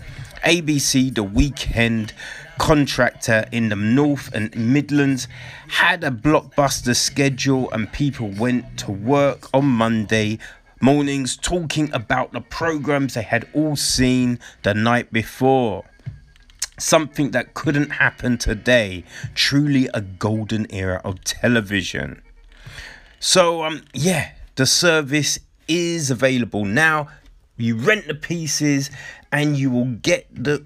ABC, 0.44 1.12
the 1.12 1.24
weekend 1.24 2.12
contractor 2.56 3.44
in 3.51 3.70
the 3.70 3.74
North 3.74 4.32
and 4.32 4.55
Midlands, 4.55 5.27
had 5.66 6.05
a 6.05 6.12
blockbuster 6.12 6.94
schedule, 6.94 7.69
and 7.73 7.93
people 7.93 8.28
went 8.28 8.78
to 8.78 8.93
work 8.93 9.52
on 9.52 9.65
Monday 9.65 10.39
mornings 10.81 11.36
talking 11.36 11.93
about 11.93 12.32
the 12.32 12.40
programs 12.40 13.15
they 13.15 13.23
had 13.23 13.48
all 13.52 13.74
seen 13.74 14.39
the 14.62 14.74
night 14.74 15.12
before 15.12 15.85
something 16.78 17.32
that 17.32 17.55
couldn't 17.55 17.90
happen 17.90 18.39
today. 18.39 19.02
Truly 19.35 19.89
a 19.93 20.01
golden 20.01 20.73
era 20.73 21.01
of 21.05 21.24
television. 21.24 22.23
So 23.20 23.64
um 23.64 23.82
yeah, 23.94 24.32
the 24.56 24.66
service 24.66 25.38
is 25.66 26.10
available 26.10 26.64
now. 26.64 27.08
You 27.56 27.76
rent 27.76 28.06
the 28.06 28.14
pieces 28.14 28.90
and 29.32 29.56
you 29.56 29.70
will 29.70 29.86
get 29.86 30.26
the 30.32 30.64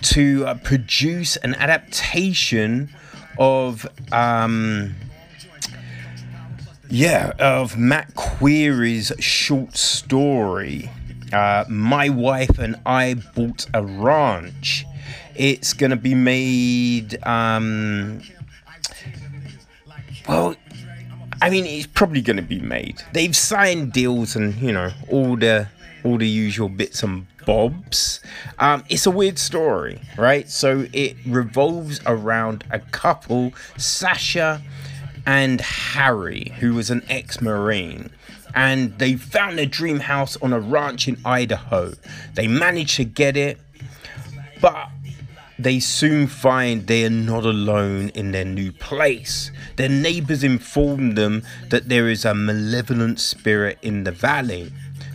to 0.00 0.46
uh, 0.46 0.54
produce 0.54 1.36
an 1.36 1.54
adaptation 1.56 2.88
of 3.38 3.86
um, 4.10 4.94
yeah 6.88 7.32
of 7.38 7.76
Matt 7.76 8.14
Query's 8.14 9.12
short 9.18 9.76
story. 9.76 10.90
Uh, 11.30 11.66
My 11.68 12.08
wife 12.08 12.58
and 12.58 12.76
I 12.86 13.16
bought 13.34 13.66
a 13.74 13.84
ranch. 13.84 14.86
It's 15.34 15.74
gonna 15.74 15.96
be 15.96 16.14
made. 16.14 17.22
Um, 17.26 18.22
well, 20.28 20.54
I 21.42 21.50
mean, 21.50 21.66
it's 21.66 21.86
probably 21.86 22.22
going 22.22 22.36
to 22.36 22.42
be 22.42 22.60
made. 22.60 23.02
They've 23.12 23.36
signed 23.36 23.92
deals 23.92 24.36
and 24.36 24.54
you 24.56 24.72
know 24.72 24.90
all 25.08 25.36
the 25.36 25.68
all 26.04 26.18
the 26.18 26.28
usual 26.28 26.68
bits 26.68 27.02
and 27.02 27.26
bobs. 27.44 28.20
Um, 28.58 28.84
it's 28.88 29.06
a 29.06 29.10
weird 29.10 29.38
story, 29.38 30.00
right? 30.16 30.48
So 30.48 30.86
it 30.92 31.16
revolves 31.26 32.00
around 32.06 32.64
a 32.70 32.78
couple, 32.78 33.52
Sasha 33.76 34.62
and 35.26 35.60
Harry, 35.60 36.52
who 36.60 36.74
was 36.74 36.90
an 36.90 37.02
ex-marine. 37.08 38.10
And 38.54 38.98
they 38.98 39.16
found 39.16 39.58
their 39.58 39.66
dream 39.66 40.00
house 40.00 40.36
on 40.36 40.52
a 40.52 40.60
ranch 40.60 41.08
in 41.08 41.18
Idaho. 41.24 41.94
They 42.34 42.46
managed 42.46 42.96
to 42.96 43.04
get 43.04 43.36
it, 43.36 43.58
but 44.60 44.88
they 45.58 45.78
soon 45.80 46.26
find 46.26 46.86
they 46.86 47.04
are 47.04 47.10
not 47.10 47.44
alone 47.44 48.08
in 48.10 48.32
their 48.32 48.44
new 48.44 48.72
place. 48.72 49.50
Their 49.76 49.88
neighbors 49.88 50.42
inform 50.42 51.14
them 51.14 51.42
that 51.70 51.88
there 51.88 52.08
is 52.08 52.24
a 52.24 52.34
malevolent 52.34 53.20
spirit 53.20 53.78
in 53.82 54.04
the 54.04 54.12
valley. 54.12 54.72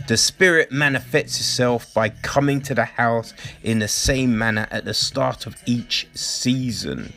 The 0.08 0.16
spirit 0.16 0.72
manifests 0.72 1.38
itself 1.38 1.92
by 1.94 2.08
coming 2.08 2.60
to 2.62 2.74
the 2.74 2.84
house 2.84 3.32
in 3.62 3.78
the 3.78 3.88
same 3.88 4.36
manner 4.36 4.66
at 4.70 4.84
the 4.84 4.94
start 4.94 5.46
of 5.46 5.56
each 5.66 6.08
season. 6.14 7.12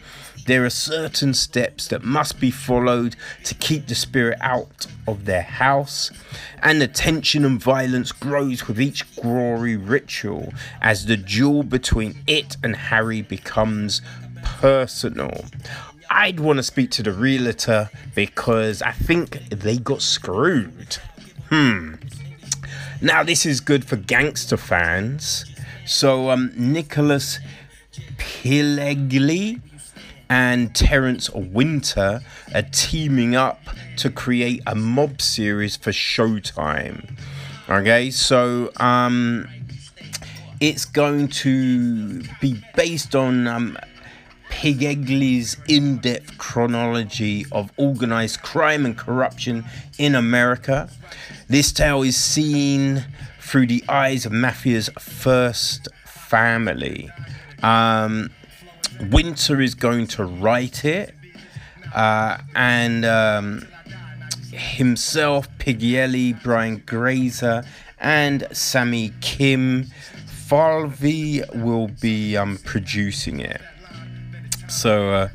There 0.45 0.65
are 0.65 0.69
certain 0.69 1.33
steps 1.33 1.87
that 1.87 2.03
must 2.03 2.39
be 2.39 2.51
followed 2.51 3.15
to 3.45 3.55
keep 3.55 3.87
the 3.87 3.95
spirit 3.95 4.37
out 4.41 4.87
of 5.07 5.25
their 5.25 5.41
house, 5.41 6.11
and 6.61 6.81
the 6.81 6.87
tension 6.87 7.45
and 7.45 7.61
violence 7.61 8.11
grows 8.11 8.67
with 8.67 8.79
each 8.79 9.05
gory 9.15 9.77
ritual 9.77 10.53
as 10.81 11.05
the 11.05 11.15
duel 11.15 11.63
between 11.63 12.15
it 12.27 12.57
and 12.61 12.75
Harry 12.75 13.21
becomes 13.21 14.01
personal. 14.43 15.45
I'd 16.09 16.39
want 16.39 16.57
to 16.57 16.63
speak 16.63 16.91
to 16.91 17.03
the 17.03 17.13
realtor 17.13 17.89
because 18.13 18.81
I 18.81 18.91
think 18.91 19.49
they 19.49 19.77
got 19.77 20.01
screwed. 20.01 20.97
Hmm. 21.49 21.95
Now, 23.01 23.23
this 23.23 23.45
is 23.45 23.59
good 23.61 23.85
for 23.85 23.95
gangster 23.95 24.57
fans. 24.57 25.45
So, 25.85 26.29
um, 26.29 26.51
Nicholas 26.55 27.39
Pileggi 28.17 29.61
and 30.29 30.73
Terence 30.75 31.29
Winter 31.29 32.21
are 32.53 32.61
teaming 32.71 33.35
up 33.35 33.61
to 33.97 34.09
create 34.09 34.61
a 34.65 34.75
mob 34.75 35.21
series 35.21 35.75
for 35.75 35.91
Showtime. 35.91 37.17
Okay, 37.69 38.11
so 38.11 38.71
um, 38.77 39.47
it's 40.59 40.85
going 40.85 41.27
to 41.29 42.21
be 42.41 42.61
based 42.75 43.15
on 43.15 43.47
um, 43.47 43.77
Pileggi's 44.49 45.57
in 45.67 45.97
depth 45.97 46.37
chronology 46.37 47.45
of 47.51 47.71
organized 47.77 48.41
crime 48.41 48.85
and 48.85 48.97
corruption 48.97 49.65
in 49.97 50.15
America. 50.15 50.89
This 51.47 51.71
tale 51.71 52.03
is 52.03 52.15
seen 52.15 53.05
through 53.39 53.67
the 53.67 53.83
eyes 53.89 54.25
of 54.25 54.31
Mafia's 54.31 54.89
first 54.99 55.87
family. 56.05 57.09
Um, 57.61 58.29
Winter 59.11 59.61
is 59.61 59.75
going 59.75 60.07
to 60.07 60.25
write 60.25 60.85
it, 60.85 61.13
uh, 61.93 62.37
and 62.55 63.05
um, 63.05 63.67
himself, 64.51 65.47
Pileggi, 65.57 66.41
Brian 66.43 66.83
Grazer, 66.85 67.63
and 67.99 68.41
Samie 68.51 69.19
Kim 69.21 69.85
Falvey 70.27 71.41
will 71.55 71.87
be 71.87 72.37
um, 72.37 72.57
producing 72.63 73.39
it. 73.39 73.61
So, 74.69 75.09
uh, 75.11 75.29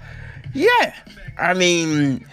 yeah, 0.54 0.94
I 1.38 1.54
mean, 1.54 2.26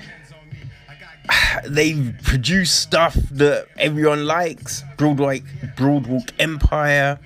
they 1.67 2.13
produce 2.23 2.71
stuff 2.71 3.15
that 3.31 3.67
everyone 3.77 4.25
likes 4.25 4.83
Broadwalk, 4.97 5.43
Broadwalk 5.75 6.31
Empire, 6.39 7.19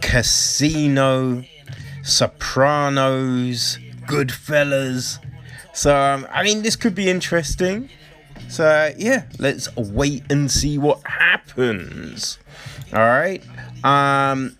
Casino, 0.00 1.44
Sopranos, 2.10 3.78
Goodfellas. 4.06 5.18
So, 5.72 5.96
um, 5.96 6.26
I 6.30 6.42
mean, 6.42 6.62
this 6.62 6.76
could 6.76 6.94
be 6.94 7.08
interesting. 7.08 7.88
So, 8.48 8.66
uh, 8.66 8.90
yeah, 8.98 9.24
let's 9.38 9.74
wait 9.76 10.24
and 10.30 10.50
see 10.50 10.76
what 10.78 11.00
happens. 11.06 12.38
All 12.92 12.98
right. 12.98 13.42
Um, 13.84 14.56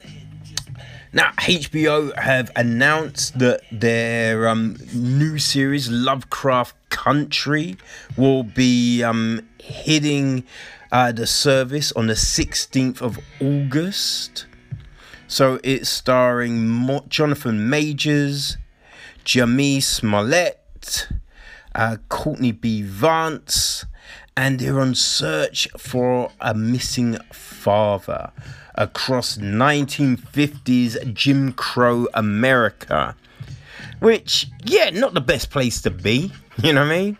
now, 1.13 1.33
HBO 1.39 2.17
have 2.17 2.53
announced 2.55 3.41
that 3.41 3.63
their 3.73 4.49
um, 4.49 4.77
new 4.95 5.39
series, 5.39 5.91
Lovecraft 5.91 6.77
Country, 6.91 7.77
will 8.17 8.45
be 8.45 9.03
um, 9.03 9.49
hitting 9.59 10.45
uh, 10.93 11.11
the 11.11 11.27
service 11.27 11.91
on 11.93 12.07
the 12.07 12.15
16th 12.15 13.03
of 13.03 13.19
August. 13.41 14.47
So 15.31 15.61
it's 15.63 15.89
starring 15.89 16.67
Mo- 16.67 17.05
Jonathan 17.09 17.71
Majors, 17.71 18.57
Jurnee 19.25 19.81
Smollett, 19.81 21.07
uh, 21.73 21.99
Courtney 22.09 22.51
B. 22.51 22.83
Vance, 22.83 23.87
and 24.37 24.59
they're 24.59 24.81
on 24.81 24.97
search 24.97 25.69
for 25.79 26.33
a 26.41 26.53
missing 26.53 27.17
father 27.33 28.33
across 28.75 29.39
1950s 29.39 31.15
Jim 31.15 31.53
Crow 31.53 32.09
America. 32.13 33.15
Which, 34.01 34.49
yeah, 34.65 34.91
not 34.91 35.15
the 35.15 35.21
best 35.21 35.51
place 35.51 35.81
to 35.83 35.93
be, 35.93 36.33
you 36.61 36.73
know 36.73 36.81
what 36.81 36.93
I 36.93 36.99
mean? 36.99 37.19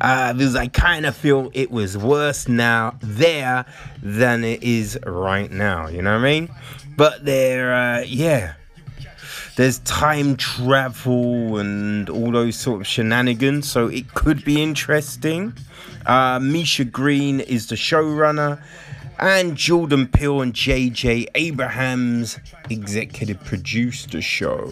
Uh, 0.00 0.32
because 0.32 0.56
I 0.56 0.66
kind 0.66 1.06
of 1.06 1.14
feel 1.14 1.50
it 1.52 1.70
was 1.70 1.96
worse 1.96 2.48
now 2.48 2.98
there 3.02 3.66
than 4.02 4.42
it 4.42 4.62
is 4.62 4.98
right 5.06 5.50
now, 5.50 5.88
you 5.88 6.00
know 6.02 6.14
what 6.14 6.26
I 6.26 6.40
mean? 6.40 6.48
But 7.00 7.24
there, 7.24 7.72
uh, 7.72 8.00
yeah, 8.02 8.56
there's 9.56 9.78
time 9.78 10.36
travel 10.36 11.56
and 11.56 12.10
all 12.10 12.30
those 12.30 12.56
sort 12.56 12.82
of 12.82 12.86
shenanigans, 12.86 13.70
so 13.70 13.86
it 13.86 14.12
could 14.12 14.44
be 14.44 14.62
interesting. 14.62 15.54
Uh, 16.04 16.38
Misha 16.42 16.84
Green 16.84 17.40
is 17.40 17.68
the 17.68 17.74
showrunner, 17.74 18.62
and 19.18 19.56
Jordan 19.56 20.08
Peele 20.08 20.42
and 20.42 20.52
J.J. 20.52 21.28
Abrams 21.34 22.38
executive 22.68 23.42
produced 23.46 24.10
the 24.10 24.20
show. 24.20 24.70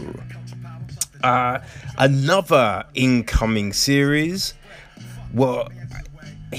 Uh, 1.22 1.60
another 1.96 2.84
incoming 2.92 3.72
series. 3.72 4.52
Well, 5.32 5.70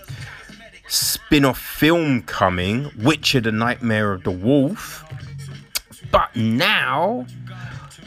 spin 0.88 1.44
off 1.44 1.58
film 1.58 2.22
coming, 2.22 2.90
Witcher 2.98 3.40
the 3.40 3.52
Nightmare 3.52 4.12
of 4.12 4.24
the 4.24 4.30
Wolf. 4.30 5.04
But 6.10 6.34
now 6.36 7.26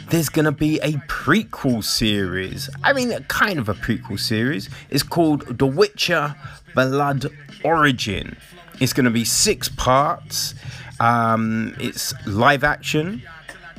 there's 0.10 0.30
gonna 0.30 0.53
be 0.53 0.80
a 0.80 0.94
prequel 1.07 1.84
series. 1.84 2.69
I 2.84 2.94
mean, 2.94 3.11
kind 3.27 3.60
of 3.60 3.68
a 3.68 3.73
prequel 3.73 4.19
series. 4.19 4.69
It's 4.89 5.03
called 5.03 5.57
The 5.57 5.68
Witcher 5.68 6.35
Blood 6.73 7.26
Origin. 7.64 8.38
It's 8.80 8.94
gonna 8.94 9.11
be 9.11 9.26
six 9.26 9.68
parts. 9.68 10.56
Um, 10.99 11.76
it's 11.80 12.14
live 12.26 12.64
action, 12.64 13.22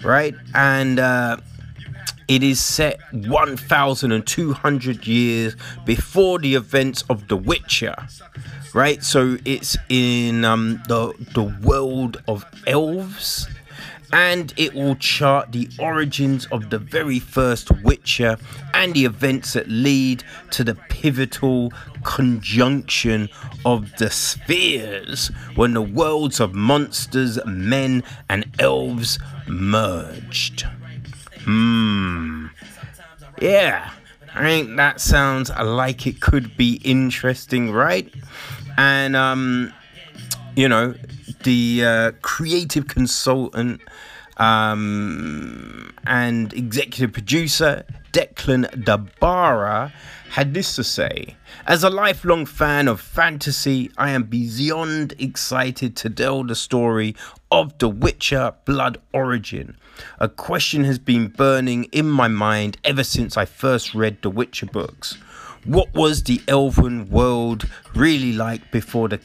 right? 0.03 0.35
And 0.55 0.99
uh, 0.99 1.39
it 2.29 2.43
is 2.43 2.61
set 2.61 3.01
1,200 3.13 5.07
years 5.07 5.57
before 5.85 6.39
the 6.39 6.55
events 6.55 7.03
of 7.09 7.29
The 7.29 7.37
Witcher, 7.37 7.97
right? 8.75 9.03
So 9.03 9.39
it's 9.45 9.77
in 9.89 10.45
um, 10.45 10.83
the 10.89 11.15
the 11.35 11.45
world 11.67 12.23
of 12.29 12.45
elves 12.67 13.49
and 14.13 14.55
it 14.57 14.75
will 14.75 14.95
chart 14.97 15.53
the 15.53 15.69
origins 15.79 16.47
of 16.47 16.71
the 16.71 16.79
very 16.79 17.19
first 17.19 17.71
Witcher 17.83 18.39
and 18.75 18.95
the 18.95 19.05
events 19.05 19.53
that 19.53 19.69
lead 19.69 20.25
to 20.51 20.65
the 20.65 20.75
pivotal 20.75 21.73
conjunction 22.05 23.29
of 23.65 23.95
the 23.97 24.11
spheres 24.11 25.29
when 25.55 25.75
the 25.75 25.83
worlds 25.83 26.41
of 26.41 26.55
monsters, 26.55 27.39
men, 27.45 28.03
and 28.29 28.47
elves 28.59 29.19
merged. 29.47 30.67
Hmm. 31.45 32.47
Yeah, 33.41 33.91
I 34.35 34.43
think 34.43 34.77
that 34.77 35.01
sounds 35.01 35.51
like 35.51 36.07
it 36.07 36.21
could 36.21 36.57
be 36.57 36.81
interesting, 36.85 37.73
right? 37.73 38.13
And, 38.77 39.15
um, 39.17 39.73
you 40.57 40.69
know, 40.69 40.95
the 41.45 41.85
uh, 41.85 42.13
creative 42.23 42.89
consultant 42.89 43.81
um, 44.39 45.93
and 46.07 46.53
executive 46.53 47.13
producer 47.13 47.85
Declan 48.13 48.85
de 48.85 48.99
Barra 48.99 49.93
had 50.31 50.55
this 50.55 50.77
to 50.77 50.85
say 50.85 51.37
As 51.67 51.83
a 51.83 51.91
lifelong 51.91 52.47
fan 52.47 52.89
of 52.89 53.01
fantasy, 53.01 53.91
I 53.99 54.11
am 54.11 54.25
beyond 54.25 55.15
excited 55.19 55.97
to 55.97 56.11
tell 56.11 56.45
the 56.45 56.55
story 56.55 57.17
of 57.51 57.77
The 57.79 57.89
Witcher 57.89 58.55
Blood 58.65 58.99
Origin. 59.13 59.77
A 60.19 60.29
question 60.29 60.85
has 60.85 60.99
been 60.99 61.29
burning 61.29 61.85
in 61.85 62.09
my 62.09 62.29
mind 62.29 62.79
ever 62.85 63.05
since 63.05 63.37
I 63.37 63.45
first 63.45 63.95
read 63.95 64.23
the 64.23 64.31
Witcher 64.31 64.67
books. 64.67 65.19
What 65.65 65.93
was 65.93 66.23
the 66.23 66.41
elven 66.49 67.11
world 67.11 67.69
really 67.95 68.33
like 68.33 68.71
before 68.71 69.09
the 69.09 69.19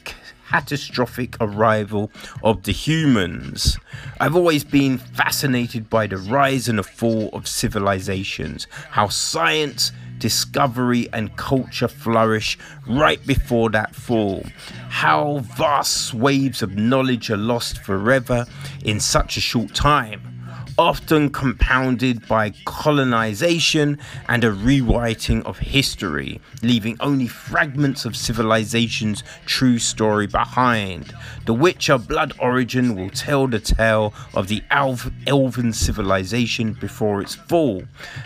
catastrophic 0.54 1.36
arrival 1.40 2.12
of 2.44 2.62
the 2.62 2.70
humans. 2.70 3.76
I've 4.20 4.36
always 4.36 4.62
been 4.62 4.98
fascinated 4.98 5.90
by 5.90 6.06
the 6.06 6.16
rise 6.16 6.68
and 6.68 6.78
the 6.78 6.84
fall 6.84 7.28
of 7.32 7.48
civilizations, 7.48 8.68
how 8.90 9.08
science, 9.08 9.90
discovery, 10.18 11.08
and 11.12 11.36
culture 11.36 11.88
flourish 11.88 12.56
right 12.88 13.20
before 13.26 13.68
that 13.70 13.96
fall, 13.96 14.44
how 14.90 15.38
vast 15.56 16.06
swathes 16.06 16.62
of 16.62 16.76
knowledge 16.76 17.32
are 17.32 17.36
lost 17.36 17.78
forever 17.78 18.46
in 18.84 19.00
such 19.00 19.36
a 19.36 19.40
short 19.40 19.74
time 19.74 20.33
often 20.76 21.30
compounded 21.30 22.26
by 22.26 22.50
colonization 22.64 23.98
and 24.28 24.42
a 24.42 24.50
rewriting 24.50 25.42
of 25.44 25.58
history, 25.58 26.40
leaving 26.62 26.96
only 27.00 27.28
fragments 27.28 28.04
of 28.04 28.16
civilization's 28.16 29.22
true 29.46 29.78
story 29.78 30.26
behind. 30.26 31.14
The 31.46 31.54
Witcher 31.54 31.98
Blood 31.98 32.32
Origin 32.38 32.96
will 32.96 33.10
tell 33.10 33.46
the 33.46 33.60
tale 33.60 34.12
of 34.34 34.48
the 34.48 34.62
elven 34.70 35.72
civilization 35.72 36.72
before 36.72 37.20
its 37.20 37.34
fall, 37.34 37.84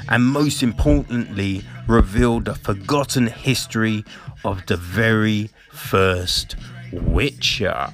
and 0.09 0.25
most 0.25 0.63
importantly, 0.63 1.65
reveal 1.87 2.41
the 2.41 2.55
forgotten 2.55 3.27
history 3.27 4.05
of 4.45 4.65
the 4.67 4.77
very 4.77 5.51
first 5.71 6.57
Witcher. 6.93 7.91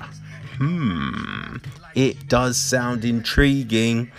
Hmm, 0.58 1.56
it 1.94 2.28
does 2.28 2.56
sound 2.56 3.04
intriguing. 3.04 4.12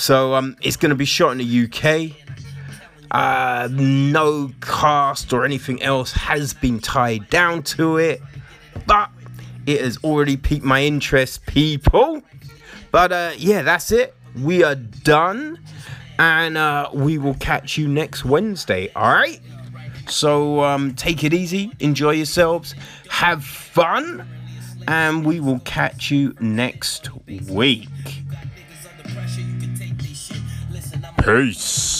So 0.00 0.34
um, 0.34 0.56
it's 0.62 0.76
going 0.76 0.88
to 0.88 0.96
be 0.96 1.04
shot 1.04 1.32
in 1.32 1.38
the 1.38 1.64
UK. 1.66 2.16
Uh, 3.10 3.68
no 3.70 4.50
cast 4.62 5.30
or 5.34 5.44
anything 5.44 5.82
else 5.82 6.10
has 6.12 6.54
been 6.54 6.80
tied 6.80 7.28
down 7.28 7.62
to 7.64 7.98
it, 7.98 8.22
but 8.86 9.10
it 9.66 9.82
has 9.82 9.98
already 10.02 10.38
piqued 10.38 10.64
my 10.64 10.82
interest, 10.82 11.44
people. 11.44 12.22
But 12.90 13.12
uh, 13.12 13.32
yeah, 13.36 13.60
that's 13.60 13.92
it. 13.92 14.14
We 14.42 14.64
are 14.64 14.74
done, 14.74 15.58
and 16.18 16.56
uh, 16.56 16.88
we 16.94 17.18
will 17.18 17.34
catch 17.34 17.76
you 17.76 17.86
next 17.86 18.24
Wednesday. 18.24 18.90
All 18.96 19.12
right. 19.12 19.40
So 20.08 20.64
um, 20.64 20.94
take 20.94 21.24
it 21.24 21.34
easy, 21.34 21.72
enjoy 21.78 22.12
yourselves, 22.12 22.74
have 23.10 23.44
fun, 23.44 24.26
and 24.88 25.26
we 25.26 25.40
will 25.40 25.60
catch 25.60 26.10
you 26.10 26.34
next 26.40 27.10
week. 27.26 27.88
Peace. 31.22 31.99